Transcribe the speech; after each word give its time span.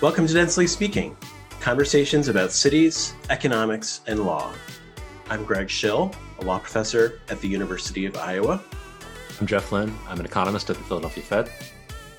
Welcome 0.00 0.28
to 0.28 0.32
Densely 0.32 0.68
Speaking, 0.68 1.16
conversations 1.58 2.28
about 2.28 2.52
cities, 2.52 3.14
economics, 3.30 4.02
and 4.06 4.20
law. 4.20 4.52
I'm 5.28 5.44
Greg 5.44 5.68
Shill, 5.68 6.14
a 6.38 6.44
law 6.44 6.60
professor 6.60 7.20
at 7.30 7.40
the 7.40 7.48
University 7.48 8.06
of 8.06 8.16
Iowa. 8.16 8.62
I'm 9.40 9.46
Jeff 9.48 9.72
Lin. 9.72 9.92
I'm 10.06 10.20
an 10.20 10.24
economist 10.24 10.70
at 10.70 10.76
the 10.76 10.84
Philadelphia 10.84 11.24
Fed. 11.24 11.50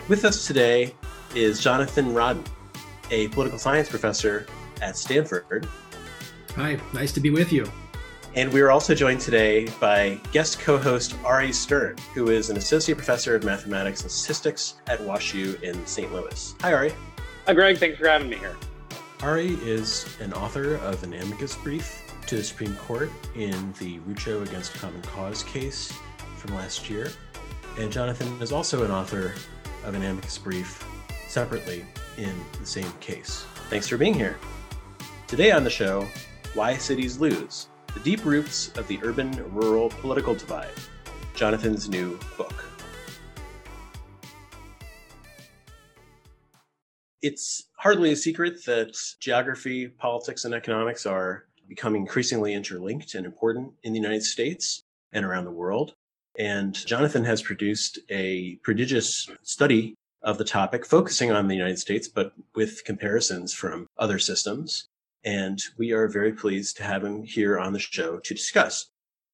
With 0.10 0.26
us 0.26 0.46
today 0.46 0.94
is 1.34 1.62
Jonathan 1.62 2.08
Rodden, 2.08 2.46
a 3.12 3.30
political 3.30 3.58
science 3.58 3.88
professor 3.88 4.46
at 4.82 4.98
Stanford. 4.98 5.66
Hi, 6.58 6.78
nice 6.94 7.14
to 7.14 7.22
be 7.22 7.30
with 7.30 7.54
you. 7.54 7.66
And 8.36 8.52
we 8.52 8.60
are 8.60 8.72
also 8.72 8.94
joined 8.94 9.22
today 9.22 9.70
by 9.80 10.20
guest 10.34 10.60
co 10.60 10.78
host 10.78 11.16
Ari 11.24 11.54
Stern, 11.54 11.96
who 12.14 12.30
is 12.30 12.50
an 12.50 12.58
associate 12.58 12.98
professor 12.98 13.36
of 13.36 13.46
mathematics 13.46 14.02
and 14.02 14.12
statistics 14.12 14.76
at 14.88 15.00
WashU 15.00 15.62
in 15.64 15.86
St. 15.88 16.12
Louis. 16.12 16.56
Hi, 16.62 16.74
Ari. 16.74 16.94
Hi, 17.50 17.56
Greg. 17.56 17.80
Thanks 17.80 17.98
for 17.98 18.08
having 18.08 18.30
me 18.30 18.36
here. 18.36 18.56
Ari 19.22 19.56
is 19.64 20.06
an 20.20 20.34
author 20.34 20.76
of 20.76 21.02
an 21.02 21.16
amicus 21.16 21.56
brief 21.56 22.14
to 22.28 22.36
the 22.36 22.44
Supreme 22.44 22.76
Court 22.76 23.10
in 23.34 23.74
the 23.80 23.98
Rucho 24.02 24.48
against 24.48 24.76
Common 24.76 25.02
Cause 25.02 25.42
case 25.42 25.92
from 26.38 26.54
last 26.54 26.92
year. 26.92 27.10
And 27.80 27.92
Jonathan 27.92 28.40
is 28.40 28.52
also 28.52 28.86
an 28.86 28.92
author 28.92 29.34
of 29.84 29.96
an 29.96 30.04
amicus 30.04 30.38
brief 30.38 30.86
separately 31.28 31.88
in 32.20 32.36
the 32.60 32.68
same 32.68 32.92
case. 33.00 33.48
Thanks 33.72 33.88
for 33.88 33.98
being 33.98 34.14
here. 34.14 34.38
Today 35.26 35.50
on 35.50 35.64
the 35.64 35.72
show, 35.72 36.08
Why 36.54 36.78
Cities 36.78 37.18
Lose 37.18 37.70
The 37.96 38.00
Deep 38.02 38.24
Roots 38.26 38.68
of 38.78 38.88
the 38.88 39.00
Urban 39.02 39.32
Rural 39.52 39.90
Political 39.90 40.36
Divide, 40.36 40.70
Jonathan's 41.34 41.90
new 41.90 42.20
book. 42.38 42.69
It's 47.22 47.68
hardly 47.78 48.12
a 48.12 48.16
secret 48.16 48.66
that 48.66 48.98
geography, 49.20 49.88
politics, 49.88 50.46
and 50.46 50.54
economics 50.54 51.06
are 51.06 51.46
becoming 51.68 52.02
increasingly 52.02 52.54
interlinked 52.54 53.14
and 53.16 53.26
important 53.26 53.74
in 53.84 53.94
the 53.94 54.00
United 54.00 54.24
States 54.24 54.84
and 55.12 55.26
around 55.26 55.46
the 55.46 55.52
world. 55.52 55.94
And 56.38 56.74
Jonathan 56.74 57.26
has 57.26 57.42
produced 57.42 58.00
a 58.10 58.56
prodigious 58.64 59.30
study 59.44 59.96
of 60.22 60.38
the 60.38 60.46
topic, 60.46 60.86
focusing 60.86 61.32
on 61.32 61.48
the 61.48 61.56
United 61.56 61.80
States, 61.80 62.08
but 62.08 62.34
with 62.56 62.84
comparisons 62.86 63.54
from 63.54 63.88
other 63.98 64.20
systems. 64.20 64.88
And 65.24 65.62
we 65.78 65.92
are 65.92 66.08
very 66.08 66.32
pleased 66.32 66.78
to 66.78 66.84
have 66.84 67.04
him 67.04 67.24
here 67.24 67.60
on 67.60 67.74
the 67.74 67.80
show 67.80 68.20
to 68.20 68.34
discuss. 68.34 68.90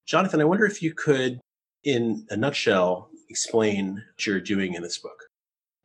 Jonathan, 0.05 0.41
I 0.41 0.45
wonder 0.45 0.65
if 0.65 0.81
you 0.81 0.93
could, 0.93 1.39
in 1.83 2.25
a 2.29 2.37
nutshell, 2.37 3.09
explain 3.29 3.95
what 3.95 4.25
you're 4.25 4.39
doing 4.39 4.73
in 4.73 4.81
this 4.81 4.97
book. 4.97 5.25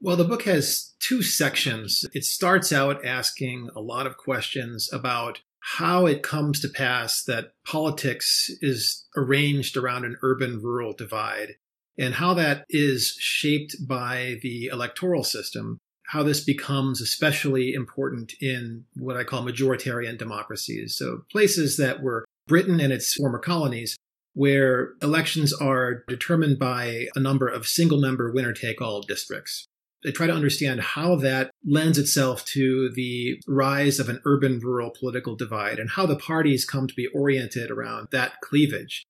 Well, 0.02 0.16
the 0.16 0.24
book 0.24 0.44
has 0.44 0.94
two 0.98 1.22
sections. 1.22 2.06
It 2.14 2.24
starts 2.24 2.72
out 2.72 3.04
asking 3.04 3.68
a 3.76 3.80
lot 3.80 4.06
of 4.06 4.16
questions 4.16 4.88
about 4.92 5.42
how 5.60 6.06
it 6.06 6.22
comes 6.22 6.60
to 6.60 6.68
pass 6.68 7.22
that 7.24 7.52
politics 7.66 8.50
is 8.62 9.06
arranged 9.14 9.76
around 9.76 10.06
an 10.06 10.16
urban 10.22 10.62
rural 10.62 10.94
divide 10.94 11.56
and 11.98 12.14
how 12.14 12.32
that 12.32 12.64
is 12.70 13.14
shaped 13.18 13.76
by 13.86 14.38
the 14.42 14.66
electoral 14.72 15.22
system, 15.22 15.76
how 16.06 16.22
this 16.22 16.42
becomes 16.42 17.02
especially 17.02 17.74
important 17.74 18.32
in 18.40 18.86
what 18.94 19.18
I 19.18 19.24
call 19.24 19.44
majoritarian 19.44 20.16
democracies. 20.16 20.96
So 20.96 21.24
places 21.30 21.76
that 21.76 22.02
were 22.02 22.24
Britain 22.48 22.80
and 22.80 22.90
its 22.90 23.12
former 23.14 23.38
colonies, 23.38 23.96
where 24.32 24.92
elections 25.02 25.52
are 25.52 26.04
determined 26.08 26.58
by 26.58 27.08
a 27.14 27.20
number 27.20 27.48
of 27.48 27.68
single 27.68 28.00
member 28.00 28.32
winner 28.32 28.54
take 28.54 28.80
all 28.80 29.02
districts. 29.02 29.66
I 30.06 30.10
try 30.10 30.26
to 30.26 30.32
understand 30.32 30.80
how 30.80 31.16
that 31.16 31.50
lends 31.64 31.98
itself 31.98 32.44
to 32.46 32.90
the 32.94 33.40
rise 33.46 34.00
of 34.00 34.08
an 34.08 34.20
urban 34.24 34.58
rural 34.60 34.90
political 34.90 35.36
divide 35.36 35.78
and 35.78 35.90
how 35.90 36.06
the 36.06 36.16
parties 36.16 36.64
come 36.64 36.86
to 36.86 36.94
be 36.94 37.08
oriented 37.08 37.70
around 37.70 38.08
that 38.10 38.40
cleavage. 38.40 39.04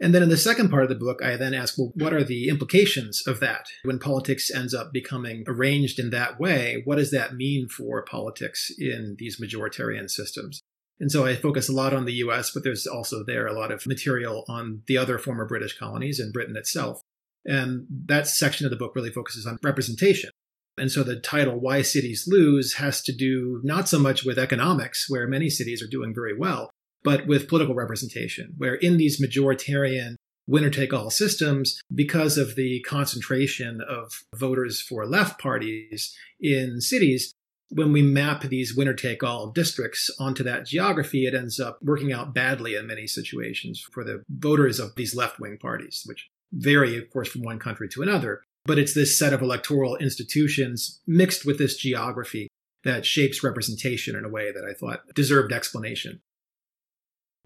And 0.00 0.14
then 0.14 0.22
in 0.22 0.28
the 0.28 0.36
second 0.36 0.70
part 0.70 0.82
of 0.82 0.88
the 0.88 0.96
book, 0.96 1.22
I 1.22 1.36
then 1.36 1.54
ask, 1.54 1.78
well, 1.78 1.92
what 1.94 2.12
are 2.12 2.24
the 2.24 2.48
implications 2.48 3.26
of 3.26 3.40
that? 3.40 3.66
When 3.84 3.98
politics 3.98 4.50
ends 4.50 4.74
up 4.74 4.92
becoming 4.92 5.44
arranged 5.46 5.98
in 5.98 6.10
that 6.10 6.38
way, 6.38 6.82
what 6.84 6.96
does 6.96 7.10
that 7.12 7.34
mean 7.34 7.68
for 7.68 8.04
politics 8.04 8.70
in 8.76 9.16
these 9.18 9.40
majoritarian 9.40 10.10
systems? 10.10 10.60
And 11.00 11.10
so 11.10 11.24
I 11.24 11.36
focus 11.36 11.68
a 11.68 11.72
lot 11.72 11.94
on 11.94 12.04
the 12.04 12.14
US, 12.14 12.50
but 12.50 12.64
there's 12.64 12.86
also 12.86 13.24
there 13.24 13.46
a 13.46 13.58
lot 13.58 13.72
of 13.72 13.86
material 13.86 14.44
on 14.48 14.82
the 14.86 14.98
other 14.98 15.18
former 15.18 15.46
British 15.46 15.78
colonies 15.78 16.20
and 16.20 16.32
Britain 16.32 16.56
itself. 16.56 17.00
And 17.46 17.86
that 18.06 18.26
section 18.26 18.66
of 18.66 18.70
the 18.70 18.76
book 18.76 18.94
really 18.94 19.10
focuses 19.10 19.46
on 19.46 19.58
representation. 19.62 20.30
And 20.76 20.90
so 20.90 21.02
the 21.04 21.20
title, 21.20 21.60
Why 21.60 21.82
Cities 21.82 22.26
Lose, 22.26 22.74
has 22.74 23.00
to 23.02 23.12
do 23.12 23.60
not 23.62 23.88
so 23.88 23.98
much 23.98 24.24
with 24.24 24.38
economics, 24.38 25.08
where 25.08 25.28
many 25.28 25.48
cities 25.48 25.82
are 25.82 25.86
doing 25.86 26.12
very 26.14 26.36
well, 26.36 26.70
but 27.04 27.26
with 27.26 27.48
political 27.48 27.74
representation, 27.74 28.54
where 28.56 28.74
in 28.74 28.96
these 28.96 29.20
majoritarian 29.20 30.16
winner 30.46 30.70
take 30.70 30.92
all 30.92 31.10
systems, 31.10 31.80
because 31.94 32.36
of 32.36 32.56
the 32.56 32.80
concentration 32.80 33.80
of 33.88 34.24
voters 34.34 34.80
for 34.80 35.06
left 35.06 35.40
parties 35.40 36.14
in 36.40 36.80
cities, 36.80 37.32
when 37.70 37.92
we 37.92 38.02
map 38.02 38.42
these 38.42 38.76
winner 38.76 38.94
take 38.94 39.22
all 39.22 39.50
districts 39.50 40.10
onto 40.18 40.42
that 40.42 40.66
geography, 40.66 41.26
it 41.26 41.34
ends 41.34 41.58
up 41.58 41.78
working 41.82 42.12
out 42.12 42.34
badly 42.34 42.74
in 42.74 42.86
many 42.86 43.06
situations 43.06 43.80
for 43.92 44.04
the 44.04 44.22
voters 44.28 44.78
of 44.78 44.94
these 44.96 45.14
left 45.14 45.40
wing 45.40 45.56
parties, 45.60 46.02
which 46.04 46.28
vary, 46.52 46.96
of 46.96 47.10
course, 47.10 47.28
from 47.28 47.42
one 47.42 47.58
country 47.58 47.88
to 47.90 48.02
another. 48.02 48.42
But 48.66 48.78
it's 48.78 48.94
this 48.94 49.18
set 49.18 49.32
of 49.32 49.42
electoral 49.42 49.96
institutions 49.96 51.00
mixed 51.06 51.44
with 51.44 51.58
this 51.58 51.76
geography 51.76 52.48
that 52.84 53.04
shapes 53.04 53.42
representation 53.42 54.16
in 54.16 54.24
a 54.24 54.28
way 54.28 54.52
that 54.52 54.64
I 54.64 54.74
thought 54.74 55.02
deserved 55.14 55.52
explanation. 55.52 56.20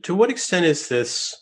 To 0.03 0.15
what 0.15 0.31
extent 0.31 0.67
is 0.67 0.89
this 0.89 1.35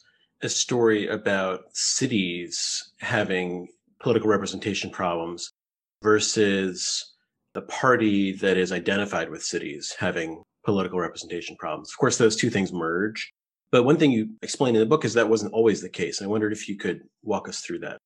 a 0.43 0.49
story 0.49 1.07
about 1.09 1.65
cities 1.73 2.93
having 3.01 3.69
political 4.01 4.29
representation 4.29 4.91
problems 4.91 5.51
versus 6.03 7.15
the 7.55 7.63
party 7.63 8.33
that 8.33 8.57
is 8.57 8.73
identified 8.73 9.31
with 9.31 9.43
cities 9.43 9.95
having 9.99 10.43
political 10.65 10.99
representation 10.99 11.57
problems? 11.57 11.91
Of 11.91 11.99
course, 11.99 12.19
those 12.19 12.37
two 12.37 12.51
things 12.51 12.73
merge. 12.73 13.33
But 13.71 13.85
one 13.85 13.97
thing 13.97 14.13
you 14.13 14.31
explain 14.43 14.75
in 14.75 14.81
the 14.81 14.87
book 14.87 15.05
is 15.05 15.15
that 15.15 15.29
wasn't 15.29 15.53
always 15.53 15.83
the 15.83 15.89
case. 15.89 16.23
I 16.23 16.27
wondered 16.27 16.53
if 16.53 16.69
you 16.69 16.77
could 16.77 17.03
walk 17.23 17.49
us 17.49 17.61
through 17.61 17.81
that. 17.81 17.99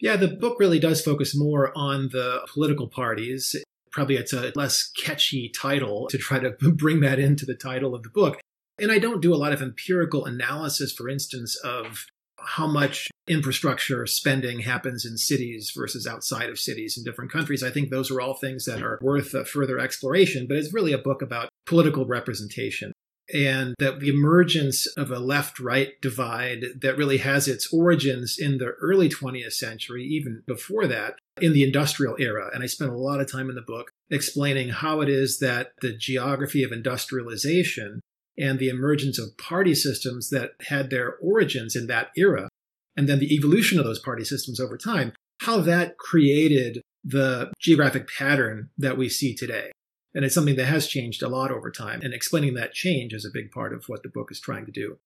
Yeah, 0.00 0.16
the 0.16 0.28
book 0.28 0.58
really 0.58 0.78
does 0.78 1.02
focus 1.02 1.36
more 1.36 1.72
on 1.76 2.08
the 2.10 2.46
political 2.52 2.88
parties. 2.88 3.54
Probably 3.92 4.16
it's 4.16 4.32
a 4.32 4.52
less 4.54 4.90
catchy 4.90 5.50
title 5.50 6.06
to 6.08 6.18
try 6.18 6.38
to 6.38 6.50
bring 6.60 7.00
that 7.00 7.18
into 7.18 7.44
the 7.44 7.54
title 7.54 7.94
of 7.94 8.02
the 8.02 8.10
book. 8.10 8.40
And 8.78 8.90
I 8.90 8.98
don't 8.98 9.20
do 9.20 9.34
a 9.34 9.36
lot 9.36 9.52
of 9.52 9.60
empirical 9.60 10.24
analysis, 10.24 10.92
for 10.92 11.08
instance, 11.08 11.56
of 11.56 12.06
how 12.42 12.66
much 12.66 13.10
infrastructure 13.28 14.06
spending 14.06 14.60
happens 14.60 15.04
in 15.04 15.18
cities 15.18 15.72
versus 15.76 16.06
outside 16.06 16.48
of 16.48 16.58
cities 16.58 16.96
in 16.96 17.04
different 17.04 17.30
countries. 17.30 17.62
I 17.62 17.70
think 17.70 17.90
those 17.90 18.10
are 18.10 18.20
all 18.20 18.32
things 18.32 18.64
that 18.64 18.82
are 18.82 18.98
worth 19.02 19.32
further 19.46 19.78
exploration, 19.78 20.46
but 20.48 20.56
it's 20.56 20.72
really 20.72 20.94
a 20.94 20.98
book 20.98 21.20
about 21.20 21.50
political 21.66 22.06
representation 22.06 22.92
and 23.34 23.74
that 23.78 24.00
the 24.00 24.08
emergence 24.08 24.86
of 24.96 25.10
a 25.10 25.18
left 25.18 25.60
right 25.60 26.00
divide 26.00 26.64
that 26.80 26.96
really 26.96 27.18
has 27.18 27.48
its 27.48 27.72
origins 27.72 28.36
in 28.38 28.58
the 28.58 28.72
early 28.80 29.08
20th 29.08 29.52
century, 29.52 30.04
even 30.04 30.42
before 30.46 30.86
that, 30.86 31.14
in 31.40 31.52
the 31.52 31.62
industrial 31.62 32.16
era. 32.18 32.50
And 32.52 32.62
I 32.62 32.66
spent 32.66 32.90
a 32.90 32.96
lot 32.96 33.20
of 33.20 33.30
time 33.30 33.48
in 33.48 33.54
the 33.54 33.62
book 33.62 33.90
explaining 34.10 34.70
how 34.70 35.00
it 35.00 35.08
is 35.08 35.38
that 35.38 35.72
the 35.80 35.92
geography 35.92 36.62
of 36.62 36.72
industrialization 36.72 38.00
and 38.38 38.58
the 38.58 38.68
emergence 38.68 39.18
of 39.18 39.36
party 39.36 39.74
systems 39.74 40.30
that 40.30 40.52
had 40.68 40.90
their 40.90 41.16
origins 41.22 41.76
in 41.76 41.86
that 41.88 42.08
era, 42.16 42.48
and 42.96 43.08
then 43.08 43.18
the 43.18 43.34
evolution 43.34 43.78
of 43.78 43.84
those 43.84 43.98
party 43.98 44.24
systems 44.24 44.58
over 44.58 44.76
time, 44.76 45.12
how 45.40 45.60
that 45.60 45.98
created 45.98 46.80
the 47.04 47.50
geographic 47.58 48.08
pattern 48.08 48.70
that 48.76 48.96
we 48.98 49.08
see 49.08 49.34
today. 49.34 49.70
And 50.14 50.24
it's 50.24 50.34
something 50.34 50.56
that 50.56 50.66
has 50.66 50.86
changed 50.86 51.22
a 51.22 51.28
lot 51.28 51.50
over 51.50 51.70
time. 51.70 52.00
And 52.02 52.12
explaining 52.12 52.54
that 52.54 52.72
change 52.72 53.12
is 53.12 53.24
a 53.24 53.30
big 53.32 53.50
part 53.50 53.72
of 53.72 53.88
what 53.88 54.02
the 54.02 54.08
book 54.08 54.30
is 54.30 54.40
trying 54.40 54.66
to 54.66 54.72
do. 54.72 54.98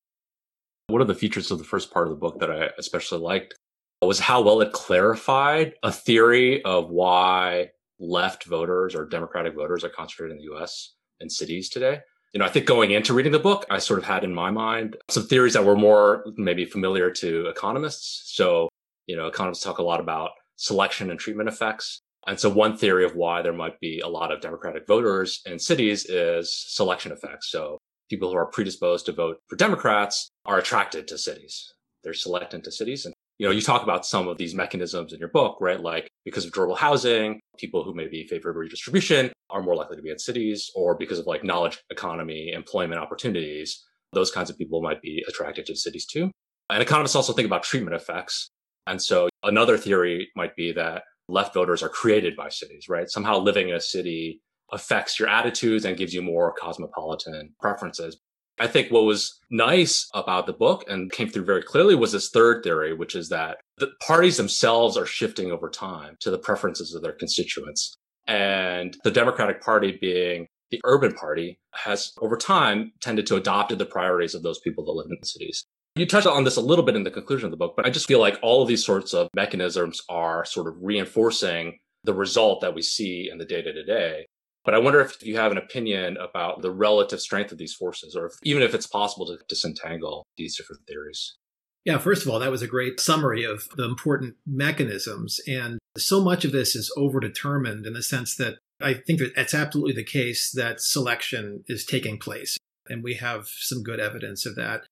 One 0.87 1.01
of 1.01 1.09
the 1.09 1.15
features 1.15 1.51
of 1.51 1.59
the 1.59 1.65
first 1.65 1.91
part 1.91 2.07
of 2.07 2.11
the 2.11 2.19
book 2.19 2.41
that 2.41 2.51
I 2.51 2.71
especially 2.79 3.21
liked 3.21 3.55
was 4.03 4.21
how 4.21 4.43
well 4.43 4.61
it 4.61 4.73
clarified 4.73 5.75
a 5.83 5.93
theory 5.93 6.63
of 6.65 6.91
why 6.91 7.71
left 7.99 8.45
voters 8.45 8.95
or 8.95 9.07
Democratic 9.07 9.55
voters 9.55 9.85
are 9.85 9.89
concentrated 9.89 10.37
in 10.37 10.39
the 10.39 10.55
US 10.55 10.95
and 11.21 11.31
cities 11.31 11.69
today. 11.69 12.01
You 12.33 12.41
know, 12.41 12.47
I 12.47 12.49
think 12.49 12.67
going 12.67 12.91
into 12.91 13.15
reading 13.15 13.33
the 13.33 13.39
book, 13.39 13.65
I 13.71 13.79
sort 13.79 14.01
of 14.01 14.05
had 14.05 14.25
in 14.25 14.35
my 14.35 14.51
mind 14.51 14.97
some 15.09 15.27
theories 15.27 15.53
that 15.53 15.65
were 15.65 15.77
more 15.77 16.25
maybe 16.37 16.65
familiar 16.65 17.11
to 17.13 17.47
economists. 17.47 18.35
So, 18.35 18.69
you 19.07 19.17
know, 19.17 19.29
economists 19.29 19.63
talk 19.63 19.79
a 19.79 19.85
lot 19.85 20.01
about 20.01 20.31
selection 20.57 21.11
and 21.11 21.19
treatment 21.19 21.49
effects. 21.49 22.01
And 22.27 22.41
so 22.41 22.49
one 22.49 22.77
theory 22.77 23.05
of 23.05 23.15
why 23.17 23.43
there 23.43 23.53
might 23.53 23.79
be 23.81 24.01
a 24.01 24.09
lot 24.09 24.33
of 24.33 24.41
Democratic 24.41 24.87
voters 24.87 25.43
in 25.47 25.59
cities 25.59 26.07
is 26.07 26.53
selection 26.53 27.13
effects. 27.13 27.51
So 27.51 27.79
people 28.11 28.31
who 28.31 28.37
are 28.37 28.47
predisposed 28.47 29.07
to 29.07 29.13
vote 29.13 29.39
for 29.49 29.57
Democrats 29.57 30.29
are 30.47 30.59
attracted 30.59 31.07
to 31.09 31.19
cities. 31.19 31.73
They're 32.03 32.15
selected 32.15 32.65
to 32.65 32.73
cities. 32.73 33.05
And 33.05 33.15
You 33.39 33.47
know, 33.47 33.53
you 33.53 33.63
talk 33.63 33.83
about 33.83 34.07
some 34.07 34.29
of 34.29 34.39
these 34.39 34.55
mechanisms 34.55 35.13
in 35.13 35.19
your 35.19 35.29
book, 35.29 35.59
right? 35.61 35.81
Like 35.81 36.09
because 36.25 36.45
of 36.45 36.53
durable 36.53 36.77
housing, 36.77 37.41
people 37.59 37.83
who 37.83 37.93
maybe 37.93 38.27
favor 38.27 38.53
redistribution 38.53 39.33
are 39.51 39.63
more 39.63 39.75
likely 39.75 39.97
to 39.97 40.03
be 40.03 40.11
in 40.11 40.19
cities, 40.19 40.71
or 40.75 40.97
because 40.97 41.19
of 41.19 41.27
like 41.27 41.43
knowledge 41.43 41.83
economy, 41.91 42.53
employment 42.53 43.01
opportunities, 43.01 43.85
those 44.13 44.31
kinds 44.31 44.51
of 44.51 44.59
people 44.59 44.83
might 44.83 45.03
be 45.03 45.25
attracted 45.29 45.67
to 45.67 45.77
cities 45.77 46.07
too. 46.07 46.31
And 46.71 46.83
economists 46.83 47.17
also 47.17 47.33
think 47.33 47.47
about 47.47 47.65
treatment 47.65 47.97
effects. 47.97 48.49
And 48.87 49.03
so 49.03 49.29
another 49.43 49.77
theory 49.77 50.31
might 50.37 50.55
be 50.55 50.73
that 50.73 51.03
left 51.29 51.55
voters 51.55 51.83
are 51.83 51.89
created 51.89 52.37
by 52.37 52.49
cities, 52.49 52.89
right? 52.89 53.09
Somehow 53.09 53.39
living 53.39 53.69
in 53.69 53.75
a 53.75 53.81
city 53.81 54.41
affects 54.73 55.19
your 55.19 55.29
attitudes 55.29 55.85
and 55.85 55.97
gives 55.97 56.15
you 56.15 56.23
more 56.23 56.55
cosmopolitan 56.59 57.55
preferences. 57.61 58.19
I 58.61 58.69
think 58.69 58.91
what 58.91 59.05
was 59.05 59.41
nice 59.51 60.09
about 60.15 60.47
the 60.47 60.53
book 60.53 60.85
and 60.89 61.11
came 61.11 61.29
through 61.29 61.45
very 61.45 61.63
clearly 61.63 61.95
was 61.95 62.13
this 62.13 62.31
third 62.31 62.63
theory, 62.63 62.95
which 62.95 63.17
is 63.17 63.29
that 63.31 63.59
the 63.79 63.91
parties 64.07 64.37
themselves 64.37 64.97
are 64.97 65.07
shifting 65.07 65.51
over 65.51 65.69
time 65.69 66.17
to 66.21 66.31
the 66.31 66.39
preferences 66.39 66.95
of 66.95 67.03
their 67.03 67.13
constituents. 67.13 67.97
And 68.27 68.97
the 69.03 69.11
Democratic 69.11 69.61
Party 69.61 69.99
being 70.01 70.47
the 70.71 70.81
urban 70.85 71.13
party 71.15 71.59
has 71.73 72.13
over 72.21 72.37
time 72.37 72.93
tended 73.01 73.27
to 73.27 73.37
adopt 73.37 73.77
the 73.77 73.85
priorities 73.85 74.35
of 74.35 74.43
those 74.43 74.61
people 74.61 74.85
that 74.85 74.93
live 74.93 75.07
in 75.11 75.19
the 75.21 75.27
cities. 75.27 75.67
You 75.97 76.07
touched 76.07 76.27
on 76.27 76.43
this 76.43 76.57
a 76.57 76.61
little 76.61 76.85
bit 76.85 76.97
in 76.97 77.05
the 77.05 77.11
conclusion 77.11 77.45
of 77.47 77.51
the 77.53 77.57
book, 77.57 77.75
but 77.77 77.87
I 77.87 77.91
just 77.91 78.09
feel 78.09 78.19
like 78.19 78.37
all 78.43 78.63
of 78.63 78.69
these 78.69 78.85
sorts 78.85 79.15
of 79.15 79.29
mechanisms 79.35 80.03
are 80.09 80.45
sort 80.45 80.67
of 80.67 80.75
reinforcing 80.83 81.79
the 82.03 82.15
result 82.15 82.61
that 82.63 82.75
we 82.75 82.83
see 82.83 83.29
in 83.31 83.39
the 83.39 83.45
data 83.45 83.73
today. 83.73 84.27
But 84.65 84.75
I 84.75 84.79
wonder 84.79 85.01
if 85.01 85.23
you 85.23 85.37
have 85.37 85.53
an 85.53 85.59
opinion 85.59 86.17
about 86.17 86.63
the 86.63 86.73
relative 86.73 87.21
strength 87.21 87.53
of 87.53 87.59
these 87.59 87.75
forces, 87.75 88.17
or 88.17 88.27
if, 88.27 88.33
even 88.43 88.63
if 88.63 88.75
it's 88.75 88.89
possible 88.89 89.27
to 89.27 89.39
disentangle 89.49 90.25
these 90.37 90.57
different 90.57 90.83
theories. 90.89 91.37
Yeah, 91.85 91.99
first 91.99 92.23
of 92.23 92.33
all, 92.33 92.41
that 92.41 92.51
was 92.51 92.63
a 92.63 92.67
great 92.67 92.99
summary 92.99 93.45
of 93.45 93.69
the 93.77 93.85
important 93.85 94.35
mechanisms. 94.47 95.39
And 95.47 95.79
so 95.97 96.25
much 96.25 96.45
of 96.45 96.51
this 96.51 96.75
is 96.75 96.93
overdetermined 96.97 97.87
in 97.87 97.93
the 97.93 98.03
sense 98.03 98.35
that 98.37 98.55
I 98.81 98.95
think 98.95 99.21
that 99.21 99.33
it's 99.37 99.55
absolutely 99.55 99.93
the 99.93 100.05
case 100.05 100.51
that 100.51 100.81
selection 100.81 101.63
is 101.69 101.85
taking 101.85 102.19
place. 102.19 102.59
And 102.89 103.05
we 103.05 103.15
have 103.15 103.47
some 103.47 103.83
good 103.83 104.01
evidence 104.01 104.45
of 104.45 104.57
that. 104.57 104.87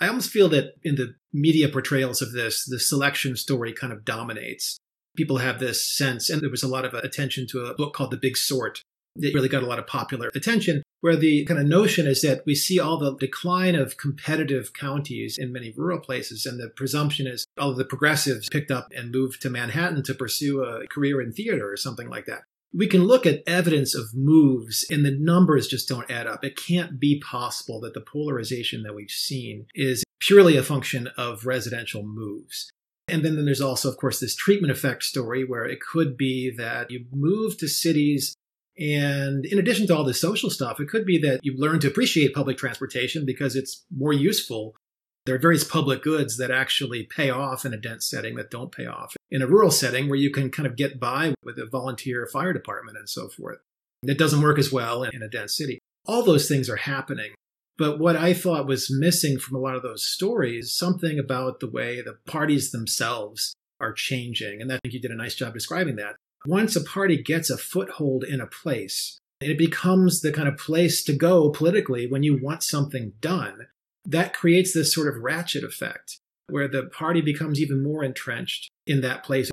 I 0.00 0.08
almost 0.08 0.30
feel 0.30 0.48
that 0.50 0.74
in 0.82 0.96
the 0.96 1.14
media 1.32 1.68
portrayals 1.68 2.20
of 2.20 2.32
this, 2.32 2.64
the 2.64 2.78
selection 2.78 3.36
story 3.36 3.72
kind 3.72 3.92
of 3.92 4.04
dominates. 4.04 4.78
People 5.16 5.38
have 5.38 5.60
this 5.60 5.86
sense, 5.86 6.28
and 6.28 6.42
there 6.42 6.50
was 6.50 6.64
a 6.64 6.68
lot 6.68 6.84
of 6.84 6.94
attention 6.94 7.46
to 7.50 7.60
a 7.66 7.74
book 7.74 7.94
called 7.94 8.10
The 8.10 8.16
Big 8.16 8.36
Sort 8.36 8.82
that 9.16 9.32
really 9.32 9.48
got 9.48 9.62
a 9.62 9.66
lot 9.66 9.78
of 9.78 9.86
popular 9.86 10.30
attention, 10.34 10.82
where 11.00 11.14
the 11.14 11.44
kind 11.44 11.60
of 11.60 11.66
notion 11.66 12.06
is 12.06 12.22
that 12.22 12.42
we 12.46 12.54
see 12.54 12.80
all 12.80 12.98
the 12.98 13.14
decline 13.16 13.76
of 13.76 13.96
competitive 13.96 14.72
counties 14.72 15.38
in 15.38 15.52
many 15.52 15.72
rural 15.76 16.00
places, 16.00 16.46
and 16.46 16.58
the 16.58 16.68
presumption 16.68 17.28
is 17.28 17.46
all 17.56 17.70
of 17.70 17.76
the 17.76 17.84
progressives 17.84 18.48
picked 18.48 18.72
up 18.72 18.88
and 18.96 19.12
moved 19.12 19.40
to 19.42 19.50
Manhattan 19.50 20.02
to 20.02 20.14
pursue 20.14 20.64
a 20.64 20.86
career 20.88 21.20
in 21.20 21.32
theater 21.32 21.70
or 21.70 21.76
something 21.76 22.08
like 22.08 22.26
that. 22.26 22.42
We 22.76 22.88
can 22.88 23.04
look 23.04 23.24
at 23.24 23.42
evidence 23.46 23.94
of 23.94 24.14
moves 24.14 24.84
and 24.90 25.04
the 25.04 25.16
numbers 25.16 25.68
just 25.68 25.88
don't 25.88 26.10
add 26.10 26.26
up. 26.26 26.44
It 26.44 26.56
can't 26.56 26.98
be 26.98 27.20
possible 27.20 27.80
that 27.82 27.94
the 27.94 28.00
polarization 28.00 28.82
that 28.82 28.94
we've 28.94 29.10
seen 29.10 29.66
is 29.74 30.02
purely 30.20 30.56
a 30.56 30.62
function 30.62 31.08
of 31.16 31.46
residential 31.46 32.02
moves. 32.02 32.70
And 33.06 33.24
then, 33.24 33.36
then 33.36 33.44
there's 33.44 33.60
also, 33.60 33.88
of 33.88 33.96
course, 33.96 34.18
this 34.18 34.34
treatment 34.34 34.72
effect 34.72 35.04
story 35.04 35.44
where 35.44 35.64
it 35.64 35.78
could 35.80 36.16
be 36.16 36.52
that 36.56 36.90
you 36.90 37.04
move 37.12 37.58
to 37.58 37.68
cities 37.68 38.34
and 38.76 39.44
in 39.46 39.58
addition 39.58 39.86
to 39.86 39.96
all 39.96 40.04
the 40.04 40.14
social 40.14 40.50
stuff, 40.50 40.80
it 40.80 40.88
could 40.88 41.06
be 41.06 41.18
that 41.18 41.40
you 41.42 41.54
learn 41.56 41.78
to 41.80 41.86
appreciate 41.86 42.34
public 42.34 42.56
transportation 42.58 43.24
because 43.24 43.54
it's 43.54 43.84
more 43.94 44.12
useful. 44.12 44.74
There 45.26 45.34
are 45.34 45.38
various 45.38 45.64
public 45.64 46.02
goods 46.02 46.36
that 46.36 46.50
actually 46.50 47.04
pay 47.04 47.30
off 47.30 47.64
in 47.64 47.72
a 47.72 47.78
dense 47.78 48.06
setting 48.06 48.34
that 48.34 48.50
don't 48.50 48.70
pay 48.70 48.84
off 48.84 49.16
in 49.30 49.40
a 49.40 49.46
rural 49.46 49.70
setting 49.70 50.08
where 50.08 50.18
you 50.18 50.30
can 50.30 50.50
kind 50.50 50.66
of 50.66 50.76
get 50.76 51.00
by 51.00 51.34
with 51.42 51.58
a 51.58 51.66
volunteer 51.66 52.26
fire 52.30 52.52
department 52.52 52.98
and 52.98 53.08
so 53.08 53.28
forth. 53.28 53.58
It 54.02 54.18
doesn't 54.18 54.42
work 54.42 54.58
as 54.58 54.70
well 54.70 55.02
in 55.02 55.22
a 55.22 55.28
dense 55.28 55.56
city. 55.56 55.78
All 56.06 56.22
those 56.22 56.46
things 56.46 56.68
are 56.68 56.76
happening. 56.76 57.32
But 57.78 57.98
what 57.98 58.16
I 58.16 58.34
thought 58.34 58.66
was 58.66 58.94
missing 58.94 59.38
from 59.38 59.56
a 59.56 59.60
lot 59.60 59.74
of 59.74 59.82
those 59.82 60.06
stories, 60.06 60.74
something 60.74 61.18
about 61.18 61.60
the 61.60 61.70
way 61.70 62.02
the 62.02 62.18
parties 62.26 62.70
themselves 62.70 63.54
are 63.80 63.92
changing. 63.92 64.60
And 64.60 64.70
I 64.70 64.78
think 64.82 64.94
you 64.94 65.00
did 65.00 65.10
a 65.10 65.16
nice 65.16 65.34
job 65.34 65.54
describing 65.54 65.96
that. 65.96 66.16
Once 66.46 66.76
a 66.76 66.84
party 66.84 67.20
gets 67.20 67.48
a 67.48 67.56
foothold 67.56 68.22
in 68.22 68.40
a 68.40 68.46
place, 68.46 69.18
it 69.40 69.56
becomes 69.56 70.20
the 70.20 70.30
kind 70.30 70.48
of 70.48 70.58
place 70.58 71.02
to 71.04 71.14
go 71.14 71.50
politically 71.50 72.06
when 72.06 72.22
you 72.22 72.38
want 72.40 72.62
something 72.62 73.14
done. 73.20 73.66
That 74.04 74.34
creates 74.34 74.72
this 74.72 74.94
sort 74.94 75.08
of 75.08 75.22
ratchet 75.22 75.64
effect 75.64 76.18
where 76.48 76.68
the 76.68 76.84
party 76.84 77.20
becomes 77.20 77.60
even 77.60 77.82
more 77.82 78.04
entrenched 78.04 78.70
in 78.86 79.00
that 79.00 79.24
place. 79.24 79.50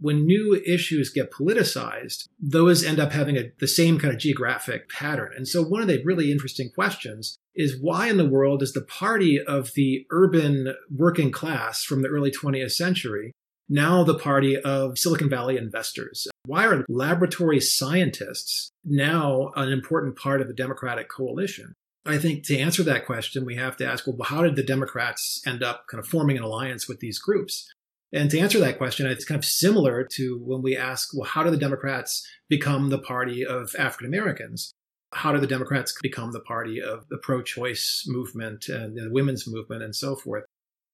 When 0.00 0.26
new 0.26 0.60
issues 0.66 1.10
get 1.10 1.30
politicized, 1.30 2.26
those 2.40 2.82
end 2.82 2.98
up 2.98 3.12
having 3.12 3.36
a, 3.36 3.52
the 3.60 3.68
same 3.68 4.00
kind 4.00 4.12
of 4.12 4.18
geographic 4.18 4.88
pattern. 4.88 5.30
And 5.36 5.46
so, 5.46 5.62
one 5.62 5.80
of 5.80 5.86
the 5.86 6.02
really 6.04 6.32
interesting 6.32 6.70
questions 6.74 7.36
is 7.54 7.80
why 7.80 8.08
in 8.08 8.16
the 8.16 8.28
world 8.28 8.62
is 8.62 8.72
the 8.72 8.80
party 8.80 9.40
of 9.40 9.74
the 9.74 10.04
urban 10.10 10.74
working 10.90 11.30
class 11.30 11.84
from 11.84 12.02
the 12.02 12.08
early 12.08 12.32
20th 12.32 12.72
century 12.72 13.32
now 13.68 14.04
the 14.04 14.18
party 14.18 14.60
of 14.60 14.98
Silicon 14.98 15.30
Valley 15.30 15.56
investors? 15.56 16.26
Why 16.44 16.66
are 16.66 16.84
laboratory 16.88 17.60
scientists 17.60 18.70
now 18.84 19.50
an 19.56 19.72
important 19.72 20.16
part 20.16 20.40
of 20.40 20.48
the 20.48 20.54
Democratic 20.54 21.08
coalition? 21.08 21.74
I 22.04 22.18
think 22.18 22.44
to 22.44 22.58
answer 22.58 22.82
that 22.82 23.06
question, 23.06 23.44
we 23.44 23.56
have 23.56 23.76
to 23.76 23.86
ask, 23.86 24.06
well, 24.06 24.16
how 24.24 24.42
did 24.42 24.56
the 24.56 24.62
Democrats 24.62 25.40
end 25.46 25.62
up 25.62 25.86
kind 25.88 26.00
of 26.00 26.08
forming 26.08 26.36
an 26.36 26.42
alliance 26.42 26.88
with 26.88 26.98
these 27.00 27.18
groups? 27.18 27.68
And 28.12 28.30
to 28.30 28.38
answer 28.38 28.58
that 28.58 28.76
question, 28.76 29.06
it's 29.06 29.24
kind 29.24 29.38
of 29.38 29.44
similar 29.44 30.04
to 30.14 30.38
when 30.44 30.62
we 30.62 30.76
ask, 30.76 31.10
well, 31.14 31.28
how 31.28 31.42
do 31.42 31.50
the 31.50 31.56
Democrats 31.56 32.26
become 32.48 32.90
the 32.90 32.98
party 32.98 33.46
of 33.46 33.74
African 33.78 34.06
Americans? 34.06 34.72
How 35.14 35.32
do 35.32 35.38
the 35.38 35.46
Democrats 35.46 35.94
become 36.02 36.32
the 36.32 36.40
party 36.40 36.82
of 36.82 37.08
the 37.08 37.18
pro 37.18 37.42
choice 37.42 38.04
movement 38.06 38.68
and 38.68 38.96
the 38.96 39.10
women's 39.10 39.46
movement 39.46 39.82
and 39.82 39.94
so 39.94 40.16
forth? 40.16 40.44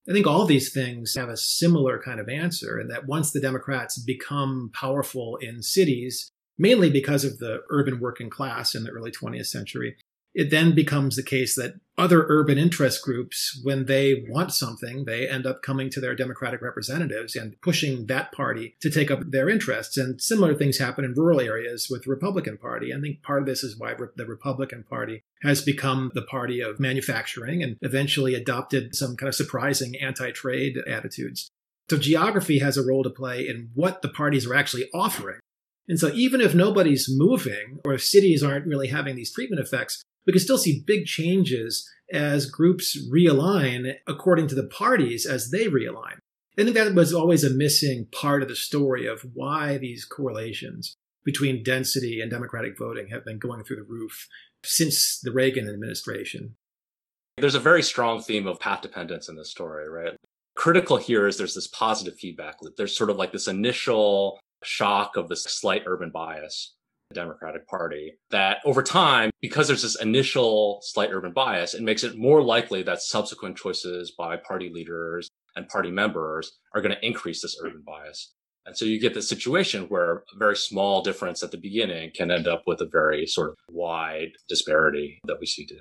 I 0.08 0.12
think 0.12 0.26
all 0.26 0.44
these 0.44 0.72
things 0.72 1.14
have 1.16 1.28
a 1.28 1.36
similar 1.36 2.00
kind 2.02 2.20
of 2.20 2.28
answer, 2.28 2.78
and 2.78 2.90
that 2.90 3.06
once 3.06 3.30
the 3.30 3.40
Democrats 3.40 3.98
become 3.98 4.70
powerful 4.72 5.36
in 5.36 5.62
cities, 5.62 6.30
mainly 6.56 6.90
because 6.90 7.24
of 7.24 7.38
the 7.38 7.62
urban 7.70 8.00
working 8.00 8.30
class 8.30 8.74
in 8.74 8.84
the 8.84 8.90
early 8.90 9.10
20th 9.10 9.46
century, 9.46 9.96
it 10.38 10.50
then 10.50 10.72
becomes 10.72 11.16
the 11.16 11.22
case 11.24 11.56
that 11.56 11.80
other 11.98 12.24
urban 12.28 12.58
interest 12.58 13.02
groups, 13.02 13.60
when 13.64 13.86
they 13.86 14.24
want 14.28 14.52
something, 14.52 15.04
they 15.04 15.28
end 15.28 15.46
up 15.46 15.62
coming 15.62 15.90
to 15.90 16.00
their 16.00 16.14
Democratic 16.14 16.62
representatives 16.62 17.34
and 17.34 17.60
pushing 17.60 18.06
that 18.06 18.30
party 18.30 18.76
to 18.80 18.88
take 18.88 19.10
up 19.10 19.18
their 19.32 19.48
interests. 19.48 19.96
And 19.96 20.22
similar 20.22 20.54
things 20.54 20.78
happen 20.78 21.04
in 21.04 21.14
rural 21.14 21.40
areas 21.40 21.88
with 21.90 22.04
the 22.04 22.10
Republican 22.10 22.56
Party. 22.56 22.94
I 22.94 23.00
think 23.00 23.20
part 23.24 23.40
of 23.40 23.46
this 23.46 23.64
is 23.64 23.76
why 23.76 23.94
the 24.14 24.26
Republican 24.26 24.84
Party 24.88 25.22
has 25.42 25.60
become 25.60 26.12
the 26.14 26.22
party 26.22 26.60
of 26.60 26.78
manufacturing 26.78 27.60
and 27.60 27.76
eventually 27.82 28.36
adopted 28.36 28.94
some 28.94 29.16
kind 29.16 29.26
of 29.26 29.34
surprising 29.34 29.96
anti 29.96 30.30
trade 30.30 30.76
attitudes. 30.86 31.48
So 31.90 31.96
geography 31.96 32.60
has 32.60 32.76
a 32.76 32.86
role 32.86 33.02
to 33.02 33.10
play 33.10 33.40
in 33.40 33.70
what 33.74 34.02
the 34.02 34.08
parties 34.08 34.46
are 34.46 34.54
actually 34.54 34.88
offering. 34.94 35.40
And 35.88 35.98
so 35.98 36.12
even 36.14 36.40
if 36.40 36.54
nobody's 36.54 37.08
moving 37.10 37.80
or 37.84 37.94
if 37.94 38.04
cities 38.04 38.44
aren't 38.44 38.66
really 38.66 38.88
having 38.88 39.16
these 39.16 39.32
treatment 39.32 39.60
effects, 39.60 40.04
we 40.26 40.32
can 40.32 40.40
still 40.40 40.58
see 40.58 40.84
big 40.86 41.06
changes 41.06 41.88
as 42.12 42.50
groups 42.50 42.96
realign 43.12 43.94
according 44.06 44.48
to 44.48 44.54
the 44.54 44.66
parties 44.66 45.26
as 45.26 45.50
they 45.50 45.66
realign. 45.66 46.18
I 46.58 46.64
think 46.64 46.74
that 46.74 46.94
was 46.94 47.14
always 47.14 47.44
a 47.44 47.50
missing 47.50 48.08
part 48.10 48.42
of 48.42 48.48
the 48.48 48.56
story 48.56 49.06
of 49.06 49.24
why 49.32 49.78
these 49.78 50.04
correlations 50.04 50.96
between 51.24 51.62
density 51.62 52.20
and 52.20 52.30
democratic 52.30 52.76
voting 52.76 53.08
have 53.10 53.24
been 53.24 53.38
going 53.38 53.62
through 53.62 53.76
the 53.76 53.82
roof 53.82 54.26
since 54.64 55.20
the 55.22 55.30
Reagan 55.30 55.68
administration. 55.68 56.56
There's 57.36 57.54
a 57.54 57.60
very 57.60 57.82
strong 57.82 58.20
theme 58.20 58.46
of 58.46 58.58
path 58.58 58.82
dependence 58.82 59.28
in 59.28 59.36
this 59.36 59.50
story, 59.50 59.88
right? 59.88 60.16
Critical 60.56 60.96
here 60.96 61.28
is 61.28 61.36
there's 61.36 61.54
this 61.54 61.68
positive 61.68 62.14
feedback 62.18 62.56
loop. 62.60 62.74
There's 62.76 62.96
sort 62.96 63.10
of 63.10 63.16
like 63.16 63.30
this 63.30 63.46
initial 63.46 64.40
shock 64.64 65.16
of 65.16 65.28
this 65.28 65.44
slight 65.44 65.84
urban 65.86 66.10
bias 66.10 66.74
Democratic 67.14 67.66
Party 67.66 68.14
that 68.30 68.58
over 68.64 68.82
time, 68.82 69.30
because 69.40 69.68
there's 69.68 69.82
this 69.82 70.00
initial 70.00 70.80
slight 70.82 71.10
urban 71.12 71.32
bias, 71.32 71.74
it 71.74 71.82
makes 71.82 72.04
it 72.04 72.18
more 72.18 72.42
likely 72.42 72.82
that 72.82 73.02
subsequent 73.02 73.56
choices 73.56 74.12
by 74.16 74.36
party 74.36 74.70
leaders 74.72 75.28
and 75.56 75.68
party 75.68 75.90
members 75.90 76.58
are 76.74 76.80
going 76.80 76.94
to 76.94 77.06
increase 77.06 77.42
this 77.42 77.56
urban 77.62 77.82
bias. 77.86 78.32
And 78.66 78.76
so 78.76 78.84
you 78.84 79.00
get 79.00 79.14
this 79.14 79.28
situation 79.28 79.84
where 79.84 80.24
a 80.34 80.38
very 80.38 80.56
small 80.56 81.02
difference 81.02 81.42
at 81.42 81.50
the 81.50 81.56
beginning 81.56 82.10
can 82.14 82.30
end 82.30 82.46
up 82.46 82.64
with 82.66 82.82
a 82.82 82.86
very 82.86 83.26
sort 83.26 83.50
of 83.50 83.56
wide 83.70 84.32
disparity 84.48 85.20
that 85.24 85.38
we 85.40 85.46
see 85.46 85.64
today. 85.64 85.80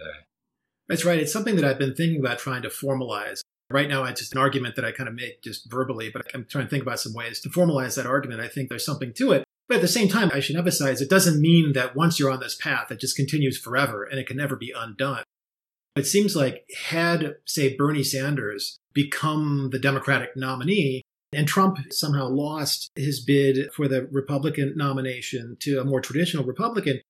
That's 0.88 1.04
right. 1.04 1.20
It's 1.20 1.34
something 1.34 1.58
that 1.58 1.66
I've 1.66 1.78
been 1.78 1.96
thinking 1.96 2.22
about 2.22 2.40
trying 2.40 2.62
to 2.62 2.70
formalize. 2.70 3.42
Right 3.70 3.90
now, 3.90 4.06
it's 4.06 4.22
just 4.22 4.32
an 4.34 4.40
argument 4.40 4.78
that 4.78 4.86
I 4.86 4.94
kind 4.94 5.10
of 5.10 5.16
make 5.16 5.44
just 5.44 5.70
verbally, 5.70 6.10
but 6.10 6.26
I'm 6.34 6.46
trying 6.46 6.64
to 6.64 6.70
think 6.70 6.84
about 6.84 7.02
some 7.02 7.14
ways 7.14 7.42
to 7.42 7.50
formalize 7.50 7.96
that 7.98 8.06
argument. 8.06 8.40
I 8.40 8.48
think 8.48 8.70
there's 8.70 8.86
something 8.86 9.12
to 9.18 9.34
it. 9.34 9.44
But 9.68 9.76
at 9.76 9.82
the 9.82 9.88
same 9.88 10.08
time, 10.08 10.32
I 10.34 10.40
should 10.40 10.56
emphasize 10.56 11.02
it 11.02 11.10
doesn't 11.10 11.42
mean 11.42 11.74
that 11.74 11.96
once 11.96 12.20
you're 12.20 12.32
on 12.32 12.40
this 12.40 12.56
path, 12.56 12.92
it 12.92 13.00
just 13.00 13.18
continues 13.18 13.58
forever 13.58 14.04
and 14.04 14.20
it 14.20 14.28
can 14.28 14.38
never 14.38 14.56
be 14.56 14.74
undone. 14.76 15.24
It 15.98 16.06
seems 16.06 16.36
like 16.36 16.66
had, 16.90 17.36
say, 17.46 17.76
Bernie 17.76 18.04
Sanders 18.04 18.78
become 18.94 19.70
the 19.72 19.80
Democratic 19.80 20.36
nominee. 20.36 21.02
And 21.34 21.46
Trump 21.46 21.78
somehow 21.92 22.30
lost 22.30 22.90
his 22.96 23.20
bid 23.20 23.74
for 23.74 23.90
the 23.90 24.08
Republican 24.12 24.74
nomination 24.78 25.58
to 25.60 25.80
a 25.80 25.84
more 25.84 26.00
traditional 26.00 26.46
Republican. 26.46 27.02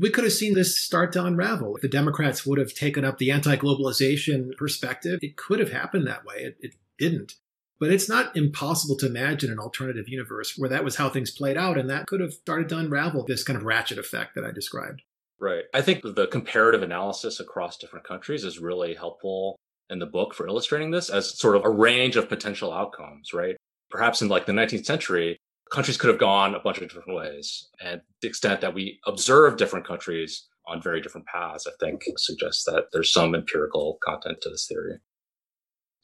We 0.00 0.10
could 0.10 0.22
have 0.22 0.32
seen 0.32 0.54
this 0.54 0.80
start 0.80 1.12
to 1.14 1.24
unravel. 1.24 1.74
If 1.74 1.82
the 1.82 1.88
Democrats 1.88 2.46
would 2.46 2.58
have 2.58 2.72
taken 2.72 3.04
up 3.04 3.18
the 3.18 3.32
anti 3.32 3.56
globalization 3.56 4.56
perspective, 4.56 5.18
it 5.22 5.36
could 5.36 5.58
have 5.58 5.72
happened 5.72 6.06
that 6.06 6.24
way. 6.24 6.36
It, 6.36 6.56
it 6.60 6.74
didn't. 6.98 7.34
But 7.80 7.90
it's 7.90 8.08
not 8.08 8.36
impossible 8.36 8.96
to 8.98 9.06
imagine 9.06 9.50
an 9.50 9.58
alternative 9.58 10.08
universe 10.08 10.54
where 10.56 10.70
that 10.70 10.84
was 10.84 10.96
how 10.96 11.08
things 11.08 11.30
played 11.30 11.56
out, 11.56 11.76
and 11.76 11.90
that 11.90 12.06
could 12.06 12.20
have 12.20 12.32
started 12.32 12.68
to 12.68 12.78
unravel 12.78 13.24
this 13.24 13.42
kind 13.42 13.56
of 13.56 13.64
ratchet 13.64 13.98
effect 13.98 14.34
that 14.34 14.44
I 14.44 14.52
described. 14.52 15.02
Right. 15.40 15.64
I 15.74 15.82
think 15.82 16.02
the 16.02 16.28
comparative 16.28 16.82
analysis 16.82 17.40
across 17.40 17.76
different 17.76 18.06
countries 18.06 18.44
is 18.44 18.58
really 18.58 18.94
helpful 18.94 19.56
in 19.90 19.98
the 19.98 20.06
book 20.06 20.34
for 20.34 20.46
illustrating 20.46 20.90
this 20.90 21.10
as 21.10 21.38
sort 21.38 21.56
of 21.56 21.64
a 21.64 21.70
range 21.70 22.16
of 22.16 22.28
potential 22.28 22.72
outcomes, 22.72 23.32
right? 23.34 23.56
Perhaps 23.90 24.22
in 24.22 24.28
like 24.28 24.46
the 24.46 24.52
19th 24.52 24.86
century, 24.86 25.36
countries 25.70 25.96
could 25.96 26.08
have 26.08 26.20
gone 26.20 26.54
a 26.54 26.60
bunch 26.60 26.78
of 26.78 26.84
different 26.84 27.14
ways. 27.14 27.68
And 27.84 28.00
the 28.22 28.28
extent 28.28 28.60
that 28.60 28.74
we 28.74 29.00
observe 29.06 29.56
different 29.56 29.86
countries 29.86 30.46
on 30.66 30.80
very 30.80 31.00
different 31.00 31.26
paths, 31.26 31.66
I 31.66 31.72
think 31.78 32.02
suggests 32.16 32.64
that 32.64 32.86
there's 32.92 33.12
some 33.12 33.34
empirical 33.34 33.98
content 34.02 34.38
to 34.42 34.50
this 34.50 34.66
theory. 34.66 34.98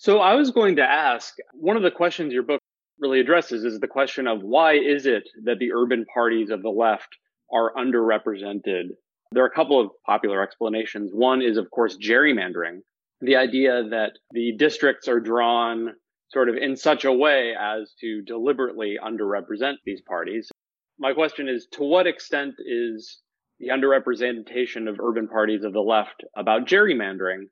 So 0.01 0.21
I 0.21 0.35
was 0.35 0.51
going 0.51 0.77
to 0.77 0.83
ask 0.83 1.37
one 1.53 1.77
of 1.77 1.83
the 1.83 1.91
questions 1.91 2.33
your 2.33 2.43
book 2.43 2.63
really 3.01 3.21
addresses 3.21 3.67
is 3.67 3.81
the 3.81 3.87
question 3.87 4.27
of 4.27 4.43
why 4.43 4.79
is 4.79 5.05
it 5.05 5.29
that 5.45 5.59
the 5.59 5.73
urban 5.75 6.07
parties 6.15 6.49
of 6.49 6.63
the 6.63 6.71
left 6.71 7.19
are 7.53 7.75
underrepresented? 7.75 8.85
There 9.33 9.43
are 9.45 9.47
a 9.47 9.55
couple 9.55 9.79
of 9.79 9.91
popular 10.07 10.43
explanations. 10.43 11.11
One 11.13 11.43
is, 11.43 11.59
of 11.59 11.71
course, 11.71 11.99
gerrymandering, 11.99 12.79
the 13.21 13.37
idea 13.37 13.91
that 13.91 14.13
the 14.31 14.57
districts 14.57 15.07
are 15.07 15.21
drawn 15.21 15.91
sort 16.31 16.49
of 16.49 16.57
in 16.57 16.77
such 16.77 17.05
a 17.05 17.13
way 17.13 17.53
as 17.61 17.93
to 18.01 18.23
deliberately 18.23 18.97
underrepresent 19.05 19.75
these 19.85 20.01
parties. 20.01 20.51
My 20.99 21.13
question 21.13 21.47
is, 21.47 21.67
to 21.73 21.85
what 21.85 22.07
extent 22.07 22.55
is 22.65 23.21
the 23.59 23.69
underrepresentation 23.69 24.89
of 24.89 24.99
urban 24.99 25.29
parties 25.29 25.63
of 25.63 25.75
the 25.75 25.81
left 25.81 26.25
about 26.35 26.67
gerrymandering? 26.67 27.49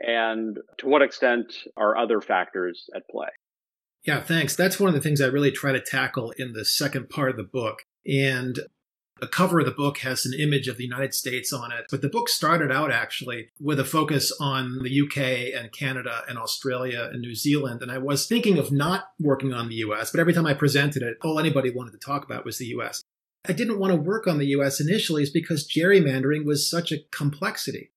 And 0.00 0.58
to 0.78 0.86
what 0.86 1.02
extent 1.02 1.52
are 1.76 1.96
other 1.96 2.20
factors 2.20 2.88
at 2.94 3.08
play? 3.08 3.28
Yeah, 4.04 4.20
thanks. 4.20 4.54
That's 4.54 4.78
one 4.78 4.88
of 4.88 4.94
the 4.94 5.00
things 5.00 5.20
I 5.20 5.26
really 5.26 5.50
try 5.50 5.72
to 5.72 5.80
tackle 5.80 6.32
in 6.38 6.52
the 6.52 6.64
second 6.64 7.10
part 7.10 7.30
of 7.30 7.36
the 7.36 7.42
book. 7.42 7.82
And 8.06 8.58
the 9.20 9.26
cover 9.26 9.60
of 9.60 9.66
the 9.66 9.72
book 9.72 9.98
has 9.98 10.24
an 10.24 10.38
image 10.38 10.68
of 10.68 10.76
the 10.76 10.84
United 10.84 11.14
States 11.14 11.52
on 11.52 11.72
it. 11.72 11.86
But 11.90 12.02
the 12.02 12.08
book 12.08 12.28
started 12.28 12.70
out 12.70 12.92
actually 12.92 13.48
with 13.60 13.80
a 13.80 13.84
focus 13.84 14.32
on 14.40 14.78
the 14.82 15.00
UK 15.02 15.60
and 15.60 15.72
Canada 15.72 16.22
and 16.28 16.38
Australia 16.38 17.08
and 17.12 17.20
New 17.20 17.34
Zealand. 17.34 17.82
And 17.82 17.90
I 17.90 17.98
was 17.98 18.26
thinking 18.26 18.58
of 18.58 18.70
not 18.70 19.08
working 19.18 19.52
on 19.52 19.68
the 19.68 19.76
US, 19.76 20.10
but 20.10 20.20
every 20.20 20.32
time 20.32 20.46
I 20.46 20.54
presented 20.54 21.02
it, 21.02 21.18
all 21.22 21.38
anybody 21.38 21.70
wanted 21.70 21.92
to 21.92 21.98
talk 21.98 22.24
about 22.24 22.44
was 22.44 22.58
the 22.58 22.66
US. 22.66 23.02
I 23.48 23.52
didn't 23.52 23.78
want 23.78 23.92
to 23.92 24.00
work 24.00 24.26
on 24.26 24.38
the 24.38 24.46
US 24.46 24.80
initially 24.80 25.22
is 25.22 25.30
because 25.30 25.68
gerrymandering 25.68 26.44
was 26.44 26.68
such 26.68 26.92
a 26.92 27.02
complexity. 27.10 27.90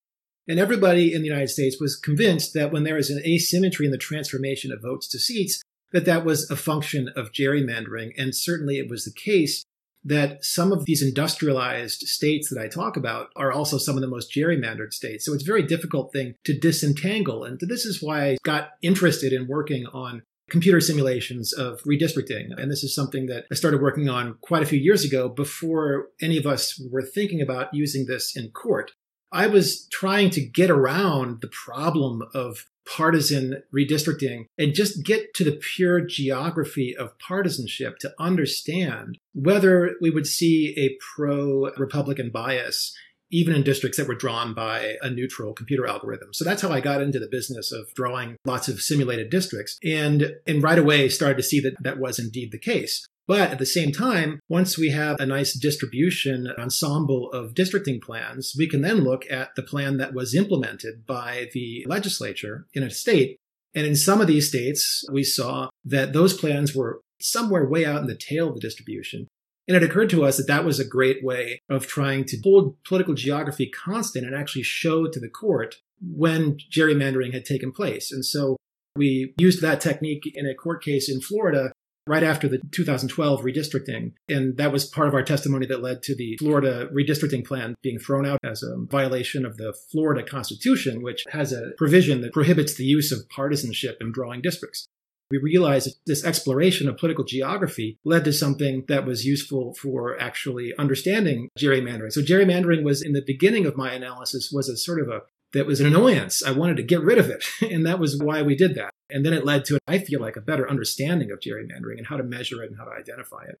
And 0.52 0.60
everybody 0.60 1.14
in 1.14 1.22
the 1.22 1.28
United 1.28 1.48
States 1.48 1.80
was 1.80 1.96
convinced 1.96 2.52
that 2.52 2.70
when 2.70 2.84
there 2.84 2.98
is 2.98 3.08
an 3.08 3.22
asymmetry 3.24 3.86
in 3.86 3.90
the 3.90 3.96
transformation 3.96 4.70
of 4.70 4.82
votes 4.82 5.08
to 5.08 5.18
seats, 5.18 5.62
that 5.92 6.04
that 6.04 6.26
was 6.26 6.50
a 6.50 6.56
function 6.56 7.08
of 7.16 7.32
gerrymandering. 7.32 8.10
And 8.18 8.36
certainly 8.36 8.76
it 8.76 8.90
was 8.90 9.06
the 9.06 9.14
case 9.14 9.64
that 10.04 10.44
some 10.44 10.70
of 10.70 10.84
these 10.84 11.02
industrialized 11.02 12.00
states 12.00 12.50
that 12.50 12.60
I 12.60 12.68
talk 12.68 12.98
about 12.98 13.28
are 13.34 13.50
also 13.50 13.78
some 13.78 13.96
of 13.96 14.02
the 14.02 14.08
most 14.08 14.30
gerrymandered 14.30 14.92
states. 14.92 15.24
So 15.24 15.32
it's 15.32 15.42
a 15.42 15.46
very 15.46 15.62
difficult 15.62 16.12
thing 16.12 16.34
to 16.44 16.52
disentangle. 16.52 17.44
And 17.44 17.58
this 17.58 17.86
is 17.86 18.02
why 18.02 18.32
I 18.32 18.36
got 18.44 18.72
interested 18.82 19.32
in 19.32 19.48
working 19.48 19.86
on 19.86 20.20
computer 20.50 20.82
simulations 20.82 21.54
of 21.54 21.80
redistricting. 21.84 22.48
And 22.58 22.70
this 22.70 22.84
is 22.84 22.94
something 22.94 23.24
that 23.28 23.46
I 23.50 23.54
started 23.54 23.80
working 23.80 24.10
on 24.10 24.36
quite 24.42 24.62
a 24.62 24.66
few 24.66 24.78
years 24.78 25.02
ago 25.02 25.30
before 25.30 26.08
any 26.20 26.36
of 26.36 26.44
us 26.44 26.78
were 26.90 27.00
thinking 27.00 27.40
about 27.40 27.72
using 27.72 28.04
this 28.04 28.36
in 28.36 28.50
court. 28.50 28.92
I 29.32 29.46
was 29.46 29.88
trying 29.90 30.30
to 30.30 30.40
get 30.40 30.70
around 30.70 31.40
the 31.40 31.48
problem 31.48 32.22
of 32.34 32.66
partisan 32.84 33.62
redistricting 33.74 34.46
and 34.58 34.74
just 34.74 35.04
get 35.04 35.34
to 35.34 35.44
the 35.44 35.58
pure 35.74 36.00
geography 36.00 36.96
of 36.96 37.18
partisanship 37.18 37.98
to 37.98 38.12
understand 38.18 39.18
whether 39.34 39.94
we 40.00 40.10
would 40.10 40.26
see 40.26 40.74
a 40.76 40.96
pro 41.14 41.70
Republican 41.76 42.30
bias 42.30 42.94
even 43.32 43.54
in 43.54 43.62
districts 43.62 43.96
that 43.96 44.06
were 44.06 44.14
drawn 44.14 44.52
by 44.52 44.96
a 45.00 45.08
neutral 45.08 45.54
computer 45.54 45.86
algorithm. 45.86 46.34
So 46.34 46.44
that's 46.44 46.60
how 46.60 46.70
I 46.70 46.80
got 46.80 47.00
into 47.00 47.18
the 47.18 47.28
business 47.30 47.72
of 47.72 47.92
drawing 47.94 48.36
lots 48.44 48.68
of 48.68 48.82
simulated 48.82 49.30
districts 49.30 49.78
and, 49.82 50.34
and 50.46 50.62
right 50.62 50.78
away 50.78 51.08
started 51.08 51.38
to 51.38 51.42
see 51.42 51.58
that 51.60 51.82
that 51.82 51.98
was 51.98 52.18
indeed 52.18 52.52
the 52.52 52.58
case. 52.58 53.06
But 53.28 53.52
at 53.52 53.58
the 53.58 53.66
same 53.66 53.92
time, 53.92 54.40
once 54.48 54.76
we 54.76 54.90
have 54.90 55.20
a 55.20 55.26
nice 55.26 55.54
distribution 55.58 56.48
ensemble 56.58 57.30
of 57.30 57.54
districting 57.54 58.00
plans, 58.00 58.54
we 58.58 58.68
can 58.68 58.82
then 58.82 58.98
look 58.98 59.24
at 59.30 59.54
the 59.54 59.62
plan 59.62 59.96
that 59.98 60.12
was 60.12 60.34
implemented 60.34 61.06
by 61.06 61.48
the 61.52 61.84
legislature 61.86 62.66
in 62.74 62.82
a 62.82 62.90
state. 62.90 63.36
And 63.74 63.86
in 63.86 63.96
some 63.96 64.20
of 64.20 64.26
these 64.26 64.48
states, 64.48 65.04
we 65.10 65.22
saw 65.22 65.70
that 65.84 66.12
those 66.12 66.36
plans 66.36 66.74
were 66.74 67.00
somewhere 67.20 67.68
way 67.68 67.86
out 67.86 68.00
in 68.00 68.06
the 68.06 68.16
tail 68.16 68.48
of 68.48 68.54
the 68.54 68.60
distribution. 68.60 69.28
And 69.68 69.76
it 69.76 69.82
occurred 69.84 70.10
to 70.10 70.24
us 70.24 70.36
that 70.36 70.48
that 70.48 70.64
was 70.64 70.80
a 70.80 70.84
great 70.84 71.22
way 71.22 71.60
of 71.70 71.86
trying 71.86 72.24
to 72.26 72.40
hold 72.42 72.82
political 72.82 73.14
geography 73.14 73.70
constant 73.70 74.26
and 74.26 74.34
actually 74.34 74.64
show 74.64 75.06
to 75.06 75.20
the 75.20 75.28
court 75.28 75.76
when 76.00 76.56
gerrymandering 76.70 77.32
had 77.32 77.44
taken 77.44 77.70
place. 77.70 78.10
And 78.10 78.24
so 78.24 78.56
we 78.96 79.32
used 79.38 79.62
that 79.62 79.80
technique 79.80 80.24
in 80.34 80.46
a 80.46 80.54
court 80.54 80.82
case 80.82 81.08
in 81.08 81.20
Florida 81.20 81.72
right 82.06 82.22
after 82.22 82.48
the 82.48 82.58
2012 82.72 83.42
redistricting. 83.42 84.12
And 84.28 84.56
that 84.56 84.72
was 84.72 84.84
part 84.84 85.08
of 85.08 85.14
our 85.14 85.22
testimony 85.22 85.66
that 85.66 85.82
led 85.82 86.02
to 86.04 86.16
the 86.16 86.36
Florida 86.38 86.88
redistricting 86.92 87.46
plan 87.46 87.74
being 87.82 87.98
thrown 87.98 88.26
out 88.26 88.40
as 88.44 88.62
a 88.62 88.76
violation 88.90 89.46
of 89.46 89.56
the 89.56 89.74
Florida 89.90 90.22
Constitution, 90.22 91.02
which 91.02 91.24
has 91.30 91.52
a 91.52 91.72
provision 91.76 92.20
that 92.22 92.32
prohibits 92.32 92.74
the 92.74 92.84
use 92.84 93.12
of 93.12 93.28
partisanship 93.28 93.98
in 94.00 94.12
drawing 94.12 94.40
districts. 94.40 94.86
We 95.32 95.38
realized 95.38 95.86
that 95.86 95.94
this 96.04 96.26
exploration 96.26 96.90
of 96.90 96.98
political 96.98 97.24
geography 97.24 97.98
led 98.04 98.24
to 98.26 98.34
something 98.34 98.84
that 98.88 99.06
was 99.06 99.24
useful 99.24 99.74
for 99.80 100.20
actually 100.20 100.74
understanding 100.78 101.48
gerrymandering. 101.58 102.12
So 102.12 102.20
gerrymandering 102.20 102.82
was 102.82 103.00
in 103.00 103.14
the 103.14 103.24
beginning 103.26 103.64
of 103.64 103.74
my 103.74 103.94
analysis 103.94 104.50
was 104.52 104.68
a 104.68 104.76
sort 104.76 105.00
of 105.00 105.08
a 105.08 105.22
that 105.52 105.66
was 105.66 105.80
an 105.80 105.86
annoyance. 105.86 106.42
I 106.42 106.52
wanted 106.52 106.76
to 106.78 106.82
get 106.82 107.02
rid 107.02 107.18
of 107.18 107.28
it. 107.28 107.44
And 107.72 107.86
that 107.86 107.98
was 107.98 108.20
why 108.20 108.42
we 108.42 108.54
did 108.54 108.74
that. 108.74 108.90
And 109.10 109.24
then 109.24 109.32
it 109.32 109.44
led 109.44 109.64
to, 109.66 109.78
I 109.86 109.98
feel 109.98 110.20
like, 110.20 110.36
a 110.36 110.40
better 110.40 110.68
understanding 110.68 111.30
of 111.30 111.40
gerrymandering 111.40 111.98
and 111.98 112.06
how 112.06 112.16
to 112.16 112.22
measure 112.22 112.62
it 112.62 112.70
and 112.70 112.78
how 112.78 112.84
to 112.84 112.90
identify 112.90 113.44
it. 113.44 113.58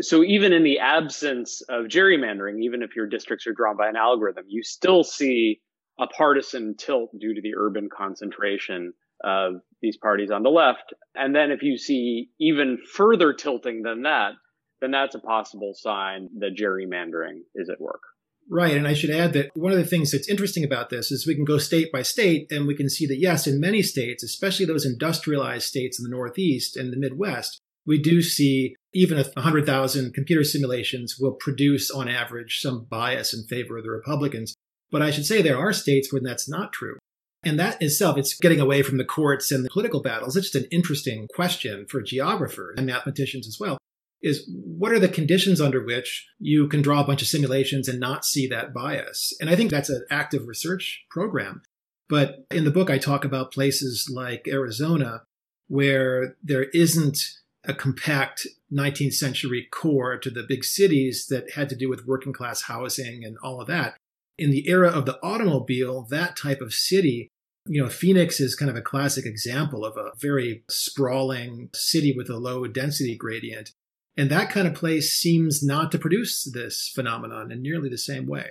So 0.00 0.22
even 0.22 0.52
in 0.52 0.62
the 0.62 0.78
absence 0.78 1.62
of 1.68 1.86
gerrymandering, 1.86 2.62
even 2.62 2.82
if 2.82 2.94
your 2.94 3.06
districts 3.06 3.46
are 3.46 3.52
drawn 3.52 3.76
by 3.76 3.88
an 3.88 3.96
algorithm, 3.96 4.44
you 4.48 4.62
still 4.62 5.02
see 5.02 5.60
a 5.98 6.06
partisan 6.06 6.76
tilt 6.76 7.10
due 7.18 7.34
to 7.34 7.40
the 7.40 7.54
urban 7.56 7.88
concentration 7.94 8.92
of 9.24 9.54
these 9.82 9.96
parties 9.96 10.30
on 10.30 10.42
the 10.42 10.50
left. 10.50 10.94
And 11.14 11.34
then 11.34 11.50
if 11.50 11.62
you 11.62 11.76
see 11.76 12.30
even 12.38 12.78
further 12.92 13.32
tilting 13.32 13.82
than 13.82 14.02
that, 14.02 14.32
then 14.80 14.92
that's 14.92 15.16
a 15.16 15.20
possible 15.20 15.72
sign 15.74 16.28
that 16.38 16.56
gerrymandering 16.56 17.40
is 17.54 17.68
at 17.68 17.80
work. 17.80 18.02
Right. 18.50 18.76
And 18.76 18.88
I 18.88 18.94
should 18.94 19.10
add 19.10 19.34
that 19.34 19.50
one 19.54 19.72
of 19.72 19.78
the 19.78 19.84
things 19.84 20.10
that's 20.10 20.28
interesting 20.28 20.64
about 20.64 20.88
this 20.88 21.10
is 21.10 21.26
we 21.26 21.34
can 21.34 21.44
go 21.44 21.58
state 21.58 21.92
by 21.92 22.00
state 22.02 22.50
and 22.50 22.66
we 22.66 22.74
can 22.74 22.88
see 22.88 23.06
that, 23.06 23.18
yes, 23.18 23.46
in 23.46 23.60
many 23.60 23.82
states, 23.82 24.22
especially 24.22 24.64
those 24.64 24.86
industrialized 24.86 25.66
states 25.66 25.98
in 25.98 26.04
the 26.04 26.16
Northeast 26.16 26.76
and 26.76 26.90
the 26.90 26.96
Midwest, 26.96 27.60
we 27.86 28.00
do 28.00 28.22
see 28.22 28.74
even 28.94 29.18
100,000 29.18 30.14
computer 30.14 30.44
simulations 30.44 31.16
will 31.20 31.32
produce 31.32 31.90
on 31.90 32.08
average 32.08 32.60
some 32.60 32.86
bias 32.88 33.34
in 33.34 33.46
favor 33.46 33.76
of 33.76 33.84
the 33.84 33.90
Republicans. 33.90 34.54
But 34.90 35.02
I 35.02 35.10
should 35.10 35.26
say 35.26 35.42
there 35.42 35.58
are 35.58 35.72
states 35.74 36.10
where 36.10 36.22
that's 36.24 36.48
not 36.48 36.72
true. 36.72 36.98
And 37.44 37.58
that 37.58 37.80
itself, 37.82 38.16
it's 38.16 38.34
getting 38.34 38.60
away 38.60 38.82
from 38.82 38.96
the 38.96 39.04
courts 39.04 39.52
and 39.52 39.64
the 39.64 39.70
political 39.70 40.02
battles. 40.02 40.36
It's 40.36 40.50
just 40.50 40.64
an 40.64 40.68
interesting 40.72 41.28
question 41.34 41.86
for 41.88 42.02
geographers 42.02 42.74
and 42.78 42.86
mathematicians 42.86 43.46
as 43.46 43.58
well 43.60 43.77
is 44.22 44.48
what 44.52 44.92
are 44.92 44.98
the 44.98 45.08
conditions 45.08 45.60
under 45.60 45.84
which 45.84 46.28
you 46.38 46.68
can 46.68 46.82
draw 46.82 47.00
a 47.00 47.06
bunch 47.06 47.22
of 47.22 47.28
simulations 47.28 47.88
and 47.88 48.00
not 48.00 48.24
see 48.24 48.46
that 48.48 48.74
bias? 48.74 49.32
And 49.40 49.48
I 49.48 49.56
think 49.56 49.70
that's 49.70 49.90
an 49.90 50.04
active 50.10 50.46
research 50.46 51.04
program. 51.10 51.62
But 52.08 52.46
in 52.50 52.64
the 52.64 52.70
book, 52.70 52.90
I 52.90 52.98
talk 52.98 53.24
about 53.24 53.52
places 53.52 54.10
like 54.12 54.48
Arizona 54.48 55.22
where 55.68 56.36
there 56.42 56.64
isn't 56.74 57.18
a 57.64 57.74
compact 57.74 58.46
19th 58.72 59.14
century 59.14 59.68
core 59.70 60.16
to 60.18 60.30
the 60.30 60.44
big 60.48 60.64
cities 60.64 61.26
that 61.28 61.52
had 61.52 61.68
to 61.68 61.76
do 61.76 61.88
with 61.88 62.06
working 62.06 62.32
class 62.32 62.62
housing 62.62 63.24
and 63.24 63.36
all 63.42 63.60
of 63.60 63.66
that. 63.68 63.96
In 64.38 64.50
the 64.50 64.68
era 64.68 64.88
of 64.88 65.04
the 65.04 65.22
automobile, 65.22 66.06
that 66.10 66.36
type 66.36 66.60
of 66.60 66.72
city, 66.72 67.28
you 67.66 67.82
know, 67.82 67.90
Phoenix 67.90 68.40
is 68.40 68.54
kind 68.54 68.70
of 68.70 68.76
a 68.76 68.82
classic 68.82 69.26
example 69.26 69.84
of 69.84 69.96
a 69.96 70.12
very 70.18 70.64
sprawling 70.70 71.68
city 71.74 72.14
with 72.16 72.30
a 72.30 72.38
low 72.38 72.66
density 72.66 73.16
gradient. 73.16 73.72
And 74.18 74.30
that 74.30 74.50
kind 74.50 74.66
of 74.66 74.74
place 74.74 75.12
seems 75.12 75.62
not 75.62 75.92
to 75.92 75.98
produce 75.98 76.42
this 76.44 76.90
phenomenon 76.92 77.52
in 77.52 77.62
nearly 77.62 77.88
the 77.88 77.96
same 77.96 78.26
way. 78.26 78.50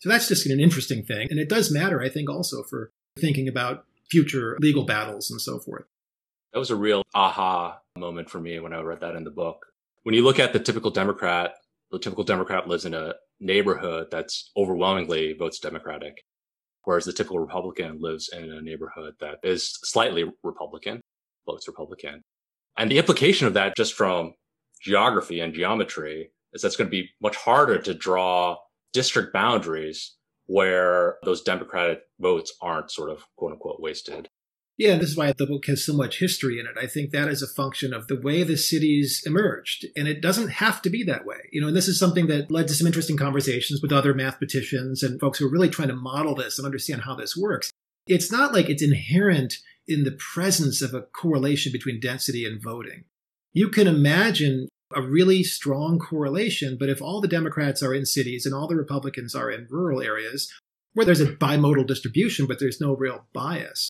So 0.00 0.10
that's 0.10 0.28
just 0.28 0.46
an 0.46 0.60
interesting 0.60 1.04
thing. 1.04 1.28
And 1.30 1.40
it 1.40 1.48
does 1.48 1.72
matter, 1.72 2.02
I 2.02 2.10
think, 2.10 2.28
also 2.28 2.62
for 2.62 2.92
thinking 3.18 3.48
about 3.48 3.86
future 4.10 4.58
legal 4.60 4.84
battles 4.84 5.30
and 5.30 5.40
so 5.40 5.58
forth. 5.58 5.86
That 6.52 6.58
was 6.58 6.70
a 6.70 6.76
real 6.76 7.02
aha 7.14 7.80
moment 7.96 8.28
for 8.28 8.40
me 8.40 8.60
when 8.60 8.74
I 8.74 8.80
read 8.82 9.00
that 9.00 9.16
in 9.16 9.24
the 9.24 9.30
book. 9.30 9.66
When 10.02 10.14
you 10.14 10.22
look 10.22 10.38
at 10.38 10.52
the 10.52 10.60
typical 10.60 10.90
Democrat, 10.90 11.54
the 11.90 11.98
typical 11.98 12.22
Democrat 12.22 12.68
lives 12.68 12.84
in 12.84 12.92
a 12.92 13.14
neighborhood 13.40 14.08
that's 14.10 14.50
overwhelmingly 14.54 15.32
votes 15.32 15.58
Democratic, 15.58 16.24
whereas 16.84 17.06
the 17.06 17.12
typical 17.14 17.38
Republican 17.38 17.98
lives 18.00 18.28
in 18.32 18.52
a 18.52 18.60
neighborhood 18.60 19.14
that 19.20 19.38
is 19.42 19.78
slightly 19.82 20.30
Republican, 20.42 21.00
votes 21.46 21.66
Republican. 21.66 22.22
And 22.76 22.90
the 22.90 22.98
implication 22.98 23.46
of 23.46 23.54
that 23.54 23.76
just 23.76 23.94
from 23.94 24.34
geography 24.80 25.40
and 25.40 25.54
geometry 25.54 26.30
is 26.52 26.62
that's 26.62 26.76
going 26.76 26.88
to 26.88 26.90
be 26.90 27.10
much 27.20 27.36
harder 27.36 27.78
to 27.78 27.94
draw 27.94 28.56
district 28.92 29.32
boundaries 29.32 30.16
where 30.46 31.16
those 31.24 31.42
Democratic 31.42 32.00
votes 32.20 32.52
aren't 32.60 32.90
sort 32.90 33.10
of 33.10 33.24
quote 33.36 33.52
unquote 33.52 33.80
wasted. 33.80 34.28
Yeah, 34.78 34.96
this 34.96 35.10
is 35.10 35.16
why 35.16 35.32
the 35.32 35.46
book 35.46 35.66
has 35.66 35.84
so 35.84 35.94
much 35.94 36.18
history 36.18 36.60
in 36.60 36.66
it. 36.66 36.76
I 36.80 36.86
think 36.86 37.10
that 37.10 37.28
is 37.28 37.40
a 37.40 37.46
function 37.46 37.94
of 37.94 38.08
the 38.08 38.20
way 38.20 38.42
the 38.42 38.58
cities 38.58 39.22
emerged. 39.24 39.86
And 39.96 40.06
it 40.06 40.20
doesn't 40.20 40.48
have 40.48 40.82
to 40.82 40.90
be 40.90 41.02
that 41.04 41.24
way. 41.24 41.48
You 41.50 41.62
know, 41.62 41.68
and 41.68 41.76
this 41.76 41.88
is 41.88 41.98
something 41.98 42.26
that 42.26 42.50
led 42.50 42.68
to 42.68 42.74
some 42.74 42.86
interesting 42.86 43.16
conversations 43.16 43.80
with 43.80 43.90
other 43.90 44.12
mathematicians 44.12 45.02
and 45.02 45.18
folks 45.18 45.38
who 45.38 45.46
are 45.46 45.50
really 45.50 45.70
trying 45.70 45.88
to 45.88 45.94
model 45.94 46.34
this 46.34 46.58
and 46.58 46.66
understand 46.66 47.02
how 47.02 47.14
this 47.14 47.34
works. 47.34 47.70
It's 48.06 48.30
not 48.30 48.52
like 48.52 48.68
it's 48.68 48.82
inherent 48.82 49.54
in 49.88 50.04
the 50.04 50.18
presence 50.34 50.82
of 50.82 50.92
a 50.92 51.02
correlation 51.02 51.72
between 51.72 51.98
density 51.98 52.44
and 52.44 52.62
voting. 52.62 53.04
You 53.56 53.70
can 53.70 53.86
imagine 53.86 54.68
a 54.94 55.00
really 55.00 55.42
strong 55.42 55.98
correlation, 55.98 56.76
but 56.78 56.90
if 56.90 57.00
all 57.00 57.22
the 57.22 57.26
Democrats 57.26 57.82
are 57.82 57.94
in 57.94 58.04
cities 58.04 58.44
and 58.44 58.54
all 58.54 58.68
the 58.68 58.76
Republicans 58.76 59.34
are 59.34 59.50
in 59.50 59.66
rural 59.70 60.02
areas, 60.02 60.52
where 60.92 61.06
there's 61.06 61.22
a 61.22 61.32
bimodal 61.32 61.86
distribution, 61.86 62.44
but 62.44 62.58
there's 62.58 62.82
no 62.82 62.94
real 62.94 63.24
bias, 63.32 63.88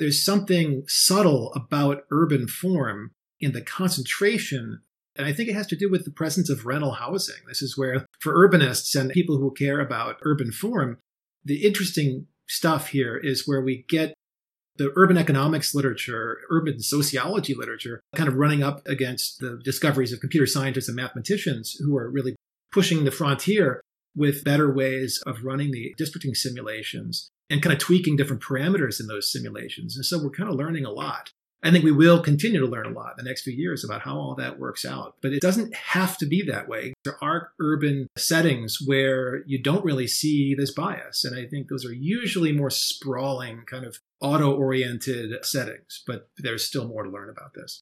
there's 0.00 0.24
something 0.24 0.82
subtle 0.88 1.52
about 1.54 2.02
urban 2.10 2.48
form 2.48 3.12
in 3.38 3.52
the 3.52 3.62
concentration. 3.62 4.80
And 5.14 5.28
I 5.28 5.32
think 5.32 5.48
it 5.48 5.54
has 5.54 5.68
to 5.68 5.76
do 5.76 5.88
with 5.88 6.04
the 6.04 6.10
presence 6.10 6.50
of 6.50 6.66
rental 6.66 6.94
housing. 6.94 7.36
This 7.46 7.62
is 7.62 7.78
where, 7.78 8.06
for 8.18 8.34
urbanists 8.34 9.00
and 9.00 9.12
people 9.12 9.36
who 9.36 9.52
care 9.52 9.78
about 9.78 10.18
urban 10.22 10.50
form, 10.50 10.98
the 11.44 11.64
interesting 11.64 12.26
stuff 12.48 12.88
here 12.88 13.16
is 13.16 13.46
where 13.46 13.62
we 13.62 13.84
get 13.86 14.12
the 14.76 14.92
urban 14.96 15.16
economics 15.16 15.74
literature, 15.74 16.40
urban 16.50 16.80
sociology 16.80 17.54
literature, 17.54 18.00
kind 18.16 18.28
of 18.28 18.34
running 18.34 18.62
up 18.62 18.86
against 18.86 19.38
the 19.40 19.60
discoveries 19.62 20.12
of 20.12 20.20
computer 20.20 20.46
scientists 20.46 20.88
and 20.88 20.96
mathematicians 20.96 21.76
who 21.80 21.96
are 21.96 22.10
really 22.10 22.34
pushing 22.72 23.04
the 23.04 23.10
frontier 23.10 23.80
with 24.16 24.44
better 24.44 24.72
ways 24.72 25.22
of 25.26 25.44
running 25.44 25.70
the 25.70 25.94
districting 25.96 26.34
simulations 26.34 27.28
and 27.50 27.62
kind 27.62 27.72
of 27.72 27.78
tweaking 27.78 28.16
different 28.16 28.42
parameters 28.42 29.00
in 29.00 29.06
those 29.06 29.30
simulations. 29.30 29.96
And 29.96 30.04
so 30.04 30.22
we're 30.22 30.30
kind 30.30 30.48
of 30.48 30.56
learning 30.56 30.84
a 30.84 30.90
lot. 30.90 31.30
I 31.64 31.70
think 31.70 31.82
we 31.82 31.92
will 31.92 32.20
continue 32.20 32.60
to 32.60 32.66
learn 32.66 32.84
a 32.84 32.90
lot 32.90 33.14
in 33.18 33.24
the 33.24 33.28
next 33.28 33.42
few 33.42 33.54
years 33.54 33.84
about 33.84 34.02
how 34.02 34.18
all 34.18 34.34
that 34.34 34.58
works 34.58 34.84
out. 34.84 35.14
But 35.22 35.32
it 35.32 35.40
doesn't 35.40 35.74
have 35.74 36.18
to 36.18 36.26
be 36.26 36.42
that 36.42 36.68
way. 36.68 36.92
There 37.04 37.16
are 37.24 37.52
urban 37.58 38.06
settings 38.18 38.78
where 38.84 39.42
you 39.46 39.62
don't 39.62 39.84
really 39.84 40.06
see 40.06 40.54
this 40.54 40.74
bias. 40.74 41.24
And 41.24 41.34
I 41.34 41.46
think 41.46 41.68
those 41.68 41.86
are 41.86 41.92
usually 41.92 42.52
more 42.52 42.68
sprawling, 42.68 43.62
kind 43.66 43.86
of 43.86 43.96
auto 44.20 44.54
oriented 44.54 45.42
settings. 45.42 46.02
But 46.06 46.28
there's 46.36 46.66
still 46.66 46.86
more 46.86 47.02
to 47.02 47.10
learn 47.10 47.30
about 47.30 47.54
this. 47.54 47.80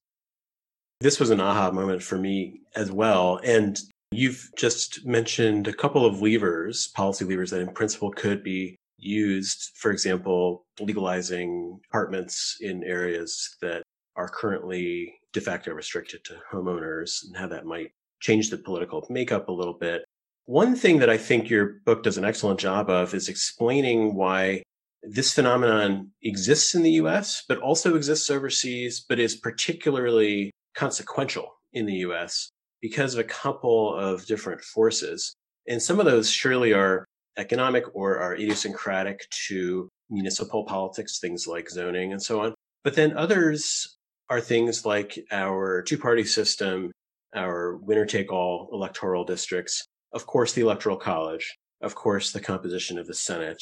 This 1.01 1.19
was 1.19 1.29
an 1.29 1.41
aha 1.41 1.71
moment 1.71 2.01
for 2.01 2.17
me 2.17 2.61
as 2.77 2.89
well. 2.89 3.41
And 3.43 3.77
you've 4.13 4.49
just 4.55 5.05
mentioned 5.05 5.67
a 5.67 5.73
couple 5.73 6.05
of 6.05 6.21
levers, 6.21 6.87
policy 6.95 7.25
levers 7.25 7.51
that 7.51 7.59
in 7.59 7.73
principle 7.73 8.11
could 8.11 8.43
be 8.43 8.77
used, 9.03 9.71
for 9.75 9.91
example, 9.91 10.65
legalizing 10.79 11.79
apartments 11.89 12.57
in 12.61 12.83
areas 12.83 13.55
that 13.61 13.83
are 14.15 14.29
currently 14.29 15.13
de 15.31 15.41
facto 15.41 15.71
restricted 15.71 16.23
to 16.25 16.39
homeowners 16.51 17.25
and 17.25 17.35
how 17.35 17.47
that 17.47 17.65
might 17.65 17.91
change 18.19 18.49
the 18.49 18.57
political 18.57 19.05
makeup 19.09 19.49
a 19.49 19.51
little 19.51 19.73
bit. 19.73 20.03
One 20.45 20.75
thing 20.75 20.99
that 20.99 21.09
I 21.09 21.17
think 21.17 21.49
your 21.49 21.81
book 21.85 22.03
does 22.03 22.17
an 22.17 22.25
excellent 22.25 22.59
job 22.59 22.89
of 22.89 23.13
is 23.13 23.29
explaining 23.29 24.15
why 24.15 24.63
this 25.01 25.33
phenomenon 25.33 26.11
exists 26.21 26.75
in 26.75 26.83
the 26.83 26.91
US, 26.91 27.43
but 27.47 27.59
also 27.59 27.95
exists 27.95 28.29
overseas, 28.29 29.05
but 29.07 29.19
is 29.19 29.35
particularly 29.35 30.51
consequential 30.75 31.47
in 31.73 31.85
the 31.85 31.95
US 31.95 32.49
because 32.81 33.13
of 33.13 33.19
a 33.19 33.23
couple 33.23 33.95
of 33.95 34.25
different 34.25 34.61
forces. 34.61 35.35
And 35.67 35.81
some 35.81 35.99
of 35.99 36.05
those 36.05 36.29
surely 36.29 36.73
are 36.73 37.05
economic 37.37 37.83
or 37.93 38.17
are 38.17 38.35
idiosyncratic 38.35 39.27
to 39.47 39.89
municipal 40.09 40.65
politics, 40.65 41.19
things 41.19 41.47
like 41.47 41.69
zoning 41.69 42.11
and 42.11 42.21
so 42.21 42.41
on. 42.41 42.53
But 42.83 42.95
then 42.95 43.17
others 43.17 43.97
are 44.29 44.41
things 44.41 44.85
like 44.85 45.19
our 45.31 45.81
two 45.81 45.97
party 45.97 46.23
system, 46.23 46.91
our 47.35 47.77
winner 47.77 48.05
take 48.05 48.31
all 48.31 48.69
electoral 48.71 49.23
districts, 49.23 49.83
of 50.13 50.25
course, 50.25 50.53
the 50.53 50.61
electoral 50.61 50.97
college, 50.97 51.55
of 51.81 51.95
course, 51.95 52.31
the 52.31 52.41
composition 52.41 52.97
of 52.97 53.07
the 53.07 53.13
Senate. 53.13 53.61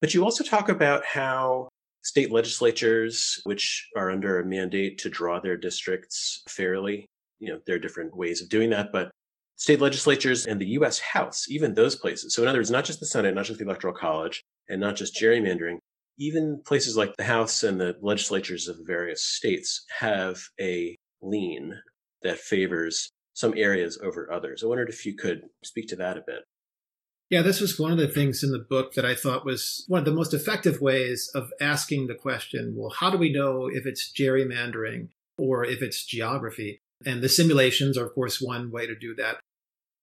But 0.00 0.14
you 0.14 0.24
also 0.24 0.44
talk 0.44 0.68
about 0.68 1.04
how 1.04 1.68
state 2.02 2.30
legislatures, 2.30 3.40
which 3.44 3.88
are 3.96 4.10
under 4.10 4.40
a 4.40 4.44
mandate 4.44 4.98
to 4.98 5.08
draw 5.08 5.40
their 5.40 5.56
districts 5.56 6.42
fairly, 6.48 7.06
you 7.40 7.52
know, 7.52 7.60
there 7.66 7.76
are 7.76 7.80
different 7.80 8.16
ways 8.16 8.40
of 8.42 8.48
doing 8.48 8.70
that, 8.70 8.92
but 8.92 9.10
state 9.56 9.80
legislatures 9.80 10.46
and 10.46 10.60
the 10.60 10.68
US 10.78 10.98
House, 10.98 11.46
even 11.48 11.74
those 11.74 11.96
places. 11.96 12.34
So, 12.34 12.42
in 12.42 12.48
other 12.48 12.58
words, 12.58 12.70
not 12.70 12.84
just 12.84 13.00
the 13.00 13.06
Senate, 13.06 13.34
not 13.34 13.46
just 13.46 13.58
the 13.58 13.64
Electoral 13.64 13.94
College, 13.94 14.42
and 14.68 14.80
not 14.80 14.96
just 14.96 15.14
gerrymandering, 15.14 15.78
even 16.18 16.60
places 16.64 16.96
like 16.96 17.16
the 17.16 17.24
House 17.24 17.62
and 17.62 17.80
the 17.80 17.96
legislatures 18.00 18.68
of 18.68 18.78
the 18.78 18.84
various 18.84 19.24
states 19.24 19.84
have 19.98 20.40
a 20.60 20.96
lean 21.22 21.74
that 22.22 22.38
favors 22.38 23.10
some 23.34 23.54
areas 23.56 23.98
over 24.02 24.32
others. 24.32 24.62
I 24.62 24.66
wondered 24.66 24.88
if 24.88 25.04
you 25.04 25.14
could 25.14 25.42
speak 25.64 25.88
to 25.88 25.96
that 25.96 26.16
a 26.16 26.22
bit. 26.26 26.42
Yeah, 27.30 27.42
this 27.42 27.60
was 27.60 27.78
one 27.78 27.90
of 27.90 27.98
the 27.98 28.08
things 28.08 28.44
in 28.44 28.52
the 28.52 28.58
book 28.58 28.94
that 28.94 29.04
I 29.04 29.14
thought 29.14 29.46
was 29.46 29.84
one 29.88 29.98
of 29.98 30.04
the 30.04 30.12
most 30.12 30.34
effective 30.34 30.80
ways 30.80 31.30
of 31.34 31.50
asking 31.60 32.06
the 32.06 32.14
question 32.14 32.74
well, 32.76 32.90
how 32.90 33.10
do 33.10 33.18
we 33.18 33.32
know 33.32 33.68
if 33.72 33.86
it's 33.86 34.12
gerrymandering 34.12 35.08
or 35.36 35.64
if 35.64 35.82
it's 35.82 36.04
geography? 36.04 36.80
And 37.06 37.22
the 37.22 37.28
simulations 37.28 37.98
are, 37.98 38.06
of 38.06 38.14
course, 38.14 38.40
one 38.40 38.70
way 38.70 38.86
to 38.86 38.94
do 38.94 39.14
that. 39.16 39.38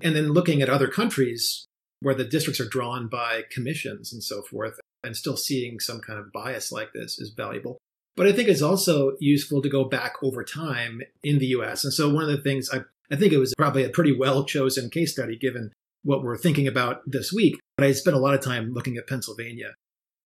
And 0.01 0.15
then 0.15 0.33
looking 0.33 0.61
at 0.61 0.69
other 0.69 0.87
countries 0.87 1.65
where 2.01 2.15
the 2.15 2.25
districts 2.25 2.59
are 2.59 2.67
drawn 2.67 3.07
by 3.07 3.43
commissions 3.51 4.11
and 4.11 4.23
so 4.23 4.41
forth, 4.41 4.79
and 5.03 5.15
still 5.15 5.37
seeing 5.37 5.79
some 5.79 5.99
kind 5.99 6.19
of 6.19 6.31
bias 6.31 6.71
like 6.71 6.93
this 6.93 7.19
is 7.19 7.33
valuable. 7.35 7.77
But 8.15 8.27
I 8.27 8.33
think 8.33 8.49
it's 8.49 8.61
also 8.61 9.15
useful 9.19 9.61
to 9.61 9.69
go 9.69 9.85
back 9.85 10.15
over 10.21 10.43
time 10.43 11.01
in 11.23 11.39
the 11.39 11.47
US. 11.47 11.83
And 11.83 11.93
so 11.93 12.09
one 12.09 12.23
of 12.23 12.29
the 12.29 12.41
things 12.41 12.69
I, 12.71 12.81
I 13.11 13.15
think 13.15 13.33
it 13.33 13.37
was 13.37 13.53
probably 13.57 13.83
a 13.83 13.89
pretty 13.89 14.15
well 14.15 14.43
chosen 14.43 14.89
case 14.89 15.13
study 15.13 15.37
given 15.37 15.71
what 16.03 16.23
we're 16.23 16.37
thinking 16.37 16.67
about 16.67 17.01
this 17.05 17.31
week. 17.31 17.59
But 17.77 17.87
I 17.87 17.91
spent 17.93 18.15
a 18.15 18.19
lot 18.19 18.33
of 18.33 18.41
time 18.41 18.73
looking 18.73 18.97
at 18.97 19.07
Pennsylvania. 19.07 19.73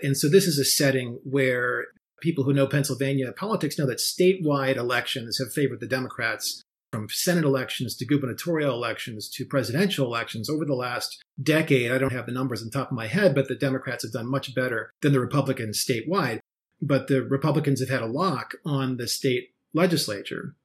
And 0.02 0.18
so 0.18 0.28
this 0.30 0.48
is 0.48 0.58
a 0.58 0.66
setting 0.66 1.20
where 1.24 1.88
people 2.22 2.44
who 2.44 2.54
know 2.54 2.68
Pennsylvania 2.68 3.32
politics 3.32 3.78
know 3.78 3.86
that 3.86 4.00
statewide 4.00 4.78
elections 4.78 5.38
have 5.38 5.54
favored 5.54 5.80
the 5.80 5.88
Democrats 5.88 6.62
from 6.96 7.10
Senate 7.10 7.44
elections 7.44 7.94
to 7.98 8.06
gubernatorial 8.06 8.74
elections 8.74 9.28
to 9.28 9.46
presidential 9.46 10.06
elections 10.06 10.50
over 10.50 10.64
the 10.64 10.74
last 10.74 11.22
decade. 11.44 11.92
I 11.92 11.98
don't 11.98 12.14
have 12.14 12.26
the 12.26 12.32
numbers 12.32 12.64
on 12.64 12.70
top 12.70 12.90
of 12.90 12.96
my 12.96 13.08
head, 13.08 13.36
but 13.36 13.50
the 13.50 13.56
Democrats 13.56 14.04
have 14.04 14.14
done 14.14 14.32
much 14.32 14.56
better 14.56 14.92
than 15.02 15.12
the 15.12 15.20
Republicans 15.20 15.84
statewide. 15.86 16.40
But 16.82 17.08
the 17.08 17.22
Republicans 17.22 17.82
have 17.82 17.90
had 17.90 18.02
a 18.02 18.06
lock 18.06 18.54
on 18.66 18.96
the 18.96 19.10
state 19.10 19.50
legislature. 19.74 20.56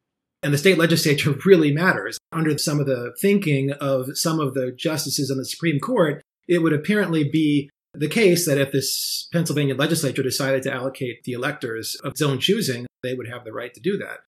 And 0.40 0.54
the 0.54 0.58
state 0.58 0.78
legislature 0.78 1.34
really 1.44 1.72
matters. 1.72 2.16
Under 2.30 2.56
some 2.58 2.78
of 2.78 2.86
the 2.86 3.12
thinking 3.20 3.72
of 3.72 4.16
some 4.16 4.38
of 4.38 4.54
the 4.54 4.70
justices 4.70 5.32
on 5.32 5.36
the 5.36 5.44
Supreme 5.44 5.80
Court, 5.80 6.22
it 6.46 6.58
would 6.58 6.72
apparently 6.72 7.28
be 7.28 7.70
the 7.92 8.08
case 8.08 8.46
that 8.46 8.58
if 8.58 8.70
this 8.70 9.26
Pennsylvania 9.32 9.74
legislature 9.74 10.22
decided 10.22 10.62
to 10.62 10.72
allocate 10.72 11.24
the 11.24 11.32
electors 11.32 11.96
of 12.04 12.12
its 12.12 12.22
own 12.22 12.38
choosing, 12.38 12.86
they 13.02 13.14
would 13.14 13.28
have 13.28 13.44
the 13.44 13.52
right 13.52 13.74
to 13.74 13.80
do 13.80 13.98
that. 13.98 14.20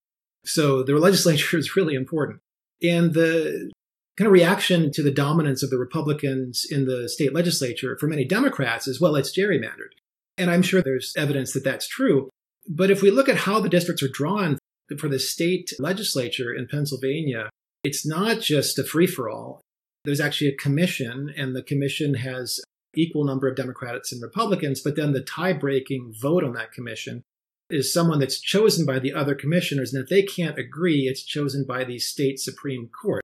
So 0.45 0.83
the 0.83 0.93
legislature 0.93 1.57
is 1.57 1.75
really 1.75 1.95
important. 1.95 2.39
And 2.81 3.13
the 3.13 3.71
kind 4.17 4.27
of 4.27 4.33
reaction 4.33 4.91
to 4.91 5.01
the 5.01 5.11
dominance 5.11 5.63
of 5.63 5.69
the 5.69 5.77
Republicans 5.77 6.65
in 6.69 6.85
the 6.85 7.09
state 7.09 7.33
legislature 7.33 7.97
for 7.99 8.07
many 8.07 8.25
Democrats 8.25 8.87
is, 8.87 9.01
well, 9.01 9.15
it's 9.15 9.35
gerrymandered. 9.35 9.93
And 10.37 10.51
I'm 10.51 10.61
sure 10.61 10.81
there's 10.81 11.13
evidence 11.17 11.53
that 11.53 11.63
that's 11.63 11.87
true. 11.87 12.29
But 12.67 12.91
if 12.91 13.01
we 13.01 13.11
look 13.11 13.29
at 13.29 13.37
how 13.37 13.59
the 13.59 13.69
districts 13.69 14.03
are 14.03 14.09
drawn 14.09 14.57
for 14.97 15.07
the 15.07 15.19
state 15.19 15.71
legislature 15.79 16.53
in 16.53 16.67
Pennsylvania, 16.67 17.49
it's 17.83 18.05
not 18.05 18.39
just 18.39 18.79
a 18.79 18.83
free 18.83 19.07
for 19.07 19.29
all. 19.29 19.61
There's 20.05 20.21
actually 20.21 20.49
a 20.49 20.57
commission, 20.57 21.33
and 21.35 21.55
the 21.55 21.63
commission 21.63 22.15
has 22.15 22.61
equal 22.95 23.25
number 23.25 23.47
of 23.47 23.55
Democrats 23.55 24.11
and 24.11 24.21
Republicans, 24.21 24.81
but 24.81 24.95
then 24.95 25.13
the 25.13 25.21
tie 25.21 25.53
breaking 25.53 26.13
vote 26.19 26.43
on 26.43 26.53
that 26.53 26.71
commission 26.71 27.23
is 27.69 27.93
someone 27.93 28.19
that's 28.19 28.39
chosen 28.39 28.85
by 28.85 28.99
the 28.99 29.13
other 29.13 29.35
commissioners. 29.35 29.93
And 29.93 30.03
if 30.03 30.09
they 30.09 30.23
can't 30.23 30.59
agree, 30.59 31.07
it's 31.07 31.23
chosen 31.23 31.65
by 31.65 31.83
the 31.83 31.99
state 31.99 32.39
Supreme 32.39 32.89
Court. 32.89 33.23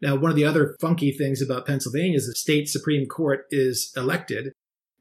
Now, 0.00 0.16
one 0.16 0.30
of 0.30 0.36
the 0.36 0.44
other 0.44 0.76
funky 0.80 1.12
things 1.12 1.40
about 1.40 1.66
Pennsylvania 1.66 2.16
is 2.16 2.26
the 2.26 2.34
state 2.34 2.68
Supreme 2.68 3.06
Court 3.06 3.46
is 3.50 3.92
elected. 3.96 4.52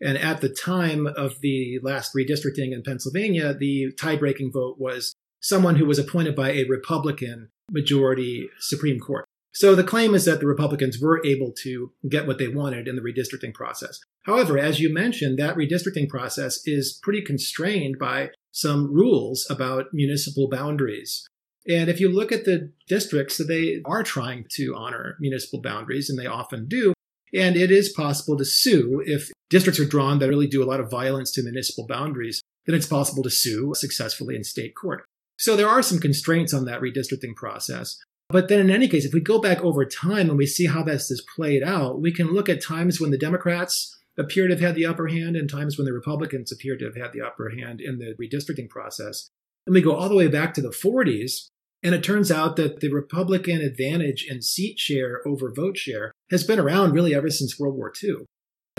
And 0.01 0.17
at 0.17 0.41
the 0.41 0.49
time 0.49 1.07
of 1.07 1.39
the 1.41 1.79
last 1.81 2.13
redistricting 2.15 2.73
in 2.73 2.83
Pennsylvania, 2.83 3.53
the 3.53 3.91
tie 3.93 4.15
breaking 4.15 4.51
vote 4.51 4.77
was 4.79 5.13
someone 5.41 5.75
who 5.75 5.85
was 5.85 5.99
appointed 5.99 6.35
by 6.35 6.51
a 6.51 6.65
Republican 6.65 7.49
majority 7.71 8.49
Supreme 8.59 8.99
Court. 8.99 9.25
So 9.53 9.75
the 9.75 9.83
claim 9.83 10.15
is 10.15 10.25
that 10.25 10.39
the 10.39 10.47
Republicans 10.47 10.99
were 10.99 11.23
able 11.25 11.53
to 11.61 11.91
get 12.09 12.25
what 12.25 12.39
they 12.39 12.47
wanted 12.47 12.87
in 12.87 12.95
the 12.95 13.01
redistricting 13.01 13.53
process. 13.53 13.99
However, 14.23 14.57
as 14.57 14.79
you 14.79 14.91
mentioned, 14.91 15.37
that 15.37 15.55
redistricting 15.55 16.09
process 16.09 16.61
is 16.65 16.99
pretty 17.03 17.21
constrained 17.21 17.99
by 17.99 18.31
some 18.51 18.91
rules 18.91 19.45
about 19.49 19.93
municipal 19.93 20.49
boundaries. 20.49 21.27
And 21.67 21.87
if 21.87 21.99
you 21.99 22.09
look 22.09 22.31
at 22.31 22.45
the 22.45 22.71
districts, 22.87 23.39
they 23.47 23.81
are 23.85 24.03
trying 24.03 24.45
to 24.55 24.75
honor 24.75 25.17
municipal 25.19 25.61
boundaries, 25.61 26.09
and 26.09 26.17
they 26.17 26.25
often 26.25 26.67
do. 26.67 26.93
And 27.33 27.55
it 27.55 27.71
is 27.71 27.89
possible 27.89 28.37
to 28.37 28.45
sue 28.45 29.03
if 29.05 29.31
districts 29.49 29.79
are 29.79 29.85
drawn 29.85 30.19
that 30.19 30.29
really 30.29 30.47
do 30.47 30.63
a 30.63 30.65
lot 30.65 30.79
of 30.79 30.89
violence 30.89 31.31
to 31.31 31.43
municipal 31.43 31.87
boundaries, 31.87 32.41
then 32.65 32.75
it's 32.75 32.87
possible 32.87 33.23
to 33.23 33.29
sue 33.29 33.73
successfully 33.75 34.35
in 34.35 34.43
state 34.43 34.75
court. 34.75 35.05
So 35.37 35.55
there 35.55 35.69
are 35.69 35.81
some 35.81 35.99
constraints 35.99 36.53
on 36.53 36.65
that 36.65 36.81
redistricting 36.81 37.35
process. 37.35 37.97
But 38.33 38.47
then 38.47 38.59
in 38.59 38.71
any 38.71 38.87
case, 38.87 39.05
if 39.05 39.13
we 39.13 39.21
go 39.21 39.37
back 39.37 39.61
over 39.61 39.85
time 39.85 40.27
and 40.27 40.39
we 40.39 40.47
see 40.47 40.65
how 40.65 40.81
this 40.81 41.11
is 41.11 41.23
played 41.35 41.61
out, 41.61 42.01
we 42.01 42.11
can 42.11 42.33
look 42.33 42.49
at 42.49 42.63
times 42.63 42.99
when 42.99 43.11
the 43.11 43.17
Democrats 43.17 43.95
appear 44.17 44.47
to 44.47 44.55
have 44.55 44.59
had 44.59 44.73
the 44.73 44.87
upper 44.87 45.07
hand 45.07 45.35
and 45.35 45.47
times 45.47 45.77
when 45.77 45.85
the 45.85 45.93
Republicans 45.93 46.51
appear 46.51 46.75
to 46.75 46.85
have 46.85 46.95
had 46.95 47.13
the 47.13 47.21
upper 47.21 47.51
hand 47.51 47.79
in 47.79 47.99
the 47.99 48.15
redistricting 48.19 48.67
process. 48.67 49.29
And 49.67 49.75
we 49.75 49.83
go 49.83 49.95
all 49.95 50.09
the 50.09 50.15
way 50.15 50.27
back 50.27 50.55
to 50.55 50.61
the 50.61 50.69
40s, 50.69 51.45
and 51.83 51.93
it 51.93 52.03
turns 52.03 52.31
out 52.31 52.55
that 52.55 52.79
the 52.79 52.89
Republican 52.89 53.61
advantage 53.61 54.25
in 54.27 54.41
seat 54.41 54.79
share 54.79 55.21
over 55.27 55.53
vote 55.53 55.77
share 55.77 56.11
has 56.31 56.43
been 56.43 56.59
around 56.59 56.93
really 56.93 57.13
ever 57.13 57.29
since 57.29 57.59
World 57.59 57.75
War 57.75 57.93
II 58.03 58.25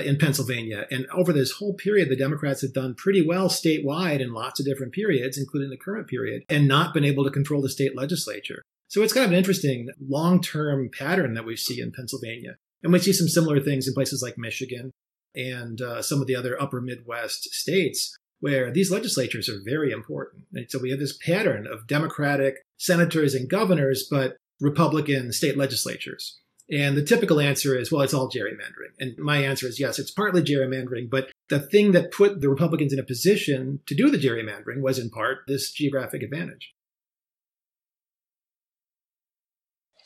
in 0.05 0.19
Pennsylvania. 0.19 0.88
And 0.90 1.07
over 1.14 1.33
this 1.33 1.53
whole 1.53 1.75
period, 1.75 2.09
the 2.09 2.17
Democrats 2.17 2.62
have 2.62 2.73
done 2.73 2.97
pretty 2.97 3.25
well 3.25 3.49
statewide 3.49 4.19
in 4.19 4.33
lots 4.33 4.59
of 4.59 4.67
different 4.67 4.93
periods, 4.93 5.38
including 5.38 5.71
the 5.71 5.77
current 5.77 6.09
period, 6.09 6.43
and 6.49 6.67
not 6.67 6.93
been 6.93 7.05
able 7.05 7.23
to 7.23 7.31
control 7.31 7.62
the 7.62 7.69
state 7.69 7.97
legislature. 7.97 8.64
So 8.94 9.02
it's 9.02 9.12
kind 9.12 9.24
of 9.24 9.33
an 9.33 9.37
interesting 9.37 9.88
long 10.09 10.40
term 10.40 10.88
pattern 10.96 11.35
that 11.35 11.44
we 11.44 11.57
see 11.57 11.80
in 11.80 11.90
Pennsylvania. 11.90 12.59
And 12.85 12.92
we 12.92 13.00
see 13.00 13.12
some 13.12 13.26
similar 13.26 13.59
things 13.59 13.88
in 13.88 13.92
places 13.92 14.22
like 14.22 14.38
Michigan 14.38 14.92
and 15.35 15.80
uh, 15.80 16.00
some 16.00 16.20
of 16.20 16.28
the 16.28 16.37
other 16.37 16.57
upper 16.62 16.80
Midwest 16.80 17.52
states 17.52 18.16
where 18.38 18.70
these 18.70 18.92
legislatures 18.92 19.48
are 19.48 19.59
very 19.64 19.90
important. 19.90 20.44
And 20.52 20.70
so 20.70 20.78
we 20.78 20.90
have 20.90 21.00
this 21.00 21.16
pattern 21.16 21.66
of 21.66 21.88
Democratic 21.88 22.62
senators 22.78 23.35
and 23.35 23.50
governors, 23.50 24.07
but 24.09 24.37
Republican 24.61 25.33
state 25.33 25.59
legislatures. 25.59 26.38
And 26.70 26.96
the 26.96 27.02
typical 27.02 27.40
answer 27.40 27.76
is, 27.76 27.90
well, 27.90 28.02
it's 28.02 28.14
all 28.14 28.30
gerrymandering. 28.30 28.94
And 29.00 29.18
my 29.18 29.38
answer 29.38 29.66
is 29.66 29.80
yes, 29.80 29.98
it's 29.98 30.12
partly 30.12 30.40
gerrymandering, 30.40 31.11
but 31.11 31.33
the 31.48 31.59
thing 31.59 31.90
that 31.92 32.12
put 32.12 32.40
the 32.40 32.48
Republicans 32.48 32.92
in 32.92 33.00
a 33.00 33.04
position 33.04 33.80
to 33.87 33.96
do 33.96 34.09
the 34.09 34.18
gerrymandering 34.18 34.83
was 34.83 35.00
in 35.00 35.11
part 35.11 35.38
this 35.48 35.72
geographic 35.72 36.22
advantage. 36.22 36.74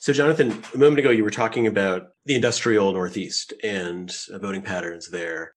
So, 0.08 0.14
Jonathan, 0.14 0.62
a 0.72 0.78
moment 0.78 1.00
ago 1.00 1.10
you 1.10 1.22
were 1.22 1.30
talking 1.30 1.66
about 1.66 2.12
the 2.24 2.34
industrial 2.34 2.90
Northeast 2.92 3.52
and 3.62 4.10
voting 4.40 4.62
patterns 4.62 5.10
there, 5.10 5.52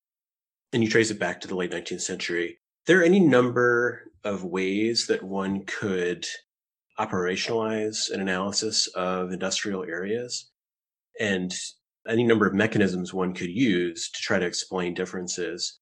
and 0.73 0.83
you 0.83 0.89
trace 0.89 1.09
it 1.09 1.17
back 1.17 1.39
to 1.39 1.47
the 1.47 1.55
late 1.55 1.71
19th 1.71 2.01
century. 2.01 2.59
There 2.85 2.99
are 2.99 3.03
any 3.05 3.21
number 3.21 4.11
of 4.25 4.43
ways 4.43 5.07
that 5.07 5.23
one 5.23 5.63
could 5.63 6.27
operationalize 6.99 8.11
an 8.11 8.19
analysis 8.19 8.87
of 8.87 9.31
industrial 9.31 9.85
areas 9.85 10.51
and 11.17 11.55
any 12.05 12.25
number 12.25 12.45
of 12.45 12.53
mechanisms 12.53 13.13
one 13.13 13.33
could 13.33 13.51
use 13.51 14.11
to 14.11 14.19
try 14.19 14.37
to 14.37 14.45
explain 14.45 14.93
differences. 14.93 15.79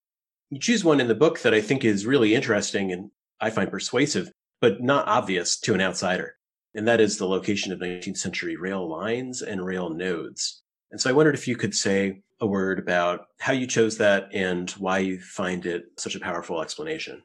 You 0.52 0.60
choose 0.60 0.84
one 0.84 1.00
in 1.00 1.08
the 1.08 1.16
book 1.16 1.40
that 1.40 1.56
I 1.56 1.62
think 1.62 1.84
is 1.84 2.06
really 2.06 2.36
interesting 2.36 2.92
and 2.92 3.10
I 3.42 3.50
find 3.50 3.72
persuasive, 3.72 4.32
but 4.62 4.80
not 4.80 5.08
obvious 5.08 5.60
to 5.62 5.74
an 5.74 5.82
outsider. 5.82 6.36
And 6.76 6.88
that 6.88 7.02
is 7.02 7.18
the 7.18 7.28
location 7.28 7.72
of 7.72 7.80
19th 7.80 8.18
century 8.18 8.56
rail 8.56 8.88
lines 8.88 9.42
and 9.42 9.66
rail 9.66 9.90
nodes. 9.90 10.62
And 10.92 11.00
so 11.00 11.10
I 11.10 11.14
wondered 11.14 11.36
if 11.36 11.48
you 11.48 11.56
could 11.56 11.76
say 11.76 12.22
a 12.40 12.48
word 12.48 12.80
about 12.80 13.26
how 13.40 13.54
you 13.54 13.68
chose 13.68 13.98
that 13.98 14.30
and 14.34 14.70
why 14.72 15.00
you 15.00 15.20
find 15.20 15.66
it 15.66 15.86
such 15.98 16.16
a 16.16 16.20
powerful 16.20 16.62
explanation. 16.62 17.24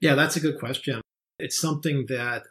Yeah, 0.00 0.14
that's 0.14 0.36
a 0.36 0.40
good 0.40 0.58
question. 0.58 1.00
It's 1.38 1.60
something 1.60 2.06
that 2.08 2.44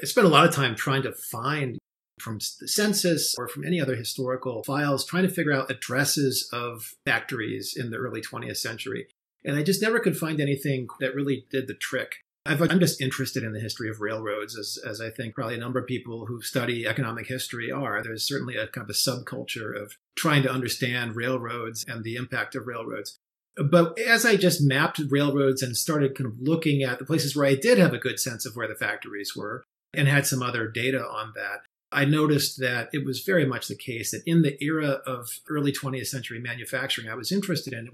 I 0.00 0.06
spent 0.06 0.26
a 0.26 0.30
lot 0.30 0.46
of 0.46 0.54
time 0.54 0.74
trying 0.74 1.02
to 1.02 1.12
find 1.12 1.78
from 2.20 2.38
the 2.60 2.68
census 2.68 3.34
or 3.36 3.48
from 3.48 3.64
any 3.64 3.80
other 3.80 3.96
historical 3.96 4.62
files, 4.64 5.04
trying 5.04 5.24
to 5.24 5.32
figure 5.32 5.52
out 5.52 5.70
addresses 5.70 6.48
of 6.52 6.92
factories 7.04 7.74
in 7.76 7.90
the 7.90 7.96
early 7.96 8.20
20th 8.20 8.56
century. 8.56 9.08
And 9.44 9.56
I 9.56 9.62
just 9.62 9.82
never 9.82 9.98
could 10.00 10.16
find 10.16 10.40
anything 10.40 10.86
that 11.00 11.14
really 11.14 11.46
did 11.50 11.66
the 11.66 11.74
trick. 11.74 12.23
I 12.46 12.52
am 12.52 12.80
just 12.80 13.00
interested 13.00 13.42
in 13.42 13.52
the 13.52 13.60
history 13.60 13.88
of 13.88 14.00
railroads, 14.00 14.58
as, 14.58 14.78
as 14.86 15.00
I 15.00 15.10
think 15.10 15.34
probably 15.34 15.54
a 15.54 15.58
number 15.58 15.78
of 15.78 15.86
people 15.86 16.26
who 16.26 16.42
study 16.42 16.86
economic 16.86 17.26
history 17.26 17.70
are. 17.70 18.02
There's 18.02 18.26
certainly 18.26 18.56
a 18.56 18.66
kind 18.66 18.84
of 18.84 18.90
a 18.90 18.98
subculture 18.98 19.80
of 19.80 19.96
trying 20.16 20.42
to 20.42 20.52
understand 20.52 21.16
railroads 21.16 21.84
and 21.88 22.04
the 22.04 22.16
impact 22.16 22.54
of 22.54 22.66
railroads. 22.66 23.16
But 23.56 23.98
as 23.98 24.26
I 24.26 24.36
just 24.36 24.62
mapped 24.62 25.00
railroads 25.08 25.62
and 25.62 25.76
started 25.76 26.16
kind 26.16 26.26
of 26.26 26.40
looking 26.40 26.82
at 26.82 26.98
the 26.98 27.04
places 27.04 27.34
where 27.34 27.46
I 27.46 27.54
did 27.54 27.78
have 27.78 27.94
a 27.94 27.98
good 27.98 28.18
sense 28.18 28.44
of 28.44 28.56
where 28.56 28.68
the 28.68 28.74
factories 28.74 29.34
were 29.36 29.64
and 29.94 30.08
had 30.08 30.26
some 30.26 30.42
other 30.42 30.68
data 30.68 31.02
on 31.02 31.32
that, 31.36 31.60
I 31.92 32.04
noticed 32.04 32.58
that 32.58 32.90
it 32.92 33.04
was 33.04 33.20
very 33.20 33.46
much 33.46 33.68
the 33.68 33.76
case 33.76 34.10
that 34.10 34.24
in 34.26 34.42
the 34.42 34.62
era 34.62 35.00
of 35.06 35.28
early 35.48 35.72
20th 35.72 36.08
century 36.08 36.40
manufacturing 36.40 37.08
I 37.08 37.14
was 37.14 37.30
interested 37.30 37.72
in, 37.72 37.90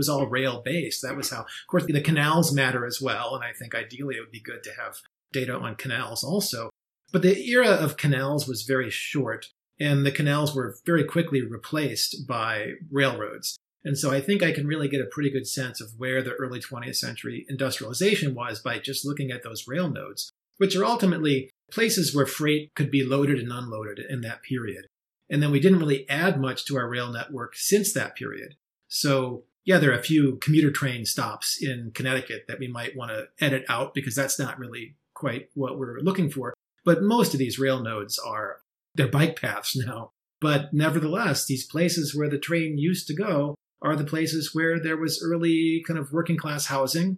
was 0.00 0.08
all 0.08 0.26
rail 0.26 0.62
based. 0.64 1.02
That 1.02 1.14
was 1.14 1.28
how, 1.28 1.40
of 1.40 1.66
course, 1.68 1.84
the 1.84 2.00
canals 2.00 2.54
matter 2.54 2.86
as 2.86 3.02
well. 3.02 3.34
And 3.34 3.44
I 3.44 3.52
think 3.52 3.74
ideally 3.74 4.16
it 4.16 4.20
would 4.20 4.30
be 4.30 4.40
good 4.40 4.62
to 4.62 4.70
have 4.70 4.96
data 5.30 5.52
on 5.54 5.74
canals 5.74 6.24
also. 6.24 6.70
But 7.12 7.20
the 7.20 7.38
era 7.50 7.68
of 7.68 7.98
canals 7.98 8.48
was 8.48 8.62
very 8.62 8.88
short, 8.88 9.50
and 9.78 10.06
the 10.06 10.10
canals 10.10 10.54
were 10.54 10.78
very 10.86 11.04
quickly 11.04 11.42
replaced 11.42 12.26
by 12.26 12.76
railroads. 12.90 13.58
And 13.84 13.98
so 13.98 14.10
I 14.10 14.22
think 14.22 14.42
I 14.42 14.52
can 14.52 14.66
really 14.66 14.88
get 14.88 15.02
a 15.02 15.12
pretty 15.12 15.28
good 15.28 15.46
sense 15.46 15.82
of 15.82 15.90
where 15.98 16.22
the 16.22 16.32
early 16.32 16.60
20th 16.60 16.96
century 16.96 17.44
industrialization 17.46 18.34
was 18.34 18.62
by 18.62 18.78
just 18.78 19.04
looking 19.04 19.30
at 19.30 19.42
those 19.42 19.68
rail 19.68 19.90
nodes, 19.90 20.30
which 20.56 20.74
are 20.74 20.84
ultimately 20.86 21.50
places 21.70 22.14
where 22.14 22.26
freight 22.26 22.70
could 22.74 22.90
be 22.90 23.04
loaded 23.04 23.38
and 23.38 23.52
unloaded 23.52 23.98
in 24.08 24.22
that 24.22 24.42
period. 24.42 24.86
And 25.28 25.42
then 25.42 25.50
we 25.50 25.60
didn't 25.60 25.78
really 25.78 26.08
add 26.08 26.40
much 26.40 26.64
to 26.66 26.78
our 26.78 26.88
rail 26.88 27.12
network 27.12 27.54
since 27.54 27.92
that 27.92 28.16
period. 28.16 28.54
So, 28.88 29.44
yeah, 29.64 29.78
there 29.78 29.90
are 29.90 29.98
a 29.98 30.02
few 30.02 30.36
commuter 30.36 30.70
train 30.70 31.04
stops 31.04 31.58
in 31.60 31.92
Connecticut 31.94 32.44
that 32.48 32.58
we 32.58 32.68
might 32.68 32.96
want 32.96 33.10
to 33.10 33.28
edit 33.44 33.64
out 33.68 33.94
because 33.94 34.14
that's 34.14 34.38
not 34.38 34.58
really 34.58 34.96
quite 35.14 35.48
what 35.54 35.78
we're 35.78 36.00
looking 36.00 36.30
for. 36.30 36.54
But 36.84 37.02
most 37.02 37.34
of 37.34 37.38
these 37.38 37.58
rail 37.58 37.82
nodes 37.82 38.18
are 38.18 38.60
they're 38.94 39.08
bike 39.08 39.40
paths 39.40 39.76
now. 39.86 40.10
But 40.40 40.72
nevertheless, 40.72 41.44
these 41.44 41.66
places 41.66 42.16
where 42.16 42.28
the 42.28 42.38
train 42.38 42.78
used 42.78 43.06
to 43.08 43.14
go 43.14 43.54
are 43.82 43.96
the 43.96 44.04
places 44.04 44.54
where 44.54 44.80
there 44.80 44.96
was 44.96 45.22
early 45.22 45.82
kind 45.86 45.98
of 45.98 46.12
working 46.12 46.36
class 46.36 46.66
housing. 46.66 47.16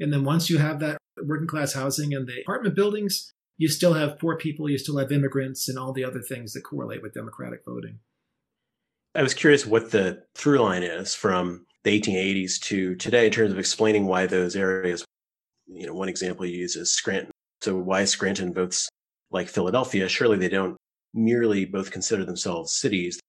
And 0.00 0.12
then 0.12 0.24
once 0.24 0.50
you 0.50 0.58
have 0.58 0.80
that 0.80 0.98
working 1.22 1.46
class 1.46 1.74
housing 1.74 2.12
and 2.14 2.26
the 2.26 2.40
apartment 2.40 2.74
buildings, 2.74 3.32
you 3.56 3.68
still 3.68 3.94
have 3.94 4.18
poor 4.18 4.36
people, 4.36 4.68
you 4.68 4.78
still 4.78 4.98
have 4.98 5.12
immigrants, 5.12 5.68
and 5.68 5.78
all 5.78 5.92
the 5.92 6.04
other 6.04 6.20
things 6.20 6.52
that 6.52 6.62
correlate 6.62 7.02
with 7.02 7.14
democratic 7.14 7.60
voting. 7.64 8.00
I 9.14 9.22
was 9.22 9.34
curious 9.34 9.64
what 9.64 9.92
the 9.92 10.24
through 10.34 10.58
line 10.58 10.82
is 10.82 11.14
from 11.14 11.66
the 11.84 12.00
1880s 12.00 12.58
to 12.60 12.94
today 12.96 13.26
in 13.26 13.32
terms 13.32 13.52
of 13.52 13.58
explaining 13.58 14.06
why 14.06 14.26
those 14.26 14.56
areas. 14.56 15.04
You 15.66 15.86
know, 15.86 15.94
one 15.94 16.08
example 16.08 16.46
you 16.46 16.58
use 16.58 16.76
is 16.76 16.90
Scranton. 16.90 17.30
So 17.60 17.76
why 17.76 18.04
Scranton 18.04 18.52
votes 18.52 18.88
like 19.30 19.48
Philadelphia? 19.48 20.08
Surely 20.08 20.38
they 20.38 20.48
don't 20.48 20.76
merely 21.12 21.64
both 21.64 21.90
consider 21.90 22.24
themselves 22.24 22.74
cities. 22.74 23.20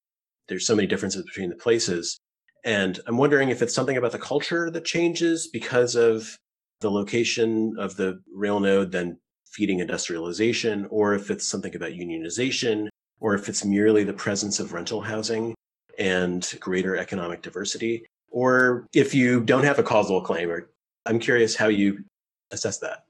There's 0.48 0.66
so 0.66 0.76
many 0.76 0.88
differences 0.88 1.24
between 1.24 1.50
the 1.50 1.56
places. 1.56 2.18
And 2.64 3.00
I'm 3.08 3.18
wondering 3.18 3.50
if 3.50 3.62
it's 3.62 3.76
something 3.76 3.98
about 3.98 4.12
the 4.12 4.20
culture 4.20 4.72
that 4.72 4.86
changes 4.86 5.48
because 5.48 5.96
of 5.96 6.36
the 6.82 6.90
location 6.90 7.76
of 7.78 7.96
the 7.96 8.20
rail 8.34 8.60
node, 8.60 8.92
then 8.92 9.20
feeding 9.46 9.80
industrialization, 9.80 10.88
or 10.90 11.14
if 11.14 11.32
it's 11.32 11.48
something 11.48 11.76
about 11.76 11.92
unionization, 11.92 12.88
or 13.20 13.34
if 13.36 13.48
it's 13.48 13.64
merely 13.64 14.04
the 14.04 14.14
presence 14.14 14.60
of 14.60 14.74
rental 14.74 15.02
housing 15.02 15.56
and 15.98 16.58
greater 16.60 16.98
economic 16.98 17.42
diversity, 17.42 18.06
or 18.36 18.86
if 18.94 19.16
you 19.16 19.40
don't 19.40 19.64
have 19.64 19.80
a 19.80 19.84
causal 19.84 20.22
claim. 20.22 20.52
Or 20.52 20.70
I'm 21.06 21.20
curious 21.20 21.56
how 21.56 21.70
you 21.70 22.04
assess 22.52 22.78
that. 22.80 23.06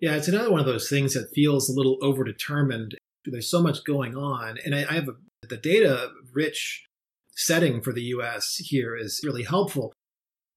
Yeah, 0.00 0.14
it's 0.14 0.28
another 0.28 0.50
one 0.50 0.60
of 0.60 0.66
those 0.66 0.88
things 0.88 1.14
that 1.14 1.32
feels 1.34 1.68
a 1.68 1.72
little 1.72 1.98
overdetermined. 1.98 2.94
There's 3.26 3.50
so 3.50 3.60
much 3.60 3.84
going 3.84 4.16
on, 4.16 4.58
and 4.64 4.74
I, 4.74 4.86
I 4.88 4.94
have 4.94 5.08
a, 5.08 5.14
the 5.48 5.56
data 5.56 6.10
rich 6.32 6.86
setting 7.34 7.80
for 7.80 7.92
the 7.92 8.02
U.S. 8.02 8.56
here 8.56 8.96
is 8.96 9.20
really 9.24 9.42
helpful 9.42 9.92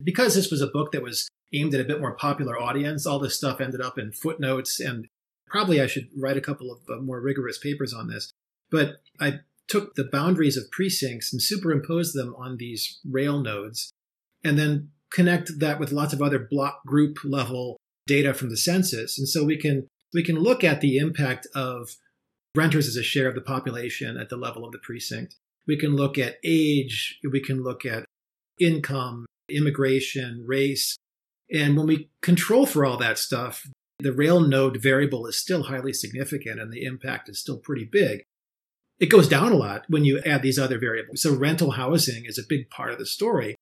because 0.03 0.35
this 0.35 0.51
was 0.51 0.61
a 0.61 0.67
book 0.67 0.91
that 0.91 1.01
was 1.01 1.27
aimed 1.53 1.73
at 1.73 1.81
a 1.81 1.85
bit 1.85 2.01
more 2.01 2.13
popular 2.13 2.61
audience. 2.61 3.05
All 3.05 3.19
this 3.19 3.37
stuff 3.37 3.61
ended 3.61 3.81
up 3.81 3.97
in 3.97 4.11
footnotes, 4.11 4.79
and 4.79 5.07
probably 5.47 5.81
I 5.81 5.87
should 5.87 6.09
write 6.15 6.37
a 6.37 6.41
couple 6.41 6.71
of 6.71 6.79
uh, 6.89 7.01
more 7.01 7.21
rigorous 7.21 7.57
papers 7.57 7.93
on 7.93 8.07
this. 8.07 8.29
But 8.69 8.97
I 9.19 9.39
took 9.67 9.95
the 9.95 10.07
boundaries 10.11 10.57
of 10.57 10.71
precincts 10.71 11.31
and 11.31 11.41
superimposed 11.41 12.15
them 12.15 12.33
on 12.37 12.57
these 12.57 12.99
rail 13.09 13.39
nodes 13.39 13.91
and 14.43 14.57
then 14.57 14.89
connect 15.11 15.59
that 15.59 15.79
with 15.79 15.91
lots 15.91 16.13
of 16.13 16.21
other 16.21 16.47
block 16.49 16.85
group 16.85 17.17
level 17.23 17.77
data 18.05 18.33
from 18.33 18.49
the 18.49 18.57
census. 18.57 19.17
And 19.17 19.27
so 19.27 19.43
we 19.43 19.57
can 19.57 19.87
we 20.13 20.23
can 20.23 20.37
look 20.37 20.63
at 20.63 20.81
the 20.81 20.97
impact 20.97 21.47
of 21.53 21.89
renters 22.55 22.87
as 22.87 22.95
a 22.95 23.03
share 23.03 23.27
of 23.27 23.35
the 23.35 23.41
population 23.41 24.17
at 24.17 24.29
the 24.29 24.37
level 24.37 24.65
of 24.65 24.71
the 24.71 24.79
precinct. 24.79 25.35
We 25.67 25.77
can 25.77 25.95
look 25.95 26.17
at 26.17 26.37
age, 26.43 27.19
we 27.29 27.41
can 27.41 27.61
look 27.61 27.85
at 27.85 28.05
income, 28.59 29.25
immigration, 29.49 30.43
race. 30.45 30.97
And 31.51 31.77
when 31.77 31.87
we 31.87 32.09
control 32.21 32.65
for 32.65 32.85
all 32.85 32.97
that 32.97 33.17
stuff, 33.17 33.67
the 33.99 34.13
rail 34.13 34.39
node 34.39 34.81
variable 34.81 35.27
is 35.27 35.37
still 35.37 35.63
highly 35.63 35.93
significant 35.93 36.59
and 36.59 36.71
the 36.71 36.83
impact 36.83 37.29
is 37.29 37.39
still 37.39 37.57
pretty 37.57 37.85
big. 37.85 38.23
It 38.99 39.11
goes 39.11 39.27
down 39.27 39.51
a 39.51 39.57
lot 39.57 39.83
when 39.87 40.05
you 40.05 40.19
add 40.25 40.41
these 40.41 40.57
other 40.57 40.79
variables. 40.79 41.21
So 41.21 41.35
rental 41.35 41.71
housing 41.71 42.25
is 42.25 42.39
a 42.39 42.47
big 42.47 42.69
part 42.69 42.91
of 42.91 42.97
the 42.97 43.05
story, 43.05 43.55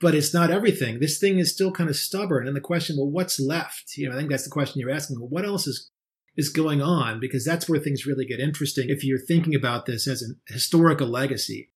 but 0.00 0.14
it's 0.14 0.32
not 0.32 0.50
everything. 0.50 1.00
This 1.00 1.18
thing 1.18 1.38
is 1.38 1.52
still 1.52 1.72
kind 1.72 1.90
of 1.90 1.96
stubborn. 1.96 2.46
And 2.46 2.54
the 2.54 2.60
question, 2.60 2.96
well, 2.96 3.10
what's 3.10 3.40
left? 3.40 3.96
You 3.96 4.08
know, 4.08 4.14
I 4.14 4.18
think 4.18 4.30
that's 4.30 4.44
the 4.44 4.50
question 4.50 4.80
you're 4.80 4.90
asking. 4.90 5.18
Well, 5.18 5.28
what 5.28 5.44
else 5.44 5.66
is 5.66 5.90
is 6.36 6.50
going 6.50 6.82
on? 6.82 7.18
Because 7.18 7.44
that's 7.44 7.68
where 7.68 7.80
things 7.80 8.06
really 8.06 8.26
get 8.26 8.40
interesting 8.40 8.90
if 8.90 9.02
you're 9.02 9.18
thinking 9.18 9.54
about 9.54 9.86
this 9.86 10.06
as 10.06 10.22
a 10.22 10.52
historical 10.52 11.08
legacy. 11.08 11.70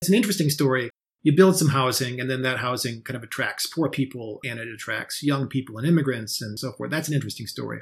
It's 0.00 0.08
an 0.08 0.14
interesting 0.14 0.50
story. 0.50 0.90
You 1.22 1.36
build 1.36 1.56
some 1.56 1.68
housing, 1.68 2.20
and 2.20 2.30
then 2.30 2.42
that 2.42 2.58
housing 2.58 3.02
kind 3.02 3.16
of 3.16 3.22
attracts 3.22 3.66
poor 3.66 3.88
people 3.88 4.40
and 4.44 4.58
it 4.58 4.68
attracts 4.68 5.22
young 5.22 5.48
people 5.48 5.78
and 5.78 5.86
immigrants 5.86 6.40
and 6.42 6.58
so 6.58 6.72
forth. 6.72 6.90
That's 6.90 7.08
an 7.08 7.14
interesting 7.14 7.46
story. 7.46 7.80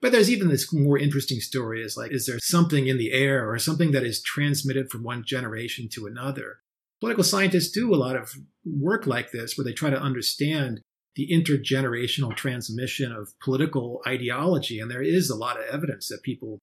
But 0.00 0.12
there's 0.12 0.30
even 0.30 0.48
this 0.48 0.72
more 0.72 0.98
interesting 0.98 1.40
story 1.40 1.82
is 1.82 1.96
like, 1.96 2.12
is 2.12 2.26
there 2.26 2.38
something 2.40 2.86
in 2.86 2.96
the 2.96 3.12
air 3.12 3.48
or 3.50 3.58
something 3.58 3.92
that 3.92 4.04
is 4.04 4.22
transmitted 4.22 4.90
from 4.90 5.02
one 5.02 5.24
generation 5.24 5.88
to 5.92 6.06
another? 6.06 6.60
Political 7.00 7.24
scientists 7.24 7.70
do 7.70 7.94
a 7.94 7.96
lot 7.96 8.16
of 8.16 8.32
work 8.64 9.06
like 9.06 9.30
this 9.30 9.56
where 9.56 9.64
they 9.64 9.72
try 9.72 9.90
to 9.90 10.00
understand 10.00 10.80
the 11.16 11.28
intergenerational 11.30 12.34
transmission 12.34 13.12
of 13.12 13.38
political 13.40 14.00
ideology. 14.06 14.80
And 14.80 14.90
there 14.90 15.02
is 15.02 15.28
a 15.28 15.36
lot 15.36 15.58
of 15.58 15.66
evidence 15.66 16.08
that 16.08 16.22
people 16.22 16.58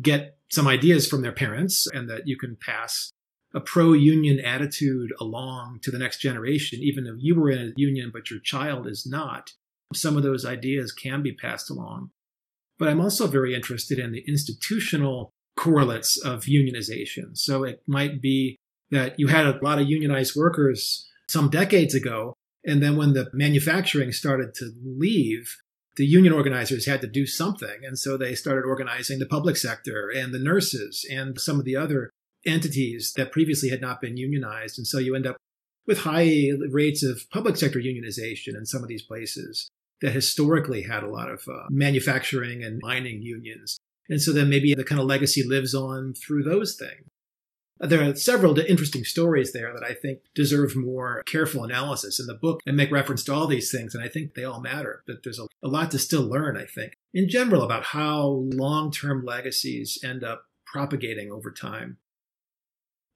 get 0.00 0.38
some 0.50 0.68
ideas 0.68 1.08
from 1.08 1.22
their 1.22 1.32
parents 1.32 1.86
and 1.92 2.08
that 2.08 2.26
you 2.26 2.36
can 2.36 2.56
pass 2.56 3.10
a 3.52 3.60
pro 3.60 3.92
union 3.92 4.38
attitude 4.38 5.12
along 5.20 5.80
to 5.82 5.90
the 5.90 5.98
next 5.98 6.18
generation, 6.18 6.78
even 6.80 7.06
if 7.06 7.16
you 7.18 7.38
were 7.38 7.50
in 7.50 7.58
a 7.58 7.72
union 7.76 8.10
but 8.12 8.30
your 8.30 8.40
child 8.40 8.86
is 8.86 9.06
not. 9.06 9.52
Some 9.92 10.16
of 10.16 10.22
those 10.22 10.46
ideas 10.46 10.92
can 10.92 11.22
be 11.22 11.32
passed 11.32 11.68
along. 11.68 12.10
But 12.80 12.88
I'm 12.88 13.00
also 13.00 13.28
very 13.28 13.54
interested 13.54 14.00
in 14.00 14.10
the 14.10 14.24
institutional 14.26 15.30
correlates 15.56 16.16
of 16.16 16.46
unionization. 16.46 17.38
So 17.38 17.62
it 17.62 17.82
might 17.86 18.20
be 18.20 18.56
that 18.90 19.14
you 19.20 19.28
had 19.28 19.46
a 19.46 19.60
lot 19.62 19.78
of 19.78 19.88
unionized 19.88 20.34
workers 20.34 21.08
some 21.28 21.50
decades 21.50 21.94
ago 21.94 22.34
and 22.64 22.82
then 22.82 22.96
when 22.96 23.14
the 23.14 23.30
manufacturing 23.32 24.12
started 24.12 24.54
to 24.54 24.72
leave, 24.84 25.56
the 25.96 26.06
union 26.06 26.32
organizers 26.32 26.86
had 26.86 27.00
to 27.00 27.06
do 27.06 27.26
something. 27.26 27.84
And 27.84 27.98
so 27.98 28.16
they 28.16 28.34
started 28.34 28.66
organizing 28.66 29.18
the 29.18 29.26
public 29.26 29.56
sector 29.56 30.10
and 30.14 30.32
the 30.32 30.38
nurses 30.38 31.06
and 31.10 31.40
some 31.40 31.58
of 31.58 31.64
the 31.64 31.76
other 31.76 32.10
entities 32.46 33.12
that 33.16 33.32
previously 33.32 33.70
had 33.70 33.80
not 33.80 34.00
been 34.00 34.16
unionized. 34.16 34.78
And 34.78 34.86
so 34.86 34.98
you 34.98 35.14
end 35.14 35.26
up 35.26 35.36
with 35.86 36.00
high 36.00 36.50
rates 36.70 37.02
of 37.02 37.28
public 37.30 37.56
sector 37.56 37.80
unionization 37.80 38.56
in 38.56 38.66
some 38.66 38.82
of 38.82 38.88
these 38.88 39.02
places 39.02 39.68
that 40.00 40.12
historically 40.12 40.82
had 40.82 41.02
a 41.02 41.10
lot 41.10 41.30
of 41.30 41.42
uh, 41.48 41.66
manufacturing 41.70 42.62
and 42.62 42.80
mining 42.82 43.22
unions. 43.22 43.78
And 44.08 44.20
so 44.20 44.32
then 44.32 44.48
maybe 44.48 44.74
the 44.74 44.84
kind 44.84 45.00
of 45.00 45.06
legacy 45.06 45.42
lives 45.46 45.74
on 45.74 46.14
through 46.14 46.42
those 46.42 46.74
things. 46.74 47.06
There 47.78 48.02
are 48.02 48.14
several 48.14 48.58
interesting 48.58 49.04
stories 49.04 49.52
there 49.52 49.72
that 49.72 49.84
I 49.84 49.94
think 49.94 50.20
deserve 50.34 50.76
more 50.76 51.22
careful 51.24 51.64
analysis 51.64 52.20
in 52.20 52.26
the 52.26 52.34
book 52.34 52.60
and 52.66 52.76
make 52.76 52.90
reference 52.90 53.24
to 53.24 53.32
all 53.32 53.46
these 53.46 53.72
things. 53.72 53.94
And 53.94 54.04
I 54.04 54.08
think 54.08 54.34
they 54.34 54.44
all 54.44 54.60
matter, 54.60 55.02
but 55.06 55.22
there's 55.24 55.38
a, 55.38 55.46
a 55.62 55.68
lot 55.68 55.90
to 55.92 55.98
still 55.98 56.28
learn, 56.28 56.58
I 56.58 56.66
think, 56.66 56.92
in 57.14 57.28
general 57.28 57.62
about 57.62 57.84
how 57.84 58.26
long 58.52 58.90
term 58.90 59.24
legacies 59.24 59.98
end 60.04 60.22
up 60.22 60.44
propagating 60.66 61.32
over 61.32 61.50
time. 61.50 61.96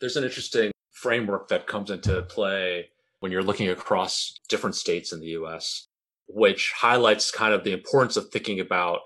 There's 0.00 0.16
an 0.16 0.24
interesting 0.24 0.72
framework 0.90 1.48
that 1.48 1.66
comes 1.66 1.90
into 1.90 2.22
play 2.22 2.88
when 3.20 3.32
you're 3.32 3.42
looking 3.42 3.68
across 3.68 4.38
different 4.48 4.76
states 4.76 5.12
in 5.12 5.20
the 5.20 5.28
US, 5.28 5.88
which 6.26 6.72
highlights 6.72 7.30
kind 7.30 7.54
of 7.54 7.64
the 7.64 7.72
importance 7.72 8.16
of 8.16 8.28
thinking 8.30 8.60
about 8.60 9.00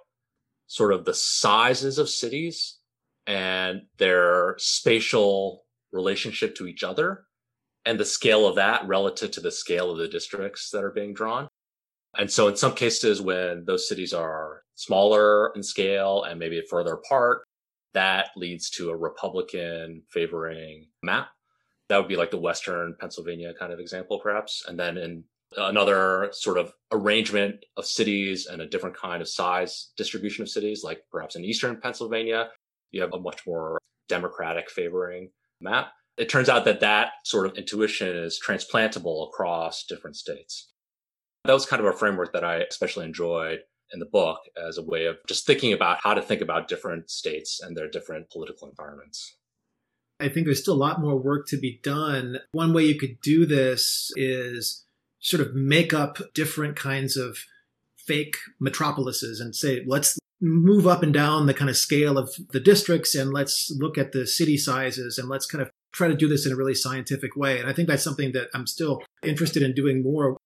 sort 0.67 0.93
of 0.93 1.05
the 1.05 1.15
sizes 1.15 1.99
of 1.99 2.09
cities 2.09 2.79
and 3.27 3.83
their 3.99 4.55
spatial 4.59 5.65
relationship 5.93 6.55
to 6.55 6.67
each 6.67 6.83
other 6.83 7.25
and 7.85 7.99
the 7.99 8.05
scale 8.05 8.47
of 8.47 8.57
that 8.57 8.87
relative 8.87 9.31
to 9.31 9.41
the 9.41 9.51
scale 9.51 9.91
of 9.91 9.99
the 9.99 10.09
districts 10.09 10.71
that 10.71 10.85
are 10.85 10.91
being 10.91 11.15
drawn. 11.15 11.49
And 12.17 12.31
so 12.31 12.49
in 12.49 12.57
some 12.57 12.75
cases, 12.75 13.21
when 13.21 13.65
those 13.65 13.89
cities 13.89 14.13
are 14.13 14.63
smaller 14.75 15.53
in 15.55 15.63
scale 15.63 16.25
and 16.25 16.39
maybe 16.39 16.63
further 16.69 16.95
apart, 16.95 17.43
that 17.95 18.31
leads 18.37 18.71
to 18.71 18.91
a 18.91 18.97
Republican 18.97 20.03
favoring 20.11 20.89
map. 21.03 21.29
That 21.89 21.99
would 21.99 22.09
be 22.09 22.17
like 22.17 22.31
the 22.31 22.39
Western 22.39 22.95
Pennsylvania 23.01 23.55
kind 23.59 23.73
of 23.73 23.81
example, 23.81 24.21
perhaps. 24.21 24.65
And 24.69 24.79
then 24.79 24.99
in 24.99 25.25
another 25.57 26.29
sort 26.33 26.59
of 26.59 26.73
arrangement 26.93 27.65
of 27.77 27.87
cities 27.87 28.47
and 28.47 28.61
a 28.61 28.67
different 28.67 28.97
kind 28.97 29.23
of 29.23 29.29
size 29.29 29.91
distribution 29.97 30.43
of 30.43 30.49
cities, 30.49 30.83
like 30.85 31.01
perhaps 31.11 31.37
in 31.37 31.45
Eastern 31.45 31.81
Pennsylvania, 31.81 32.51
you 32.91 33.01
have 33.01 33.13
a 33.15 33.21
much 33.21 33.47
more 33.47 33.79
democratic 34.09 34.71
favoring 34.71 35.31
map. 35.61 35.93
It 36.17 36.29
turns 36.29 36.49
out 36.49 36.65
that 36.65 36.81
that 36.81 37.13
sort 37.25 37.47
of 37.47 37.57
intuition 37.57 38.09
is 38.09 38.41
transplantable 38.45 39.29
across 39.29 39.85
different 39.85 40.17
states. 40.17 40.73
That 41.45 41.53
was 41.53 41.67
kind 41.67 41.81
of 41.81 41.87
a 41.87 41.97
framework 41.97 42.33
that 42.33 42.45
I 42.45 42.57
especially 42.57 43.07
enjoyed 43.07 43.61
in 43.93 44.01
the 44.01 44.07
book 44.07 44.41
as 44.57 44.77
a 44.77 44.83
way 44.83 45.07
of 45.07 45.17
just 45.27 45.47
thinking 45.47 45.73
about 45.73 45.99
how 46.03 46.15
to 46.15 46.21
think 46.21 46.43
about 46.43 46.69
different 46.69 47.11
states 47.11 47.61
and 47.63 47.77
their 47.77 47.89
different 47.89 48.31
political 48.31 48.69
environments. 48.69 49.37
I 50.21 50.29
think 50.29 50.47
there's 50.47 50.61
still 50.61 50.75
a 50.75 50.77
lot 50.77 51.01
more 51.01 51.17
work 51.17 51.47
to 51.49 51.57
be 51.57 51.81
done. 51.83 52.39
One 52.51 52.75
way 52.75 52.83
you 52.83 52.99
could 52.99 53.21
do 53.23 53.47
this 53.47 54.11
is 54.17 54.85
sort 55.21 55.41
of 55.41 55.55
make 55.55 55.93
up 55.93 56.19
different 56.35 56.77
kinds 56.77 57.17
of 57.17 57.39
fake 57.97 58.37
metropolises 58.61 59.41
and 59.41 59.55
say, 59.55 59.85
let's 59.87 60.19
move 60.41 60.87
up 60.87 61.03
and 61.03 61.13
down 61.13 61.47
the 61.47 61.55
kind 61.55 61.69
of 61.69 61.77
scale 61.77 62.17
of 62.17 62.31
the 62.53 62.61
districts 62.61 63.15
and 63.15 63.33
let's 63.33 63.73
look 63.79 63.99
at 63.99 64.13
the 64.13 64.27
city 64.27 64.57
sizes 64.57 65.19
and 65.19 65.29
let's 65.29 65.47
kind 65.47 65.61
of 65.61 65.71
try 65.93 66.07
to 66.07 66.15
do 66.15 66.29
this 66.29 66.47
in 66.47 66.53
a 66.53 66.57
really 66.57 66.75
scientific 66.75 67.35
way. 67.37 67.59
And 67.59 67.69
I 67.69 67.73
think 67.73 67.89
that's 67.89 68.05
something 68.05 68.33
that 68.33 68.49
I'm 68.55 68.67
still 68.67 69.03
interested 69.23 69.63
in 69.63 69.75
doing 69.75 70.03
more. 70.03 70.37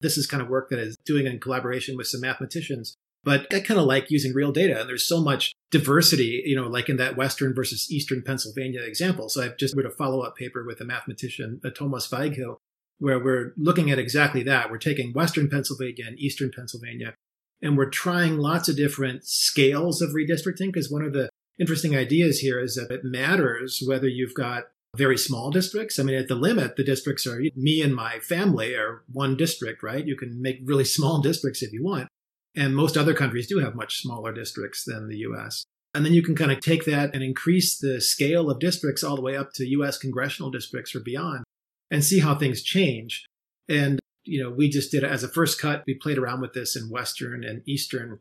This 0.00 0.16
is 0.16 0.26
kind 0.26 0.42
of 0.42 0.48
work 0.48 0.70
that 0.70 0.78
is 0.78 0.96
doing 1.04 1.26
in 1.26 1.40
collaboration 1.40 1.96
with 1.96 2.06
some 2.06 2.20
mathematicians. 2.20 2.94
But 3.22 3.52
I 3.52 3.60
kind 3.60 3.78
of 3.78 3.86
like 3.86 4.10
using 4.10 4.32
real 4.32 4.52
data. 4.52 4.80
And 4.80 4.88
there's 4.88 5.06
so 5.06 5.20
much 5.20 5.52
diversity, 5.70 6.42
you 6.46 6.56
know, 6.56 6.68
like 6.68 6.88
in 6.88 6.96
that 6.96 7.16
Western 7.16 7.54
versus 7.54 7.90
Eastern 7.90 8.22
Pennsylvania 8.22 8.80
example. 8.82 9.28
So 9.28 9.42
I've 9.42 9.58
just 9.58 9.76
wrote 9.76 9.84
a 9.84 9.90
follow 9.90 10.20
up 10.20 10.36
paper 10.36 10.64
with 10.64 10.80
a 10.80 10.86
mathematician, 10.86 11.60
uh, 11.62 11.70
Thomas 11.70 12.08
Weighill, 12.08 12.56
where 13.00 13.18
we're 13.18 13.52
looking 13.56 13.90
at 13.90 13.98
exactly 13.98 14.44
that. 14.44 14.70
We're 14.70 14.78
taking 14.78 15.12
Western 15.12 15.50
Pennsylvania 15.50 16.04
and 16.06 16.18
Eastern 16.18 16.52
Pennsylvania 16.54 17.14
and 17.62 17.76
we're 17.76 17.90
trying 17.90 18.38
lots 18.38 18.68
of 18.68 18.76
different 18.76 19.24
scales 19.24 20.00
of 20.00 20.10
redistricting 20.10 20.72
because 20.72 20.90
one 20.90 21.04
of 21.04 21.12
the 21.12 21.28
interesting 21.58 21.96
ideas 21.96 22.40
here 22.40 22.58
is 22.58 22.74
that 22.74 22.90
it 22.90 23.04
matters 23.04 23.82
whether 23.86 24.08
you've 24.08 24.34
got 24.34 24.64
very 24.96 25.18
small 25.18 25.50
districts. 25.50 25.98
I 25.98 26.02
mean, 26.02 26.16
at 26.16 26.28
the 26.28 26.34
limit, 26.34 26.76
the 26.76 26.84
districts 26.84 27.26
are 27.26 27.40
me 27.54 27.82
and 27.82 27.94
my 27.94 28.18
family 28.18 28.74
are 28.74 29.04
one 29.12 29.36
district, 29.36 29.82
right? 29.82 30.06
You 30.06 30.16
can 30.16 30.40
make 30.40 30.60
really 30.64 30.84
small 30.84 31.18
districts 31.22 31.62
if 31.62 31.72
you 31.72 31.84
want. 31.84 32.08
And 32.56 32.74
most 32.74 32.96
other 32.96 33.14
countries 33.14 33.46
do 33.46 33.58
have 33.58 33.76
much 33.76 34.02
smaller 34.02 34.32
districts 34.32 34.84
than 34.84 35.08
the 35.08 35.18
US. 35.18 35.64
And 35.94 36.04
then 36.04 36.14
you 36.14 36.22
can 36.22 36.34
kind 36.34 36.50
of 36.50 36.60
take 36.60 36.84
that 36.86 37.14
and 37.14 37.22
increase 37.22 37.78
the 37.78 38.00
scale 38.00 38.50
of 38.50 38.58
districts 38.58 39.04
all 39.04 39.16
the 39.16 39.22
way 39.22 39.36
up 39.36 39.52
to 39.54 39.66
US 39.66 39.98
congressional 39.98 40.50
districts 40.50 40.94
or 40.94 41.00
beyond 41.00 41.44
and 41.90 42.04
see 42.04 42.20
how 42.20 42.34
things 42.34 42.62
change. 42.62 43.24
And 43.68 44.00
you 44.24 44.42
know, 44.42 44.50
we 44.50 44.68
just 44.68 44.90
did 44.90 45.02
it 45.02 45.10
as 45.10 45.24
a 45.24 45.28
first 45.28 45.60
cut. 45.60 45.82
We 45.86 45.94
played 45.94 46.18
around 46.18 46.40
with 46.40 46.52
this 46.52 46.76
in 46.76 46.90
Western 46.90 47.42
and 47.42 47.62
Eastern 47.66 48.18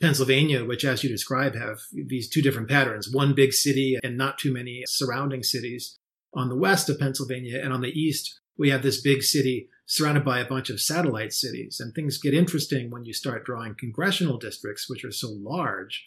Pennsylvania, 0.00 0.64
which, 0.64 0.84
as 0.84 1.04
you 1.04 1.10
describe, 1.10 1.54
have 1.54 1.80
these 1.92 2.28
two 2.28 2.40
different 2.40 2.68
patterns 2.68 3.12
one 3.12 3.34
big 3.34 3.52
city 3.52 3.98
and 4.02 4.16
not 4.16 4.38
too 4.38 4.52
many 4.52 4.82
surrounding 4.86 5.42
cities 5.42 5.98
on 6.32 6.48
the 6.48 6.56
west 6.56 6.88
of 6.88 6.98
Pennsylvania. 6.98 7.60
And 7.62 7.72
on 7.72 7.82
the 7.82 7.90
east, 7.90 8.40
we 8.56 8.70
have 8.70 8.82
this 8.82 9.00
big 9.00 9.22
city 9.22 9.68
surrounded 9.86 10.24
by 10.24 10.38
a 10.38 10.46
bunch 10.46 10.70
of 10.70 10.80
satellite 10.80 11.32
cities. 11.32 11.80
And 11.80 11.92
things 11.92 12.18
get 12.18 12.32
interesting 12.32 12.90
when 12.90 13.04
you 13.04 13.12
start 13.12 13.44
drawing 13.44 13.74
congressional 13.74 14.38
districts, 14.38 14.88
which 14.88 15.04
are 15.04 15.12
so 15.12 15.28
large 15.30 16.06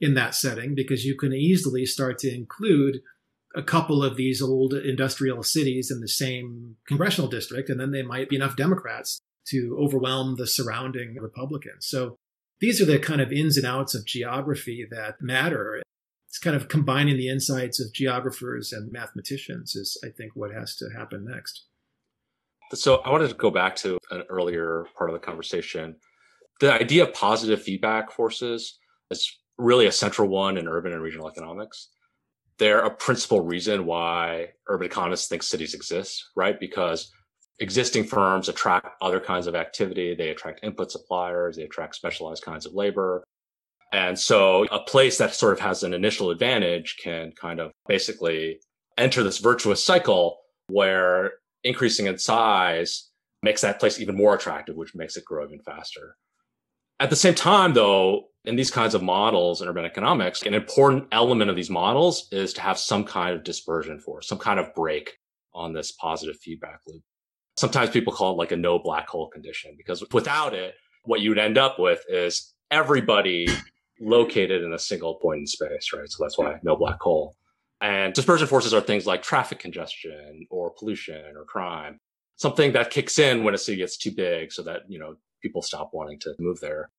in 0.00 0.14
that 0.14 0.34
setting, 0.34 0.74
because 0.74 1.04
you 1.04 1.16
can 1.16 1.32
easily 1.32 1.86
start 1.86 2.18
to 2.18 2.32
include 2.32 3.00
a 3.54 3.62
couple 3.62 4.02
of 4.02 4.16
these 4.16 4.40
old 4.40 4.74
industrial 4.74 5.42
cities 5.42 5.90
in 5.90 6.00
the 6.00 6.08
same 6.08 6.76
congressional 6.86 7.28
district, 7.28 7.68
and 7.68 7.78
then 7.78 7.90
they 7.90 8.02
might 8.02 8.28
be 8.28 8.36
enough 8.36 8.56
Democrats 8.56 9.20
to 9.48 9.76
overwhelm 9.80 10.36
the 10.36 10.46
surrounding 10.46 11.16
Republicans. 11.20 11.86
So 11.86 12.16
these 12.60 12.80
are 12.80 12.84
the 12.84 12.98
kind 12.98 13.20
of 13.20 13.32
ins 13.32 13.56
and 13.56 13.66
outs 13.66 13.94
of 13.94 14.06
geography 14.06 14.86
that 14.90 15.20
matter. 15.20 15.82
It's 16.28 16.38
kind 16.38 16.56
of 16.56 16.68
combining 16.68 17.16
the 17.16 17.28
insights 17.28 17.80
of 17.80 17.92
geographers 17.92 18.72
and 18.72 18.92
mathematicians 18.92 19.74
is, 19.74 20.00
I 20.04 20.08
think, 20.08 20.32
what 20.34 20.52
has 20.52 20.76
to 20.76 20.88
happen 20.96 21.26
next. 21.28 21.64
So 22.72 22.96
I 22.98 23.10
wanted 23.10 23.28
to 23.28 23.34
go 23.34 23.50
back 23.50 23.76
to 23.76 23.98
an 24.10 24.22
earlier 24.30 24.86
part 24.96 25.10
of 25.10 25.14
the 25.14 25.20
conversation. 25.20 25.96
The 26.60 26.72
idea 26.72 27.02
of 27.02 27.12
positive 27.12 27.60
feedback 27.60 28.10
forces 28.10 28.78
is 29.10 29.36
really 29.58 29.86
a 29.86 29.92
central 29.92 30.28
one 30.28 30.56
in 30.56 30.68
urban 30.68 30.92
and 30.92 31.02
regional 31.02 31.28
economics. 31.28 31.88
They're 32.58 32.80
a 32.80 32.90
principal 32.90 33.40
reason 33.40 33.86
why 33.86 34.50
urban 34.68 34.86
economists 34.86 35.28
think 35.28 35.42
cities 35.42 35.74
exist, 35.74 36.30
right? 36.36 36.58
Because 36.58 37.10
existing 37.58 38.04
firms 38.04 38.48
attract 38.48 38.88
other 39.00 39.20
kinds 39.20 39.46
of 39.46 39.54
activity. 39.54 40.14
They 40.14 40.30
attract 40.30 40.60
input 40.62 40.90
suppliers. 40.90 41.56
They 41.56 41.62
attract 41.62 41.94
specialized 41.94 42.44
kinds 42.44 42.66
of 42.66 42.74
labor. 42.74 43.24
And 43.92 44.18
so 44.18 44.66
a 44.70 44.80
place 44.80 45.18
that 45.18 45.34
sort 45.34 45.52
of 45.52 45.60
has 45.60 45.82
an 45.82 45.92
initial 45.92 46.30
advantage 46.30 46.96
can 47.02 47.32
kind 47.32 47.60
of 47.60 47.72
basically 47.86 48.60
enter 48.96 49.22
this 49.22 49.38
virtuous 49.38 49.84
cycle 49.84 50.38
where 50.68 51.32
increasing 51.64 52.06
in 52.06 52.18
size 52.18 53.10
makes 53.42 53.60
that 53.60 53.80
place 53.80 54.00
even 54.00 54.16
more 54.16 54.34
attractive, 54.34 54.76
which 54.76 54.94
makes 54.94 55.16
it 55.16 55.24
grow 55.24 55.44
even 55.44 55.60
faster. 55.60 56.16
At 57.02 57.10
the 57.10 57.16
same 57.16 57.34
time, 57.34 57.74
though, 57.74 58.28
in 58.44 58.54
these 58.54 58.70
kinds 58.70 58.94
of 58.94 59.02
models 59.02 59.60
in 59.60 59.66
urban 59.66 59.84
economics, 59.84 60.42
an 60.42 60.54
important 60.54 61.08
element 61.10 61.50
of 61.50 61.56
these 61.56 61.68
models 61.68 62.28
is 62.30 62.52
to 62.52 62.60
have 62.60 62.78
some 62.78 63.02
kind 63.02 63.34
of 63.34 63.42
dispersion 63.42 63.98
force, 63.98 64.28
some 64.28 64.38
kind 64.38 64.60
of 64.60 64.72
break 64.72 65.18
on 65.52 65.72
this 65.72 65.90
positive 65.90 66.36
feedback 66.36 66.78
loop. 66.86 67.02
Sometimes 67.56 67.90
people 67.90 68.12
call 68.12 68.34
it 68.34 68.36
like 68.36 68.52
a 68.52 68.56
no 68.56 68.78
black 68.78 69.08
hole 69.08 69.28
condition 69.28 69.74
because 69.76 70.04
without 70.12 70.54
it, 70.54 70.76
what 71.02 71.20
you 71.20 71.30
would 71.30 71.40
end 71.40 71.58
up 71.58 71.76
with 71.76 72.04
is 72.08 72.54
everybody 72.70 73.48
located 74.00 74.62
in 74.62 74.72
a 74.72 74.78
single 74.78 75.16
point 75.16 75.40
in 75.40 75.46
space, 75.48 75.92
right? 75.92 76.08
So 76.08 76.22
that's 76.22 76.38
why 76.38 76.60
no 76.62 76.76
black 76.76 77.00
hole. 77.00 77.34
And 77.80 78.14
dispersion 78.14 78.46
forces 78.46 78.72
are 78.72 78.80
things 78.80 79.08
like 79.08 79.22
traffic 79.24 79.58
congestion 79.58 80.46
or 80.50 80.70
pollution 80.70 81.34
or 81.36 81.44
crime, 81.46 81.98
something 82.36 82.70
that 82.74 82.90
kicks 82.90 83.18
in 83.18 83.42
when 83.42 83.54
a 83.54 83.58
city 83.58 83.78
gets 83.78 83.96
too 83.96 84.12
big 84.12 84.52
so 84.52 84.62
that, 84.62 84.82
you 84.86 85.00
know, 85.00 85.16
people 85.42 85.62
stop 85.62 85.90
wanting 85.92 86.18
to 86.20 86.34
move 86.38 86.60
there. 86.60 86.90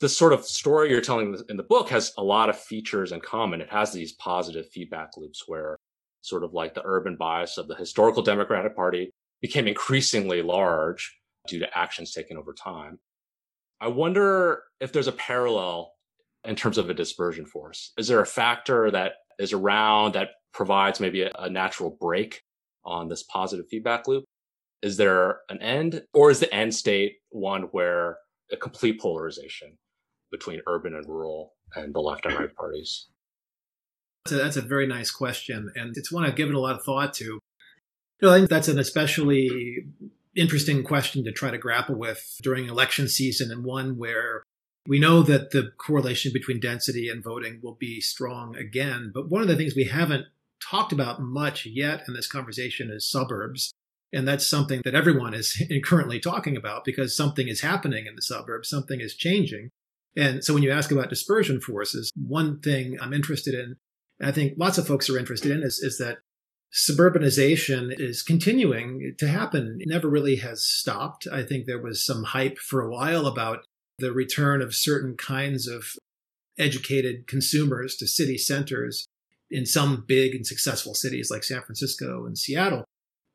The 0.00 0.08
sort 0.08 0.32
of 0.32 0.44
story 0.44 0.90
you're 0.90 1.00
telling 1.00 1.36
in 1.48 1.56
the 1.56 1.64
book 1.64 1.88
has 1.88 2.12
a 2.16 2.22
lot 2.22 2.48
of 2.48 2.58
features 2.58 3.10
in 3.10 3.20
common. 3.20 3.60
It 3.60 3.70
has 3.70 3.92
these 3.92 4.12
positive 4.12 4.68
feedback 4.68 5.16
loops 5.16 5.44
where 5.46 5.76
sort 6.20 6.44
of 6.44 6.52
like 6.52 6.74
the 6.74 6.82
urban 6.84 7.16
bias 7.16 7.58
of 7.58 7.66
the 7.66 7.74
historical 7.74 8.22
Democratic 8.22 8.76
Party 8.76 9.10
became 9.40 9.66
increasingly 9.66 10.42
large 10.42 11.16
due 11.48 11.58
to 11.58 11.78
actions 11.78 12.12
taken 12.12 12.36
over 12.36 12.52
time. 12.52 12.98
I 13.80 13.88
wonder 13.88 14.62
if 14.80 14.92
there's 14.92 15.06
a 15.08 15.12
parallel 15.12 15.92
in 16.44 16.56
terms 16.56 16.78
of 16.78 16.90
a 16.90 16.94
dispersion 16.94 17.46
force. 17.46 17.92
Is 17.96 18.08
there 18.08 18.20
a 18.20 18.26
factor 18.26 18.90
that 18.90 19.12
is 19.38 19.52
around 19.52 20.14
that 20.14 20.30
provides 20.52 21.00
maybe 21.00 21.22
a, 21.22 21.30
a 21.38 21.50
natural 21.50 21.96
break 22.00 22.42
on 22.84 23.08
this 23.08 23.22
positive 23.24 23.66
feedback 23.68 24.08
loop? 24.08 24.24
Is 24.82 24.96
there 24.96 25.40
an 25.48 25.60
end, 25.60 26.04
or 26.12 26.30
is 26.30 26.40
the 26.40 26.52
end 26.54 26.74
state 26.74 27.16
one 27.30 27.62
where 27.72 28.18
a 28.52 28.56
complete 28.56 29.00
polarization 29.00 29.76
between 30.30 30.60
urban 30.66 30.94
and 30.94 31.06
rural 31.06 31.54
and 31.74 31.94
the 31.94 32.00
left 32.00 32.26
and 32.26 32.38
right 32.38 32.54
parties? 32.56 33.08
That's 34.24 34.32
a, 34.32 34.36
that's 34.36 34.56
a 34.56 34.62
very 34.62 34.86
nice 34.86 35.10
question, 35.10 35.72
and 35.74 35.96
it's 35.96 36.12
one 36.12 36.24
I've 36.24 36.36
given 36.36 36.54
a 36.54 36.60
lot 36.60 36.76
of 36.76 36.84
thought 36.84 37.14
to. 37.14 37.24
You 37.24 37.40
know, 38.22 38.32
I 38.32 38.38
think 38.38 38.50
that's 38.50 38.68
an 38.68 38.78
especially 38.78 39.86
interesting 40.36 40.84
question 40.84 41.24
to 41.24 41.32
try 41.32 41.50
to 41.50 41.58
grapple 41.58 41.96
with 41.96 42.36
during 42.42 42.68
election 42.68 43.08
season, 43.08 43.50
and 43.50 43.64
one 43.64 43.96
where 43.96 44.42
we 44.86 44.98
know 44.98 45.22
that 45.22 45.50
the 45.50 45.70
correlation 45.76 46.32
between 46.32 46.60
density 46.60 47.08
and 47.08 47.22
voting 47.22 47.60
will 47.62 47.74
be 47.74 48.00
strong 48.00 48.56
again. 48.56 49.10
But 49.14 49.28
one 49.28 49.42
of 49.42 49.48
the 49.48 49.56
things 49.56 49.74
we 49.74 49.84
haven't 49.84 50.26
talked 50.62 50.92
about 50.92 51.20
much 51.20 51.66
yet 51.66 52.04
in 52.08 52.14
this 52.14 52.26
conversation 52.26 52.90
is 52.90 53.08
suburbs. 53.08 53.72
And 54.12 54.26
that's 54.26 54.46
something 54.46 54.80
that 54.84 54.94
everyone 54.94 55.34
is 55.34 55.62
currently 55.84 56.20
talking 56.20 56.56
about 56.56 56.84
because 56.84 57.16
something 57.16 57.48
is 57.48 57.60
happening 57.60 58.06
in 58.06 58.16
the 58.16 58.22
suburbs, 58.22 58.68
something 58.68 59.00
is 59.00 59.14
changing. 59.14 59.70
And 60.16 60.42
so 60.42 60.54
when 60.54 60.62
you 60.62 60.70
ask 60.70 60.90
about 60.90 61.10
dispersion 61.10 61.60
forces, 61.60 62.10
one 62.16 62.60
thing 62.60 62.98
I'm 63.00 63.12
interested 63.12 63.54
in, 63.54 63.76
and 64.18 64.28
I 64.28 64.32
think 64.32 64.54
lots 64.56 64.78
of 64.78 64.86
folks 64.86 65.08
are 65.08 65.18
interested 65.18 65.52
in, 65.52 65.62
is, 65.62 65.78
is 65.78 65.98
that 65.98 66.18
suburbanization 66.72 67.98
is 67.98 68.22
continuing 68.22 69.14
to 69.18 69.28
happen. 69.28 69.78
It 69.80 69.88
never 69.88 70.08
really 70.08 70.36
has 70.36 70.66
stopped. 70.66 71.26
I 71.30 71.42
think 71.42 71.66
there 71.66 71.80
was 71.80 72.04
some 72.04 72.24
hype 72.24 72.58
for 72.58 72.82
a 72.82 72.90
while 72.90 73.26
about 73.26 73.64
the 73.98 74.12
return 74.12 74.62
of 74.62 74.74
certain 74.74 75.16
kinds 75.16 75.66
of 75.66 75.84
educated 76.58 77.26
consumers 77.26 77.96
to 77.96 78.06
city 78.06 78.36
centers 78.36 79.06
in 79.50 79.64
some 79.64 80.04
big 80.06 80.34
and 80.34 80.46
successful 80.46 80.94
cities 80.94 81.30
like 81.30 81.44
San 81.44 81.62
Francisco 81.62 82.26
and 82.26 82.36
Seattle. 82.36 82.84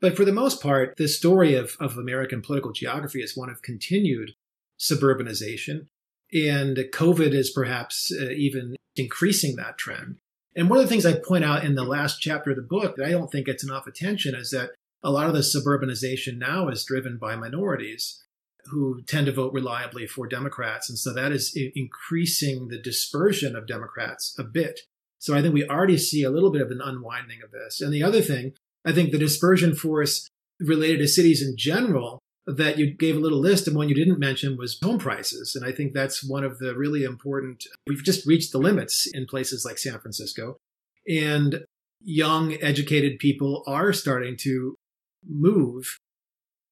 But 0.03 0.17
for 0.17 0.25
the 0.25 0.33
most 0.33 0.61
part, 0.61 0.97
the 0.97 1.07
story 1.07 1.55
of, 1.55 1.77
of 1.79 1.97
American 1.97 2.41
political 2.41 2.73
geography 2.73 3.23
is 3.23 3.37
one 3.37 3.49
of 3.49 3.61
continued 3.61 4.31
suburbanization. 4.77 5.87
And 6.33 6.75
COVID 6.75 7.33
is 7.33 7.49
perhaps 7.49 8.11
uh, 8.11 8.31
even 8.31 8.75
increasing 8.97 9.55
that 9.55 9.77
trend. 9.77 10.17
And 10.57 10.69
one 10.69 10.77
of 10.77 10.83
the 10.83 10.89
things 10.89 11.05
I 11.05 11.13
point 11.13 11.45
out 11.45 11.63
in 11.63 11.75
the 11.75 11.85
last 11.85 12.19
chapter 12.19 12.49
of 12.49 12.57
the 12.57 12.63
book 12.63 12.97
that 12.97 13.05
I 13.05 13.11
don't 13.11 13.31
think 13.31 13.45
gets 13.45 13.63
enough 13.63 13.87
attention 13.87 14.35
is 14.35 14.51
that 14.51 14.71
a 15.01 15.09
lot 15.09 15.27
of 15.27 15.33
the 15.33 15.39
suburbanization 15.39 16.37
now 16.37 16.67
is 16.67 16.83
driven 16.83 17.17
by 17.17 17.37
minorities 17.37 18.21
who 18.65 19.03
tend 19.03 19.27
to 19.27 19.31
vote 19.31 19.53
reliably 19.53 20.05
for 20.05 20.27
Democrats. 20.27 20.89
And 20.89 20.99
so 20.99 21.13
that 21.13 21.31
is 21.31 21.57
increasing 21.75 22.67
the 22.67 22.77
dispersion 22.77 23.55
of 23.55 23.67
Democrats 23.67 24.35
a 24.37 24.43
bit. 24.43 24.81
So 25.19 25.33
I 25.33 25.41
think 25.41 25.53
we 25.53 25.65
already 25.65 25.97
see 25.97 26.23
a 26.23 26.29
little 26.29 26.51
bit 26.51 26.61
of 26.61 26.71
an 26.71 26.81
unwinding 26.83 27.41
of 27.41 27.51
this. 27.51 27.79
And 27.79 27.93
the 27.93 28.03
other 28.03 28.21
thing 28.21 28.55
I 28.85 28.91
think 28.91 29.11
the 29.11 29.17
dispersion 29.17 29.75
force 29.75 30.27
related 30.59 30.99
to 30.99 31.07
cities 31.07 31.41
in 31.41 31.55
general 31.57 32.19
that 32.45 32.77
you 32.77 32.93
gave 32.93 33.15
a 33.15 33.19
little 33.19 33.39
list 33.39 33.67
and 33.67 33.75
one 33.75 33.87
you 33.87 33.95
didn't 33.95 34.19
mention 34.19 34.57
was 34.57 34.77
home 34.83 34.99
prices. 34.99 35.55
And 35.55 35.65
I 35.65 35.71
think 35.71 35.93
that's 35.93 36.27
one 36.27 36.43
of 36.43 36.59
the 36.59 36.75
really 36.75 37.03
important, 37.03 37.63
we've 37.87 38.03
just 38.03 38.27
reached 38.27 38.51
the 38.51 38.57
limits 38.57 39.07
in 39.13 39.25
places 39.25 39.63
like 39.63 39.77
San 39.77 39.99
Francisco. 39.99 40.57
And 41.07 41.63
young, 42.01 42.53
educated 42.61 43.19
people 43.19 43.63
are 43.65 43.93
starting 43.93 44.35
to 44.41 44.75
move 45.25 45.99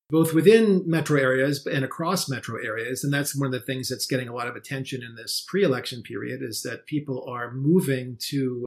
both 0.09 0.33
within 0.33 0.83
metro 0.85 1.17
areas 1.17 1.65
and 1.65 1.85
across 1.85 2.29
metro 2.29 2.57
areas. 2.61 3.03
And 3.03 3.13
that's 3.13 3.33
one 3.33 3.45
of 3.45 3.53
the 3.53 3.65
things 3.65 3.87
that's 3.87 4.05
getting 4.05 4.27
a 4.27 4.33
lot 4.33 4.47
of 4.47 4.57
attention 4.57 5.01
in 5.01 5.15
this 5.15 5.43
pre 5.47 5.63
election 5.63 6.03
period 6.03 6.41
is 6.43 6.63
that 6.63 6.85
people 6.85 7.25
are 7.29 7.53
moving 7.53 8.17
to 8.29 8.65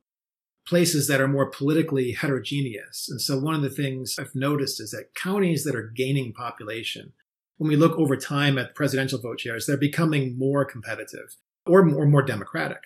places 0.67 1.09
that 1.09 1.21
are 1.21 1.29
more 1.29 1.51
politically 1.51 2.13
heterogeneous. 2.13 3.09
And 3.09 3.21
so 3.21 3.39
one 3.39 3.55
of 3.55 3.63
the 3.63 3.71
things 3.71 4.17
I've 4.19 4.35
noticed 4.35 4.81
is 4.81 4.91
that 4.91 5.15
counties 5.15 5.65
that 5.65 5.75
are 5.75 5.93
gaining 5.95 6.33
population, 6.33 7.13
when 7.59 7.69
we 7.69 7.77
look 7.77 7.99
over 7.99 8.17
time 8.17 8.59
at 8.59 8.75
presidential 8.75 9.21
vote 9.21 9.41
shares, 9.41 9.67
they're 9.67 9.77
becoming 9.77 10.39
more 10.39 10.65
competitive 10.65 11.37
or 11.67 11.85
more, 11.85 12.07
more 12.07 12.23
democratic. 12.23 12.83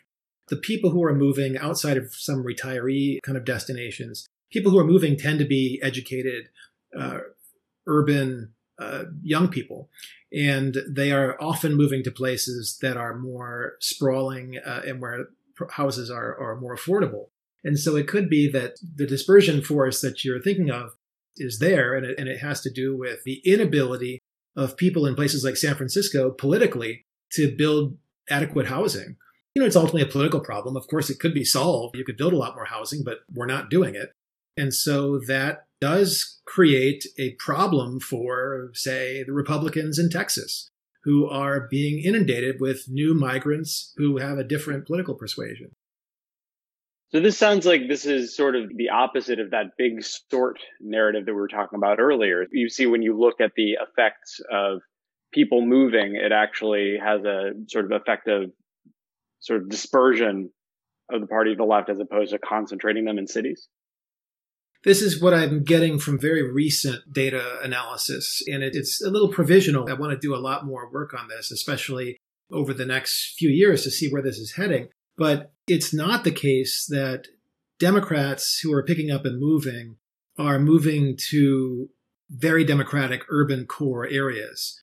The 0.48 0.56
people 0.56 0.90
who 0.90 1.04
are 1.04 1.14
moving 1.14 1.56
outside 1.58 1.96
of 1.96 2.14
some 2.14 2.44
retiree 2.44 3.18
kind 3.22 3.38
of 3.38 3.44
destinations, 3.44 4.26
people 4.50 4.72
who 4.72 4.78
are 4.78 4.84
moving 4.84 5.16
tend 5.16 5.38
to 5.38 5.44
be 5.44 5.78
educated, 5.82 6.48
uh, 6.98 7.18
urban 7.86 8.54
uh, 8.78 9.04
young 9.22 9.48
people. 9.48 9.88
And 10.32 10.76
they 10.88 11.12
are 11.12 11.36
often 11.40 11.74
moving 11.74 12.02
to 12.04 12.10
places 12.10 12.78
that 12.82 12.96
are 12.96 13.16
more 13.16 13.74
sprawling 13.80 14.58
uh, 14.64 14.82
and 14.86 15.00
where 15.00 15.28
houses 15.70 16.10
are, 16.10 16.38
are 16.38 16.60
more 16.60 16.76
affordable. 16.76 17.28
And 17.68 17.78
so 17.78 17.96
it 17.96 18.08
could 18.08 18.30
be 18.30 18.50
that 18.50 18.76
the 18.96 19.06
dispersion 19.06 19.60
force 19.60 20.00
that 20.00 20.24
you're 20.24 20.40
thinking 20.40 20.70
of 20.70 20.92
is 21.36 21.58
there, 21.58 21.94
and 21.94 22.06
it, 22.06 22.18
and 22.18 22.26
it 22.26 22.38
has 22.38 22.62
to 22.62 22.70
do 22.70 22.96
with 22.96 23.22
the 23.24 23.42
inability 23.44 24.20
of 24.56 24.78
people 24.78 25.04
in 25.04 25.14
places 25.14 25.44
like 25.44 25.58
San 25.58 25.74
Francisco 25.74 26.30
politically 26.30 27.04
to 27.32 27.54
build 27.54 27.98
adequate 28.30 28.68
housing. 28.68 29.16
You 29.54 29.60
know, 29.60 29.66
it's 29.66 29.76
ultimately 29.76 30.00
a 30.00 30.10
political 30.10 30.40
problem. 30.40 30.78
Of 30.78 30.86
course, 30.88 31.10
it 31.10 31.18
could 31.20 31.34
be 31.34 31.44
solved. 31.44 31.94
You 31.94 32.06
could 32.06 32.16
build 32.16 32.32
a 32.32 32.38
lot 32.38 32.54
more 32.54 32.64
housing, 32.64 33.02
but 33.04 33.18
we're 33.34 33.44
not 33.44 33.68
doing 33.68 33.94
it. 33.94 34.12
And 34.56 34.72
so 34.72 35.20
that 35.26 35.66
does 35.78 36.40
create 36.46 37.04
a 37.18 37.34
problem 37.34 38.00
for, 38.00 38.70
say, 38.72 39.22
the 39.24 39.34
Republicans 39.34 39.98
in 39.98 40.08
Texas, 40.08 40.70
who 41.04 41.28
are 41.28 41.68
being 41.70 42.02
inundated 42.02 42.62
with 42.62 42.88
new 42.88 43.12
migrants 43.12 43.92
who 43.98 44.16
have 44.16 44.38
a 44.38 44.42
different 44.42 44.86
political 44.86 45.14
persuasion. 45.14 45.72
So 47.10 47.20
this 47.20 47.38
sounds 47.38 47.64
like 47.64 47.82
this 47.88 48.04
is 48.04 48.36
sort 48.36 48.54
of 48.54 48.68
the 48.76 48.90
opposite 48.90 49.40
of 49.40 49.52
that 49.52 49.76
big 49.78 50.02
sort 50.02 50.58
narrative 50.80 51.24
that 51.24 51.32
we 51.32 51.40
were 51.40 51.48
talking 51.48 51.78
about 51.78 52.00
earlier. 52.00 52.44
You 52.52 52.68
see, 52.68 52.86
when 52.86 53.00
you 53.00 53.18
look 53.18 53.40
at 53.40 53.52
the 53.56 53.78
effects 53.80 54.40
of 54.52 54.80
people 55.32 55.64
moving, 55.64 56.16
it 56.16 56.32
actually 56.32 56.96
has 57.02 57.24
a 57.24 57.52
sort 57.68 57.86
of 57.86 57.92
effect 57.92 58.28
of 58.28 58.50
sort 59.40 59.62
of 59.62 59.70
dispersion 59.70 60.50
of 61.10 61.22
the 61.22 61.26
party 61.26 61.52
of 61.52 61.58
the 61.58 61.64
left 61.64 61.88
as 61.88 61.98
opposed 61.98 62.32
to 62.32 62.38
concentrating 62.38 63.06
them 63.06 63.16
in 63.16 63.26
cities. 63.26 63.68
This 64.84 65.00
is 65.00 65.20
what 65.20 65.34
I'm 65.34 65.64
getting 65.64 65.98
from 65.98 66.20
very 66.20 66.42
recent 66.52 67.12
data 67.12 67.58
analysis, 67.64 68.42
and 68.46 68.62
it, 68.62 68.76
it's 68.76 69.02
a 69.02 69.10
little 69.10 69.28
provisional. 69.28 69.88
I 69.88 69.94
want 69.94 70.12
to 70.12 70.18
do 70.18 70.34
a 70.34 70.38
lot 70.38 70.66
more 70.66 70.90
work 70.92 71.14
on 71.18 71.28
this, 71.28 71.50
especially 71.50 72.16
over 72.52 72.72
the 72.72 72.86
next 72.86 73.34
few 73.38 73.50
years 73.50 73.82
to 73.84 73.90
see 73.90 74.08
where 74.08 74.22
this 74.22 74.36
is 74.36 74.54
heading. 74.56 74.88
But 75.18 75.52
it's 75.66 75.92
not 75.92 76.24
the 76.24 76.30
case 76.30 76.86
that 76.88 77.26
Democrats 77.78 78.60
who 78.60 78.72
are 78.72 78.84
picking 78.84 79.10
up 79.10 79.24
and 79.24 79.38
moving 79.38 79.96
are 80.38 80.58
moving 80.58 81.18
to 81.30 81.90
very 82.30 82.64
democratic 82.64 83.24
urban 83.28 83.66
core 83.66 84.06
areas. 84.06 84.82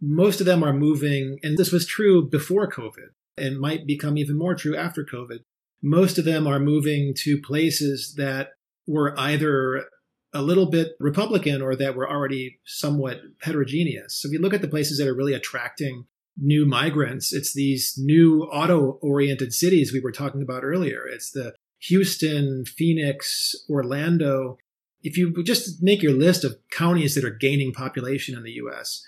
Most 0.00 0.40
of 0.40 0.46
them 0.46 0.62
are 0.62 0.74
moving, 0.74 1.38
and 1.42 1.56
this 1.56 1.72
was 1.72 1.86
true 1.86 2.28
before 2.28 2.70
COVID 2.70 3.08
and 3.38 3.58
might 3.58 3.86
become 3.86 4.18
even 4.18 4.36
more 4.36 4.54
true 4.54 4.76
after 4.76 5.04
COVID. 5.04 5.40
Most 5.82 6.18
of 6.18 6.24
them 6.24 6.46
are 6.46 6.58
moving 6.58 7.14
to 7.18 7.40
places 7.40 8.14
that 8.16 8.50
were 8.86 9.18
either 9.18 9.84
a 10.32 10.42
little 10.42 10.66
bit 10.66 10.92
Republican 11.00 11.62
or 11.62 11.74
that 11.76 11.94
were 11.94 12.08
already 12.08 12.60
somewhat 12.66 13.20
heterogeneous. 13.40 14.20
So 14.20 14.28
if 14.28 14.32
you 14.32 14.38
look 14.38 14.54
at 14.54 14.60
the 14.60 14.68
places 14.68 14.98
that 14.98 15.08
are 15.08 15.14
really 15.14 15.34
attracting 15.34 16.06
new 16.36 16.66
migrants, 16.66 17.32
it's 17.32 17.52
these 17.52 17.94
new 17.96 18.44
auto 18.44 18.98
oriented 19.02 19.52
cities 19.52 19.92
we 19.92 20.00
were 20.00 20.12
talking 20.12 20.42
about 20.42 20.64
earlier. 20.64 21.06
It's 21.06 21.30
the 21.30 21.54
Houston, 21.80 22.64
Phoenix, 22.64 23.54
Orlando. 23.68 24.58
If 25.02 25.16
you 25.16 25.42
just 25.42 25.82
make 25.82 26.02
your 26.02 26.12
list 26.12 26.44
of 26.44 26.56
counties 26.70 27.14
that 27.14 27.24
are 27.24 27.30
gaining 27.30 27.72
population 27.72 28.36
in 28.36 28.42
the 28.42 28.52
US, 28.52 29.04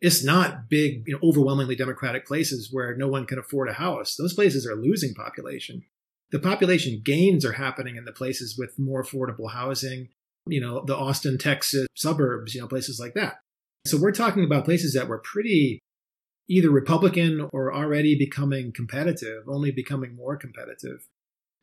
it's 0.00 0.24
not 0.24 0.68
big, 0.68 1.04
you 1.06 1.14
know, 1.14 1.28
overwhelmingly 1.28 1.76
democratic 1.76 2.26
places 2.26 2.70
where 2.72 2.96
no 2.96 3.06
one 3.08 3.26
can 3.26 3.38
afford 3.38 3.68
a 3.68 3.74
house. 3.74 4.16
Those 4.16 4.34
places 4.34 4.66
are 4.66 4.74
losing 4.74 5.14
population. 5.14 5.84
The 6.32 6.40
population 6.40 7.02
gains 7.04 7.44
are 7.44 7.52
happening 7.52 7.96
in 7.96 8.04
the 8.04 8.12
places 8.12 8.56
with 8.58 8.78
more 8.78 9.04
affordable 9.04 9.52
housing, 9.52 10.08
you 10.46 10.60
know, 10.60 10.84
the 10.84 10.96
Austin, 10.96 11.38
Texas 11.38 11.86
suburbs, 11.94 12.54
you 12.54 12.60
know, 12.60 12.66
places 12.66 12.98
like 12.98 13.14
that. 13.14 13.40
So 13.86 13.98
we're 13.98 14.12
talking 14.12 14.44
about 14.44 14.64
places 14.64 14.94
that 14.94 15.08
were 15.08 15.18
pretty 15.18 15.80
either 16.48 16.70
Republican 16.70 17.48
or 17.52 17.74
already 17.74 18.16
becoming 18.16 18.72
competitive, 18.72 19.44
only 19.48 19.70
becoming 19.70 20.16
more 20.16 20.36
competitive. 20.36 21.06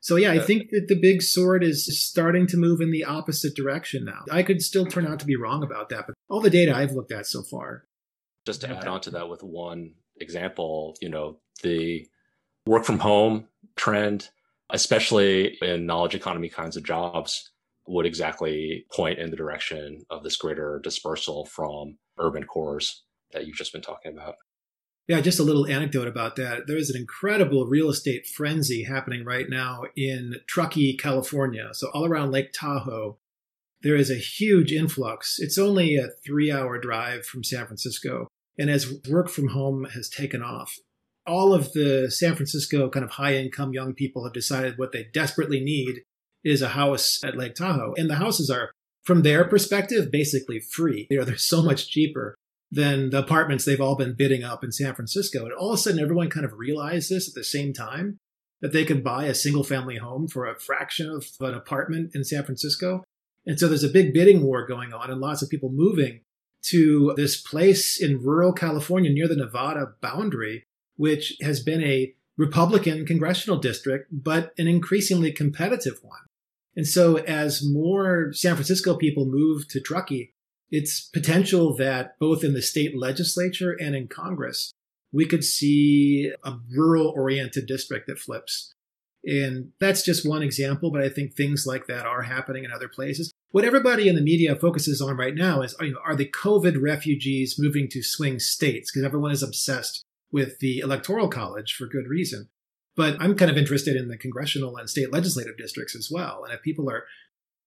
So 0.02 0.16
yeah, 0.16 0.32
I 0.32 0.40
think 0.40 0.70
that 0.72 0.88
the 0.88 0.96
big 0.96 1.22
sort 1.22 1.64
is 1.64 2.02
starting 2.02 2.48
to 2.48 2.58
move 2.58 2.80
in 2.80 2.92
the 2.92 3.04
opposite 3.04 3.56
direction 3.56 4.06
now. 4.06 4.24
I 4.32 4.44
could 4.44 4.62
still 4.62 4.86
turn 4.86 5.06
out 5.06 5.20
to 5.20 5.26
be 5.26 5.36
wrong 5.36 5.62
about 5.62 5.90
that, 5.90 6.08
but 6.08 6.16
all 6.30 6.40
the 6.40 6.50
data 6.50 6.74
I've 6.74 6.94
looked 6.94 7.12
at 7.12 7.26
so 7.26 7.44
far. 7.44 7.84
Just 8.46 8.62
to 8.62 8.70
add 8.70 8.88
on 8.88 9.02
to 9.02 9.12
that 9.12 9.28
with 9.28 9.44
one 9.44 9.96
example, 10.22 10.96
you 11.02 11.10
know, 11.10 11.40
the 11.64 12.08
work 12.66 12.86
from 12.86 13.00
home 13.00 13.48
trend, 13.76 14.30
especially 14.70 15.58
in 15.62 15.86
knowledge 15.86 16.16
economy 16.16 16.48
kinds 16.48 16.78
of 16.78 16.84
jobs, 16.84 17.52
would 17.86 18.06
exactly 18.06 18.86
point 18.94 19.20
in 19.20 19.32
the 19.32 19.38
direction 19.38 20.06
of 20.10 20.24
this 20.24 20.38
greater 20.38 20.80
dispersal 20.82 21.46
from 21.46 21.98
urban 22.18 22.46
cores 22.46 23.04
that 23.32 23.46
you've 23.46 23.58
just 23.58 23.74
been 23.74 23.82
talking 23.82 24.14
about. 24.14 24.36
Yeah, 25.10 25.22
just 25.22 25.39
a 25.39 25.43
little 25.43 25.66
anecdote 25.66 26.07
about 26.07 26.36
that. 26.36 26.68
There 26.68 26.78
is 26.78 26.91
an 26.91 26.95
incredible 26.95 27.66
real 27.66 27.89
estate 27.89 28.28
frenzy 28.28 28.84
happening 28.84 29.26
right 29.26 29.49
now 29.49 29.86
in 29.97 30.36
Truckee, 30.47 30.95
California. 30.95 31.70
So, 31.74 31.89
all 31.95 32.05
around 32.05 32.30
Lake 32.30 32.51
Tahoe, 32.53 33.18
there 33.82 33.95
is 33.95 34.12
a 34.12 34.16
huge 34.16 34.72
influx. 34.72 35.38
It's 35.39 35.57
only 35.57 35.95
a 35.95 36.10
three 36.24 36.51
hour 36.51 36.78
drive 36.78 37.26
from 37.26 37.43
San 37.43 37.66
Francisco. 37.66 38.28
And 38.60 38.70
as 38.70 39.01
work 39.10 39.30
from 39.30 39.47
home 39.47 39.86
has 39.95 40.10
taken 40.10 40.43
off, 40.43 40.76
all 41.26 41.55
of 41.55 41.74
the 41.74 42.12
San 42.12 42.36
Francisco 42.36 42.88
kind 42.88 43.03
of 43.03 43.12
high 43.12 43.36
income 43.36 43.74
young 43.74 43.95
people 43.95 44.26
have 44.26 44.34
decided 44.34 44.78
what 44.78 44.91
they 44.91 45.07
desperately 45.12 45.60
need 45.60 46.01
is 46.43 46.62
a 46.62 46.70
house 46.70 47.20
at 47.24 47.36
Lake 47.36 47.55
Tahoe. 47.55 47.95
And 47.97 48.12
the 48.12 48.18
houses 48.18 48.51
are, 48.51 48.70
from 49.05 49.24
their 49.24 49.43
perspective, 49.43 50.12
basically 50.12 50.60
free. 50.60 51.07
You 51.10 51.18
know, 51.18 51.26
they're 51.26 51.36
so 51.36 51.64
much 51.64 51.89
cheaper 51.89 52.36
than 52.72 53.10
the 53.10 53.20
apartments 53.20 53.66
they've 53.66 53.82
all 53.82 53.96
been 53.96 54.16
bidding 54.16 54.44
up 54.44 54.64
in 54.64 54.72
San 54.72 54.94
Francisco. 54.94 55.46
And 55.46 55.54
all 55.54 55.74
of 55.74 55.80
a 55.80 55.82
sudden, 55.82 56.00
everyone 56.00 56.30
kind 56.30 56.46
of 56.46 56.58
realized 56.58 57.10
this 57.10 57.28
at 57.28 57.34
the 57.34 57.44
same 57.44 57.74
time 57.74 58.18
that 58.62 58.74
they 58.74 58.86
could 58.86 59.04
buy 59.04 59.26
a 59.26 59.34
single 59.34 59.64
family 59.64 59.98
home 59.98 60.28
for 60.28 60.46
a 60.46 60.60
fraction 60.60 61.10
of 61.10 61.26
an 61.40 61.54
apartment 61.54 62.12
in 62.14 62.24
San 62.24 62.44
Francisco. 62.44 63.04
And 63.46 63.60
so 63.60 63.68
there's 63.68 63.84
a 63.84 63.90
big 63.90 64.14
bidding 64.14 64.44
war 64.44 64.68
going 64.68 64.94
on 64.94 65.10
and 65.10 65.22
lots 65.22 65.42
of 65.42 65.50
people 65.50 65.72
moving 65.72 66.22
to 66.62 67.14
this 67.16 67.42
place 67.42 68.00
in 68.00 68.22
rural 68.22 68.52
California 68.52 69.10
near 69.10 69.28
the 69.28 69.36
Nevada 69.36 69.94
boundary, 70.02 70.66
which 70.98 71.38
has 71.42 71.62
been 71.62 71.82
a 71.82 72.14
Republican 72.38 73.06
congressional 73.06 73.58
district, 73.58 74.08
but 74.12 74.54
an 74.58 74.68
increasingly 74.68 75.32
competitive 75.32 76.00
one. 76.02 76.20
And 76.76 76.88
so 76.88 77.18
as 77.18 77.66
more 77.66 78.32
San 78.34 78.56
Francisco 78.56 78.96
people 78.96 79.26
move 79.26 79.68
to 79.70 79.82
Truckee, 79.82 80.34
it's 80.72 81.10
potential 81.10 81.76
that 81.78 82.18
both 82.20 82.44
in 82.44 82.54
the 82.54 82.62
state 82.62 82.98
legislature 82.98 83.76
and 83.80 83.96
in 83.96 84.08
Congress, 84.08 84.72
we 85.12 85.26
could 85.26 85.44
see 85.44 86.32
a 86.44 86.54
rural 86.76 87.08
oriented 87.16 87.66
district 87.66 88.08
that 88.08 88.20
flips. 88.20 88.74
And 89.26 89.72
that's 89.80 90.04
just 90.04 90.28
one 90.28 90.44
example, 90.44 90.92
but 90.92 91.02
I 91.02 91.10
think 91.10 91.34
things 91.34 91.66
like 91.66 91.88
that 91.88 92.06
are 92.06 92.22
happening 92.22 92.64
in 92.64 92.72
other 92.72 92.88
places. 92.88 93.34
What 93.52 93.66
everybody 93.66 94.08
in 94.08 94.16
the 94.16 94.22
media 94.22 94.56
focuses 94.56 95.02
on 95.02 95.18
right 95.18 95.36
now 95.36 95.62
is 95.62 95.76
you 95.82 95.92
know, 95.92 96.00
are 96.06 96.16
the 96.16 96.30
COVID 96.30 96.82
refugees 96.82 97.56
moving 97.58 97.90
to 97.90 98.04
swing 98.04 98.40
states? 98.40 98.92
Because 98.92 99.06
everyone 99.06 99.32
is 99.32 99.44
obsessed 99.44 100.04
with 100.32 100.60
the 100.60 100.80
electoral 100.80 101.28
college 101.28 101.74
for 101.74 101.88
good 101.88 102.08
reason. 102.08 102.48
But 102.96 103.18
I'm 103.20 103.36
kind 103.36 103.50
of 103.50 103.58
interested 103.58 103.96
in 103.96 104.08
the 104.08 104.18
congressional 104.18 104.78
and 104.78 104.90
state 104.90 105.12
legislative 105.12 105.58
districts 105.58 105.96
as 105.96 106.10
well. 106.12 106.44
And 106.44 106.54
if 106.54 106.62
people 106.62 106.90
are 106.90 107.06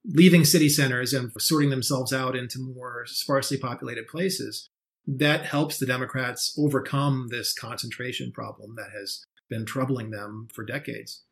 leaving 0.05 0.45
city 0.45 0.69
centers 0.69 1.13
and 1.13 1.31
sorting 1.39 1.71
themselves 1.71 2.13
out 2.13 2.37
into 2.37 2.59
more 2.59 3.05
sparsely 3.07 3.57
populated 3.57 4.07
places, 4.07 4.69
that 5.07 5.47
helps 5.47 5.79
the 5.79 5.87
Democrats 5.87 6.57
overcome 6.59 7.29
this 7.31 7.53
concentration 7.53 8.33
problem 8.33 8.75
that 8.77 8.91
has 8.97 9.25
been 9.49 9.65
troubling 9.67 10.11
them 10.11 10.49
for 10.53 10.65
decades. 10.65 11.23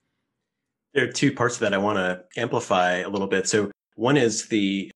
There 0.95 1.09
are 1.09 1.13
two 1.13 1.33
parts 1.33 1.55
of 1.57 1.61
that 1.61 1.75
I 1.75 1.79
want 1.79 1.99
to 1.99 2.25
amplify 2.41 2.99
a 2.99 3.09
little 3.09 3.29
bit. 3.29 3.49
So 3.49 3.71
one 3.95 4.17
is 4.17 4.49
the 4.49 4.91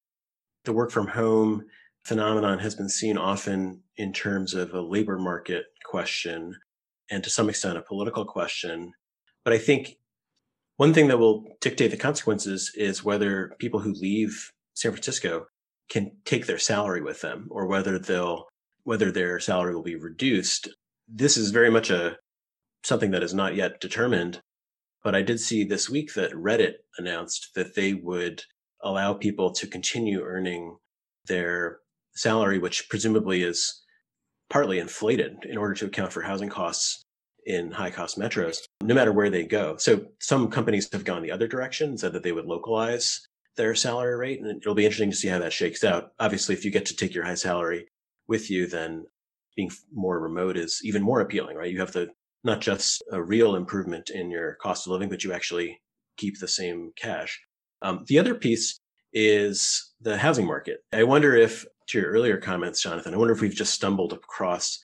the 0.64 0.72
work 0.72 0.90
from 0.90 1.06
home 1.06 1.66
phenomenon 2.04 2.58
has 2.58 2.74
been 2.74 2.88
seen 2.88 3.18
often 3.18 3.82
in 3.96 4.12
terms 4.12 4.54
of 4.54 4.72
a 4.72 4.80
labor 4.80 5.18
market 5.18 5.66
question 5.84 6.54
and 7.10 7.22
to 7.22 7.30
some 7.30 7.48
extent 7.48 7.78
a 7.78 7.82
political 7.82 8.24
question. 8.24 8.92
But 9.44 9.52
I 9.52 9.58
think 9.58 9.96
one 10.76 10.92
thing 10.92 11.08
that 11.08 11.18
will 11.18 11.44
dictate 11.60 11.90
the 11.90 11.96
consequences 11.96 12.72
is 12.74 13.04
whether 13.04 13.54
people 13.58 13.80
who 13.80 13.92
leave 13.92 14.50
San 14.74 14.92
Francisco 14.92 15.46
can 15.88 16.12
take 16.24 16.46
their 16.46 16.58
salary 16.58 17.00
with 17.00 17.20
them 17.20 17.46
or 17.50 17.66
whether 17.66 17.98
they'll 17.98 18.46
whether 18.82 19.10
their 19.10 19.40
salary 19.40 19.74
will 19.74 19.82
be 19.82 19.96
reduced. 19.96 20.68
This 21.08 21.36
is 21.36 21.50
very 21.50 21.70
much 21.70 21.90
a 21.90 22.18
something 22.82 23.12
that 23.12 23.22
is 23.22 23.32
not 23.32 23.54
yet 23.54 23.80
determined. 23.80 24.40
But 25.02 25.14
I 25.14 25.22
did 25.22 25.40
see 25.40 25.64
this 25.64 25.88
week 25.88 26.14
that 26.14 26.32
Reddit 26.32 26.74
announced 26.98 27.50
that 27.54 27.74
they 27.74 27.94
would 27.94 28.42
allow 28.82 29.14
people 29.14 29.52
to 29.52 29.66
continue 29.66 30.22
earning 30.22 30.76
their 31.26 31.78
salary, 32.14 32.58
which 32.58 32.88
presumably 32.88 33.42
is 33.42 33.82
partly 34.50 34.78
inflated 34.78 35.36
in 35.48 35.56
order 35.56 35.74
to 35.74 35.86
account 35.86 36.12
for 36.12 36.22
housing 36.22 36.50
costs 36.50 37.03
in 37.46 37.70
high 37.70 37.90
cost 37.90 38.18
metros, 38.18 38.58
no 38.82 38.94
matter 38.94 39.12
where 39.12 39.30
they 39.30 39.44
go. 39.44 39.76
So 39.76 40.06
some 40.20 40.50
companies 40.50 40.88
have 40.92 41.04
gone 41.04 41.22
the 41.22 41.32
other 41.32 41.46
direction, 41.46 41.98
said 41.98 42.12
that 42.12 42.22
they 42.22 42.32
would 42.32 42.46
localize 42.46 43.26
their 43.56 43.74
salary 43.74 44.16
rate. 44.16 44.40
And 44.40 44.50
it'll 44.50 44.74
be 44.74 44.84
interesting 44.84 45.10
to 45.10 45.16
see 45.16 45.28
how 45.28 45.38
that 45.38 45.52
shakes 45.52 45.84
out. 45.84 46.12
Obviously, 46.18 46.54
if 46.54 46.64
you 46.64 46.70
get 46.70 46.86
to 46.86 46.96
take 46.96 47.14
your 47.14 47.24
high 47.24 47.34
salary 47.34 47.86
with 48.26 48.50
you, 48.50 48.66
then 48.66 49.04
being 49.56 49.70
more 49.92 50.18
remote 50.18 50.56
is 50.56 50.80
even 50.82 51.02
more 51.02 51.20
appealing, 51.20 51.56
right? 51.56 51.70
You 51.70 51.80
have 51.80 51.92
the 51.92 52.08
not 52.42 52.60
just 52.60 53.02
a 53.10 53.22
real 53.22 53.56
improvement 53.56 54.10
in 54.10 54.30
your 54.30 54.54
cost 54.56 54.86
of 54.86 54.92
living, 54.92 55.08
but 55.08 55.24
you 55.24 55.32
actually 55.32 55.80
keep 56.16 56.38
the 56.38 56.48
same 56.48 56.92
cash. 56.96 57.40
Um, 57.82 58.04
the 58.06 58.18
other 58.18 58.34
piece 58.34 58.78
is 59.12 59.92
the 60.00 60.18
housing 60.18 60.46
market. 60.46 60.80
I 60.92 61.04
wonder 61.04 61.34
if, 61.34 61.64
to 61.88 61.98
your 61.98 62.10
earlier 62.10 62.36
comments, 62.36 62.82
Jonathan, 62.82 63.14
I 63.14 63.16
wonder 63.16 63.32
if 63.32 63.40
we've 63.40 63.54
just 63.54 63.74
stumbled 63.74 64.12
across 64.12 64.83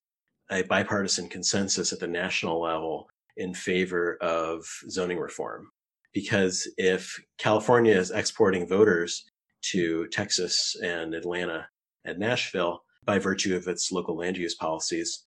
a 0.50 0.62
bipartisan 0.62 1.28
consensus 1.28 1.92
at 1.92 2.00
the 2.00 2.06
national 2.06 2.60
level 2.60 3.08
in 3.36 3.54
favor 3.54 4.16
of 4.20 4.64
zoning 4.88 5.18
reform. 5.18 5.70
Because 6.12 6.68
if 6.76 7.20
California 7.38 7.94
is 7.94 8.10
exporting 8.10 8.66
voters 8.66 9.24
to 9.70 10.06
Texas 10.08 10.76
and 10.82 11.14
Atlanta 11.14 11.68
and 12.04 12.18
Nashville 12.18 12.82
by 13.04 13.18
virtue 13.18 13.54
of 13.54 13.68
its 13.68 13.92
local 13.92 14.16
land 14.16 14.36
use 14.36 14.54
policies, 14.54 15.24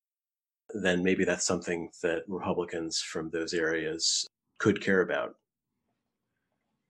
then 0.74 1.04
maybe 1.04 1.24
that's 1.24 1.46
something 1.46 1.90
that 2.02 2.24
Republicans 2.28 3.00
from 3.00 3.30
those 3.30 3.54
areas 3.54 4.28
could 4.60 4.82
care 4.82 5.02
about. 5.02 5.36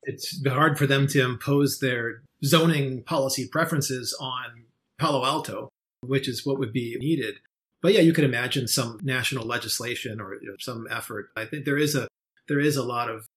It's 0.04 0.46
hard 0.46 0.78
for 0.78 0.88
them 0.88 1.08
to 1.08 1.24
impose 1.24 1.80
their 1.80 2.24
zoning 2.44 3.04
policy 3.04 3.48
preferences 3.48 4.16
on 4.20 4.66
Palo 5.00 5.26
Alto, 5.26 5.70
which 6.02 6.28
is 6.28 6.46
what 6.46 6.60
would 6.60 6.74
be 6.74 6.98
needed. 7.00 7.36
But 7.84 7.94
yeah, 7.94 8.00
you 8.00 8.14
could 8.14 8.24
imagine 8.24 8.68
some 8.68 8.98
national 9.04 9.46
legislation 9.46 10.20
or 10.20 10.36
you 10.42 10.48
know, 10.48 10.56
some 10.60 10.88
effort. 10.90 11.30
I 11.36 11.46
think 11.46 11.66
there 11.66 11.78
is 11.78 11.96
a 11.96 12.08
there 12.48 12.60
is 12.60 12.78
a 12.78 12.84
lot 12.84 13.10
of 13.10 13.28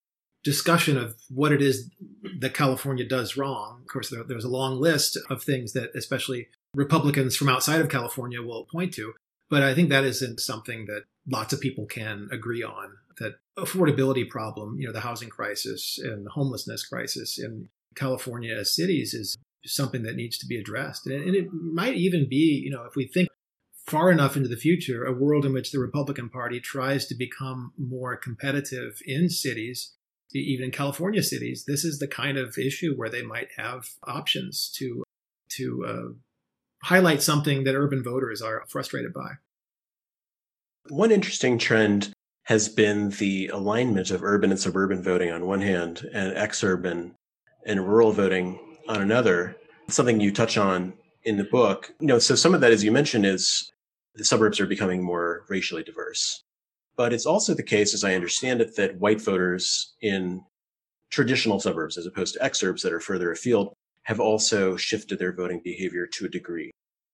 discussion 0.45 0.97
of 0.97 1.17
what 1.29 1.51
it 1.51 1.61
is 1.61 1.91
that 2.39 2.55
California 2.55 3.07
does 3.07 3.37
wrong. 3.37 3.81
Of 3.83 3.89
course, 3.89 4.09
there, 4.09 4.23
there's 4.23 4.45
a 4.45 4.49
long 4.49 4.81
list 4.81 5.19
of 5.29 5.43
things 5.43 5.73
that 5.73 5.91
especially 5.97 6.47
Republicans 6.73 7.37
from 7.37 7.49
outside 7.49 7.81
of 7.81 7.89
California 7.89 8.41
will 8.41 8.67
point 8.71 8.95
to. 8.95 9.13
But 9.51 9.65
I 9.65 9.75
think 9.75 9.89
that 9.89 10.05
isn't 10.05 10.39
something 10.39 10.87
that 10.87 11.03
lots 11.29 11.53
of 11.53 11.61
people 11.61 11.87
can 11.87 12.29
agree 12.31 12.63
on. 12.63 12.93
That 13.19 13.35
affordability 13.59 14.29
problem, 14.29 14.79
you 14.79 14.87
know, 14.87 14.93
the 14.93 15.01
housing 15.01 15.29
crisis 15.29 15.99
and 16.01 16.27
the 16.27 16.31
homelessness 16.31 16.87
crisis 16.87 17.39
in 17.39 17.69
California 17.97 18.55
as 18.55 18.75
cities 18.75 19.15
is 19.15 19.37
something 19.65 20.05
that 20.05 20.15
needs 20.15 20.39
to 20.39 20.47
be 20.47 20.59
addressed. 20.59 21.07
And 21.07 21.35
it 21.35 21.53
might 21.53 21.95
even 21.95 22.29
be, 22.29 22.63
you 22.65 22.71
know, 22.71 22.85
if 22.85 22.95
we 22.95 23.09
think 23.09 23.29
far 23.87 24.11
enough 24.11 24.37
into 24.37 24.49
the 24.49 24.57
future, 24.57 25.05
a 25.05 25.13
world 25.13 25.45
in 25.45 25.53
which 25.53 25.71
the 25.71 25.79
Republican 25.79 26.29
Party 26.29 26.61
tries 26.61 27.07
to 27.07 27.15
become 27.15 27.73
more 27.79 28.17
competitive 28.17 29.01
in 29.07 29.31
cities, 29.31 29.95
even 30.35 30.67
in 30.67 30.71
California 30.71 31.23
cities, 31.23 31.65
this 31.67 31.85
is 31.85 31.99
the 31.99 32.09
kind 32.09 32.37
of 32.37 32.59
issue 32.59 32.95
where 32.95 33.09
they 33.09 33.23
might 33.23 33.49
have 33.57 33.89
options 34.05 34.71
to 34.77 35.03
to 35.49 35.87
uh, 35.87 36.13
highlight 36.83 37.23
something 37.23 37.65
that 37.65 37.75
urban 37.75 38.03
voters 38.03 38.43
are 38.43 38.65
frustrated 38.69 39.13
by. 39.15 39.31
One 40.89 41.13
interesting 41.13 41.57
trend 41.57 42.13
has 42.45 42.69
been 42.69 43.11
the 43.11 43.49
alignment 43.49 44.11
of 44.11 44.23
urban 44.23 44.51
and 44.51 44.59
suburban 44.59 45.03
voting 45.03 45.31
on 45.31 45.47
one 45.47 45.61
hand 45.61 46.09
and 46.13 46.37
exurban 46.37 47.13
and 47.65 47.89
rural 47.89 48.13
voting 48.13 48.59
on 48.89 49.01
another. 49.01 49.57
Something 49.89 50.21
you 50.21 50.33
touch 50.33 50.59
on 50.59 50.95
in 51.23 51.37
the 51.37 51.45
book. 51.45 51.93
You 52.01 52.09
know, 52.09 52.19
so 52.19 52.35
some 52.35 52.55
of 52.55 52.61
that, 52.61 52.73
as 52.73 52.85
you 52.85 52.91
mentioned, 52.91 53.25
is 53.25 53.71
the 54.17 54.25
suburbs 54.25 54.61
are 54.61 54.67
becoming 54.67 55.05
more 55.05 55.45
racially 55.49 55.83
diverse. 55.83 56.43
But 56.97 57.13
it's 57.13 57.27
also 57.27 57.55
the 57.55 57.63
case, 57.63 57.93
as 57.93 58.05
I 58.05 58.15
understand 58.15 58.61
it, 58.61 58.77
that 58.77 58.99
white 58.99 59.21
voters 59.21 59.95
in 60.01 60.43
traditional 61.11 61.61
suburbs, 61.61 61.99
as 61.99 62.07
opposed 62.07 62.35
to 62.35 62.41
exurbs 62.41 62.83
that 62.83 62.93
are 62.93 63.01
further 63.01 63.31
afield, 63.31 63.75
have 64.05 64.21
also 64.21 64.77
shifted 64.77 65.19
their 65.19 65.33
voting 65.33 65.61
behavior 65.63 66.07
to 66.07 66.25
a 66.25 66.29
degree 66.29 66.71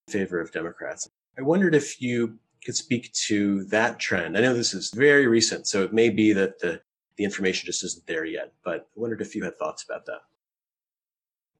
in 0.07 0.13
favor 0.13 0.41
of 0.41 0.53
Democrats. 0.53 1.09
I 1.39 1.43
wondered 1.43 1.75
if 1.75 2.01
you 2.01 2.39
could 2.65 2.77
speak 2.77 3.13
to 3.13 3.65
that 3.65 3.99
trend. 3.99 4.37
I 4.37 4.41
know 4.41 4.55
this 4.55 4.75
is 4.75 4.91
very 4.95 5.27
recent, 5.27 5.67
so 5.67 5.83
it 5.83 5.93
may 5.93 6.11
be 6.11 6.33
that 6.33 6.61
the, 6.61 6.81
the 7.17 7.25
information 7.25 7.67
just 7.67 7.83
isn't 7.83 8.07
there 8.07 8.25
yet, 8.25 8.53
but 8.65 8.89
I 8.97 9.01
wondered 9.01 9.21
if 9.21 9.35
you 9.35 9.43
had 9.43 9.59
thoughts 9.59 9.83
about 9.83 10.07
that. 10.07 10.21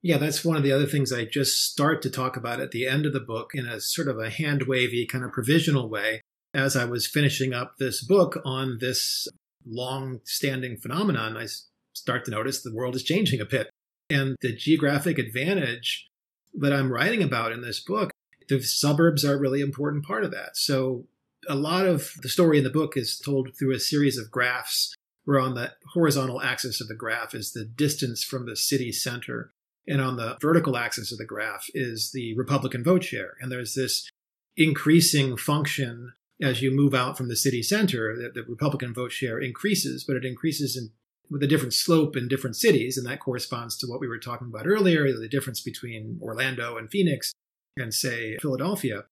Yeah, 0.03 0.19
that's 0.19 0.45
one 0.45 0.57
of 0.57 0.65
the 0.65 0.73
other 0.73 0.87
things 0.87 1.13
I 1.13 1.25
just 1.25 1.63
start 1.71 2.03
to 2.03 2.11
talk 2.11 2.37
about 2.37 2.61
at 2.61 2.73
the 2.73 2.89
end 2.89 3.07
of 3.07 3.13
the 3.13 3.21
book 3.21 3.53
in 3.55 3.67
a 3.67 3.81
sort 3.81 4.09
of 4.09 4.19
a 4.19 4.31
hand 4.31 4.65
wavy 4.65 5.07
kind 5.07 5.25
of 5.25 5.31
provisional 5.31 5.89
way. 5.89 6.23
As 6.53 6.77
I 6.77 6.85
was 6.85 7.07
finishing 7.07 7.55
up 7.55 7.77
this 7.79 8.03
book 8.03 8.37
on 8.45 8.79
this 8.81 9.29
long 9.65 10.21
standing 10.25 10.77
phenomenon, 10.77 11.37
I 11.37 11.47
start 11.95 12.25
to 12.25 12.33
notice 12.33 12.63
the 12.63 12.75
world 12.75 12.97
is 12.97 13.05
changing 13.05 13.41
a 13.41 13.47
bit. 13.47 13.71
And 14.11 14.37
the 14.41 14.55
geographic 14.55 15.19
advantage 15.19 16.09
that 16.55 16.73
I'm 16.73 16.93
writing 16.93 17.23
about 17.23 17.53
in 17.53 17.63
this 17.63 17.79
book, 17.79 18.11
the 18.49 18.61
suburbs 18.61 19.25
are 19.25 19.35
a 19.35 19.41
really 19.41 19.61
important 19.61 20.05
part 20.05 20.25
of 20.25 20.33
that. 20.33 20.57
So 20.57 21.07
a 21.49 21.55
lot 21.55 21.87
of 21.87 22.13
the 22.23 22.29
story 22.29 22.59
in 22.59 22.65
the 22.65 22.71
book 22.71 22.97
is 22.97 23.19
told 23.19 23.51
through 23.57 23.75
a 23.75 23.81
series 23.81 24.19
of 24.19 24.33
graphs 24.33 24.95
where 25.25 25.39
on 25.39 25.55
the 25.55 25.73
horizontal 25.93 26.43
axis 26.43 26.81
of 26.81 26.89
the 26.89 26.95
graph 26.95 27.35
is 27.35 27.53
the 27.53 27.65
distance 27.65 28.25
from 28.25 28.47
the 28.47 28.57
city 28.57 28.91
center 28.91 29.53
and 29.87 30.01
on 30.01 30.17
the 30.17 30.37
vertical 30.41 30.77
axis 30.77 31.13
of 31.13 31.19
the 31.19 31.25
graph 31.25 31.67
is 31.75 32.11
the 32.13 32.35
Republican 32.37 32.85
vote 32.85 33.05
share. 33.05 33.35
And 33.41 33.51
there's 33.51 33.75
this 33.75 34.09
increasing 34.57 35.37
function 35.37 36.13
as 36.41 36.63
you 36.63 36.71
move 36.71 36.95
out 36.95 37.17
from 37.17 37.29
the 37.29 37.37
city 37.37 37.63
center 37.63 38.17
that 38.17 38.35
the 38.35 38.43
Republican 38.43 38.93
vote 38.93 39.13
share 39.13 39.39
increases, 39.39 40.05
but 40.05 40.17
it 40.17 40.25
increases 40.25 40.77
in, 40.77 40.91
with 41.31 41.43
a 41.43 41.47
different 41.47 41.75
slope 41.75 42.17
in 42.17 42.29
different 42.29 42.57
cities. 42.57 42.97
And 42.97 43.07
that 43.07 43.21
corresponds 43.21 43.77
to 43.79 43.87
what 43.87 44.01
we 44.01 44.09
were 44.09 44.19
talking 44.19 44.49
about 44.49 44.67
earlier 44.67 45.07
the 45.13 45.29
difference 45.29 45.61
between 45.61 46.19
Orlando 46.21 46.77
and 46.77 46.91
Phoenix 46.91 47.33
and, 47.77 47.95
say, 47.95 48.37
Philadelphia. 48.41 49.05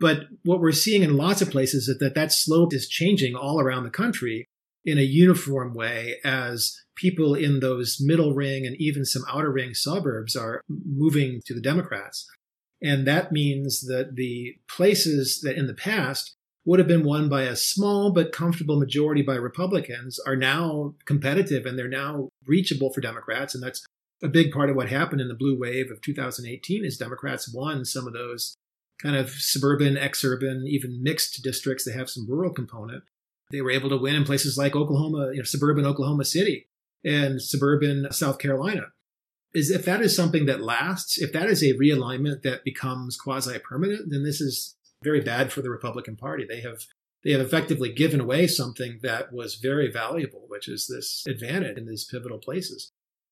But 0.00 0.24
what 0.42 0.60
we're 0.60 0.72
seeing 0.72 1.02
in 1.02 1.16
lots 1.16 1.40
of 1.40 1.50
places 1.50 1.88
is 1.88 1.98
that 1.98 2.14
that 2.14 2.32
slope 2.32 2.74
is 2.74 2.88
changing 2.88 3.34
all 3.34 3.60
around 3.60 3.84
the 3.84 3.90
country 3.90 4.46
in 4.84 4.98
a 4.98 5.02
uniform 5.02 5.74
way 5.74 6.16
as 6.24 6.83
people 6.96 7.34
in 7.34 7.60
those 7.60 7.98
middle 8.00 8.34
ring 8.34 8.66
and 8.66 8.76
even 8.76 9.04
some 9.04 9.24
outer 9.28 9.50
ring 9.50 9.74
suburbs 9.74 10.36
are 10.36 10.62
moving 10.68 11.40
to 11.46 11.54
the 11.54 11.60
Democrats. 11.60 12.26
And 12.82 13.06
that 13.06 13.32
means 13.32 13.86
that 13.86 14.16
the 14.16 14.56
places 14.68 15.40
that 15.40 15.56
in 15.56 15.66
the 15.66 15.74
past 15.74 16.34
would 16.66 16.78
have 16.78 16.88
been 16.88 17.04
won 17.04 17.28
by 17.28 17.42
a 17.42 17.56
small 17.56 18.12
but 18.12 18.32
comfortable 18.32 18.78
majority 18.78 19.22
by 19.22 19.34
Republicans 19.34 20.18
are 20.20 20.36
now 20.36 20.94
competitive 21.04 21.66
and 21.66 21.78
they're 21.78 21.88
now 21.88 22.28
reachable 22.46 22.92
for 22.92 23.00
Democrats. 23.00 23.54
And 23.54 23.62
that's 23.62 23.84
a 24.22 24.28
big 24.28 24.52
part 24.52 24.70
of 24.70 24.76
what 24.76 24.88
happened 24.88 25.20
in 25.20 25.28
the 25.28 25.34
blue 25.34 25.58
wave 25.58 25.90
of 25.90 26.00
2018 26.00 26.84
is 26.84 26.96
Democrats 26.96 27.52
won 27.52 27.84
some 27.84 28.06
of 28.06 28.14
those 28.14 28.54
kind 29.02 29.16
of 29.16 29.30
suburban, 29.30 29.96
exurban, 29.96 30.66
even 30.66 31.02
mixed 31.02 31.42
districts 31.42 31.84
that 31.84 31.94
have 31.94 32.08
some 32.08 32.26
rural 32.28 32.52
component. 32.52 33.04
They 33.50 33.60
were 33.60 33.70
able 33.70 33.90
to 33.90 33.98
win 33.98 34.14
in 34.14 34.24
places 34.24 34.56
like 34.56 34.74
Oklahoma, 34.74 35.32
you 35.32 35.38
know, 35.38 35.42
suburban 35.44 35.84
Oklahoma 35.84 36.24
City 36.24 36.66
and 37.04 37.40
suburban 37.40 38.10
South 38.10 38.38
Carolina. 38.38 38.92
Is 39.52 39.70
if 39.70 39.84
that 39.84 40.02
is 40.02 40.16
something 40.16 40.46
that 40.46 40.60
lasts, 40.60 41.20
if 41.20 41.32
that 41.32 41.48
is 41.48 41.62
a 41.62 41.74
realignment 41.74 42.42
that 42.42 42.64
becomes 42.64 43.16
quasi 43.16 43.58
permanent, 43.58 44.10
then 44.10 44.24
this 44.24 44.40
is 44.40 44.76
very 45.04 45.20
bad 45.20 45.52
for 45.52 45.62
the 45.62 45.70
Republican 45.70 46.16
Party. 46.16 46.44
They 46.48 46.60
have 46.60 46.86
they 47.22 47.32
have 47.32 47.40
effectively 47.40 47.92
given 47.92 48.20
away 48.20 48.46
something 48.46 48.98
that 49.02 49.32
was 49.32 49.54
very 49.54 49.90
valuable, 49.90 50.44
which 50.48 50.68
is 50.68 50.86
this 50.86 51.24
advantage 51.26 51.78
in 51.78 51.86
these 51.86 52.04
pivotal 52.04 52.38
places. 52.38 52.90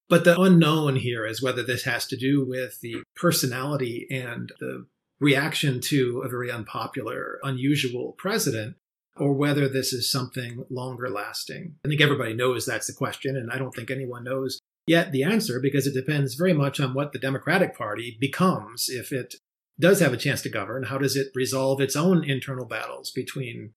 But 0.09 0.25
the 0.25 0.41
unknown 0.41 0.97
here 0.97 1.27
is 1.27 1.43
whether 1.43 1.63
this 1.63 1.85
has 1.85 2.07
to 2.07 2.17
do 2.17 2.45
with 2.45 2.81
the 2.81 2.97
personality 3.17 4.07
and 4.11 4.53
the 4.61 4.87
reaction 5.21 5.81
to 5.81 6.23
a 6.25 6.29
very 6.29 6.51
unpopular, 6.51 7.39
unusual 7.43 8.15
president, 8.19 8.77
or 9.17 9.33
whether 9.33 9.69
this 9.69 9.93
is 9.93 10.11
something 10.11 10.65
longer 10.71 11.09
lasting. 11.11 11.75
I 11.85 11.89
think 11.89 12.01
everybody 12.01 12.35
knows 12.35 12.65
that's 12.65 12.87
the 12.87 12.93
question, 12.93 13.37
and 13.37 13.51
I 13.51 13.59
don't 13.59 13.75
think 13.75 13.91
anyone 13.91 14.25
knows 14.25 14.59
yet 14.87 15.13
the 15.13 15.23
answer 15.23 15.61
because 15.61 15.87
it 15.87 15.95
depends 15.95 16.35
very 16.35 16.53
much 16.53 16.81
on 16.81 16.95
what 16.95 17.13
the 17.13 17.19
Democratic 17.19 17.77
Party 17.77 18.17
becomes 18.21 18.89
if 18.89 19.13
it 19.13 19.37
does 19.79 20.01
have 20.01 20.13
a 20.13 20.19
chance 20.19 20.43
to 20.43 20.49
govern. 20.49 20.85
How 20.85 20.99
does 20.99 21.17
it 21.17 21.29
resolve 21.35 21.81
its 21.81 21.97
own 21.97 22.25
internal 22.25 22.67
battles 22.67 23.11
between 23.11 23.73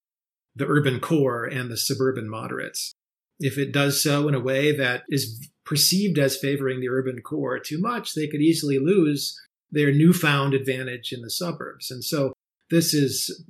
the 0.55 0.67
urban 0.67 0.99
core 0.99 1.45
and 1.45 1.69
the 1.69 1.77
suburban 1.77 2.29
moderates? 2.29 2.93
If 3.39 3.57
it 3.57 3.73
does 3.73 4.01
so 4.01 4.27
in 4.27 4.35
a 4.35 4.39
way 4.39 4.75
that 4.75 5.03
is 5.09 5.49
perceived 5.65 6.17
as 6.17 6.37
favoring 6.37 6.79
the 6.79 6.89
urban 6.89 7.21
core 7.21 7.59
too 7.59 7.79
much, 7.79 8.13
they 8.13 8.27
could 8.27 8.41
easily 8.41 8.79
lose 8.79 9.37
their 9.71 9.91
newfound 9.91 10.53
advantage 10.53 11.11
in 11.11 11.21
the 11.21 11.29
suburbs. 11.29 11.91
And 11.91 12.03
so 12.03 12.33
this 12.69 12.93
is 12.93 13.43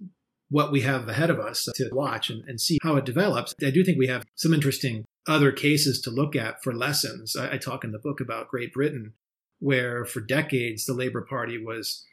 what 0.56 0.72
we 0.72 0.80
have 0.80 1.10
ahead 1.10 1.30
of 1.30 1.38
us 1.38 1.68
to 1.76 1.90
watch 1.92 2.30
and, 2.30 2.42
and, 2.48 2.62
see 2.62 2.78
how 2.82 2.96
it 2.96 3.04
develops. 3.04 3.54
I 3.62 3.72
do 3.72 3.84
think 3.84 3.98
we 3.98 4.08
have 4.08 4.24
some 4.36 4.54
interesting 4.54 5.04
other 5.28 5.52
cases 5.52 6.00
to 6.00 6.10
look 6.10 6.34
at 6.34 6.64
for 6.64 6.74
lessons. 6.74 7.36
I, 7.36 7.56
I 7.56 7.58
talk 7.58 7.84
in 7.84 7.92
the 7.92 8.00
book 8.00 8.22
about 8.22 8.48
Great 8.48 8.72
Britain, 8.72 9.16
where 9.60 10.06
for 10.06 10.22
decades 10.22 10.86
the 10.86 10.94
Labour 10.94 11.20
Party 11.20 11.62
was 11.62 12.06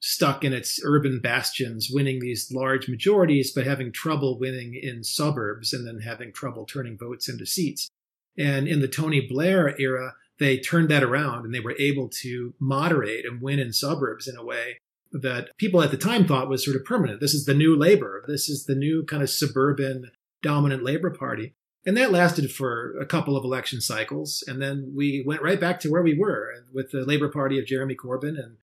stuck 0.00 0.44
in 0.44 0.54
its 0.54 0.80
urban 0.82 1.20
bastions, 1.20 1.90
winning 1.92 2.20
these 2.20 2.50
large 2.50 2.88
majorities, 2.88 3.52
but 3.52 3.66
having 3.66 3.92
trouble 3.92 4.38
winning 4.38 4.80
in 4.82 5.04
suburbs 5.04 5.74
and 5.74 5.86
then 5.86 6.00
having 6.00 6.32
trouble 6.32 6.64
turning 6.64 6.96
votes 6.96 7.28
into 7.28 7.44
seats. 7.44 7.90
And 8.38 8.66
in 8.66 8.80
the 8.80 8.88
Tony 8.88 9.20
Blair 9.20 9.78
era, 9.78 10.14
they 10.38 10.56
turned 10.58 10.88
that 10.88 11.02
around 11.02 11.44
and 11.44 11.54
they 11.54 11.60
were 11.60 11.76
able 11.78 12.08
to 12.22 12.54
moderate 12.58 13.26
and 13.26 13.42
win 13.42 13.58
in 13.58 13.74
suburbs 13.74 14.26
in 14.26 14.38
a 14.38 14.44
way 14.44 14.78
that 15.12 15.48
people 15.58 15.82
at 15.82 15.90
the 15.90 15.96
time 15.96 16.26
thought 16.26 16.48
was 16.48 16.64
sort 16.64 16.76
of 16.76 16.84
permanent. 16.84 17.20
This 17.20 17.34
is 17.34 17.44
the 17.44 17.54
new 17.54 17.76
labor. 17.76 18.24
This 18.28 18.48
is 18.48 18.64
the 18.64 18.74
new 18.74 19.04
kind 19.04 19.22
of 19.22 19.30
suburban 19.30 20.10
dominant 20.42 20.84
labor 20.84 21.10
party. 21.10 21.54
And 21.86 21.96
that 21.96 22.12
lasted 22.12 22.52
for 22.52 22.96
a 23.00 23.06
couple 23.06 23.36
of 23.36 23.44
election 23.44 23.80
cycles. 23.80 24.44
And 24.46 24.60
then 24.60 24.92
we 24.94 25.24
went 25.26 25.42
right 25.42 25.58
back 25.58 25.80
to 25.80 25.90
where 25.90 26.02
we 26.02 26.16
were 26.16 26.52
with 26.72 26.90
the 26.90 27.04
Labor 27.04 27.30
Party 27.30 27.58
of 27.58 27.66
Jeremy 27.66 27.96
Corbyn 27.96 28.38
and 28.38 28.56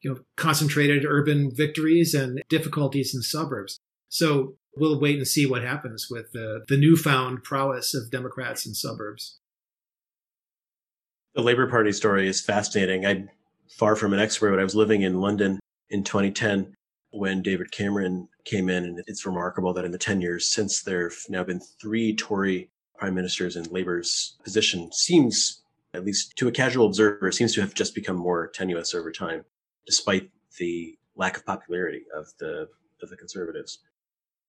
you 0.00 0.10
know, 0.12 0.20
concentrated 0.36 1.04
urban 1.04 1.50
victories 1.54 2.14
and 2.14 2.42
difficulties 2.48 3.14
in 3.14 3.22
suburbs. 3.22 3.78
So 4.08 4.56
we'll 4.76 5.00
wait 5.00 5.18
and 5.18 5.26
see 5.26 5.46
what 5.46 5.62
happens 5.62 6.08
with 6.10 6.32
the, 6.32 6.64
the 6.68 6.76
newfound 6.76 7.44
prowess 7.44 7.94
of 7.94 8.10
Democrats 8.10 8.66
in 8.66 8.74
suburbs. 8.74 9.38
The 11.34 11.42
Labor 11.42 11.68
Party 11.68 11.92
story 11.92 12.28
is 12.28 12.40
fascinating. 12.40 13.06
I'm 13.06 13.28
far 13.76 13.96
from 13.96 14.12
an 14.12 14.20
expert, 14.20 14.50
but 14.50 14.58
I 14.58 14.64
was 14.64 14.74
living 14.74 15.02
in 15.02 15.20
London 15.20 15.60
in 15.90 16.04
2010 16.04 16.74
when 17.10 17.42
David 17.42 17.70
Cameron 17.72 18.28
came 18.44 18.68
in. 18.68 18.84
And 18.84 19.02
it's 19.06 19.26
remarkable 19.26 19.72
that 19.74 19.84
in 19.84 19.92
the 19.92 19.98
10 19.98 20.20
years 20.20 20.52
since 20.52 20.82
there 20.82 21.08
have 21.08 21.18
now 21.28 21.44
been 21.44 21.60
three 21.80 22.14
Tory 22.14 22.70
prime 22.96 23.14
ministers 23.14 23.56
and 23.56 23.70
Labour's 23.70 24.36
position 24.42 24.90
seems, 24.92 25.62
at 25.94 26.04
least 26.04 26.36
to 26.36 26.48
a 26.48 26.52
casual 26.52 26.86
observer, 26.86 27.30
seems 27.32 27.54
to 27.54 27.60
have 27.60 27.74
just 27.74 27.94
become 27.94 28.16
more 28.16 28.48
tenuous 28.48 28.94
over 28.94 29.12
time, 29.12 29.44
despite 29.86 30.30
the 30.58 30.98
lack 31.16 31.36
of 31.36 31.46
popularity 31.46 32.02
of 32.14 32.26
the 32.38 32.68
of 33.00 33.10
the 33.10 33.16
conservatives. 33.16 33.78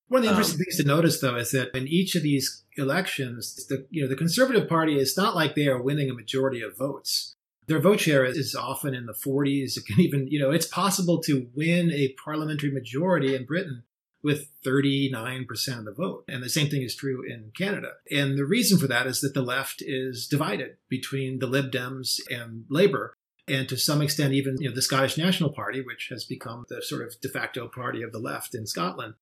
One 0.08 0.18
of 0.18 0.24
the 0.24 0.30
interesting 0.30 0.58
um, 0.58 0.64
things 0.64 0.76
to 0.78 0.84
notice, 0.84 1.20
though, 1.20 1.36
is 1.36 1.52
that 1.52 1.72
in 1.72 1.86
each 1.86 2.16
of 2.16 2.24
these 2.24 2.64
elections, 2.76 3.54
the 3.68 3.86
you 3.90 4.02
know 4.02 4.08
the 4.08 4.16
Conservative 4.16 4.68
Party 4.68 4.98
is 4.98 5.16
not 5.16 5.36
like 5.36 5.54
they 5.54 5.68
are 5.68 5.80
winning 5.80 6.10
a 6.10 6.14
majority 6.14 6.62
of 6.62 6.76
votes 6.76 7.36
their 7.66 7.80
vote 7.80 8.00
share 8.00 8.24
is 8.24 8.54
often 8.54 8.94
in 8.94 9.06
the 9.06 9.12
40s. 9.12 9.76
It 9.76 9.86
can 9.86 10.00
even, 10.00 10.26
you 10.28 10.40
know, 10.40 10.50
it's 10.50 10.66
possible 10.66 11.20
to 11.22 11.48
win 11.54 11.90
a 11.92 12.14
parliamentary 12.22 12.70
majority 12.70 13.34
in 13.34 13.44
Britain 13.46 13.84
with 14.22 14.48
39% 14.64 15.78
of 15.78 15.84
the 15.84 15.92
vote. 15.92 16.24
And 16.28 16.42
the 16.42 16.48
same 16.48 16.68
thing 16.68 16.82
is 16.82 16.94
true 16.94 17.22
in 17.26 17.52
Canada. 17.56 17.92
And 18.10 18.36
the 18.36 18.44
reason 18.44 18.78
for 18.78 18.86
that 18.86 19.06
is 19.06 19.20
that 19.20 19.34
the 19.34 19.42
left 19.42 19.82
is 19.84 20.26
divided 20.26 20.76
between 20.88 21.38
the 21.38 21.46
Lib 21.46 21.70
Dems 21.70 22.20
and 22.30 22.64
Labour. 22.68 23.14
and 23.48 23.68
to 23.68 23.76
some 23.76 24.00
extent 24.00 24.32
even 24.32 24.56
you 24.60 24.68
know 24.68 24.74
the 24.74 24.82
Scottish 24.82 25.16
National 25.16 25.50
Party, 25.50 25.80
which 25.80 26.08
has 26.10 26.24
become 26.24 26.66
the 26.68 26.82
sort 26.82 27.02
of 27.02 27.20
de 27.20 27.28
facto 27.28 27.66
party 27.66 28.02
of 28.02 28.12
the 28.12 28.18
left 28.18 28.54
in 28.54 28.66
Scotland, 28.66 29.14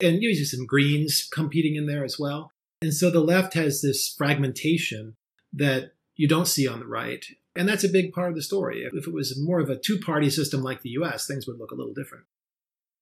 and 0.00 0.22
you 0.22 0.34
see 0.34 0.44
some 0.44 0.66
Greens 0.66 1.28
competing 1.30 1.74
in 1.76 1.86
there 1.86 2.04
as 2.04 2.18
well. 2.18 2.52
And 2.80 2.94
so 2.94 3.10
the 3.10 3.20
left 3.20 3.54
has 3.54 3.82
this 3.82 4.14
fragmentation 4.16 5.16
that 5.52 5.92
you 6.16 6.28
don't 6.28 6.48
see 6.48 6.66
on 6.68 6.80
the 6.80 6.86
right, 6.86 7.24
and 7.56 7.68
that's 7.68 7.84
a 7.84 7.88
big 7.88 8.12
part 8.12 8.30
of 8.30 8.34
the 8.34 8.42
story. 8.42 8.84
If 8.92 9.06
it 9.06 9.12
was 9.12 9.38
more 9.40 9.60
of 9.60 9.70
a 9.70 9.78
two-party 9.78 10.30
system 10.30 10.62
like 10.62 10.82
the 10.82 10.90
U.S., 10.90 11.26
things 11.26 11.46
would 11.46 11.58
look 11.58 11.70
a 11.70 11.74
little 11.74 11.94
different. 11.94 12.24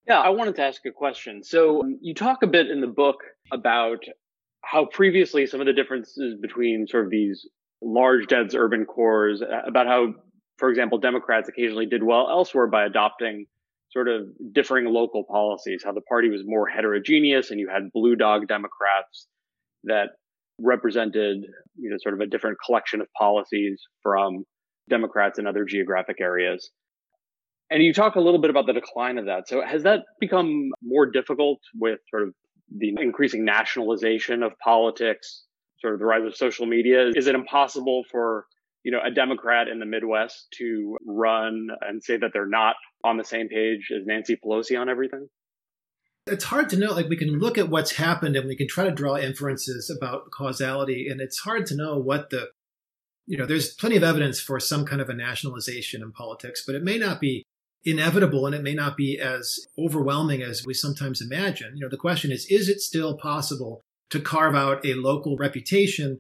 Yeah, 0.07 0.21
I 0.21 0.31
wanted 0.31 0.57
to 0.57 0.63
ask 0.63 0.85
a 0.85 0.91
question. 0.91 1.43
So 1.45 1.83
you 2.01 2.15
talk 2.15 2.43
a 2.43 2.47
bit 2.47 2.69
in 2.69 2.81
the 2.81 2.89
book 2.89 3.19
about 3.53 4.05
how 4.65 4.87
previously 4.87 5.47
some 5.47 5.61
of 5.61 5.67
the 5.67 5.73
differences 5.73 6.37
between 6.41 6.87
sort 6.89 7.05
of 7.05 7.11
these 7.11 7.49
large 7.81 8.27
dense 8.27 8.55
urban 8.55 8.85
cores, 8.85 9.43
uh, 9.43 9.63
about 9.67 9.87
how, 9.87 10.15
for 10.59 10.71
example, 10.71 10.99
Democrats 10.99 11.49
occasionally 11.49 11.87
did 11.87 12.03
well 12.03 12.29
elsewhere 12.31 12.67
by 12.67 12.85
adopting 12.85 13.47
sort 13.91 14.09
of 14.09 14.27
differing 14.53 14.87
local 14.87 15.25
policies, 15.25 15.83
how 15.85 15.93
the 15.93 16.01
party 16.03 16.31
was 16.31 16.43
more 16.45 16.67
heterogeneous 16.67 17.51
and 17.51 17.61
you 17.61 17.69
had 17.69 17.93
blue 17.93 18.17
dog 18.17 18.49
Democrats 18.49 19.27
that 19.85 20.11
represented, 20.63 21.45
you 21.77 21.91
know, 21.91 21.97
sort 22.01 22.15
of 22.15 22.21
a 22.21 22.27
different 22.27 22.59
collection 22.65 23.01
of 23.01 23.09
policies 23.19 23.81
from 24.03 24.45
Democrats 24.89 25.39
in 25.39 25.47
other 25.47 25.65
geographic 25.65 26.21
areas. 26.21 26.71
And 27.71 27.83
you 27.83 27.95
talk 27.95 28.17
a 28.17 28.21
little 28.21 28.41
bit 28.41 28.51
about 28.51 28.67
the 28.67 28.75
decline 28.75 29.19
of 29.19 29.27
that. 29.27 29.49
So 29.49 29.63
has 29.67 29.85
that 29.85 30.01
become 30.21 30.71
more 30.83 31.07
difficult 31.11 31.61
with 31.75 32.01
sort 32.11 32.25
of 32.25 32.35
the 32.77 32.95
increasing 33.01 33.45
nationalization 33.45 34.43
of 34.43 34.53
politics, 34.63 35.45
sort 35.81 35.95
of 35.95 36.01
the 36.01 36.07
rise 36.07 36.27
of 36.27 36.37
social 36.37 36.67
media? 36.67 37.11
Is 37.15 37.27
it 37.27 37.35
impossible 37.35 38.03
for, 38.11 38.47
you 38.85 38.93
know, 38.93 39.01
a 39.05 39.11
Democrat 39.11 39.69
in 39.69 39.79
the 39.79 39.87
Midwest 39.87 40.49
to 40.59 40.99
run 41.07 41.69
and 41.81 42.03
say 42.03 42.19
that 42.19 42.31
they're 42.33 42.47
not 42.47 42.77
on 43.05 43.17
the 43.17 43.25
same 43.25 43.49
page 43.49 43.91
as 43.95 44.05
Nancy 44.07 44.37
Pelosi 44.37 44.79
on 44.79 44.89
everything? 44.89 45.29
It's 46.27 46.45
hard 46.45 46.69
to 46.71 46.77
know. 46.77 46.93
Like, 46.93 47.09
we 47.09 47.17
can 47.17 47.39
look 47.39 47.59
at 47.59 47.69
what's 47.69 47.97
happened 47.97 48.37
and 48.37 48.47
we 48.47 48.57
can 48.57 48.69
try 48.69 48.85
to 48.85 48.93
draw 48.93 49.17
inferences 49.17 49.91
about 49.91 50.31
causality, 50.31 51.09
and 51.09 51.21
it's 51.21 51.41
hard 51.41 51.67
to 51.67 51.77
know 51.77 51.99
what 51.99 52.31
the, 52.31 52.51
you 53.27 53.37
know, 53.37 53.47
there's 53.47 53.75
plenty 53.75 53.97
of 53.97 54.05
evidence 54.05 54.41
for 54.41 54.61
some 54.61 54.85
kind 54.85 55.01
of 55.01 55.09
a 55.09 55.15
nationalization 55.15 56.03
in 56.03 56.13
politics, 56.13 56.63
but 56.65 56.75
it 56.77 56.85
may 56.85 56.99
not 56.99 57.21
be 57.21 57.45
inevitable 57.85 58.47
and 58.47 58.55
it 58.55 58.63
may 58.63 58.75
not 58.75 58.97
be 58.97 59.19
as 59.19 59.67
overwhelming 59.77 60.43
as 60.43 60.65
we 60.65 60.75
sometimes 60.75 61.21
imagine. 61.21 61.77
You 61.77 61.83
know, 61.83 61.89
the 61.89 61.97
question 61.97 62.31
is, 62.31 62.47
is 62.47 62.69
it 62.69 62.81
still 62.81 63.17
possible 63.17 63.81
to 64.11 64.21
carve 64.21 64.55
out 64.55 64.87
a 64.87 64.95
local 64.95 65.37
reputation 65.37 66.19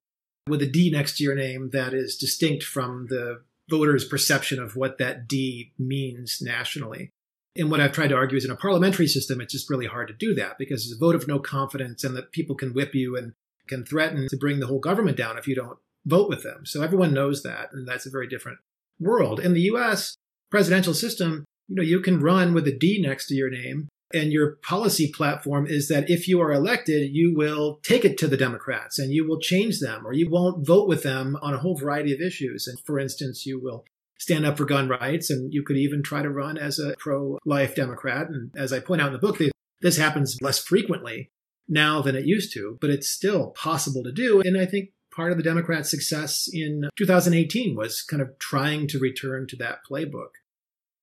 with 0.48 0.62
a 0.62 0.66
D 0.66 0.90
next 0.90 1.18
to 1.18 1.24
your 1.24 1.36
name 1.36 1.70
that 1.72 1.94
is 1.94 2.16
distinct 2.16 2.64
from 2.64 3.06
the 3.08 3.42
voters' 3.70 4.04
perception 4.04 4.58
of 4.58 4.74
what 4.74 4.98
that 4.98 5.28
D 5.28 5.72
means 5.78 6.38
nationally? 6.42 7.10
And 7.56 7.70
what 7.70 7.80
I've 7.80 7.92
tried 7.92 8.08
to 8.08 8.16
argue 8.16 8.38
is 8.38 8.44
in 8.44 8.50
a 8.50 8.56
parliamentary 8.56 9.06
system, 9.06 9.40
it's 9.40 9.52
just 9.52 9.68
really 9.68 9.86
hard 9.86 10.08
to 10.08 10.14
do 10.14 10.34
that 10.34 10.56
because 10.58 10.84
it's 10.84 10.94
a 10.94 10.98
vote 10.98 11.14
of 11.14 11.28
no 11.28 11.38
confidence 11.38 12.02
and 12.02 12.16
that 12.16 12.32
people 12.32 12.56
can 12.56 12.72
whip 12.72 12.94
you 12.94 13.16
and 13.16 13.34
can 13.66 13.84
threaten 13.84 14.26
to 14.28 14.36
bring 14.36 14.60
the 14.60 14.66
whole 14.66 14.80
government 14.80 15.16
down 15.16 15.38
if 15.38 15.46
you 15.46 15.54
don't 15.54 15.78
vote 16.06 16.28
with 16.28 16.42
them. 16.42 16.64
So 16.64 16.82
everyone 16.82 17.12
knows 17.12 17.42
that. 17.42 17.72
And 17.72 17.86
that's 17.86 18.06
a 18.06 18.10
very 18.10 18.26
different 18.26 18.58
world. 18.98 19.38
In 19.38 19.52
the 19.52 19.60
US 19.72 20.16
presidential 20.50 20.94
system, 20.94 21.44
you 21.68 21.76
know, 21.76 21.82
you 21.82 22.00
can 22.00 22.20
run 22.20 22.54
with 22.54 22.66
a 22.66 22.76
D 22.76 23.00
next 23.00 23.26
to 23.28 23.34
your 23.34 23.50
name. 23.50 23.88
And 24.14 24.30
your 24.30 24.56
policy 24.56 25.10
platform 25.10 25.66
is 25.66 25.88
that 25.88 26.10
if 26.10 26.28
you 26.28 26.38
are 26.42 26.52
elected, 26.52 27.14
you 27.14 27.34
will 27.34 27.80
take 27.82 28.04
it 28.04 28.18
to 28.18 28.28
the 28.28 28.36
Democrats 28.36 28.98
and 28.98 29.10
you 29.10 29.26
will 29.26 29.40
change 29.40 29.80
them 29.80 30.06
or 30.06 30.12
you 30.12 30.28
won't 30.28 30.66
vote 30.66 30.86
with 30.86 31.02
them 31.02 31.38
on 31.40 31.54
a 31.54 31.58
whole 31.58 31.78
variety 31.78 32.12
of 32.12 32.20
issues. 32.20 32.66
And 32.66 32.78
for 32.80 32.98
instance, 32.98 33.46
you 33.46 33.58
will 33.58 33.86
stand 34.22 34.46
up 34.46 34.56
for 34.56 34.64
gun 34.64 34.88
rights 34.88 35.30
and 35.30 35.52
you 35.52 35.64
could 35.64 35.76
even 35.76 36.00
try 36.00 36.22
to 36.22 36.30
run 36.30 36.56
as 36.56 36.78
a 36.78 36.94
pro 36.96 37.38
life 37.44 37.74
Democrat. 37.74 38.28
And 38.28 38.52
as 38.56 38.72
I 38.72 38.78
point 38.78 39.02
out 39.02 39.08
in 39.08 39.12
the 39.12 39.18
book, 39.18 39.38
this 39.80 39.96
happens 39.96 40.38
less 40.40 40.60
frequently 40.60 41.30
now 41.68 42.00
than 42.00 42.14
it 42.14 42.24
used 42.24 42.52
to, 42.54 42.78
but 42.80 42.90
it's 42.90 43.08
still 43.08 43.48
possible 43.50 44.04
to 44.04 44.12
do. 44.12 44.40
And 44.40 44.56
I 44.56 44.64
think 44.64 44.90
part 45.14 45.32
of 45.32 45.38
the 45.38 45.44
Democrats' 45.44 45.90
success 45.90 46.48
in 46.52 46.88
2018 46.96 47.74
was 47.74 48.02
kind 48.02 48.22
of 48.22 48.38
trying 48.38 48.86
to 48.88 49.00
return 49.00 49.48
to 49.48 49.56
that 49.56 49.80
playbook. 49.90 50.38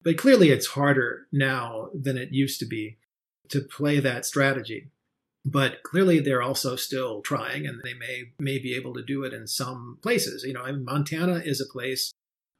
But 0.01 0.17
clearly, 0.17 0.49
it's 0.49 0.67
harder 0.67 1.27
now 1.33 1.89
than 1.93 2.17
it 2.17 2.29
used 2.31 2.61
to 2.61 2.65
be 2.65 2.99
to 3.49 3.59
play 3.59 3.99
that 3.99 4.25
strategy. 4.25 4.91
But 5.43 5.83
clearly, 5.83 6.21
they're 6.21 6.41
also 6.41 6.77
still 6.77 7.21
trying, 7.21 7.67
and 7.67 7.81
they 7.83 7.93
may 7.93 8.31
may 8.39 8.59
be 8.59 8.75
able 8.75 8.93
to 8.93 9.03
do 9.03 9.23
it 9.23 9.33
in 9.33 9.45
some 9.45 9.97
places. 10.01 10.43
You 10.43 10.53
know, 10.53 10.61
I 10.61 10.71
mean, 10.71 10.85
Montana 10.85 11.41
is 11.43 11.59
a 11.59 11.71
place 11.71 12.13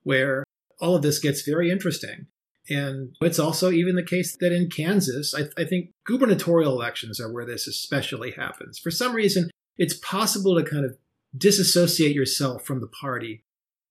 where 0.03 0.43
all 0.79 0.95
of 0.95 1.01
this 1.01 1.19
gets 1.19 1.41
very 1.41 1.69
interesting. 1.71 2.27
And 2.69 3.15
it's 3.21 3.39
also 3.39 3.71
even 3.71 3.95
the 3.95 4.03
case 4.03 4.37
that 4.39 4.51
in 4.51 4.69
Kansas, 4.69 5.33
I, 5.33 5.45
I, 5.59 5.65
think 5.65 5.89
gubernatorial 6.05 6.71
elections 6.71 7.19
are 7.19 7.31
where 7.31 7.45
this 7.45 7.67
especially 7.67 8.31
happens. 8.31 8.77
For 8.77 8.91
some 8.91 9.15
reason, 9.15 9.49
it's 9.77 9.95
possible 9.95 10.55
to 10.55 10.69
kind 10.69 10.85
of 10.85 10.95
disassociate 11.35 12.15
yourself 12.15 12.63
from 12.65 12.79
the 12.79 12.87
party 12.87 13.43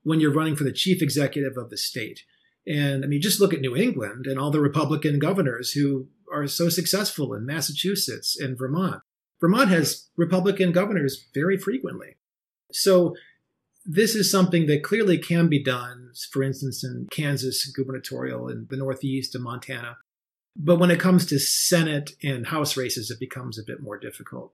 when 0.02 0.20
you're 0.20 0.32
running 0.32 0.54
for 0.54 0.64
the 0.64 0.72
chief 0.72 1.02
executive 1.02 1.56
of 1.56 1.70
the 1.70 1.76
state. 1.76 2.20
And 2.66 3.04
I 3.04 3.08
mean, 3.08 3.20
just 3.20 3.40
look 3.40 3.52
at 3.52 3.60
New 3.60 3.74
England 3.74 4.26
and 4.26 4.38
all 4.38 4.50
the 4.50 4.60
Republican 4.60 5.18
governors 5.18 5.72
who 5.72 6.08
are 6.32 6.46
so 6.46 6.68
successful 6.68 7.34
in 7.34 7.46
Massachusetts 7.46 8.38
and 8.38 8.56
Vermont. 8.56 9.02
Vermont 9.40 9.70
has 9.70 10.08
Republican 10.16 10.72
governors 10.72 11.28
very 11.34 11.56
frequently. 11.56 12.16
So 12.72 13.14
this 13.90 14.14
is 14.14 14.30
something 14.30 14.66
that 14.66 14.82
clearly 14.82 15.16
can 15.16 15.48
be 15.48 15.62
done, 15.62 16.12
for 16.30 16.42
instance, 16.42 16.84
in 16.84 17.08
Kansas 17.10 17.64
gubernatorial 17.74 18.48
in 18.48 18.66
the 18.68 18.76
Northeast 18.76 19.34
and 19.34 19.42
Montana. 19.42 19.96
But 20.54 20.76
when 20.76 20.90
it 20.90 21.00
comes 21.00 21.24
to 21.26 21.38
Senate 21.38 22.10
and 22.22 22.48
House 22.48 22.76
races, 22.76 23.10
it 23.10 23.18
becomes 23.18 23.58
a 23.58 23.64
bit 23.64 23.80
more 23.80 23.98
difficult 23.98 24.52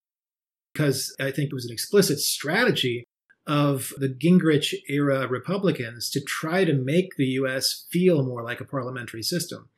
because 0.73 1.15
I 1.19 1.33
think 1.33 1.51
it 1.51 1.55
was 1.55 1.65
an 1.65 1.73
explicit 1.73 2.21
strategy 2.21 3.05
of 3.47 3.93
the 3.99 4.09
Gingrich 4.09 4.73
era 4.89 5.27
Republicans 5.27 6.11
to 6.11 6.21
try 6.21 6.65
to 6.65 6.73
make 6.73 7.17
the 7.17 7.27
US 7.41 7.87
feel 7.91 8.25
more 8.25 8.43
like 8.43 8.61
a 8.61 8.65
parliamentary 8.65 9.23
system 9.23 9.69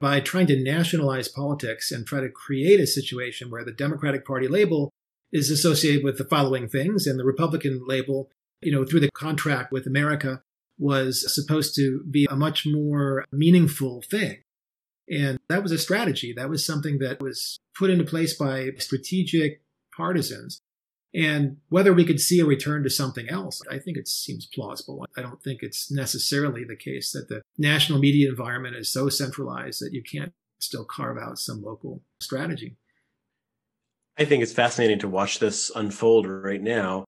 by 0.00 0.20
trying 0.20 0.46
to 0.46 0.62
nationalize 0.62 1.28
politics 1.28 1.92
and 1.92 2.06
try 2.06 2.20
to 2.20 2.28
create 2.28 2.80
a 2.80 2.86
situation 2.86 3.50
where 3.50 3.64
the 3.64 3.72
Democratic 3.72 4.26
Party 4.26 4.48
label 4.48 4.90
is 5.30 5.50
associated 5.50 6.02
with 6.02 6.16
the 6.16 6.24
following 6.24 6.68
things 6.68 7.06
and 7.06 7.18
the 7.18 7.24
Republican 7.24 7.82
label, 7.86 8.30
you 8.64 8.72
know, 8.72 8.84
through 8.84 9.00
the 9.00 9.10
contract 9.12 9.72
with 9.72 9.86
America 9.86 10.42
was 10.78 11.32
supposed 11.32 11.74
to 11.76 12.02
be 12.10 12.26
a 12.30 12.36
much 12.36 12.66
more 12.66 13.24
meaningful 13.32 14.02
thing. 14.02 14.38
And 15.08 15.38
that 15.48 15.62
was 15.62 15.70
a 15.70 15.78
strategy. 15.78 16.32
That 16.32 16.48
was 16.48 16.66
something 16.66 16.98
that 16.98 17.20
was 17.20 17.58
put 17.76 17.90
into 17.90 18.04
place 18.04 18.34
by 18.34 18.70
strategic 18.78 19.62
partisans 19.96 20.60
and 21.14 21.58
whether 21.68 21.92
we 21.92 22.04
could 22.04 22.20
see 22.20 22.40
a 22.40 22.44
return 22.44 22.82
to 22.82 22.90
something 22.90 23.28
else, 23.28 23.62
I 23.70 23.78
think 23.78 23.96
it 23.96 24.08
seems 24.08 24.46
plausible. 24.46 25.06
I 25.16 25.22
don't 25.22 25.40
think 25.42 25.62
it's 25.62 25.90
necessarily 25.90 26.64
the 26.64 26.76
case 26.76 27.12
that 27.12 27.28
the 27.28 27.42
national 27.56 28.00
media 28.00 28.28
environment 28.28 28.74
is 28.74 28.92
so 28.92 29.08
centralized 29.08 29.80
that 29.80 29.92
you 29.92 30.02
can't 30.02 30.32
still 30.58 30.84
carve 30.84 31.16
out 31.16 31.38
some 31.38 31.62
local 31.62 32.02
strategy. 32.20 32.76
I 34.18 34.24
think 34.24 34.42
it's 34.42 34.52
fascinating 34.52 34.98
to 35.00 35.08
watch 35.08 35.38
this 35.38 35.70
unfold 35.74 36.26
right 36.26 36.62
now. 36.62 37.04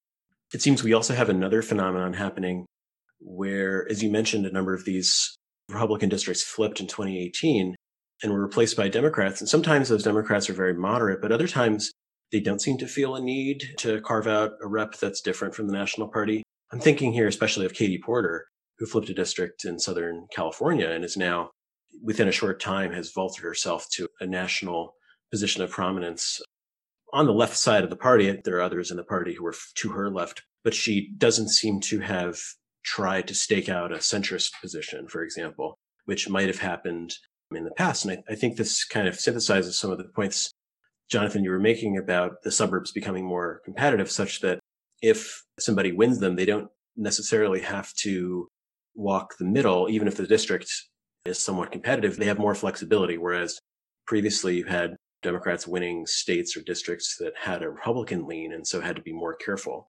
It 0.56 0.62
seems 0.62 0.82
we 0.82 0.94
also 0.94 1.14
have 1.14 1.28
another 1.28 1.60
phenomenon 1.60 2.14
happening 2.14 2.64
where, 3.20 3.86
as 3.90 4.02
you 4.02 4.10
mentioned, 4.10 4.46
a 4.46 4.50
number 4.50 4.72
of 4.72 4.86
these 4.86 5.36
Republican 5.68 6.08
districts 6.08 6.42
flipped 6.42 6.80
in 6.80 6.86
2018 6.86 7.76
and 8.22 8.32
were 8.32 8.40
replaced 8.40 8.74
by 8.74 8.88
Democrats. 8.88 9.42
And 9.42 9.50
sometimes 9.50 9.90
those 9.90 10.02
Democrats 10.02 10.48
are 10.48 10.54
very 10.54 10.72
moderate, 10.72 11.20
but 11.20 11.30
other 11.30 11.46
times 11.46 11.92
they 12.32 12.40
don't 12.40 12.62
seem 12.62 12.78
to 12.78 12.86
feel 12.86 13.14
a 13.14 13.20
need 13.20 13.64
to 13.80 14.00
carve 14.00 14.26
out 14.26 14.52
a 14.62 14.66
rep 14.66 14.94
that's 14.94 15.20
different 15.20 15.54
from 15.54 15.66
the 15.66 15.74
National 15.74 16.08
Party. 16.08 16.42
I'm 16.72 16.80
thinking 16.80 17.12
here 17.12 17.28
especially 17.28 17.66
of 17.66 17.74
Katie 17.74 18.00
Porter, 18.02 18.46
who 18.78 18.86
flipped 18.86 19.10
a 19.10 19.14
district 19.14 19.66
in 19.66 19.78
Southern 19.78 20.26
California 20.34 20.88
and 20.88 21.04
is 21.04 21.18
now, 21.18 21.50
within 22.02 22.28
a 22.28 22.32
short 22.32 22.62
time, 22.62 22.92
has 22.92 23.12
vaulted 23.14 23.44
herself 23.44 23.88
to 23.96 24.08
a 24.20 24.26
national 24.26 24.94
position 25.30 25.62
of 25.62 25.70
prominence. 25.70 26.40
On 27.12 27.26
the 27.26 27.32
left 27.32 27.56
side 27.56 27.84
of 27.84 27.90
the 27.90 27.96
party, 27.96 28.40
there 28.44 28.56
are 28.56 28.62
others 28.62 28.90
in 28.90 28.96
the 28.96 29.04
party 29.04 29.34
who 29.34 29.46
are 29.46 29.54
to 29.76 29.88
her 29.90 30.10
left, 30.10 30.42
but 30.64 30.74
she 30.74 31.12
doesn't 31.16 31.50
seem 31.50 31.80
to 31.82 32.00
have 32.00 32.38
tried 32.84 33.28
to 33.28 33.34
stake 33.34 33.68
out 33.68 33.92
a 33.92 33.96
centrist 33.96 34.52
position, 34.60 35.08
for 35.08 35.22
example, 35.22 35.78
which 36.04 36.28
might 36.28 36.46
have 36.48 36.58
happened 36.58 37.14
in 37.54 37.64
the 37.64 37.70
past. 37.72 38.04
And 38.04 38.18
I, 38.28 38.32
I 38.32 38.34
think 38.34 38.56
this 38.56 38.84
kind 38.84 39.06
of 39.06 39.14
synthesizes 39.14 39.74
some 39.74 39.90
of 39.90 39.98
the 39.98 40.04
points 40.04 40.50
Jonathan, 41.08 41.44
you 41.44 41.50
were 41.50 41.60
making 41.60 41.98
about 41.98 42.42
the 42.42 42.50
suburbs 42.50 42.90
becoming 42.90 43.24
more 43.24 43.60
competitive 43.64 44.10
such 44.10 44.40
that 44.40 44.58
if 45.02 45.44
somebody 45.58 45.92
wins 45.92 46.18
them, 46.18 46.34
they 46.34 46.44
don't 46.44 46.68
necessarily 46.96 47.60
have 47.60 47.92
to 47.94 48.48
walk 48.94 49.36
the 49.38 49.44
middle, 49.44 49.88
even 49.88 50.08
if 50.08 50.16
the 50.16 50.26
district 50.26 50.70
is 51.24 51.38
somewhat 51.38 51.70
competitive, 51.70 52.16
they 52.16 52.24
have 52.24 52.38
more 52.38 52.54
flexibility. 52.54 53.18
Whereas 53.18 53.60
previously 54.06 54.56
you 54.56 54.64
had 54.64 54.95
Democrats 55.26 55.66
winning 55.66 56.06
states 56.06 56.56
or 56.56 56.60
districts 56.60 57.16
that 57.18 57.32
had 57.36 57.62
a 57.62 57.68
Republican 57.68 58.26
lean 58.26 58.52
and 58.52 58.66
so 58.66 58.80
had 58.80 58.94
to 58.94 59.02
be 59.02 59.12
more 59.12 59.34
careful. 59.34 59.88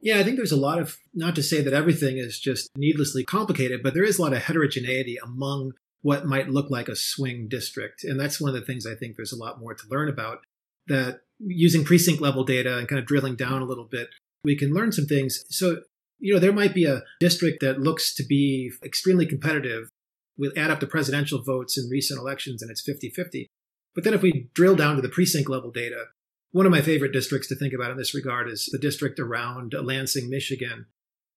Yeah, 0.00 0.18
I 0.18 0.24
think 0.24 0.36
there's 0.36 0.52
a 0.52 0.56
lot 0.56 0.78
of, 0.78 0.98
not 1.14 1.34
to 1.36 1.42
say 1.42 1.62
that 1.62 1.72
everything 1.72 2.18
is 2.18 2.38
just 2.38 2.68
needlessly 2.76 3.24
complicated, 3.24 3.82
but 3.82 3.94
there 3.94 4.04
is 4.04 4.18
a 4.18 4.22
lot 4.22 4.32
of 4.32 4.42
heterogeneity 4.42 5.16
among 5.22 5.72
what 6.02 6.26
might 6.26 6.50
look 6.50 6.70
like 6.70 6.88
a 6.88 6.96
swing 6.96 7.46
district. 7.48 8.04
And 8.04 8.20
that's 8.20 8.40
one 8.40 8.52
of 8.52 8.60
the 8.60 8.66
things 8.66 8.84
I 8.84 8.94
think 8.94 9.16
there's 9.16 9.32
a 9.32 9.38
lot 9.38 9.58
more 9.58 9.74
to 9.74 9.88
learn 9.88 10.08
about. 10.08 10.40
That 10.88 11.20
using 11.38 11.84
precinct 11.84 12.20
level 12.20 12.44
data 12.44 12.76
and 12.76 12.88
kind 12.88 12.98
of 12.98 13.06
drilling 13.06 13.36
down 13.36 13.62
a 13.62 13.64
little 13.64 13.88
bit, 13.88 14.08
we 14.44 14.56
can 14.56 14.74
learn 14.74 14.92
some 14.92 15.06
things. 15.06 15.44
So, 15.48 15.82
you 16.18 16.34
know, 16.34 16.40
there 16.40 16.52
might 16.52 16.74
be 16.74 16.84
a 16.84 17.02
district 17.20 17.60
that 17.60 17.80
looks 17.80 18.12
to 18.16 18.24
be 18.24 18.72
extremely 18.84 19.24
competitive. 19.24 19.88
We'll 20.36 20.52
add 20.56 20.70
up 20.70 20.80
the 20.80 20.86
presidential 20.88 21.40
votes 21.42 21.78
in 21.78 21.88
recent 21.88 22.20
elections 22.20 22.60
and 22.60 22.70
it's 22.70 22.82
50 22.82 23.10
50. 23.10 23.46
But 23.94 24.04
then 24.04 24.14
if 24.14 24.22
we 24.22 24.48
drill 24.54 24.76
down 24.76 24.96
to 24.96 25.02
the 25.02 25.08
precinct 25.08 25.50
level 25.50 25.70
data, 25.70 26.06
one 26.52 26.66
of 26.66 26.72
my 26.72 26.82
favorite 26.82 27.12
districts 27.12 27.48
to 27.48 27.54
think 27.54 27.72
about 27.72 27.90
in 27.90 27.96
this 27.96 28.14
regard 28.14 28.48
is 28.48 28.66
the 28.66 28.78
district 28.78 29.18
around 29.18 29.74
Lansing, 29.74 30.28
Michigan. 30.28 30.86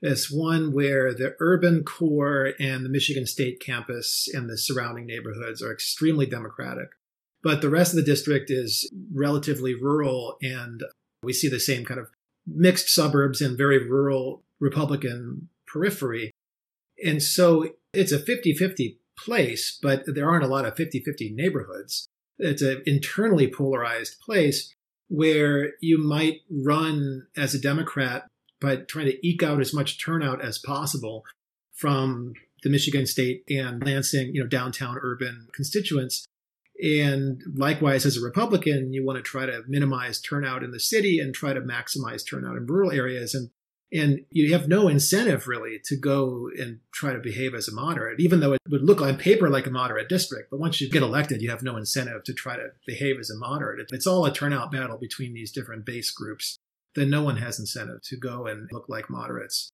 It's 0.01 0.31
one 0.31 0.73
where 0.73 1.13
the 1.13 1.35
urban 1.39 1.83
core 1.83 2.51
and 2.59 2.83
the 2.83 2.89
Michigan 2.89 3.25
State 3.25 3.59
campus 3.59 4.27
and 4.33 4.49
the 4.49 4.57
surrounding 4.57 5.05
neighborhoods 5.05 5.61
are 5.61 5.71
extremely 5.71 6.25
democratic. 6.25 6.89
But 7.41 7.61
the 7.61 7.69
rest 7.69 7.93
of 7.93 7.97
the 7.97 8.03
district 8.03 8.49
is 8.49 8.89
relatively 9.13 9.73
rural, 9.73 10.37
and 10.41 10.83
we 11.23 11.31
see 11.31 11.47
the 11.47 11.59
same 11.59 11.85
kind 11.85 11.99
of 11.99 12.09
mixed 12.45 12.89
suburbs 12.89 13.41
and 13.41 13.57
very 13.57 13.87
rural 13.87 14.43
Republican 14.59 15.49
periphery. 15.67 16.31
And 17.03 17.21
so 17.21 17.69
it's 17.93 18.11
a 18.11 18.19
50 18.19 18.53
50 18.53 18.99
place, 19.17 19.77
but 19.81 20.03
there 20.07 20.29
aren't 20.29 20.43
a 20.43 20.47
lot 20.47 20.65
of 20.65 20.75
50 20.75 21.01
50 21.03 21.33
neighborhoods. 21.35 22.07
It's 22.37 22.61
an 22.61 22.83
internally 22.85 23.47
polarized 23.47 24.19
place 24.21 24.73
where 25.07 25.73
you 25.81 25.97
might 25.97 26.41
run 26.49 27.27
as 27.37 27.53
a 27.53 27.61
Democrat 27.61 28.27
by 28.59 28.77
trying 28.77 29.05
to 29.05 29.27
eke 29.27 29.43
out 29.43 29.61
as 29.61 29.73
much 29.73 30.03
turnout 30.03 30.43
as 30.43 30.57
possible 30.57 31.23
from 31.73 32.33
the 32.63 32.69
Michigan 32.69 33.05
State 33.05 33.43
and 33.49 33.85
Lansing, 33.85 34.33
you 34.33 34.41
know, 34.41 34.47
downtown 34.47 34.97
urban 35.01 35.47
constituents. 35.53 36.25
And 36.81 37.41
likewise, 37.53 38.05
as 38.05 38.17
a 38.17 38.21
Republican, 38.21 38.91
you 38.91 39.05
want 39.05 39.17
to 39.17 39.23
try 39.23 39.45
to 39.45 39.61
minimize 39.67 40.19
turnout 40.19 40.63
in 40.63 40.71
the 40.71 40.79
city 40.79 41.19
and 41.19 41.33
try 41.33 41.53
to 41.53 41.61
maximize 41.61 42.27
turnout 42.27 42.57
in 42.57 42.65
rural 42.65 42.91
areas. 42.91 43.33
And 43.33 43.49
and 43.91 44.21
you 44.29 44.51
have 44.53 44.67
no 44.67 44.87
incentive 44.87 45.47
really 45.47 45.79
to 45.85 45.95
go 45.95 46.49
and 46.57 46.79
try 46.91 47.13
to 47.13 47.19
behave 47.19 47.53
as 47.53 47.67
a 47.67 47.73
moderate, 47.73 48.19
even 48.19 48.39
though 48.39 48.53
it 48.53 48.61
would 48.69 48.83
look 48.83 49.01
on 49.01 49.17
paper 49.17 49.49
like 49.49 49.67
a 49.67 49.71
moderate 49.71 50.09
district. 50.09 50.49
But 50.49 50.59
once 50.59 50.81
you 50.81 50.89
get 50.89 51.03
elected, 51.03 51.41
you 51.41 51.49
have 51.49 51.63
no 51.63 51.77
incentive 51.77 52.23
to 52.23 52.33
try 52.33 52.55
to 52.55 52.69
behave 52.85 53.19
as 53.19 53.29
a 53.29 53.37
moderate. 53.37 53.87
It's 53.91 54.07
all 54.07 54.25
a 54.25 54.33
turnout 54.33 54.71
battle 54.71 54.97
between 54.97 55.33
these 55.33 55.51
different 55.51 55.85
base 55.85 56.11
groups. 56.11 56.57
Then 56.95 57.09
no 57.09 57.23
one 57.23 57.37
has 57.37 57.59
incentive 57.59 58.01
to 58.03 58.17
go 58.17 58.47
and 58.47 58.69
look 58.71 58.89
like 58.89 59.09
moderates. 59.09 59.69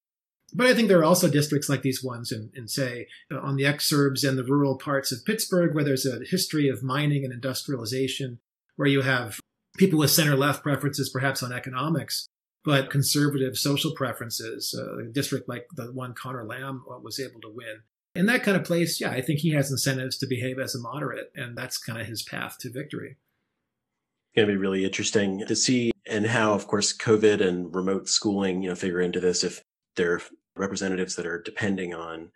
But 0.54 0.68
I 0.68 0.74
think 0.74 0.90
there 0.90 1.00
are 1.00 1.06
also 1.06 1.30
districts 1.30 1.70
like 1.70 1.82
these 1.82 2.04
ones 2.04 2.32
in, 2.32 2.52
in 2.54 2.68
say, 2.68 3.08
uh, 3.32 3.40
on 3.40 3.56
the 3.56 3.64
exurbs 3.64 4.28
and 4.28 4.38
the 4.38 4.44
rural 4.44 4.78
parts 4.78 5.12
of 5.12 5.24
Pittsburgh, 5.24 5.74
where 5.74 5.84
there's 5.84 6.06
a 6.06 6.20
history 6.30 6.68
of 6.68 6.84
mining 6.84 7.24
and 7.24 7.34
industrialization, 7.34 8.40
where 8.76 8.90
you 8.90 9.02
have 9.02 9.40
people 9.78 10.00
with 10.00 10.12
center 10.12 10.36
left 10.36 10.62
preferences, 10.62 11.10
perhaps 11.10 11.42
on 11.42 11.54
economics, 11.54 12.28
but 12.64 12.90
conservative 12.90 13.58
social 13.58 13.92
preferences. 13.96 14.76
Uh, 14.78 15.00
a 15.00 15.12
district 15.12 15.50
like 15.50 15.68
the 15.76 15.92
one 15.92 16.14
Conor 16.14 16.46
Lamb 16.46 16.84
was 17.02 17.20
able 17.20 17.42
to 17.42 17.50
win. 17.50 17.82
In 18.14 18.26
that 18.26 18.44
kind 18.44 18.58
of 18.58 18.64
place, 18.64 19.00
yeah, 19.00 19.12
I 19.12 19.22
think 19.22 19.40
he 19.40 19.52
has 19.52 19.72
incentives 19.72 20.18
to 20.18 20.28
behave 20.28 20.60
as 20.60 20.76
a 20.76 20.80
moderate, 20.80 21.32
and 21.34 21.58
that's 21.58 21.78
kind 21.78 22.00
of 22.00 22.08
his 22.08 22.24
path 22.24 22.58
to 22.60 22.70
victory. 22.70 23.12
It's 23.12 24.36
Going 24.36 24.48
to 24.48 24.54
be 24.54 24.58
really 24.58 24.84
interesting 24.84 25.46
to 25.48 25.56
see, 25.56 25.92
and 26.06 26.28
how, 26.28 26.54
of 26.54 26.68
course, 26.68 26.96
COVID 26.96 27.46
and 27.46 27.74
remote 27.74 28.10
schooling, 28.10 28.62
you 28.62 28.70
know, 28.70 28.76
figure 28.76 29.00
into 29.00 29.20
this. 29.20 29.44
If 29.44 29.62
there 29.96 30.14
are 30.14 30.22
representatives 30.58 31.16
that 31.16 31.26
are 31.26 31.42
depending 31.42 31.94
on 31.94 32.32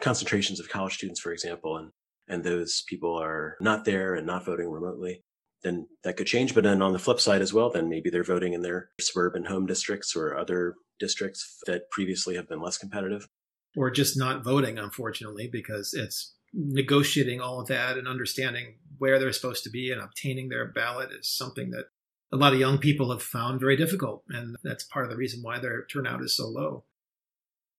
concentrations 0.00 0.60
of 0.60 0.68
college 0.68 0.94
students, 0.94 1.20
for 1.20 1.32
example, 1.32 1.76
and 1.76 1.90
and 2.28 2.42
those 2.42 2.82
people 2.88 3.16
are 3.16 3.56
not 3.60 3.84
there 3.84 4.14
and 4.14 4.26
not 4.26 4.44
voting 4.44 4.68
remotely, 4.68 5.22
then 5.62 5.86
that 6.04 6.16
could 6.16 6.26
change. 6.26 6.54
But 6.54 6.64
then 6.64 6.82
on 6.82 6.92
the 6.92 6.98
flip 6.98 7.20
side 7.20 7.42
as 7.42 7.52
well, 7.52 7.70
then 7.70 7.88
maybe 7.88 8.10
they're 8.10 8.24
voting 8.24 8.52
in 8.52 8.62
their 8.62 8.90
suburban 9.00 9.46
home 9.46 9.66
districts 9.66 10.14
or 10.14 10.36
other 10.36 10.74
districts 10.98 11.60
that 11.66 11.90
previously 11.90 12.36
have 12.36 12.48
been 12.48 12.60
less 12.60 12.78
competitive. 12.78 13.28
Or 13.76 13.90
just 13.90 14.16
not 14.16 14.42
voting, 14.42 14.78
unfortunately, 14.78 15.48
because 15.50 15.92
it's 15.92 16.34
negotiating 16.54 17.40
all 17.40 17.60
of 17.60 17.68
that 17.68 17.98
and 17.98 18.08
understanding 18.08 18.76
where 18.98 19.18
they're 19.18 19.32
supposed 19.32 19.64
to 19.64 19.70
be 19.70 19.90
and 19.90 20.00
obtaining 20.00 20.48
their 20.48 20.66
ballot 20.66 21.10
is 21.12 21.28
something 21.28 21.70
that 21.70 21.86
a 22.32 22.36
lot 22.36 22.54
of 22.54 22.58
young 22.58 22.78
people 22.78 23.10
have 23.10 23.22
found 23.22 23.60
very 23.60 23.76
difficult. 23.76 24.24
And 24.28 24.56
that's 24.64 24.84
part 24.84 25.04
of 25.04 25.10
the 25.10 25.16
reason 25.16 25.42
why 25.42 25.58
their 25.58 25.84
turnout 25.84 26.22
is 26.22 26.36
so 26.36 26.46
low. 26.46 26.84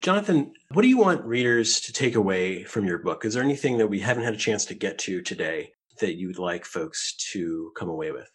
Jonathan, 0.02 0.54
what 0.72 0.84
do 0.84 0.88
you 0.88 0.98
want 0.98 1.26
readers 1.26 1.82
to 1.82 1.92
take 1.92 2.14
away 2.14 2.64
from 2.64 2.86
your 2.86 3.00
book? 3.00 3.26
Is 3.26 3.34
there 3.34 3.44
anything 3.44 3.80
that 3.80 3.88
we 3.88 4.02
haven't 4.02 4.24
had 4.24 4.36
a 4.36 4.38
chance 4.38 4.64
to 4.66 4.76
get 4.76 5.00
to 5.00 5.22
today 5.22 5.72
that 6.00 6.16
you'd 6.16 6.40
like 6.40 6.66
folks 6.66 7.14
to 7.32 7.72
come 7.78 7.90
away 7.90 8.12
with? 8.12 8.30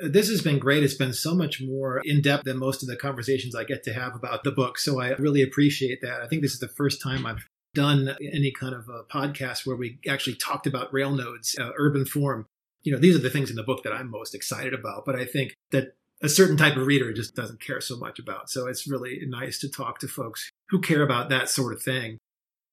This 0.00 0.28
has 0.28 0.42
been 0.42 0.58
great. 0.58 0.84
It's 0.84 0.94
been 0.94 1.12
so 1.12 1.34
much 1.34 1.60
more 1.60 2.00
in 2.04 2.22
depth 2.22 2.44
than 2.44 2.56
most 2.56 2.82
of 2.82 2.88
the 2.88 2.96
conversations 2.96 3.56
I 3.56 3.64
get 3.64 3.82
to 3.84 3.92
have 3.92 4.14
about 4.14 4.44
the 4.44 4.52
book. 4.52 4.78
So 4.78 5.00
I 5.00 5.10
really 5.14 5.42
appreciate 5.42 6.00
that. 6.02 6.20
I 6.20 6.28
think 6.28 6.42
this 6.42 6.52
is 6.52 6.60
the 6.60 6.68
first 6.68 7.02
time 7.02 7.26
I've 7.26 7.44
done 7.74 8.16
any 8.20 8.52
kind 8.52 8.74
of 8.74 8.88
a 8.88 9.02
podcast 9.02 9.66
where 9.66 9.76
we 9.76 9.98
actually 10.08 10.36
talked 10.36 10.66
about 10.66 10.92
rail 10.92 11.10
nodes, 11.10 11.56
uh, 11.60 11.70
urban 11.76 12.04
form. 12.04 12.46
You 12.82 12.92
know, 12.92 12.98
these 12.98 13.16
are 13.16 13.20
the 13.20 13.30
things 13.30 13.50
in 13.50 13.56
the 13.56 13.64
book 13.64 13.82
that 13.82 13.92
I'm 13.92 14.08
most 14.08 14.34
excited 14.36 14.72
about. 14.72 15.04
But 15.04 15.16
I 15.16 15.24
think 15.24 15.54
that 15.72 15.96
a 16.22 16.28
certain 16.28 16.56
type 16.56 16.76
of 16.76 16.86
reader 16.86 17.12
just 17.12 17.34
doesn't 17.34 17.60
care 17.60 17.80
so 17.80 17.96
much 17.96 18.18
about. 18.18 18.50
So 18.50 18.66
it's 18.66 18.88
really 18.88 19.20
nice 19.26 19.58
to 19.60 19.68
talk 19.68 19.98
to 20.00 20.08
folks 20.08 20.50
who 20.68 20.80
care 20.80 21.02
about 21.02 21.28
that 21.30 21.48
sort 21.48 21.72
of 21.72 21.82
thing. 21.82 22.18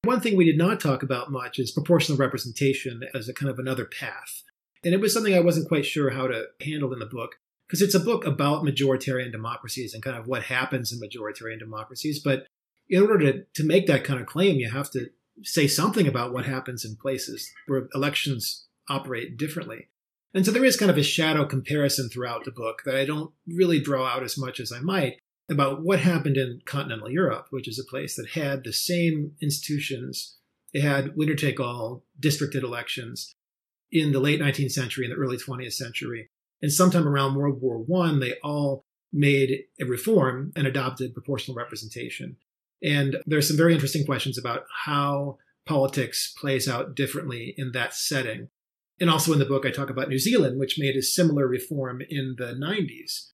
One 0.05 0.21
thing 0.21 0.37
we 0.37 0.45
did 0.45 0.57
not 0.57 0.79
talk 0.79 1.03
about 1.03 1.31
much 1.31 1.59
is 1.59 1.71
proportional 1.71 2.17
representation 2.17 3.01
as 3.13 3.27
a 3.27 3.33
kind 3.33 3.49
of 3.49 3.59
another 3.59 3.85
path. 3.85 4.43
And 4.83 4.93
it 4.93 5.01
was 5.01 5.13
something 5.13 5.33
I 5.33 5.39
wasn't 5.39 5.67
quite 5.67 5.85
sure 5.85 6.11
how 6.11 6.27
to 6.27 6.45
handle 6.61 6.93
in 6.93 6.99
the 6.99 7.07
book 7.07 7.35
because 7.67 7.81
it's 7.81 7.95
a 7.95 7.99
book 7.99 8.25
about 8.25 8.63
majoritarian 8.63 9.31
democracies 9.31 9.93
and 9.93 10.03
kind 10.03 10.15
of 10.15 10.27
what 10.27 10.43
happens 10.43 10.91
in 10.91 10.99
majoritarian 10.99 11.57
democracies. 11.57 12.21
But 12.23 12.45
in 12.87 13.01
order 13.01 13.31
to, 13.31 13.45
to 13.55 13.63
make 13.65 13.87
that 13.87 14.03
kind 14.03 14.19
of 14.19 14.27
claim, 14.27 14.57
you 14.57 14.69
have 14.69 14.91
to 14.91 15.07
say 15.41 15.67
something 15.67 16.07
about 16.07 16.31
what 16.31 16.45
happens 16.45 16.85
in 16.85 16.95
places 16.95 17.51
where 17.65 17.87
elections 17.95 18.67
operate 18.87 19.37
differently. 19.37 19.87
And 20.35 20.45
so 20.45 20.51
there 20.51 20.65
is 20.65 20.77
kind 20.77 20.91
of 20.91 20.97
a 20.97 21.03
shadow 21.03 21.45
comparison 21.45 22.09
throughout 22.09 22.45
the 22.45 22.51
book 22.51 22.83
that 22.85 22.95
I 22.95 23.05
don't 23.05 23.33
really 23.47 23.79
draw 23.79 24.05
out 24.05 24.21
as 24.21 24.37
much 24.37 24.59
as 24.59 24.71
I 24.71 24.81
might 24.81 25.15
about 25.49 25.83
what 25.83 25.99
happened 25.99 26.37
in 26.37 26.61
continental 26.65 27.09
Europe, 27.09 27.47
which 27.51 27.67
is 27.67 27.79
a 27.79 27.89
place 27.89 28.15
that 28.15 28.29
had 28.29 28.63
the 28.63 28.73
same 28.73 29.33
institutions. 29.41 30.37
It 30.73 30.81
had 30.81 31.15
winner 31.15 31.35
take 31.35 31.59
all 31.59 32.03
districted 32.19 32.63
elections 32.63 33.33
in 33.91 34.11
the 34.11 34.19
late 34.19 34.41
19th 34.41 34.71
century 34.71 35.05
and 35.05 35.13
the 35.13 35.19
early 35.19 35.37
20th 35.37 35.73
century. 35.73 36.29
And 36.61 36.71
sometime 36.71 37.07
around 37.07 37.35
World 37.35 37.61
War 37.61 37.85
I, 38.03 38.17
they 38.19 38.33
all 38.43 38.83
made 39.13 39.65
a 39.79 39.85
reform 39.85 40.51
and 40.55 40.67
adopted 40.67 41.13
proportional 41.13 41.55
representation. 41.55 42.37
And 42.83 43.17
there's 43.25 43.47
some 43.47 43.57
very 43.57 43.73
interesting 43.73 44.05
questions 44.05 44.37
about 44.37 44.63
how 44.85 45.37
politics 45.65 46.33
plays 46.37 46.67
out 46.67 46.95
differently 46.95 47.53
in 47.57 47.71
that 47.71 47.93
setting. 47.93 48.49
And 48.99 49.09
also 49.09 49.33
in 49.33 49.39
the 49.39 49.45
book, 49.45 49.65
I 49.65 49.71
talk 49.71 49.89
about 49.89 50.09
New 50.09 50.19
Zealand, 50.19 50.59
which 50.59 50.79
made 50.79 50.95
a 50.95 51.01
similar 51.01 51.47
reform 51.47 52.01
in 52.09 52.35
the 52.37 52.53
90s. 52.53 53.31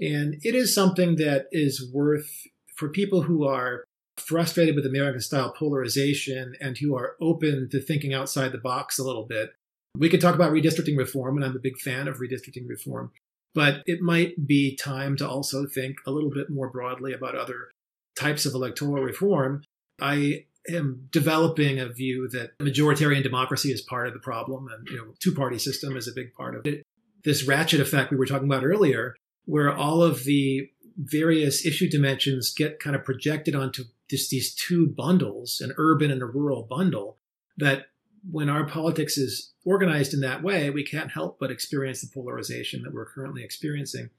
And 0.00 0.34
it 0.42 0.54
is 0.54 0.74
something 0.74 1.16
that 1.16 1.46
is 1.52 1.90
worth 1.92 2.28
for 2.74 2.88
people 2.88 3.22
who 3.22 3.44
are 3.44 3.84
frustrated 4.16 4.74
with 4.74 4.86
American 4.86 5.20
style 5.20 5.52
polarization 5.56 6.54
and 6.60 6.78
who 6.78 6.96
are 6.96 7.16
open 7.20 7.68
to 7.70 7.80
thinking 7.80 8.14
outside 8.14 8.52
the 8.52 8.58
box 8.58 8.98
a 8.98 9.04
little 9.04 9.26
bit. 9.26 9.50
We 9.96 10.08
could 10.08 10.20
talk 10.20 10.34
about 10.34 10.52
redistricting 10.52 10.96
reform, 10.96 11.36
and 11.36 11.44
I'm 11.44 11.56
a 11.56 11.60
big 11.60 11.78
fan 11.78 12.08
of 12.08 12.18
redistricting 12.18 12.68
reform, 12.68 13.12
but 13.54 13.82
it 13.86 14.00
might 14.00 14.46
be 14.46 14.76
time 14.76 15.16
to 15.18 15.28
also 15.28 15.66
think 15.66 15.96
a 16.06 16.10
little 16.10 16.30
bit 16.30 16.50
more 16.50 16.68
broadly 16.68 17.12
about 17.12 17.36
other 17.36 17.70
types 18.16 18.46
of 18.46 18.54
electoral 18.54 19.02
reform. 19.04 19.62
I 20.00 20.46
am 20.68 21.08
developing 21.12 21.78
a 21.78 21.88
view 21.88 22.28
that 22.30 22.58
majoritarian 22.58 23.22
democracy 23.22 23.70
is 23.70 23.82
part 23.82 24.08
of 24.08 24.14
the 24.14 24.20
problem, 24.20 24.66
and 24.68 24.88
you 24.88 24.96
know, 24.96 25.14
two-party 25.20 25.58
system 25.58 25.96
is 25.96 26.08
a 26.08 26.12
big 26.12 26.34
part 26.34 26.56
of 26.56 26.66
it. 26.66 26.82
This 27.24 27.46
ratchet 27.46 27.80
effect 27.80 28.10
we 28.10 28.16
were 28.16 28.26
talking 28.26 28.48
about 28.48 28.64
earlier 28.64 29.14
where 29.44 29.74
all 29.74 30.02
of 30.02 30.24
the 30.24 30.70
various 30.96 31.66
issue 31.66 31.88
dimensions 31.88 32.52
get 32.54 32.78
kind 32.78 32.94
of 32.94 33.04
projected 33.04 33.54
onto 33.54 33.84
just 34.08 34.30
these 34.30 34.54
two 34.54 34.86
bundles, 34.86 35.60
an 35.60 35.72
urban 35.76 36.10
and 36.10 36.22
a 36.22 36.26
rural 36.26 36.62
bundle, 36.62 37.18
that 37.56 37.86
when 38.30 38.48
our 38.48 38.64
politics 38.64 39.18
is 39.18 39.52
organized 39.64 40.14
in 40.14 40.20
that 40.20 40.42
way, 40.42 40.70
we 40.70 40.84
can't 40.84 41.10
help 41.10 41.38
but 41.38 41.50
experience 41.50 42.00
the 42.00 42.08
polarization 42.12 42.82
that 42.82 42.92
we're 42.92 43.06
currently 43.06 43.42
experiencing. 43.42 44.10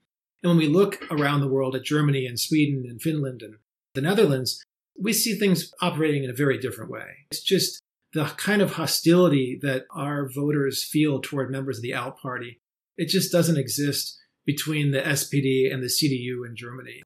And 0.42 0.50
when 0.50 0.58
we 0.58 0.68
look 0.68 1.02
around 1.10 1.40
the 1.40 1.48
world 1.48 1.74
at 1.74 1.82
Germany 1.82 2.26
and 2.26 2.38
Sweden 2.38 2.84
and 2.88 3.00
Finland 3.00 3.42
and 3.42 3.56
the 3.94 4.00
Netherlands, 4.00 4.62
we 5.00 5.12
see 5.12 5.34
things 5.34 5.72
operating 5.80 6.24
in 6.24 6.30
a 6.30 6.34
very 6.34 6.58
different 6.58 6.90
way. 6.90 7.26
It's 7.30 7.42
just 7.42 7.80
the 8.12 8.24
kind 8.36 8.62
of 8.62 8.72
hostility 8.72 9.58
that 9.62 9.86
our 9.90 10.28
voters 10.28 10.84
feel 10.84 11.20
toward 11.20 11.50
members 11.50 11.78
of 11.78 11.82
the 11.82 11.94
out 11.94 12.18
Party. 12.18 12.60
It 12.96 13.08
just 13.08 13.32
doesn't 13.32 13.58
exist 13.58 14.18
between 14.46 14.92
the 14.92 15.00
SPD 15.00 15.72
and 15.72 15.82
the 15.82 15.88
CDU 15.88 16.46
in 16.46 16.56
Germany. 16.56 17.02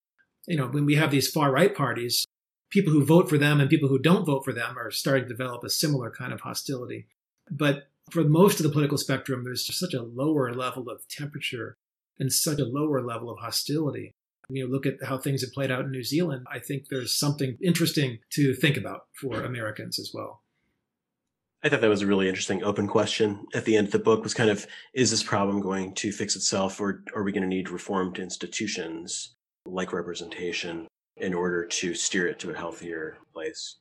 you 0.47 0.57
know, 0.57 0.67
when 0.67 0.85
we 0.85 0.95
have 0.95 1.11
these 1.11 1.29
far 1.29 1.51
right 1.51 1.75
parties, 1.75 2.27
people 2.71 2.93
who 2.93 3.05
vote 3.05 3.29
for 3.29 3.39
them 3.39 3.61
and 3.61 3.69
people 3.69 3.89
who 3.89 3.99
don't 3.99 4.25
vote 4.25 4.45
for 4.45 4.53
them 4.53 4.79
are 4.79 4.91
starting 4.91 5.25
to 5.25 5.29
develop 5.29 5.65
a 5.65 5.71
similar 5.71 6.11
kind 6.11 6.33
of 6.33 6.41
hostility. 6.41 7.07
But 7.51 7.89
for 8.11 8.25
most 8.25 8.61
of 8.61 8.65
the 8.65 8.73
political 8.73 8.99
spectrum, 8.99 9.45
there's 9.45 9.65
just 9.65 9.79
such 9.79 9.95
a 9.95 10.03
lower 10.03 10.53
level 10.53 10.89
of 10.89 11.07
temperature 11.09 11.77
and 12.19 12.33
such 12.33 12.59
a 12.59 12.65
lower 12.65 13.03
level 13.03 13.31
of 13.31 13.39
hostility. 13.39 14.13
You 14.49 14.65
know, 14.65 14.71
look 14.71 14.87
at 14.87 15.03
how 15.03 15.19
things 15.19 15.43
have 15.43 15.53
played 15.53 15.71
out 15.71 15.85
in 15.85 15.91
New 15.91 16.03
Zealand. 16.03 16.47
I 16.51 16.59
think 16.59 16.89
there's 16.89 17.17
something 17.17 17.57
interesting 17.63 18.19
to 18.31 18.55
think 18.55 18.77
about 18.77 19.03
for 19.21 19.43
Americans 19.43 19.99
as 19.99 20.11
well. 20.13 20.43
I 21.63 21.69
thought 21.69 21.83
that 21.83 21.91
was 21.91 22.03
a 22.03 22.07
really 22.07 22.29
interesting 22.29 22.65
open 22.65 22.87
question 22.87 23.47
at 23.53 23.67
the 23.67 23.77
end 23.77 23.87
of 23.89 23.93
the 23.93 23.99
book 23.99 24.23
was 24.23 24.33
kind 24.33 24.49
of 24.49 24.67
is 24.95 25.11
this 25.11 25.23
problem 25.23 25.61
going 25.61 25.95
to 25.97 26.11
fix 26.11 26.35
itself 26.35 26.81
or 26.81 27.05
are 27.15 27.23
we 27.23 27.33
going 27.33 27.43
to 27.43 27.49
need 27.49 27.69
reformed 27.69 28.19
institutions 28.19 29.35
like 29.67 29.93
representation 29.93 30.87
in 31.19 31.35
order 31.35 31.67
to 31.67 31.95
steer 31.95 32.27
it 32.27 32.39
to 32.39 32.51
a 32.51 32.57
healthier 32.57 33.19
place? 33.35 33.77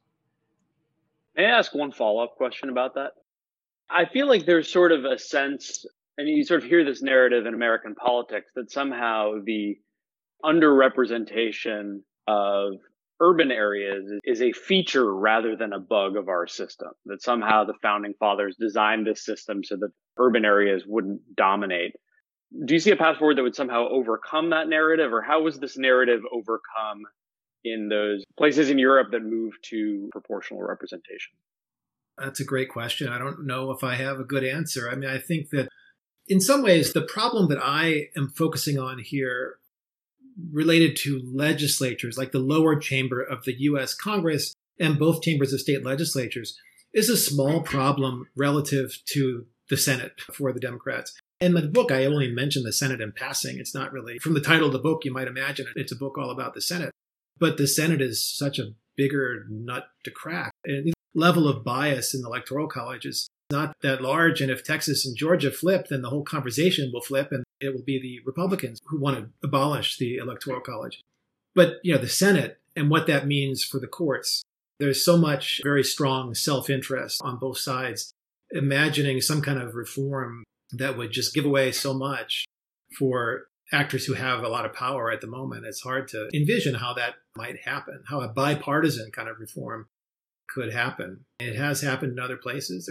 May 1.37 1.45
I 1.45 1.57
ask 1.57 1.73
one 1.73 1.93
follow 1.93 2.21
up 2.21 2.35
question 2.35 2.69
about 2.69 2.95
that? 2.95 3.13
I 3.89 4.05
feel 4.05 4.27
like 4.27 4.45
there's 4.45 4.69
sort 4.69 4.91
of 4.91 5.05
a 5.05 5.17
sense, 5.17 5.85
and 6.17 6.27
you 6.27 6.43
sort 6.43 6.63
of 6.63 6.69
hear 6.69 6.83
this 6.83 7.01
narrative 7.01 7.45
in 7.45 7.53
American 7.53 7.95
politics 7.95 8.51
that 8.55 8.71
somehow 8.71 9.35
the 9.45 9.77
underrepresentation 10.43 12.01
of 12.27 12.73
urban 13.21 13.51
areas 13.51 14.05
is 14.23 14.41
a 14.41 14.51
feature 14.53 15.13
rather 15.13 15.55
than 15.55 15.73
a 15.73 15.79
bug 15.79 16.15
of 16.15 16.29
our 16.29 16.47
system. 16.47 16.89
That 17.05 17.21
somehow 17.21 17.65
the 17.65 17.73
founding 17.81 18.13
fathers 18.19 18.55
designed 18.59 19.05
this 19.05 19.23
system 19.23 19.63
so 19.63 19.75
that 19.77 19.91
urban 20.17 20.45
areas 20.45 20.83
wouldn't 20.87 21.21
dominate. 21.35 21.93
Do 22.65 22.73
you 22.73 22.79
see 22.79 22.91
a 22.91 22.95
path 22.95 23.17
forward 23.17 23.37
that 23.37 23.43
would 23.43 23.55
somehow 23.55 23.87
overcome 23.89 24.49
that 24.49 24.67
narrative, 24.67 25.13
or 25.13 25.21
how 25.21 25.43
was 25.43 25.59
this 25.59 25.77
narrative 25.77 26.21
overcome 26.33 27.03
in 27.63 27.89
those 27.89 28.23
places 28.37 28.69
in 28.69 28.79
Europe 28.79 29.09
that 29.11 29.21
moved 29.21 29.57
to 29.65 30.09
proportional 30.11 30.63
representation? 30.63 31.33
That's 32.17 32.39
a 32.39 32.45
great 32.45 32.69
question. 32.69 33.07
I 33.07 33.19
don't 33.19 33.45
know 33.45 33.71
if 33.71 33.83
I 33.83 33.95
have 33.95 34.19
a 34.19 34.23
good 34.23 34.43
answer. 34.43 34.89
I 34.89 34.95
mean, 34.95 35.09
I 35.09 35.19
think 35.19 35.49
that 35.51 35.69
in 36.27 36.41
some 36.41 36.63
ways, 36.63 36.93
the 36.93 37.01
problem 37.01 37.49
that 37.49 37.59
I 37.61 38.07
am 38.17 38.29
focusing 38.29 38.79
on 38.79 38.99
here 38.99 39.58
related 40.51 40.95
to 40.97 41.21
legislatures, 41.33 42.17
like 42.17 42.31
the 42.31 42.39
lower 42.39 42.77
chamber 42.77 43.21
of 43.21 43.43
the 43.45 43.55
US 43.61 43.93
Congress 43.93 44.53
and 44.79 44.99
both 44.99 45.21
chambers 45.21 45.53
of 45.53 45.59
state 45.59 45.83
legislatures, 45.83 46.57
is 46.93 47.09
a 47.09 47.17
small 47.17 47.61
problem 47.61 48.27
relative 48.35 48.97
to 49.13 49.45
the 49.69 49.77
Senate 49.77 50.21
for 50.33 50.51
the 50.51 50.59
Democrats. 50.59 51.17
In 51.39 51.53
the 51.53 51.61
book, 51.61 51.91
I 51.91 52.05
only 52.05 52.31
mention 52.31 52.63
the 52.63 52.73
Senate 52.73 53.01
in 53.01 53.11
passing. 53.11 53.59
It's 53.59 53.75
not 53.75 53.93
really, 53.93 54.17
from 54.19 54.33
the 54.33 54.41
title 54.41 54.67
of 54.67 54.73
the 54.73 54.79
book, 54.79 55.05
you 55.05 55.13
might 55.13 55.27
imagine 55.27 55.67
it's 55.75 55.91
a 55.91 55.97
book 55.97 56.17
all 56.17 56.31
about 56.31 56.53
the 56.53 56.61
Senate. 56.61 56.91
But 57.39 57.57
the 57.57 57.67
Senate 57.67 58.01
is 58.01 58.25
such 58.25 58.59
a 58.59 58.73
bigger 58.97 59.45
nut 59.49 59.87
to 60.03 60.11
crack. 60.11 60.51
And 60.65 60.87
the 60.87 60.93
level 61.13 61.47
of 61.47 61.63
bias 61.63 62.13
in 62.13 62.21
the 62.21 62.27
Electoral 62.27 62.67
College 62.67 63.05
is 63.05 63.29
not 63.51 63.73
that 63.81 64.01
large. 64.01 64.41
And 64.41 64.51
if 64.51 64.63
Texas 64.63 65.05
and 65.05 65.15
Georgia 65.15 65.51
flip, 65.51 65.87
then 65.89 66.01
the 66.01 66.09
whole 66.09 66.23
conversation 66.23 66.91
will 66.93 67.01
flip 67.01 67.31
and 67.31 67.43
it 67.61 67.73
will 67.73 67.83
be 67.83 67.99
the 68.01 68.19
Republicans 68.25 68.79
who 68.85 68.99
want 68.99 69.17
to 69.17 69.29
abolish 69.43 69.97
the 69.97 70.17
Electoral 70.17 70.61
College. 70.61 71.01
But, 71.55 71.75
you 71.83 71.93
know, 71.93 72.01
the 72.01 72.07
Senate 72.07 72.59
and 72.75 72.89
what 72.89 73.07
that 73.07 73.27
means 73.27 73.63
for 73.63 73.79
the 73.79 73.87
courts, 73.87 74.43
there's 74.79 75.03
so 75.03 75.17
much 75.17 75.61
very 75.63 75.83
strong 75.83 76.33
self 76.33 76.69
interest 76.69 77.21
on 77.23 77.37
both 77.37 77.57
sides. 77.57 78.13
Imagining 78.51 79.21
some 79.21 79.41
kind 79.41 79.61
of 79.61 79.75
reform 79.75 80.43
that 80.71 80.97
would 80.97 81.11
just 81.11 81.33
give 81.33 81.45
away 81.45 81.71
so 81.71 81.93
much 81.93 82.45
for 82.97 83.47
actors 83.71 84.05
who 84.05 84.13
have 84.13 84.43
a 84.43 84.49
lot 84.49 84.65
of 84.65 84.73
power 84.73 85.11
at 85.11 85.21
the 85.21 85.27
moment, 85.27 85.65
it's 85.65 85.81
hard 85.81 86.07
to 86.09 86.29
envision 86.33 86.75
how 86.75 86.93
that 86.93 87.15
might 87.35 87.57
happen, 87.65 88.01
how 88.07 88.21
a 88.21 88.27
bipartisan 88.27 89.11
kind 89.11 89.29
of 89.29 89.39
reform 89.39 89.87
could 90.49 90.73
happen. 90.73 91.25
It 91.39 91.55
has 91.55 91.81
happened 91.81 92.13
in 92.13 92.19
other 92.19 92.37
places. 92.37 92.89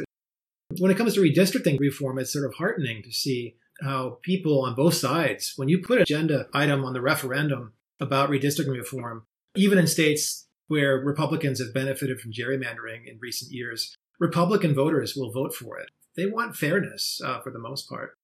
When 0.79 0.91
it 0.91 0.97
comes 0.97 1.15
to 1.15 1.21
redistricting 1.21 1.81
reform, 1.81 2.19
it's 2.19 2.33
sort 2.33 2.45
of 2.45 2.55
heartening 2.55 3.03
to 3.03 3.11
see 3.11 3.57
how 3.81 4.19
people 4.23 4.63
on 4.63 4.75
both 4.75 4.95
sides, 4.95 5.53
when 5.57 5.69
you 5.69 5.79
put 5.79 5.99
an 5.99 6.03
agenda 6.03 6.47
item 6.53 6.85
on 6.85 6.93
the 6.93 7.01
referendum 7.01 7.73
about 8.01 8.31
redistricting 8.31 8.77
reform, 8.77 9.25
even 9.57 9.79
in 9.79 9.87
states 9.87 10.47
where 10.69 10.99
Republicans 10.99 11.61
have 11.61 11.75
benefited 11.75 12.21
from 12.21 12.33
gerrymandering 12.33 13.07
in 13.07 13.19
recent 13.21 13.53
years, 13.53 13.97
Republican 14.21 14.75
voters 14.75 15.15
will 15.17 15.33
vote 15.33 15.55
for 15.55 15.79
it. 15.79 15.91
They 16.17 16.27
want 16.27 16.57
fairness 16.57 17.21
uh, 17.25 17.41
for 17.41 17.51
the 17.51 17.59
most 17.59 17.89
part. 17.89 18.15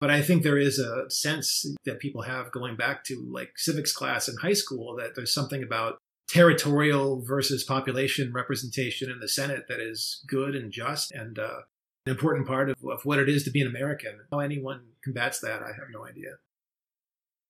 But 0.00 0.10
I 0.10 0.22
think 0.22 0.42
there 0.42 0.58
is 0.58 0.78
a 0.78 1.08
sense 1.08 1.64
that 1.84 2.00
people 2.00 2.22
have 2.22 2.52
going 2.52 2.76
back 2.76 3.04
to 3.04 3.26
like 3.30 3.52
civics 3.56 3.92
class 3.92 4.28
in 4.28 4.36
high 4.36 4.52
school 4.52 4.96
that 4.96 5.14
there's 5.14 5.32
something 5.32 5.62
about 5.62 5.98
territorial 6.28 7.22
versus 7.22 7.64
population 7.64 8.32
representation 8.32 9.10
in 9.10 9.20
the 9.20 9.28
Senate 9.28 9.64
that 9.68 9.80
is 9.80 10.24
good 10.26 10.54
and 10.54 10.72
just 10.72 11.12
and 11.12 11.38
uh, 11.38 11.60
an 12.06 12.10
important 12.10 12.46
part 12.46 12.68
of, 12.68 12.76
of 12.84 13.04
what 13.04 13.18
it 13.18 13.28
is 13.28 13.44
to 13.44 13.50
be 13.50 13.62
an 13.62 13.66
American. 13.66 14.20
How 14.30 14.40
anyone 14.40 14.82
combats 15.02 15.40
that, 15.40 15.62
I 15.62 15.68
have 15.68 15.88
no 15.92 16.04
idea. 16.06 16.32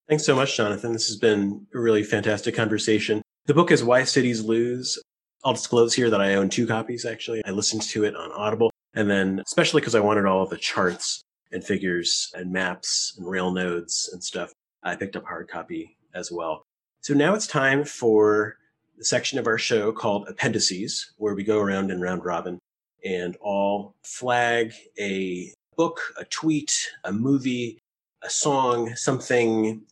Thanks 0.08 0.24
so 0.24 0.36
much, 0.36 0.56
Jonathan. 0.56 0.92
This 0.92 1.08
has 1.08 1.16
been 1.16 1.66
a 1.74 1.78
really 1.78 2.04
fantastic 2.04 2.54
conversation. 2.54 3.22
The 3.46 3.54
book 3.54 3.70
is 3.70 3.82
Why 3.82 4.04
Cities 4.04 4.44
Lose. 4.44 4.98
I'll 5.44 5.54
disclose 5.54 5.94
here 5.94 6.08
that 6.08 6.20
I 6.20 6.34
own 6.34 6.50
two 6.50 6.66
copies, 6.66 7.04
actually. 7.04 7.44
I 7.44 7.50
listened 7.50 7.82
to 7.82 8.04
it 8.04 8.14
on 8.14 8.30
Audible. 8.32 8.70
And 8.94 9.10
then, 9.10 9.42
especially 9.44 9.80
because 9.80 9.96
I 9.96 10.00
wanted 10.00 10.24
all 10.24 10.42
of 10.42 10.50
the 10.50 10.56
charts 10.56 11.22
and 11.50 11.64
figures 11.64 12.30
and 12.34 12.52
maps 12.52 13.14
and 13.18 13.28
rail 13.28 13.50
nodes 13.50 14.08
and 14.12 14.22
stuff, 14.22 14.52
I 14.84 14.94
picked 14.94 15.16
up 15.16 15.24
hard 15.24 15.48
copy 15.48 15.96
as 16.14 16.30
well. 16.30 16.62
So 17.00 17.12
now 17.12 17.34
it's 17.34 17.46
time 17.46 17.84
for 17.84 18.56
the 18.96 19.04
section 19.04 19.38
of 19.38 19.48
our 19.48 19.58
show 19.58 19.90
called 19.90 20.28
Appendices, 20.28 21.12
where 21.16 21.34
we 21.34 21.42
go 21.42 21.58
around 21.58 21.90
and 21.90 22.00
round 22.00 22.24
robin 22.24 22.60
and 23.04 23.36
all 23.40 23.94
flag 24.02 24.72
a 24.98 25.52
book, 25.76 26.00
a 26.18 26.24
tweet, 26.24 26.90
a 27.04 27.12
movie, 27.12 27.78
a 28.22 28.30
song, 28.30 28.94
something 28.96 29.82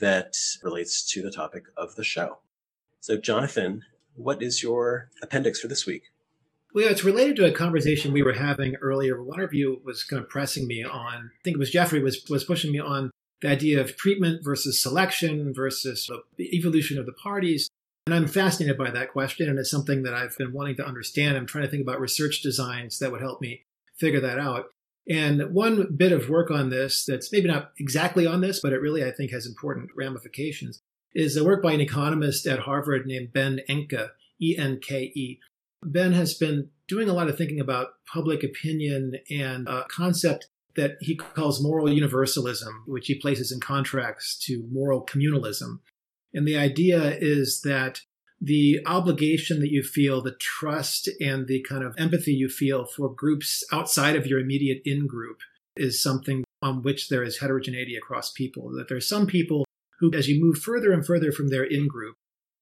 that 0.00 0.34
relates 0.62 1.06
to 1.10 1.22
the 1.22 1.30
topic 1.30 1.64
of 1.76 1.94
the 1.96 2.04
show. 2.04 2.38
So, 3.00 3.16
Jonathan, 3.16 3.82
what 4.14 4.42
is 4.42 4.62
your 4.62 5.10
appendix 5.22 5.60
for 5.60 5.68
this 5.68 5.86
week? 5.86 6.04
Well, 6.74 6.88
it's 6.88 7.04
related 7.04 7.36
to 7.36 7.46
a 7.46 7.52
conversation 7.52 8.12
we 8.12 8.22
were 8.22 8.32
having 8.32 8.76
earlier. 8.76 9.22
One 9.22 9.40
of 9.40 9.52
you 9.52 9.82
was 9.84 10.04
kind 10.04 10.22
of 10.22 10.28
pressing 10.28 10.66
me 10.66 10.82
on, 10.82 11.30
I 11.32 11.42
think 11.44 11.56
it 11.56 11.58
was 11.58 11.70
Jeffrey 11.70 12.02
was, 12.02 12.24
was 12.30 12.44
pushing 12.44 12.72
me 12.72 12.78
on 12.78 13.10
the 13.42 13.48
idea 13.48 13.80
of 13.80 13.96
treatment 13.96 14.42
versus 14.42 14.80
selection 14.80 15.52
versus 15.52 16.10
the 16.36 16.56
evolution 16.56 16.98
of 16.98 17.04
the 17.04 17.12
parties. 17.12 17.68
And 18.06 18.14
I'm 18.14 18.26
fascinated 18.26 18.76
by 18.76 18.90
that 18.90 19.12
question, 19.12 19.48
and 19.48 19.58
it's 19.58 19.70
something 19.70 20.02
that 20.02 20.14
I've 20.14 20.36
been 20.36 20.52
wanting 20.52 20.76
to 20.76 20.86
understand. 20.86 21.36
I'm 21.36 21.46
trying 21.46 21.64
to 21.64 21.70
think 21.70 21.82
about 21.82 22.00
research 22.00 22.42
designs 22.42 22.98
that 22.98 23.12
would 23.12 23.20
help 23.20 23.40
me 23.40 23.62
figure 23.96 24.20
that 24.20 24.38
out. 24.38 24.70
And 25.08 25.52
one 25.52 25.94
bit 25.96 26.12
of 26.12 26.28
work 26.28 26.50
on 26.50 26.70
this 26.70 27.04
that's 27.04 27.32
maybe 27.32 27.48
not 27.48 27.72
exactly 27.78 28.26
on 28.26 28.40
this, 28.40 28.60
but 28.60 28.72
it 28.72 28.80
really, 28.80 29.04
I 29.04 29.12
think, 29.12 29.30
has 29.30 29.46
important 29.46 29.90
ramifications 29.96 30.80
is 31.14 31.36
a 31.36 31.44
work 31.44 31.62
by 31.62 31.72
an 31.72 31.80
economist 31.80 32.46
at 32.46 32.60
Harvard 32.60 33.06
named 33.06 33.32
Ben 33.32 33.60
Enke, 33.68 34.10
E 34.40 34.56
N 34.58 34.80
K 34.80 35.12
E. 35.14 35.40
Ben 35.84 36.12
has 36.12 36.34
been 36.34 36.70
doing 36.88 37.08
a 37.08 37.12
lot 37.12 37.28
of 37.28 37.36
thinking 37.36 37.60
about 37.60 37.94
public 38.12 38.42
opinion 38.42 39.14
and 39.30 39.68
a 39.68 39.84
concept 39.88 40.48
that 40.74 40.96
he 41.00 41.16
calls 41.16 41.62
moral 41.62 41.90
universalism, 41.90 42.84
which 42.86 43.08
he 43.08 43.14
places 43.14 43.52
in 43.52 43.60
contrast 43.60 44.42
to 44.42 44.66
moral 44.70 45.04
communalism. 45.04 45.80
And 46.34 46.46
the 46.46 46.56
idea 46.56 47.16
is 47.18 47.60
that 47.62 48.00
the 48.40 48.80
obligation 48.86 49.60
that 49.60 49.70
you 49.70 49.82
feel, 49.82 50.20
the 50.20 50.34
trust 50.40 51.08
and 51.20 51.46
the 51.46 51.62
kind 51.62 51.84
of 51.84 51.94
empathy 51.96 52.32
you 52.32 52.48
feel 52.48 52.84
for 52.84 53.08
groups 53.08 53.62
outside 53.72 54.16
of 54.16 54.26
your 54.26 54.40
immediate 54.40 54.82
in 54.84 55.06
group 55.06 55.38
is 55.76 56.02
something 56.02 56.44
on 56.60 56.82
which 56.82 57.08
there 57.08 57.22
is 57.22 57.38
heterogeneity 57.38 57.96
across 57.96 58.32
people. 58.32 58.70
That 58.72 58.88
there 58.88 58.96
are 58.96 59.00
some 59.00 59.26
people 59.26 59.64
who, 60.00 60.12
as 60.12 60.28
you 60.28 60.42
move 60.42 60.58
further 60.58 60.92
and 60.92 61.06
further 61.06 61.30
from 61.30 61.48
their 61.48 61.64
in 61.64 61.86
group, 61.86 62.16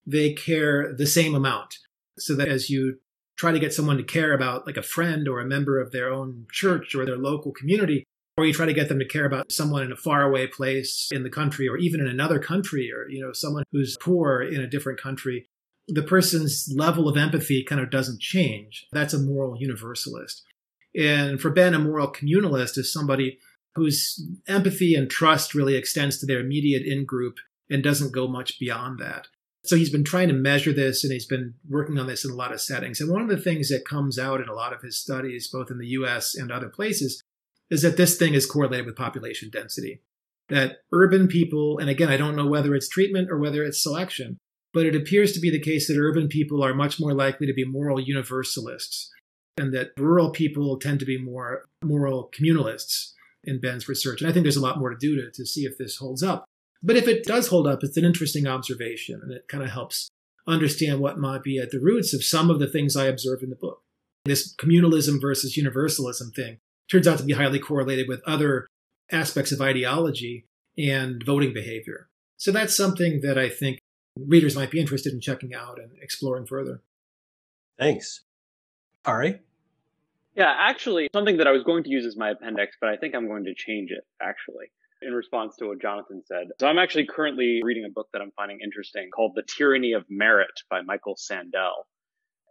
they 0.07 0.35
care 0.35 0.95
the 0.95 1.07
same 1.07 1.35
amount. 1.35 1.77
So 2.19 2.35
that 2.35 2.49
as 2.49 2.69
you 2.69 2.99
try 3.39 3.53
to 3.53 3.59
get 3.59 3.73
someone 3.73 3.97
to 3.97 4.03
care 4.03 4.35
about 4.35 4.67
like 4.67 4.77
a 4.77 4.83
friend 4.83 5.27
or 5.27 5.41
a 5.41 5.47
member 5.47 5.81
of 5.81 5.93
their 5.93 6.13
own 6.13 6.47
church 6.53 6.95
or 6.95 7.07
their 7.07 7.17
local 7.17 7.53
community, 7.53 8.05
or 8.41 8.47
you 8.47 8.53
try 8.53 8.67
to 8.67 8.73
get 8.73 8.89
them 8.89 8.99
to 8.99 9.05
care 9.05 9.27
about 9.27 9.53
someone 9.53 9.83
in 9.83 9.93
a 9.93 9.97
faraway 9.97 10.47
place 10.47 11.09
in 11.13 11.23
the 11.23 11.31
country 11.31 11.69
or 11.69 11.77
even 11.77 12.01
in 12.01 12.09
another 12.09 12.39
country 12.39 12.91
or 12.93 13.09
you 13.09 13.21
know 13.21 13.33
someone 13.33 13.65
who's 13.73 13.97
poor 14.01 14.43
in 14.43 14.61
a 14.61 14.67
different 14.67 15.01
country 15.01 15.47
the 15.93 16.03
person's 16.03 16.73
level 16.75 17.09
of 17.09 17.17
empathy 17.17 17.65
kind 17.65 17.81
of 17.81 17.91
doesn't 17.91 18.21
change. 18.21 18.87
That's 18.93 19.15
a 19.15 19.19
moral 19.19 19.57
universalist. 19.59 20.45
And 20.97 21.41
for 21.41 21.51
ben 21.51 21.75
a 21.75 21.79
moral 21.79 22.09
communalist 22.09 22.79
is 22.79 22.93
somebody 22.93 23.39
whose 23.75 24.25
empathy 24.49 24.95
and 24.95 25.09
trust 25.09 25.55
really 25.55 25.77
extends 25.77 26.19
to 26.19 26.27
their 26.27 26.41
immediate 26.41 26.85
in 26.85 27.05
group 27.05 27.37
and 27.71 27.83
doesn't 27.83 28.13
go 28.13 28.27
much 28.27 28.59
beyond 28.59 28.99
that. 28.99 29.29
So 29.65 29.77
he's 29.77 29.91
been 29.91 30.05
trying 30.05 30.29
to 30.29 30.35
measure 30.35 30.73
this 30.73 31.05
and 31.05 31.13
he's 31.13 31.27
been 31.27 31.55
working 31.69 31.99
on 31.99 32.07
this 32.07 32.25
in 32.25 32.31
a 32.31 32.35
lot 32.35 32.53
of 32.53 32.61
settings. 32.61 33.01
And 33.01 33.11
one 33.11 33.23
of 33.23 33.29
the 33.29 33.37
things 33.37 33.69
that 33.69 33.85
comes 33.85 34.19
out 34.19 34.41
in 34.41 34.49
a 34.49 34.55
lot 34.55 34.73
of 34.73 34.83
his 34.83 34.97
studies 34.99 35.49
both 35.49 35.71
in 35.71 35.79
the 35.79 35.87
us 35.87 36.35
and 36.35 36.51
other 36.51 36.69
places 36.69 37.23
is 37.71 37.83
that 37.83 37.97
this 37.97 38.17
thing 38.17 38.35
is 38.35 38.47
correlated 38.47 38.87
with 38.87 38.97
population 38.97 39.51
density. 39.51 40.03
That 40.49 40.79
urban 40.93 41.29
people, 41.29 41.79
and 41.79 41.89
again, 41.89 42.09
I 42.09 42.17
don't 42.17 42.35
know 42.35 42.47
whether 42.47 42.75
it's 42.75 42.89
treatment 42.89 43.31
or 43.31 43.39
whether 43.39 43.63
it's 43.63 43.83
selection, 43.83 44.39
but 44.73 44.87
it 44.87 44.97
appears 44.97 45.33
to 45.33 45.41
be 45.41 45.51
the 45.51 45.61
case 45.61 45.87
that 45.87 45.99
urban 45.99 46.29
people 46.29 46.65
are 46.65 46.75
much 46.75 46.99
more 46.99 47.15
likely 47.15 47.47
to 47.47 47.55
be 47.55 47.65
moral 47.65 48.01
universalists 48.01 49.11
and 49.57 49.73
that 49.75 49.91
rural 49.97 50.31
people 50.31 50.79
tend 50.79 50.99
to 51.01 51.07
be 51.07 51.19
more 51.19 51.67
moral 51.85 52.31
communalists 52.37 53.13
in 53.45 53.61
Ben's 53.61 53.89
research. 53.89 54.21
And 54.21 54.29
I 54.29 54.33
think 54.33 54.45
there's 54.45 54.57
a 54.57 54.61
lot 54.61 54.79
more 54.79 54.91
to 54.91 54.97
do 54.99 55.17
to, 55.17 55.31
to 55.31 55.47
see 55.47 55.63
if 55.65 55.79
this 55.79 55.97
holds 55.97 56.23
up. 56.23 56.45
But 56.83 56.97
if 56.97 57.07
it 57.07 57.25
does 57.25 57.49
hold 57.49 57.67
up, 57.67 57.81
it's 57.83 57.97
an 57.97 58.05
interesting 58.05 58.47
observation 58.47 59.21
and 59.23 59.33
it 59.33 59.49
kind 59.49 59.63
of 59.63 59.71
helps 59.71 60.09
understand 60.47 61.01
what 61.01 61.19
might 61.19 61.43
be 61.43 61.59
at 61.59 61.71
the 61.71 61.81
roots 61.81 62.15
of 62.15 62.25
some 62.25 62.51
of 62.51 62.59
the 62.59 62.67
things 62.67 62.97
I 62.97 63.07
observe 63.07 63.43
in 63.43 63.51
the 63.51 63.57
book. 63.57 63.83
This 64.25 64.55
communalism 64.57 65.21
versus 65.21 65.57
universalism 65.57 66.33
thing 66.35 66.59
turns 66.91 67.07
out 67.07 67.19
to 67.19 67.25
be 67.25 67.33
highly 67.33 67.59
correlated 67.59 68.09
with 68.09 68.23
other 68.27 68.67
aspects 69.11 69.53
of 69.53 69.61
ideology 69.61 70.47
and 70.77 71.23
voting 71.25 71.53
behavior. 71.53 72.09
So 72.37 72.53
that's 72.53 72.77
something 72.77 73.21
that 73.23 73.39
I 73.39 73.49
think 73.49 73.79
readers 74.17 74.57
might 74.57 74.71
be 74.71 74.81
interested 74.81 75.13
in 75.13 75.21
checking 75.21 75.55
out 75.55 75.79
and 75.79 75.91
exploring 76.01 76.47
further. 76.47 76.83
Thanks. 77.79 78.23
Ari? 79.05 79.41
Yeah, 80.37 80.55
actually, 80.59 81.09
something 81.13 81.39
that 81.39 81.47
I 81.47 81.53
was 81.53 81.65
going 81.65 81.85
to 81.85 81.91
use 81.91 82.07
as 82.07 82.17
my 82.17 82.31
appendix, 82.31 82.77
but 82.81 82.89
I 82.89 82.97
think 82.97 83.15
I'm 83.15 83.27
going 83.27 83.45
to 83.45 83.55
change 83.55 83.91
it, 83.91 84.05
actually, 84.23 84.67
in 85.03 85.13
response 85.13 85.57
to 85.57 85.67
what 85.67 85.83
Jonathan 85.83 86.23
said. 86.25 86.49
So 86.61 86.69
I'm 86.69 86.79
actually 86.79 87.07
currently 87.07 87.61
reading 87.65 87.85
a 87.85 87.93
book 87.93 88.09
that 88.13 88.23
I'm 88.23 88.33
finding 88.37 88.59
interesting 88.63 89.11
called 89.15 89.33
The 89.35 89.43
Tyranny 89.43 89.93
of 89.93 90.05
Merit 90.09 90.51
by 90.71 90.83
Michael 90.83 91.17
Sandel. 91.17 91.87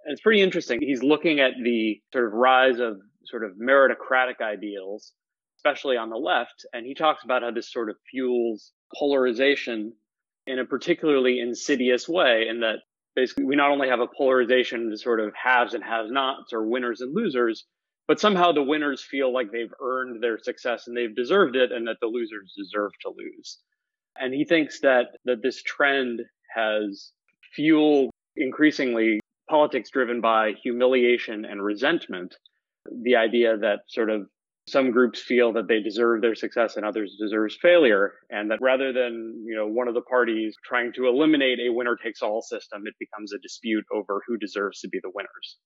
And 0.05 0.13
it's 0.13 0.21
pretty 0.21 0.41
interesting. 0.41 0.79
He's 0.81 1.03
looking 1.03 1.39
at 1.39 1.53
the 1.63 2.01
sort 2.11 2.25
of 2.25 2.33
rise 2.33 2.79
of 2.79 2.97
sort 3.29 3.43
of 3.43 3.53
meritocratic 3.53 4.41
ideals, 4.41 5.13
especially 5.57 5.97
on 5.97 6.09
the 6.09 6.17
left. 6.17 6.65
And 6.73 6.85
he 6.85 6.93
talks 6.93 7.23
about 7.23 7.41
how 7.41 7.51
this 7.51 7.71
sort 7.71 7.89
of 7.89 7.95
fuels 8.09 8.71
polarization 8.97 9.93
in 10.47 10.59
a 10.59 10.65
particularly 10.65 11.39
insidious 11.39 12.07
way, 12.09 12.47
in 12.49 12.61
that 12.61 12.77
basically 13.15 13.43
we 13.43 13.55
not 13.55 13.71
only 13.71 13.89
have 13.89 13.99
a 13.99 14.07
polarization 14.07 14.81
into 14.81 14.97
sort 14.97 15.19
of 15.19 15.33
haves 15.35 15.73
and 15.73 15.83
have 15.83 16.07
nots 16.09 16.53
or 16.53 16.65
winners 16.65 17.01
and 17.01 17.13
losers, 17.13 17.65
but 18.07 18.19
somehow 18.19 18.51
the 18.51 18.63
winners 18.63 19.03
feel 19.03 19.31
like 19.31 19.51
they've 19.51 19.73
earned 19.81 20.23
their 20.23 20.39
success 20.39 20.87
and 20.87 20.97
they've 20.97 21.15
deserved 21.15 21.55
it 21.55 21.71
and 21.71 21.87
that 21.87 21.97
the 22.01 22.07
losers 22.07 22.53
deserve 22.57 22.91
to 23.01 23.13
lose. 23.15 23.59
And 24.19 24.33
he 24.33 24.45
thinks 24.45 24.79
that, 24.81 25.09
that 25.25 25.43
this 25.43 25.61
trend 25.61 26.21
has 26.55 27.11
fueled 27.53 28.09
increasingly 28.35 29.19
politics 29.49 29.89
driven 29.89 30.21
by 30.21 30.53
humiliation 30.63 31.45
and 31.45 31.63
resentment. 31.63 32.35
The 33.03 33.15
idea 33.15 33.57
that 33.57 33.79
sort 33.87 34.09
of 34.09 34.27
some 34.69 34.91
groups 34.91 35.19
feel 35.19 35.51
that 35.53 35.67
they 35.67 35.81
deserve 35.81 36.21
their 36.21 36.35
success 36.35 36.75
and 36.75 36.85
others 36.85 37.17
deserves 37.19 37.57
failure 37.61 38.13
and 38.29 38.51
that 38.51 38.59
rather 38.61 38.93
than 38.93 39.43
you 39.45 39.55
know 39.55 39.67
one 39.67 39.87
of 39.87 39.93
the 39.93 40.01
parties 40.01 40.55
trying 40.63 40.93
to 40.93 41.07
eliminate 41.07 41.59
a 41.59 41.73
winner 41.73 41.97
takes 42.01 42.21
all 42.21 42.41
system 42.41 42.83
it 42.85 42.93
becomes 42.99 43.33
a 43.33 43.39
dispute 43.39 43.83
over 43.91 44.21
who 44.27 44.37
deserves 44.37 44.79
to 44.81 44.87
be 44.87 44.99
the 45.01 45.11
winners. 45.13 45.57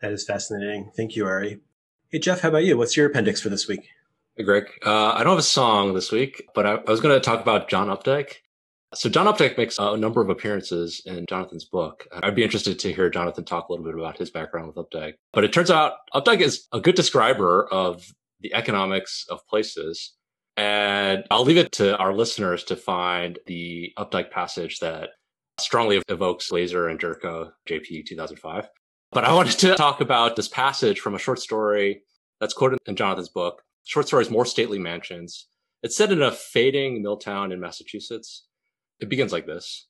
That 0.00 0.12
is 0.12 0.24
fascinating. 0.24 0.90
Thank 0.96 1.14
you 1.14 1.26
ari. 1.26 1.60
Hey 2.10 2.18
jeff 2.18 2.40
how 2.40 2.48
about 2.48 2.64
you? 2.64 2.76
What's 2.76 2.96
your 2.96 3.06
appendix 3.06 3.40
for 3.40 3.48
this 3.48 3.68
week? 3.68 3.88
Hey 4.36 4.44
greg. 4.44 4.64
Uh, 4.84 5.12
i 5.12 5.18
don't 5.18 5.32
have 5.32 5.38
a 5.38 5.42
song 5.42 5.94
this 5.94 6.10
week 6.10 6.48
but 6.54 6.66
i, 6.66 6.74
I 6.74 6.90
was 6.90 7.00
going 7.00 7.14
to 7.14 7.24
talk 7.24 7.40
about 7.40 7.68
john 7.68 7.88
updike 7.88 8.36
so 8.94 9.08
John 9.08 9.26
Updike 9.26 9.56
makes 9.56 9.78
a 9.78 9.96
number 9.96 10.20
of 10.20 10.30
appearances 10.30 11.02
in 11.06 11.26
Jonathan's 11.26 11.64
book. 11.64 12.06
Uh, 12.12 12.20
I'd 12.22 12.34
be 12.34 12.42
interested 12.42 12.78
to 12.80 12.92
hear 12.92 13.08
Jonathan 13.10 13.44
talk 13.44 13.68
a 13.68 13.72
little 13.72 13.84
bit 13.84 13.94
about 13.94 14.18
his 14.18 14.30
background 14.30 14.66
with 14.66 14.76
Updike. 14.76 15.14
But 15.32 15.44
it 15.44 15.52
turns 15.52 15.70
out 15.70 15.94
Updike 16.14 16.40
is 16.40 16.66
a 16.72 16.80
good 16.80 16.94
describer 16.96 17.68
of 17.70 18.12
the 18.40 18.54
economics 18.54 19.26
of 19.28 19.46
places. 19.46 20.14
And 20.56 21.24
I'll 21.30 21.44
leave 21.44 21.56
it 21.56 21.72
to 21.72 21.96
our 21.98 22.12
listeners 22.12 22.64
to 22.64 22.76
find 22.76 23.38
the 23.46 23.92
Updike 23.98 24.30
passage 24.30 24.80
that 24.80 25.10
strongly 25.58 26.02
evokes 26.08 26.50
Glaeser 26.50 26.88
and 26.88 26.98
Gyourko, 26.98 27.52
JP 27.68 28.06
2005. 28.06 28.68
But 29.12 29.24
I 29.24 29.32
wanted 29.32 29.58
to 29.60 29.74
talk 29.74 30.00
about 30.00 30.36
this 30.36 30.48
passage 30.48 31.00
from 31.00 31.14
a 31.14 31.18
short 31.18 31.38
story 31.38 32.02
that's 32.40 32.54
quoted 32.54 32.78
in 32.86 32.96
Jonathan's 32.96 33.28
book. 33.28 33.62
Short 33.84 34.06
story 34.06 34.22
is 34.22 34.30
More 34.30 34.46
Stately 34.46 34.78
Mansions. 34.78 35.46
It's 35.82 35.96
set 35.96 36.12
in 36.12 36.22
a 36.22 36.30
fading 36.30 37.02
mill 37.02 37.16
town 37.16 37.52
in 37.52 37.60
Massachusetts. 37.60 38.46
It 39.00 39.08
begins 39.08 39.32
like 39.32 39.46
this. 39.46 39.86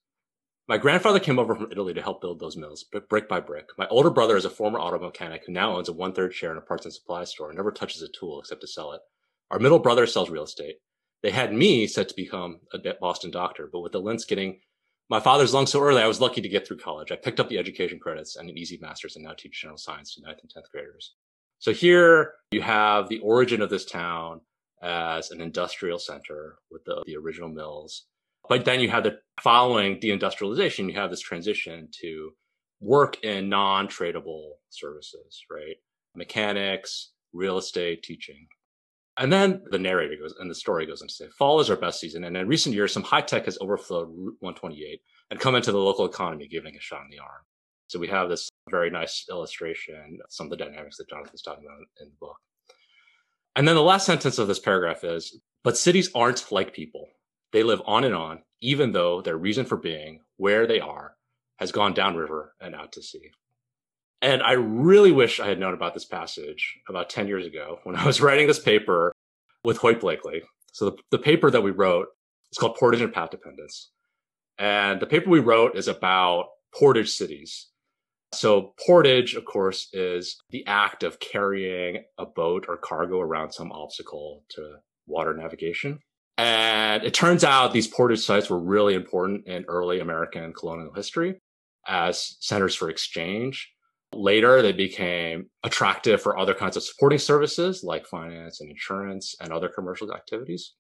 My 0.69 0.79
grandfather 0.79 1.19
came 1.19 1.41
over 1.41 1.57
from 1.57 1.73
Italy 1.73 1.95
to 1.95 2.03
help 2.03 2.21
build 2.21 2.39
those 2.39 2.57
mills, 2.57 2.85
but 2.93 3.09
brick 3.09 3.29
by 3.29 3.41
brick. 3.41 3.71
My 3.77 3.89
older 3.89 4.11
brother 4.11 4.37
is 4.37 4.45
a 4.45 4.51
former 4.51 4.79
auto 4.79 5.01
mechanic 5.01 5.43
who 5.45 5.53
now 5.53 5.77
owns 5.77 5.89
a 5.89 5.93
one 5.93 6.13
third 6.13 6.33
share 6.33 6.53
in 6.53 6.59
a 6.59 6.61
parts 6.61 6.85
and 6.85 6.95
supply 6.95 7.25
store 7.25 7.49
and 7.49 7.57
never 7.57 7.73
touches 7.73 8.03
a 8.03 8.09
tool 8.09 8.39
except 8.39 8.61
to 8.61 8.69
sell 8.69 8.93
it. 8.93 9.01
Our 9.51 9.59
middle 9.59 9.81
brother 9.81 10.07
sells 10.07 10.31
real 10.31 10.45
estate. 10.45 10.77
They 11.25 11.33
had 11.33 11.53
me 11.53 11.89
set 11.89 12.09
to 12.09 12.15
become 12.15 12.61
a 12.73 12.79
Boston 13.01 13.33
doctor, 13.33 13.69
but 13.71 13.81
with 13.81 13.91
the 13.93 14.01
Lintz 14.01 14.27
getting 14.27 14.61
my 15.09 15.19
father's 15.19 15.53
lung 15.53 15.67
so 15.67 15.81
early, 15.81 16.01
I 16.01 16.07
was 16.07 16.21
lucky 16.21 16.41
to 16.41 16.49
get 16.49 16.65
through 16.65 16.79
college. 16.79 17.11
I 17.11 17.17
picked 17.17 17.41
up 17.41 17.49
the 17.49 17.59
education 17.59 17.99
credits 17.99 18.37
and 18.37 18.49
an 18.49 18.57
easy 18.57 18.79
master's 18.81 19.17
and 19.17 19.25
now 19.25 19.33
teach 19.33 19.61
general 19.61 19.77
science 19.77 20.15
to 20.15 20.23
ninth 20.23 20.39
and 20.41 20.51
10th 20.51 20.71
graders. 20.71 21.15
So 21.59 21.73
here 21.73 22.35
you 22.53 22.63
have 22.63 23.09
the 23.09 23.19
origin 23.19 23.61
of 23.61 23.71
this 23.71 23.85
town 23.85 24.41
as 24.85 25.33
an 25.33 25.41
industrial 25.41 25.99
center 25.99 26.59
with 26.71 26.85
the, 26.85 27.03
the 27.07 27.17
original 27.17 27.49
mills 27.49 28.05
but 28.51 28.65
then 28.65 28.81
you 28.81 28.91
have 28.91 29.05
the 29.05 29.21
following 29.41 30.01
deindustrialization, 30.01 30.89
you 30.89 30.99
have 30.99 31.09
this 31.09 31.21
transition 31.21 31.89
to 32.03 32.33
work 32.81 33.23
in 33.23 33.49
non 33.49 33.87
tradable 33.87 34.55
services, 34.71 35.45
right? 35.49 35.77
Mechanics, 36.17 37.13
real 37.33 37.59
estate, 37.59 38.03
teaching. 38.03 38.49
And 39.17 39.33
then 39.33 39.63
the 39.71 39.79
narrator 39.79 40.17
goes 40.21 40.35
and 40.41 40.51
the 40.51 40.55
story 40.57 40.85
goes 40.85 41.01
on 41.01 41.07
to 41.07 41.15
say, 41.15 41.27
fall 41.39 41.61
is 41.61 41.71
our 41.71 41.77
best 41.77 42.01
season. 42.01 42.25
And 42.25 42.37
in 42.37 42.49
recent 42.49 42.75
years, 42.75 42.93
some 42.93 43.05
high 43.05 43.21
tech 43.21 43.45
has 43.45 43.57
overflowed 43.61 44.09
Route 44.09 44.37
128 44.41 45.01
and 45.31 45.39
come 45.39 45.55
into 45.55 45.71
the 45.71 45.79
local 45.79 46.05
economy, 46.07 46.49
giving 46.49 46.75
a 46.75 46.81
shot 46.81 47.03
in 47.05 47.11
the 47.11 47.23
arm. 47.23 47.45
So 47.87 48.01
we 48.01 48.09
have 48.09 48.29
this 48.29 48.49
very 48.69 48.91
nice 48.91 49.27
illustration 49.31 50.19
of 50.25 50.33
some 50.33 50.47
of 50.47 50.51
the 50.51 50.65
dynamics 50.65 50.97
that 50.97 51.09
Jonathan's 51.09 51.43
talking 51.43 51.67
about 51.67 51.87
in 52.01 52.09
the 52.09 52.17
book. 52.19 52.37
And 53.55 53.69
then 53.69 53.77
the 53.77 53.83
last 53.83 54.07
sentence 54.07 54.39
of 54.39 54.49
this 54.49 54.59
paragraph 54.59 55.05
is, 55.05 55.39
but 55.63 55.77
cities 55.77 56.11
aren't 56.17 56.51
like 56.51 56.75
people. 56.75 57.07
They 57.53 57.63
live 57.63 57.83
on 57.87 58.05
and 58.05 58.15
on, 58.15 58.43
even 58.61 58.93
though 58.93 59.21
their 59.21 59.37
reason 59.37 59.65
for 59.65 59.77
being 59.77 60.21
where 60.37 60.67
they 60.67 60.81
are 60.81 61.15
has 61.59 61.73
gone 61.73 61.95
downriver 61.95 62.55
and 62.61 62.75
out 62.75 62.93
to 62.93 63.03
sea. 63.03 63.31
And 64.23 64.43
I 64.43 64.53
really 64.53 65.13
wish 65.13 65.41
I 65.41 65.47
had 65.47 65.59
known 65.59 65.75
about 65.75 65.95
this 65.95 66.05
passage 66.05 66.79
about 66.89 67.11
10 67.11 67.27
years 67.27 67.47
ago 67.47 67.79
when 67.85 67.97
I 67.97 68.07
was 68.07 68.21
writing 68.23 68.47
this 68.47 68.59
paper 68.59 69.13
with 69.65 69.79
Hoyt 69.79 70.01
Bleakley. 70.01 70.43
So 70.73 70.91
the, 70.91 70.97
the 71.11 71.19
paper 71.19 71.51
that 71.51 71.63
we 71.63 71.71
wrote 71.71 72.09
is 72.53 72.59
called 72.59 72.77
Portage 72.77 73.01
and 73.01 73.13
Path 73.13 73.31
Dependence. 73.31 73.91
And 74.59 75.01
the 75.01 75.07
paper 75.07 75.31
we 75.31 75.41
wrote 75.41 75.77
is 75.77 75.89
about 75.89 76.47
portage 76.79 77.11
cities. 77.11 77.69
So 78.33 78.75
portage, 78.87 79.35
of 79.35 79.45
course, 79.45 79.89
is 79.93 80.37
the 80.51 80.65
act 80.67 81.03
of 81.03 81.19
carrying 81.19 82.05
a 82.19 82.27
boat 82.27 82.67
or 82.69 82.77
cargo 82.77 83.21
around 83.21 83.53
some 83.53 83.73
obstacle 83.73 84.45
to 84.51 84.77
water 85.07 85.35
navigation. 85.35 85.99
And 86.41 87.05
it 87.05 87.13
turns 87.13 87.45
out 87.45 87.75
these 87.75 87.87
portage 87.87 88.21
sites 88.25 88.49
were 88.49 88.59
really 88.59 88.95
important 88.95 89.47
in 89.47 89.67
early 89.69 90.01
American 90.01 90.55
colonial 90.55 90.95
history 90.95 91.39
as 91.87 92.39
centers 92.41 92.75
for 92.75 92.89
exchange. 92.89 93.71
Later, 94.15 94.63
they 94.63 94.73
became 94.73 95.51
attractive 95.65 96.23
for 96.23 96.39
other 96.39 96.55
kinds 96.55 96.79
of 96.79 96.83
supporting 96.83 97.19
services 97.19 97.85
like 97.85 98.07
finance 98.07 98.63
and 98.63 98.71
insurance 98.71 99.35
and 99.39 99.53
other 99.53 99.69
commercial 99.69 100.15
activities. 100.15 100.73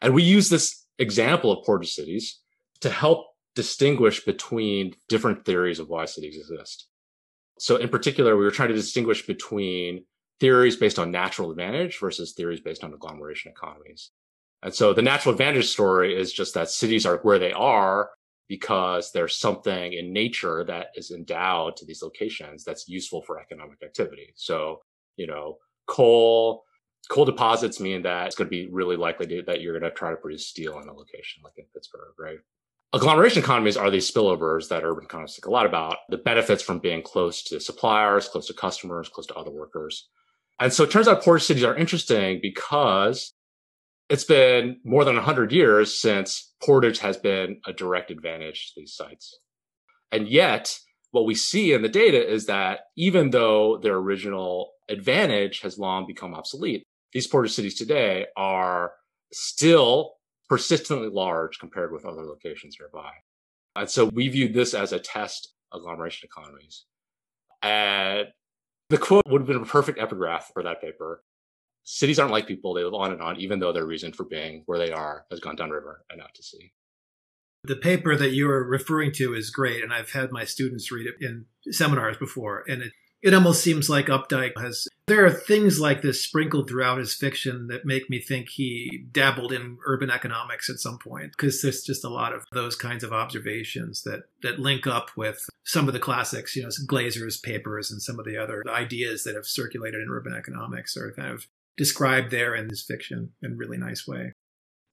And 0.00 0.14
we 0.14 0.22
use 0.22 0.50
this 0.50 0.86
example 1.00 1.50
of 1.50 1.66
portage 1.66 1.92
cities 1.92 2.38
to 2.80 2.88
help 2.88 3.26
distinguish 3.56 4.24
between 4.24 4.94
different 5.08 5.44
theories 5.44 5.80
of 5.80 5.88
why 5.88 6.04
cities 6.04 6.36
exist. 6.36 6.86
So 7.58 7.74
in 7.74 7.88
particular, 7.88 8.36
we 8.36 8.44
were 8.44 8.52
trying 8.52 8.68
to 8.68 8.74
distinguish 8.74 9.26
between 9.26 10.04
theories 10.38 10.76
based 10.76 11.00
on 11.00 11.10
natural 11.10 11.50
advantage 11.50 11.98
versus 11.98 12.34
theories 12.34 12.60
based 12.60 12.84
on 12.84 12.94
agglomeration 12.94 13.50
economies. 13.50 14.12
And 14.62 14.74
so 14.74 14.92
the 14.92 15.02
natural 15.02 15.32
advantage 15.32 15.68
story 15.68 16.16
is 16.16 16.32
just 16.32 16.54
that 16.54 16.70
cities 16.70 17.04
are 17.04 17.18
where 17.18 17.38
they 17.38 17.52
are 17.52 18.10
because 18.48 19.12
there's 19.12 19.38
something 19.38 19.92
in 19.92 20.12
nature 20.12 20.62
that 20.64 20.88
is 20.94 21.10
endowed 21.10 21.76
to 21.76 21.86
these 21.86 22.02
locations 22.02 22.64
that's 22.64 22.88
useful 22.88 23.22
for 23.22 23.40
economic 23.40 23.82
activity. 23.82 24.32
So, 24.36 24.82
you 25.16 25.26
know, 25.26 25.56
coal, 25.86 26.64
coal 27.08 27.24
deposits 27.24 27.80
mean 27.80 28.02
that 28.02 28.26
it's 28.26 28.36
going 28.36 28.46
to 28.46 28.50
be 28.50 28.68
really 28.70 28.96
likely 28.96 29.26
to, 29.26 29.42
that 29.46 29.60
you're 29.60 29.78
going 29.78 29.90
to 29.90 29.96
try 29.96 30.10
to 30.10 30.16
produce 30.16 30.46
steel 30.46 30.78
in 30.80 30.88
a 30.88 30.92
location 30.92 31.42
like 31.42 31.54
in 31.56 31.64
Pittsburgh, 31.74 32.14
right? 32.18 32.38
Agglomeration 32.92 33.42
economies 33.42 33.78
are 33.78 33.90
these 33.90 34.10
spillovers 34.10 34.68
that 34.68 34.84
urban 34.84 35.04
economists 35.04 35.36
think 35.36 35.46
a 35.46 35.50
lot 35.50 35.64
about, 35.64 35.96
the 36.10 36.18
benefits 36.18 36.62
from 36.62 36.78
being 36.78 37.02
close 37.02 37.42
to 37.44 37.58
suppliers, 37.58 38.28
close 38.28 38.46
to 38.48 38.54
customers, 38.54 39.08
close 39.08 39.26
to 39.26 39.34
other 39.34 39.50
workers. 39.50 40.08
And 40.60 40.70
so 40.70 40.84
it 40.84 40.90
turns 40.90 41.08
out 41.08 41.22
port 41.22 41.40
cities 41.40 41.64
are 41.64 41.74
interesting 41.74 42.38
because 42.42 43.31
it's 44.12 44.24
been 44.24 44.76
more 44.84 45.06
than 45.06 45.14
100 45.14 45.52
years 45.52 45.98
since 45.98 46.52
portage 46.62 46.98
has 46.98 47.16
been 47.16 47.62
a 47.66 47.72
direct 47.72 48.10
advantage 48.10 48.66
to 48.66 48.80
these 48.80 48.94
sites. 48.94 49.38
And 50.12 50.28
yet, 50.28 50.78
what 51.12 51.24
we 51.24 51.34
see 51.34 51.72
in 51.72 51.80
the 51.80 51.88
data 51.88 52.22
is 52.22 52.44
that 52.44 52.80
even 52.94 53.30
though 53.30 53.78
their 53.78 53.94
original 53.94 54.72
advantage 54.90 55.60
has 55.60 55.78
long 55.78 56.06
become 56.06 56.34
obsolete, 56.34 56.82
these 57.14 57.26
portage 57.26 57.52
cities 57.52 57.74
today 57.74 58.26
are 58.36 58.92
still 59.32 60.16
persistently 60.46 61.08
large 61.08 61.58
compared 61.58 61.90
with 61.90 62.04
other 62.04 62.22
locations 62.22 62.76
nearby. 62.78 63.12
And 63.76 63.88
so 63.88 64.10
we 64.12 64.28
viewed 64.28 64.52
this 64.52 64.74
as 64.74 64.92
a 64.92 65.00
test 65.00 65.54
agglomeration 65.72 66.28
economies. 66.30 66.84
And 67.62 68.26
the 68.90 68.98
quote 68.98 69.22
would 69.26 69.40
have 69.40 69.48
been 69.48 69.56
a 69.56 69.64
perfect 69.64 69.98
epigraph 69.98 70.50
for 70.52 70.62
that 70.64 70.82
paper. 70.82 71.24
Cities 71.84 72.18
aren't 72.18 72.32
like 72.32 72.46
people, 72.46 72.74
they 72.74 72.84
live 72.84 72.94
on 72.94 73.12
and 73.12 73.20
on, 73.20 73.38
even 73.38 73.58
though 73.58 73.72
their 73.72 73.86
reason 73.86 74.12
for 74.12 74.24
being 74.24 74.62
where 74.66 74.78
they 74.78 74.92
are 74.92 75.26
has 75.30 75.40
gone 75.40 75.56
downriver 75.56 76.04
and 76.10 76.20
out 76.20 76.34
to 76.34 76.42
sea. 76.42 76.72
The 77.64 77.76
paper 77.76 78.16
that 78.16 78.32
you 78.32 78.50
are 78.50 78.64
referring 78.64 79.12
to 79.12 79.34
is 79.34 79.50
great, 79.50 79.82
and 79.84 79.92
I've 79.92 80.12
had 80.12 80.32
my 80.32 80.44
students 80.44 80.90
read 80.90 81.06
it 81.06 81.14
in 81.20 81.46
seminars 81.70 82.16
before, 82.16 82.64
and 82.68 82.82
it, 82.82 82.92
it 83.22 83.34
almost 83.34 83.62
seems 83.62 83.88
like 83.88 84.06
Updike 84.06 84.60
has. 84.60 84.88
There 85.08 85.24
are 85.24 85.30
things 85.30 85.80
like 85.80 86.02
this 86.02 86.22
sprinkled 86.22 86.68
throughout 86.68 86.98
his 86.98 87.14
fiction 87.14 87.66
that 87.66 87.84
make 87.84 88.08
me 88.08 88.20
think 88.20 88.50
he 88.50 89.04
dabbled 89.10 89.52
in 89.52 89.78
urban 89.84 90.10
economics 90.10 90.70
at 90.70 90.78
some 90.78 90.98
point, 90.98 91.32
because 91.36 91.62
there's 91.62 91.82
just 91.82 92.04
a 92.04 92.08
lot 92.08 92.32
of 92.32 92.44
those 92.52 92.76
kinds 92.76 93.02
of 93.02 93.12
observations 93.12 94.02
that, 94.02 94.22
that 94.42 94.60
link 94.60 94.86
up 94.86 95.10
with 95.16 95.48
some 95.64 95.88
of 95.88 95.94
the 95.94 96.00
classics, 96.00 96.54
you 96.54 96.62
know, 96.62 96.70
Glaeser's 96.86 97.36
papers 97.36 97.90
and 97.90 98.00
some 98.00 98.18
of 98.18 98.24
the 98.24 98.36
other 98.36 98.62
ideas 98.68 99.24
that 99.24 99.34
have 99.34 99.46
circulated 99.46 100.00
in 100.00 100.08
urban 100.08 100.34
economics 100.34 100.96
are 100.96 101.12
kind 101.12 101.30
of 101.32 101.46
described 101.76 102.30
there 102.30 102.54
in 102.54 102.68
his 102.68 102.82
fiction 102.82 103.30
in 103.42 103.52
a 103.52 103.56
really 103.56 103.78
nice 103.78 104.06
way. 104.06 104.32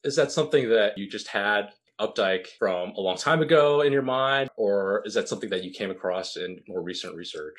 Is 0.04 0.16
that 0.16 0.32
something 0.32 0.70
that 0.70 0.98
you 0.98 1.10
just 1.10 1.28
had 1.28 1.70
Updike 2.00 2.48
from 2.58 2.92
a 2.92 3.02
long 3.02 3.18
time 3.18 3.42
ago 3.42 3.82
in 3.82 3.92
your 3.92 4.02
mind, 4.02 4.50
or 4.56 5.02
is 5.06 5.14
that 5.16 5.28
something 5.28 5.50
that 5.50 5.66
you 5.66 5.72
came 5.72 5.92
across 5.92 6.38
in 6.38 6.62
more 6.68 6.82
recent 6.82 7.16
research? 7.16 7.58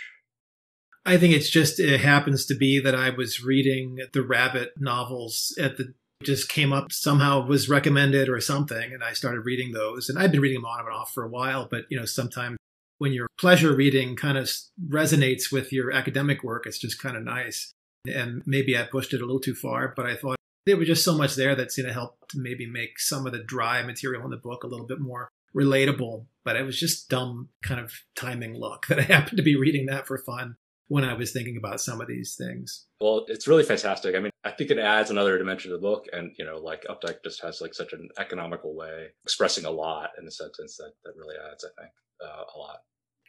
I 1.04 1.18
think 1.18 1.34
it's 1.34 1.50
just 1.50 1.78
it 1.78 2.00
happens 2.00 2.46
to 2.46 2.54
be 2.54 2.80
that 2.80 2.94
I 2.94 3.10
was 3.10 3.42
reading 3.42 3.98
the 4.12 4.22
Rabbit 4.22 4.72
novels 4.78 5.54
at 5.60 5.76
the 5.76 5.94
just 6.22 6.50
came 6.50 6.72
up 6.72 6.92
somehow 6.92 7.46
was 7.46 7.70
recommended 7.70 8.28
or 8.28 8.40
something 8.40 8.92
and 8.92 9.02
I 9.02 9.14
started 9.14 9.40
reading 9.40 9.72
those 9.72 10.10
and 10.10 10.18
I've 10.18 10.30
been 10.30 10.42
reading 10.42 10.58
them 10.58 10.66
on 10.66 10.80
and 10.80 10.94
off 10.94 11.12
for 11.14 11.24
a 11.24 11.30
while 11.30 11.66
but 11.70 11.84
you 11.88 11.98
know 11.98 12.04
sometimes 12.04 12.58
when 12.98 13.14
your 13.14 13.26
pleasure 13.38 13.74
reading 13.74 14.16
kind 14.16 14.36
of 14.36 14.50
resonates 14.86 15.50
with 15.50 15.72
your 15.72 15.90
academic 15.90 16.44
work 16.44 16.66
it's 16.66 16.76
just 16.78 17.00
kind 17.00 17.16
of 17.16 17.22
nice 17.22 17.72
and 18.06 18.42
maybe 18.46 18.76
I 18.76 18.84
pushed 18.84 19.12
it 19.12 19.20
a 19.20 19.26
little 19.26 19.40
too 19.40 19.54
far 19.54 19.92
but 19.96 20.06
I 20.06 20.16
thought 20.16 20.36
there 20.66 20.76
was 20.76 20.88
just 20.88 21.04
so 21.04 21.16
much 21.16 21.34
there 21.34 21.54
that's 21.54 21.76
going 21.76 21.86
to 21.86 21.92
help 21.92 22.16
maybe 22.34 22.66
make 22.66 22.98
some 22.98 23.26
of 23.26 23.32
the 23.32 23.42
dry 23.42 23.82
material 23.82 24.24
in 24.24 24.30
the 24.30 24.36
book 24.36 24.62
a 24.62 24.66
little 24.66 24.86
bit 24.86 25.00
more 25.00 25.28
relatable. 25.56 26.26
But 26.44 26.56
it 26.56 26.64
was 26.64 26.78
just 26.78 27.08
dumb 27.08 27.48
kind 27.62 27.80
of 27.80 27.92
timing 28.16 28.54
luck 28.54 28.86
that 28.88 28.98
I 28.98 29.02
happened 29.02 29.38
to 29.38 29.42
be 29.42 29.56
reading 29.56 29.86
that 29.86 30.06
for 30.06 30.18
fun 30.18 30.56
when 30.88 31.04
I 31.04 31.14
was 31.14 31.32
thinking 31.32 31.56
about 31.56 31.80
some 31.80 32.00
of 32.00 32.08
these 32.08 32.34
things. 32.36 32.86
Well, 33.00 33.24
it's 33.28 33.46
really 33.46 33.62
fantastic. 33.62 34.16
I 34.16 34.20
mean, 34.20 34.32
I 34.44 34.50
think 34.50 34.70
it 34.70 34.78
adds 34.78 35.10
another 35.10 35.38
dimension 35.38 35.70
to 35.70 35.76
the 35.76 35.82
book. 35.82 36.06
And, 36.12 36.32
you 36.38 36.44
know, 36.44 36.58
like 36.58 36.84
Updike 36.90 37.22
just 37.22 37.42
has 37.42 37.60
like 37.60 37.74
such 37.74 37.92
an 37.92 38.08
economical 38.18 38.74
way 38.74 39.08
expressing 39.24 39.64
a 39.64 39.70
lot 39.70 40.10
in 40.20 40.26
a 40.26 40.30
sentence 40.30 40.76
that, 40.78 40.92
that 41.04 41.12
really 41.16 41.36
adds, 41.50 41.64
I 41.64 41.80
think, 41.80 41.92
uh, 42.24 42.44
a 42.54 42.58
lot. 42.58 42.78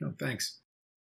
Oh, 0.03 0.13
thanks. 0.17 0.60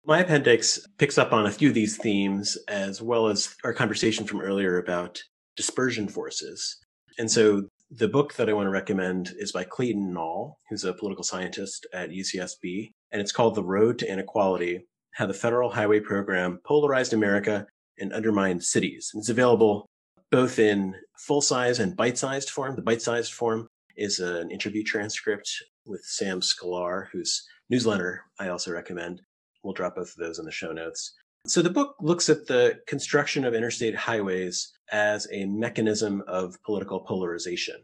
My 0.04 0.18
appendix 0.18 0.84
picks 0.98 1.16
up 1.16 1.32
on 1.32 1.46
a 1.46 1.50
few 1.50 1.68
of 1.68 1.74
these 1.74 1.96
themes, 1.96 2.58
as 2.66 3.00
well 3.00 3.28
as 3.28 3.54
our 3.62 3.72
conversation 3.72 4.26
from 4.26 4.40
earlier 4.40 4.78
about 4.78 5.22
dispersion 5.56 6.08
forces. 6.08 6.78
And 7.18 7.30
so 7.30 7.68
the 7.88 8.08
book 8.08 8.34
that 8.34 8.48
I 8.48 8.52
want 8.52 8.66
to 8.66 8.70
recommend 8.70 9.32
is 9.38 9.52
by 9.52 9.62
Clayton 9.62 10.12
Nall, 10.12 10.54
who's 10.68 10.82
a 10.82 10.92
political 10.92 11.22
scientist 11.22 11.86
at 11.94 12.10
UCSB, 12.10 12.90
and 13.12 13.20
it's 13.20 13.30
called 13.30 13.54
The 13.54 13.62
Road 13.62 13.96
to 14.00 14.12
Inequality 14.12 14.88
How 15.12 15.26
the 15.26 15.34
Federal 15.34 15.70
Highway 15.70 16.00
Program 16.00 16.58
Polarized 16.64 17.12
America 17.12 17.64
and 17.98 18.12
Undermined 18.12 18.64
Cities. 18.64 19.12
And 19.14 19.20
it's 19.20 19.28
available 19.28 19.86
both 20.32 20.58
in 20.58 20.96
full 21.16 21.42
size 21.42 21.78
and 21.78 21.96
bite 21.96 22.18
sized 22.18 22.50
form. 22.50 22.74
The 22.74 22.82
bite 22.82 23.02
sized 23.02 23.34
form 23.34 23.68
is 23.96 24.18
an 24.18 24.50
interview 24.50 24.82
transcript 24.82 25.48
with 25.86 26.02
Sam 26.02 26.40
Sklar, 26.40 27.06
whose 27.12 27.46
newsletter 27.70 28.24
I 28.40 28.48
also 28.48 28.72
recommend. 28.72 29.22
We'll 29.62 29.74
drop 29.74 29.96
both 29.96 30.10
of 30.10 30.16
those 30.16 30.38
in 30.38 30.44
the 30.44 30.52
show 30.52 30.72
notes. 30.72 31.14
So 31.46 31.60
the 31.60 31.70
book 31.70 31.96
looks 32.00 32.28
at 32.28 32.46
the 32.46 32.78
construction 32.86 33.44
of 33.44 33.54
interstate 33.54 33.96
highways 33.96 34.72
as 34.92 35.26
a 35.32 35.46
mechanism 35.46 36.22
of 36.28 36.56
political 36.62 37.00
polarization. 37.00 37.76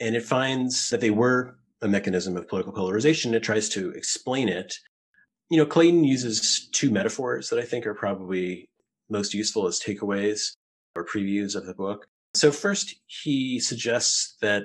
And 0.00 0.16
it 0.16 0.24
finds 0.24 0.90
that 0.90 1.00
they 1.00 1.10
were 1.10 1.56
a 1.80 1.88
mechanism 1.88 2.36
of 2.36 2.48
political 2.48 2.72
polarization. 2.72 3.34
It 3.34 3.42
tries 3.42 3.68
to 3.70 3.90
explain 3.90 4.48
it. 4.48 4.74
You 5.50 5.58
know, 5.58 5.66
Clayton 5.66 6.02
uses 6.02 6.68
two 6.72 6.90
metaphors 6.90 7.50
that 7.50 7.58
I 7.58 7.64
think 7.64 7.86
are 7.86 7.94
probably 7.94 8.68
most 9.10 9.34
useful 9.34 9.66
as 9.66 9.78
takeaways 9.78 10.52
or 10.96 11.04
previews 11.04 11.54
of 11.54 11.66
the 11.66 11.74
book. 11.74 12.06
So 12.34 12.50
first, 12.50 12.96
he 13.06 13.60
suggests 13.60 14.36
that 14.40 14.64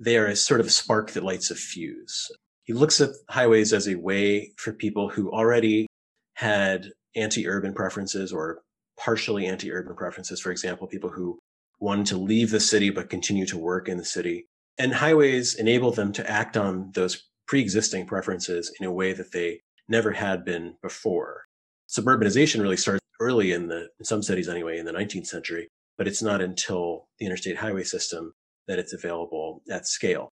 they 0.00 0.16
are 0.16 0.26
a 0.26 0.34
sort 0.34 0.60
of 0.60 0.72
spark 0.72 1.12
that 1.12 1.22
lights 1.22 1.50
a 1.50 1.54
fuse. 1.54 2.30
He 2.64 2.72
looks 2.72 3.00
at 3.00 3.10
highways 3.28 3.72
as 3.72 3.86
a 3.86 3.94
way 3.94 4.52
for 4.56 4.72
people 4.72 5.08
who 5.08 5.30
already 5.30 5.86
had 6.34 6.90
anti-urban 7.16 7.74
preferences 7.74 8.32
or 8.32 8.62
partially 8.98 9.46
anti-urban 9.46 9.96
preferences. 9.96 10.40
For 10.40 10.50
example, 10.50 10.86
people 10.86 11.10
who 11.10 11.38
wanted 11.80 12.06
to 12.06 12.16
leave 12.16 12.50
the 12.50 12.60
city 12.60 12.90
but 12.90 13.10
continue 13.10 13.46
to 13.46 13.58
work 13.58 13.88
in 13.88 13.98
the 13.98 14.04
city. 14.04 14.46
And 14.78 14.92
highways 14.92 15.54
enabled 15.54 15.96
them 15.96 16.12
to 16.12 16.28
act 16.28 16.56
on 16.56 16.90
those 16.94 17.24
pre-existing 17.46 18.06
preferences 18.06 18.72
in 18.80 18.86
a 18.86 18.92
way 18.92 19.12
that 19.12 19.32
they 19.32 19.60
never 19.88 20.12
had 20.12 20.44
been 20.44 20.74
before. 20.82 21.42
Suburbanization 21.88 22.60
really 22.60 22.76
starts 22.76 23.04
early 23.20 23.52
in 23.52 23.68
the, 23.68 23.88
in 23.98 24.04
some 24.04 24.22
cities 24.22 24.48
anyway, 24.48 24.78
in 24.78 24.86
the 24.86 24.92
19th 24.92 25.26
century, 25.26 25.68
but 25.96 26.08
it's 26.08 26.22
not 26.22 26.40
until 26.40 27.08
the 27.18 27.26
interstate 27.26 27.56
highway 27.56 27.84
system 27.84 28.32
that 28.66 28.78
it's 28.78 28.94
available 28.94 29.62
at 29.70 29.86
scale. 29.86 30.30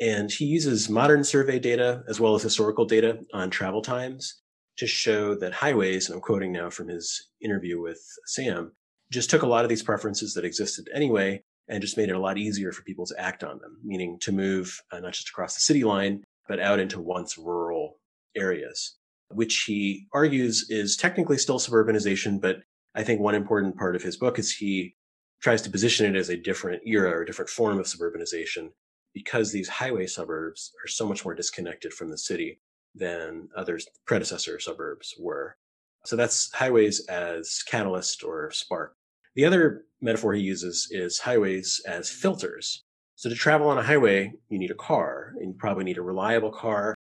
And 0.00 0.30
he 0.30 0.46
uses 0.46 0.88
modern 0.88 1.22
survey 1.22 1.58
data 1.58 2.02
as 2.08 2.18
well 2.18 2.34
as 2.34 2.42
historical 2.42 2.84
data 2.84 3.20
on 3.32 3.50
travel 3.50 3.82
times 3.82 4.42
to 4.78 4.86
show 4.86 5.34
that 5.36 5.52
highways, 5.52 6.06
and 6.06 6.16
I'm 6.16 6.20
quoting 6.20 6.52
now 6.52 6.70
from 6.70 6.88
his 6.88 7.28
interview 7.40 7.80
with 7.80 8.00
Sam, 8.26 8.72
just 9.10 9.30
took 9.30 9.42
a 9.42 9.46
lot 9.46 9.64
of 9.64 9.68
these 9.68 9.82
preferences 9.82 10.34
that 10.34 10.44
existed 10.44 10.88
anyway 10.94 11.42
and 11.68 11.80
just 11.80 11.96
made 11.96 12.08
it 12.08 12.16
a 12.16 12.20
lot 12.20 12.38
easier 12.38 12.72
for 12.72 12.82
people 12.82 13.06
to 13.06 13.14
act 13.18 13.42
on 13.42 13.58
them, 13.58 13.78
meaning 13.84 14.18
to 14.20 14.32
move 14.32 14.80
uh, 14.92 15.00
not 15.00 15.12
just 15.12 15.28
across 15.28 15.54
the 15.54 15.60
city 15.60 15.84
line, 15.84 16.22
but 16.48 16.60
out 16.60 16.78
into 16.78 17.00
once 17.00 17.36
rural 17.36 17.98
areas, 18.36 18.96
which 19.30 19.64
he 19.66 20.06
argues 20.12 20.66
is 20.68 20.96
technically 20.96 21.38
still 21.38 21.58
suburbanization. 21.58 22.40
But 22.40 22.58
I 22.94 23.02
think 23.02 23.20
one 23.20 23.34
important 23.34 23.76
part 23.76 23.96
of 23.96 24.02
his 24.02 24.16
book 24.16 24.38
is 24.38 24.52
he 24.52 24.94
tries 25.42 25.62
to 25.62 25.70
position 25.70 26.06
it 26.06 26.18
as 26.18 26.28
a 26.28 26.36
different 26.36 26.82
era 26.86 27.10
or 27.10 27.22
a 27.22 27.26
different 27.26 27.50
form 27.50 27.78
of 27.78 27.86
suburbanization 27.86 28.70
because 29.12 29.50
these 29.50 29.68
highway 29.68 30.06
suburbs 30.06 30.72
are 30.84 30.88
so 30.88 31.06
much 31.06 31.24
more 31.24 31.34
disconnected 31.34 31.92
from 31.92 32.10
the 32.10 32.18
city 32.18 32.60
than 32.96 33.48
other 33.56 33.78
predecessor 34.06 34.58
suburbs 34.58 35.14
were. 35.18 35.56
So 36.04 36.16
that's 36.16 36.52
highways 36.52 37.04
as 37.08 37.62
catalyst 37.66 38.22
or 38.22 38.50
spark. 38.52 38.94
The 39.34 39.44
other 39.44 39.84
metaphor 40.00 40.34
he 40.34 40.42
uses 40.42 40.88
is 40.90 41.18
highways 41.18 41.80
as 41.86 42.10
filters. 42.10 42.84
So 43.16 43.28
to 43.28 43.34
travel 43.34 43.68
on 43.68 43.78
a 43.78 43.82
highway, 43.82 44.32
you 44.48 44.58
need 44.58 44.70
a 44.70 44.74
car 44.74 45.32
and 45.38 45.48
you 45.48 45.54
probably 45.58 45.84
need 45.84 45.98
a 45.98 46.02
reliable 46.02 46.52
car, 46.52 46.94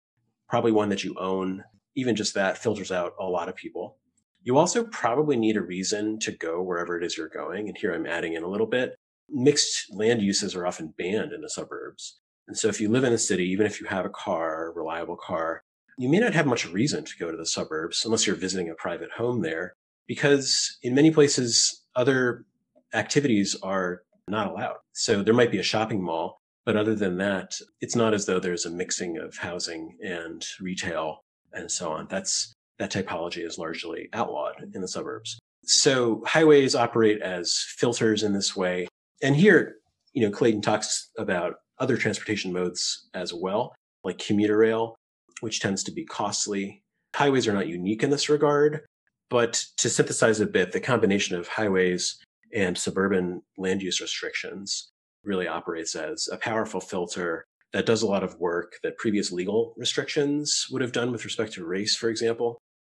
probably 0.48 0.72
one 0.72 0.88
that 0.90 1.04
you 1.04 1.14
own. 1.18 1.64
Even 1.94 2.16
just 2.16 2.34
that 2.34 2.56
filters 2.56 2.90
out 2.90 3.12
a 3.20 3.24
lot 3.24 3.48
of 3.48 3.56
people. 3.56 3.98
You 4.42 4.56
also 4.56 4.84
probably 4.84 5.36
need 5.36 5.56
a 5.56 5.62
reason 5.62 6.18
to 6.20 6.32
go 6.32 6.62
wherever 6.62 6.96
it 6.96 7.04
is 7.04 7.16
you're 7.16 7.28
going. 7.28 7.68
And 7.68 7.76
here 7.76 7.92
I'm 7.92 8.06
adding 8.06 8.34
in 8.34 8.42
a 8.42 8.48
little 8.48 8.66
bit. 8.66 8.94
Mixed 9.28 9.94
land 9.94 10.22
uses 10.22 10.54
are 10.54 10.66
often 10.66 10.94
banned 10.96 11.32
in 11.32 11.42
the 11.42 11.50
suburbs. 11.50 12.20
And 12.48 12.56
so 12.56 12.68
if 12.68 12.80
you 12.80 12.88
live 12.88 13.04
in 13.04 13.12
a 13.12 13.18
city, 13.18 13.44
even 13.50 13.66
if 13.66 13.80
you 13.80 13.86
have 13.86 14.04
a 14.04 14.10
car, 14.10 14.68
a 14.68 14.72
reliable 14.72 15.16
car, 15.16 15.62
you 16.02 16.08
may 16.08 16.18
not 16.18 16.34
have 16.34 16.46
much 16.46 16.68
reason 16.68 17.04
to 17.04 17.16
go 17.16 17.30
to 17.30 17.36
the 17.36 17.46
suburbs 17.46 18.04
unless 18.04 18.26
you're 18.26 18.34
visiting 18.34 18.68
a 18.68 18.74
private 18.74 19.12
home 19.12 19.40
there, 19.40 19.74
because 20.08 20.78
in 20.82 20.96
many 20.96 21.12
places, 21.12 21.84
other 21.94 22.44
activities 22.92 23.56
are 23.62 24.02
not 24.26 24.48
allowed. 24.48 24.78
So 24.94 25.22
there 25.22 25.32
might 25.32 25.52
be 25.52 25.60
a 25.60 25.62
shopping 25.62 26.02
mall, 26.02 26.40
but 26.66 26.76
other 26.76 26.96
than 26.96 27.18
that, 27.18 27.54
it's 27.80 27.94
not 27.94 28.14
as 28.14 28.26
though 28.26 28.40
there's 28.40 28.66
a 28.66 28.70
mixing 28.70 29.16
of 29.18 29.36
housing 29.36 29.96
and 30.02 30.44
retail 30.60 31.20
and 31.52 31.70
so 31.70 31.92
on. 31.92 32.08
That's 32.10 32.52
that 32.80 32.90
typology 32.90 33.46
is 33.46 33.56
largely 33.56 34.08
outlawed 34.12 34.56
in 34.74 34.80
the 34.80 34.88
suburbs. 34.88 35.38
So 35.66 36.24
highways 36.26 36.74
operate 36.74 37.22
as 37.22 37.64
filters 37.78 38.24
in 38.24 38.32
this 38.32 38.56
way. 38.56 38.88
And 39.22 39.36
here, 39.36 39.76
you 40.14 40.22
know, 40.24 40.36
Clayton 40.36 40.62
talks 40.62 41.10
about 41.16 41.60
other 41.78 41.96
transportation 41.96 42.52
modes 42.52 43.08
as 43.14 43.32
well, 43.32 43.72
like 44.02 44.18
commuter 44.18 44.56
rail 44.56 44.96
which 45.42 45.60
tends 45.60 45.82
to 45.82 45.92
be 45.92 46.04
costly. 46.04 46.82
Highways 47.14 47.46
are 47.46 47.52
not 47.52 47.66
unique 47.66 48.02
in 48.02 48.10
this 48.10 48.28
regard, 48.28 48.82
but 49.28 49.64
to 49.78 49.90
synthesize 49.90 50.40
a 50.40 50.46
bit, 50.46 50.72
the 50.72 50.80
combination 50.80 51.36
of 51.36 51.48
highways 51.48 52.16
and 52.54 52.78
suburban 52.78 53.42
land 53.58 53.82
use 53.82 54.00
restrictions 54.00 54.92
really 55.24 55.48
operates 55.48 55.94
as 55.94 56.28
a 56.30 56.36
powerful 56.36 56.80
filter 56.80 57.44
that 57.72 57.86
does 57.86 58.02
a 58.02 58.06
lot 58.06 58.22
of 58.22 58.38
work 58.38 58.74
that 58.82 58.98
previous 58.98 59.32
legal 59.32 59.74
restrictions 59.76 60.66
would 60.70 60.82
have 60.82 60.92
done 60.92 61.10
with 61.10 61.24
respect 61.24 61.52
to 61.54 61.64
race, 61.64 61.96
for 61.96 62.08
example, 62.08 62.58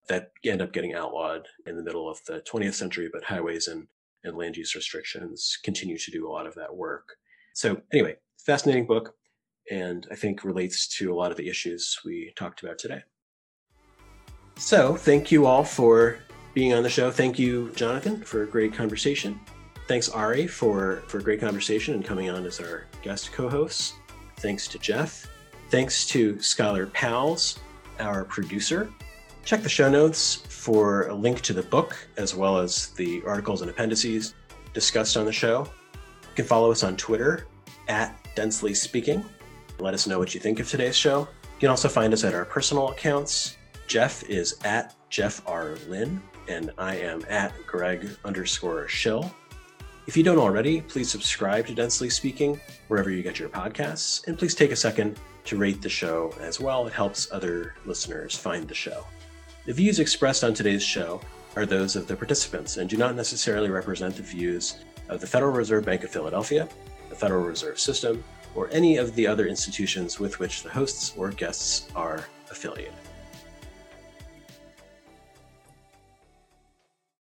that 0.10 0.32
end 0.44 0.62
up 0.62 0.74
getting 0.74 0.94
outlawed 0.94 1.48
in 1.66 1.78
the 1.78 1.84
middle 1.84 2.10
of 2.10 2.20
the 2.28 2.42
20th 2.42 2.74
century, 2.74 3.10
but 3.12 3.24
highways 3.24 3.68
and, 3.68 3.88
and 4.24 4.36
land 4.36 4.58
use 4.58 4.76
restrictions 4.76 5.58
continue 5.64 5.98
to 5.98 6.12
do 6.12 6.28
a 6.28 6.32
lot 6.32 6.48
of 6.48 6.56
that 6.56 6.76
work. 6.76 7.16
So 7.54 7.82
anyway, 7.94 8.16
fascinating 8.46 8.86
book. 8.86 9.14
And 9.72 10.08
I 10.12 10.16
think 10.16 10.44
relates 10.44 10.88
to 10.98 11.14
a 11.14 11.16
lot 11.16 11.32
of 11.32 11.38
the 11.38 11.48
issues 11.48 12.00
we 12.06 12.34
talked 12.36 12.64
about 12.64 12.78
today. 12.78 13.04
So, 14.58 14.96
thank 14.96 15.32
you 15.32 15.46
all 15.46 15.64
for 15.64 16.20
being 16.54 16.74
on 16.74 16.84
the 16.84 16.90
show. 16.90 17.10
Thank 17.10 17.40
you, 17.40 17.72
Jonathan, 17.76 18.24
for 18.24 18.44
a 18.44 18.48
great 18.48 18.74
conversation. 18.74 19.40
Thanks, 19.88 20.10
Ari, 20.10 20.48
for, 20.48 21.04
for 21.08 21.18
a 21.18 21.24
great 21.24 21.40
conversation 21.40 21.96
and 21.96 22.06
coming 22.06 22.30
on 22.30 22.46
as 22.46 22.60
our 22.60 22.86
guest 23.02 23.32
co 23.32 23.50
host. 23.50 23.96
Thanks 24.38 24.68
to 24.70 24.80
Jeff. 24.80 25.28
Thanks 25.70 26.06
to 26.08 26.40
Scholar 26.42 26.88
Pals, 26.88 27.60
our 28.00 28.24
producer. 28.26 28.90
Check 29.44 29.62
the 29.62 29.70
show 29.70 29.90
notes 29.90 30.36
for 30.48 31.08
a 31.08 31.14
link 31.14 31.42
to 31.42 31.54
the 31.54 31.64
book 31.64 31.98
as 32.16 32.36
well 32.36 32.58
as 32.58 32.90
the 32.90 33.22
articles 33.26 33.62
and 33.62 33.70
appendices 33.70 34.36
discussed 34.74 35.18
on 35.18 35.26
the 35.26 35.34
show. 35.34 35.68
You 35.94 36.36
can 36.36 36.46
follow 36.46 36.72
us 36.72 36.84
on 36.84 36.96
Twitter 36.96 37.48
at 37.88 38.18
Densely 38.36 38.74
Speaking. 38.74 39.26
Let 39.80 39.94
us 39.94 40.08
know 40.08 40.20
what 40.20 40.34
you 40.34 40.40
think 40.40 40.60
of 40.60 40.70
today's 40.70 40.96
show. 40.96 41.22
You 41.44 41.60
can 41.60 41.70
also 41.70 41.90
find 41.90 42.14
us 42.14 42.24
at 42.24 42.34
our 42.34 42.46
personal 42.46 42.90
accounts. 42.90 43.58
Jeff 43.88 44.24
is 44.30 44.58
at 44.64 44.96
Jeff 45.10 45.42
R. 45.48 45.76
Lin, 45.88 46.22
and 46.48 46.72
I 46.78 46.96
am 46.96 47.24
at 47.30 47.54
Greg 47.66 48.10
underscore 48.24 48.88
Shill. 48.88 49.34
If 50.06 50.18
you 50.18 50.24
don't 50.24 50.38
already, 50.38 50.82
please 50.82 51.10
subscribe 51.10 51.66
to 51.68 51.76
Densely 51.76 52.10
Speaking 52.10 52.60
wherever 52.88 53.10
you 53.10 53.24
get 53.24 53.40
your 53.40 53.50
podcasts, 53.50 54.28
and 54.28 54.38
please 54.38 54.54
take 54.54 54.72
a 54.72 54.76
second 54.76 55.20
to 55.46 55.58
rate 55.58 55.82
the 55.82 55.90
show 55.90 56.34
as 56.40 56.60
well. 56.60 56.86
It 56.88 56.94
helps 56.94 57.32
other 57.32 57.76
listeners 57.86 58.38
find 58.38 58.68
the 58.68 58.76
show. 58.76 59.06
The 59.66 59.74
views 59.74 60.00
expressed 60.00 60.44
on 60.44 60.54
today's 60.54 60.84
show 60.84 61.22
are 61.56 61.66
those 61.66 61.96
of 61.96 62.08
the 62.08 62.16
participants 62.16 62.78
and 62.78 62.90
do 62.90 62.98
not 62.98 63.16
necessarily 63.16 63.70
represent 63.70 64.16
the 64.16 64.24
views 64.24 64.84
of 65.10 65.22
the 65.22 65.28
Federal 65.28 65.52
Reserve 65.52 65.86
Bank 65.86 66.04
of 66.04 66.10
Philadelphia, 66.10 66.68
the 67.10 67.16
Federal 67.16 67.44
Reserve 67.44 67.80
System, 67.80 68.24
or 68.56 68.70
any 68.72 68.98
of 68.98 69.16
the 69.16 69.28
other 69.28 69.48
institutions 69.48 70.20
with 70.20 70.40
which 70.40 70.64
the 70.64 70.70
hosts 70.70 71.14
or 71.18 71.32
guests 71.32 71.88
are 71.96 72.26
affiliated. 72.50 73.03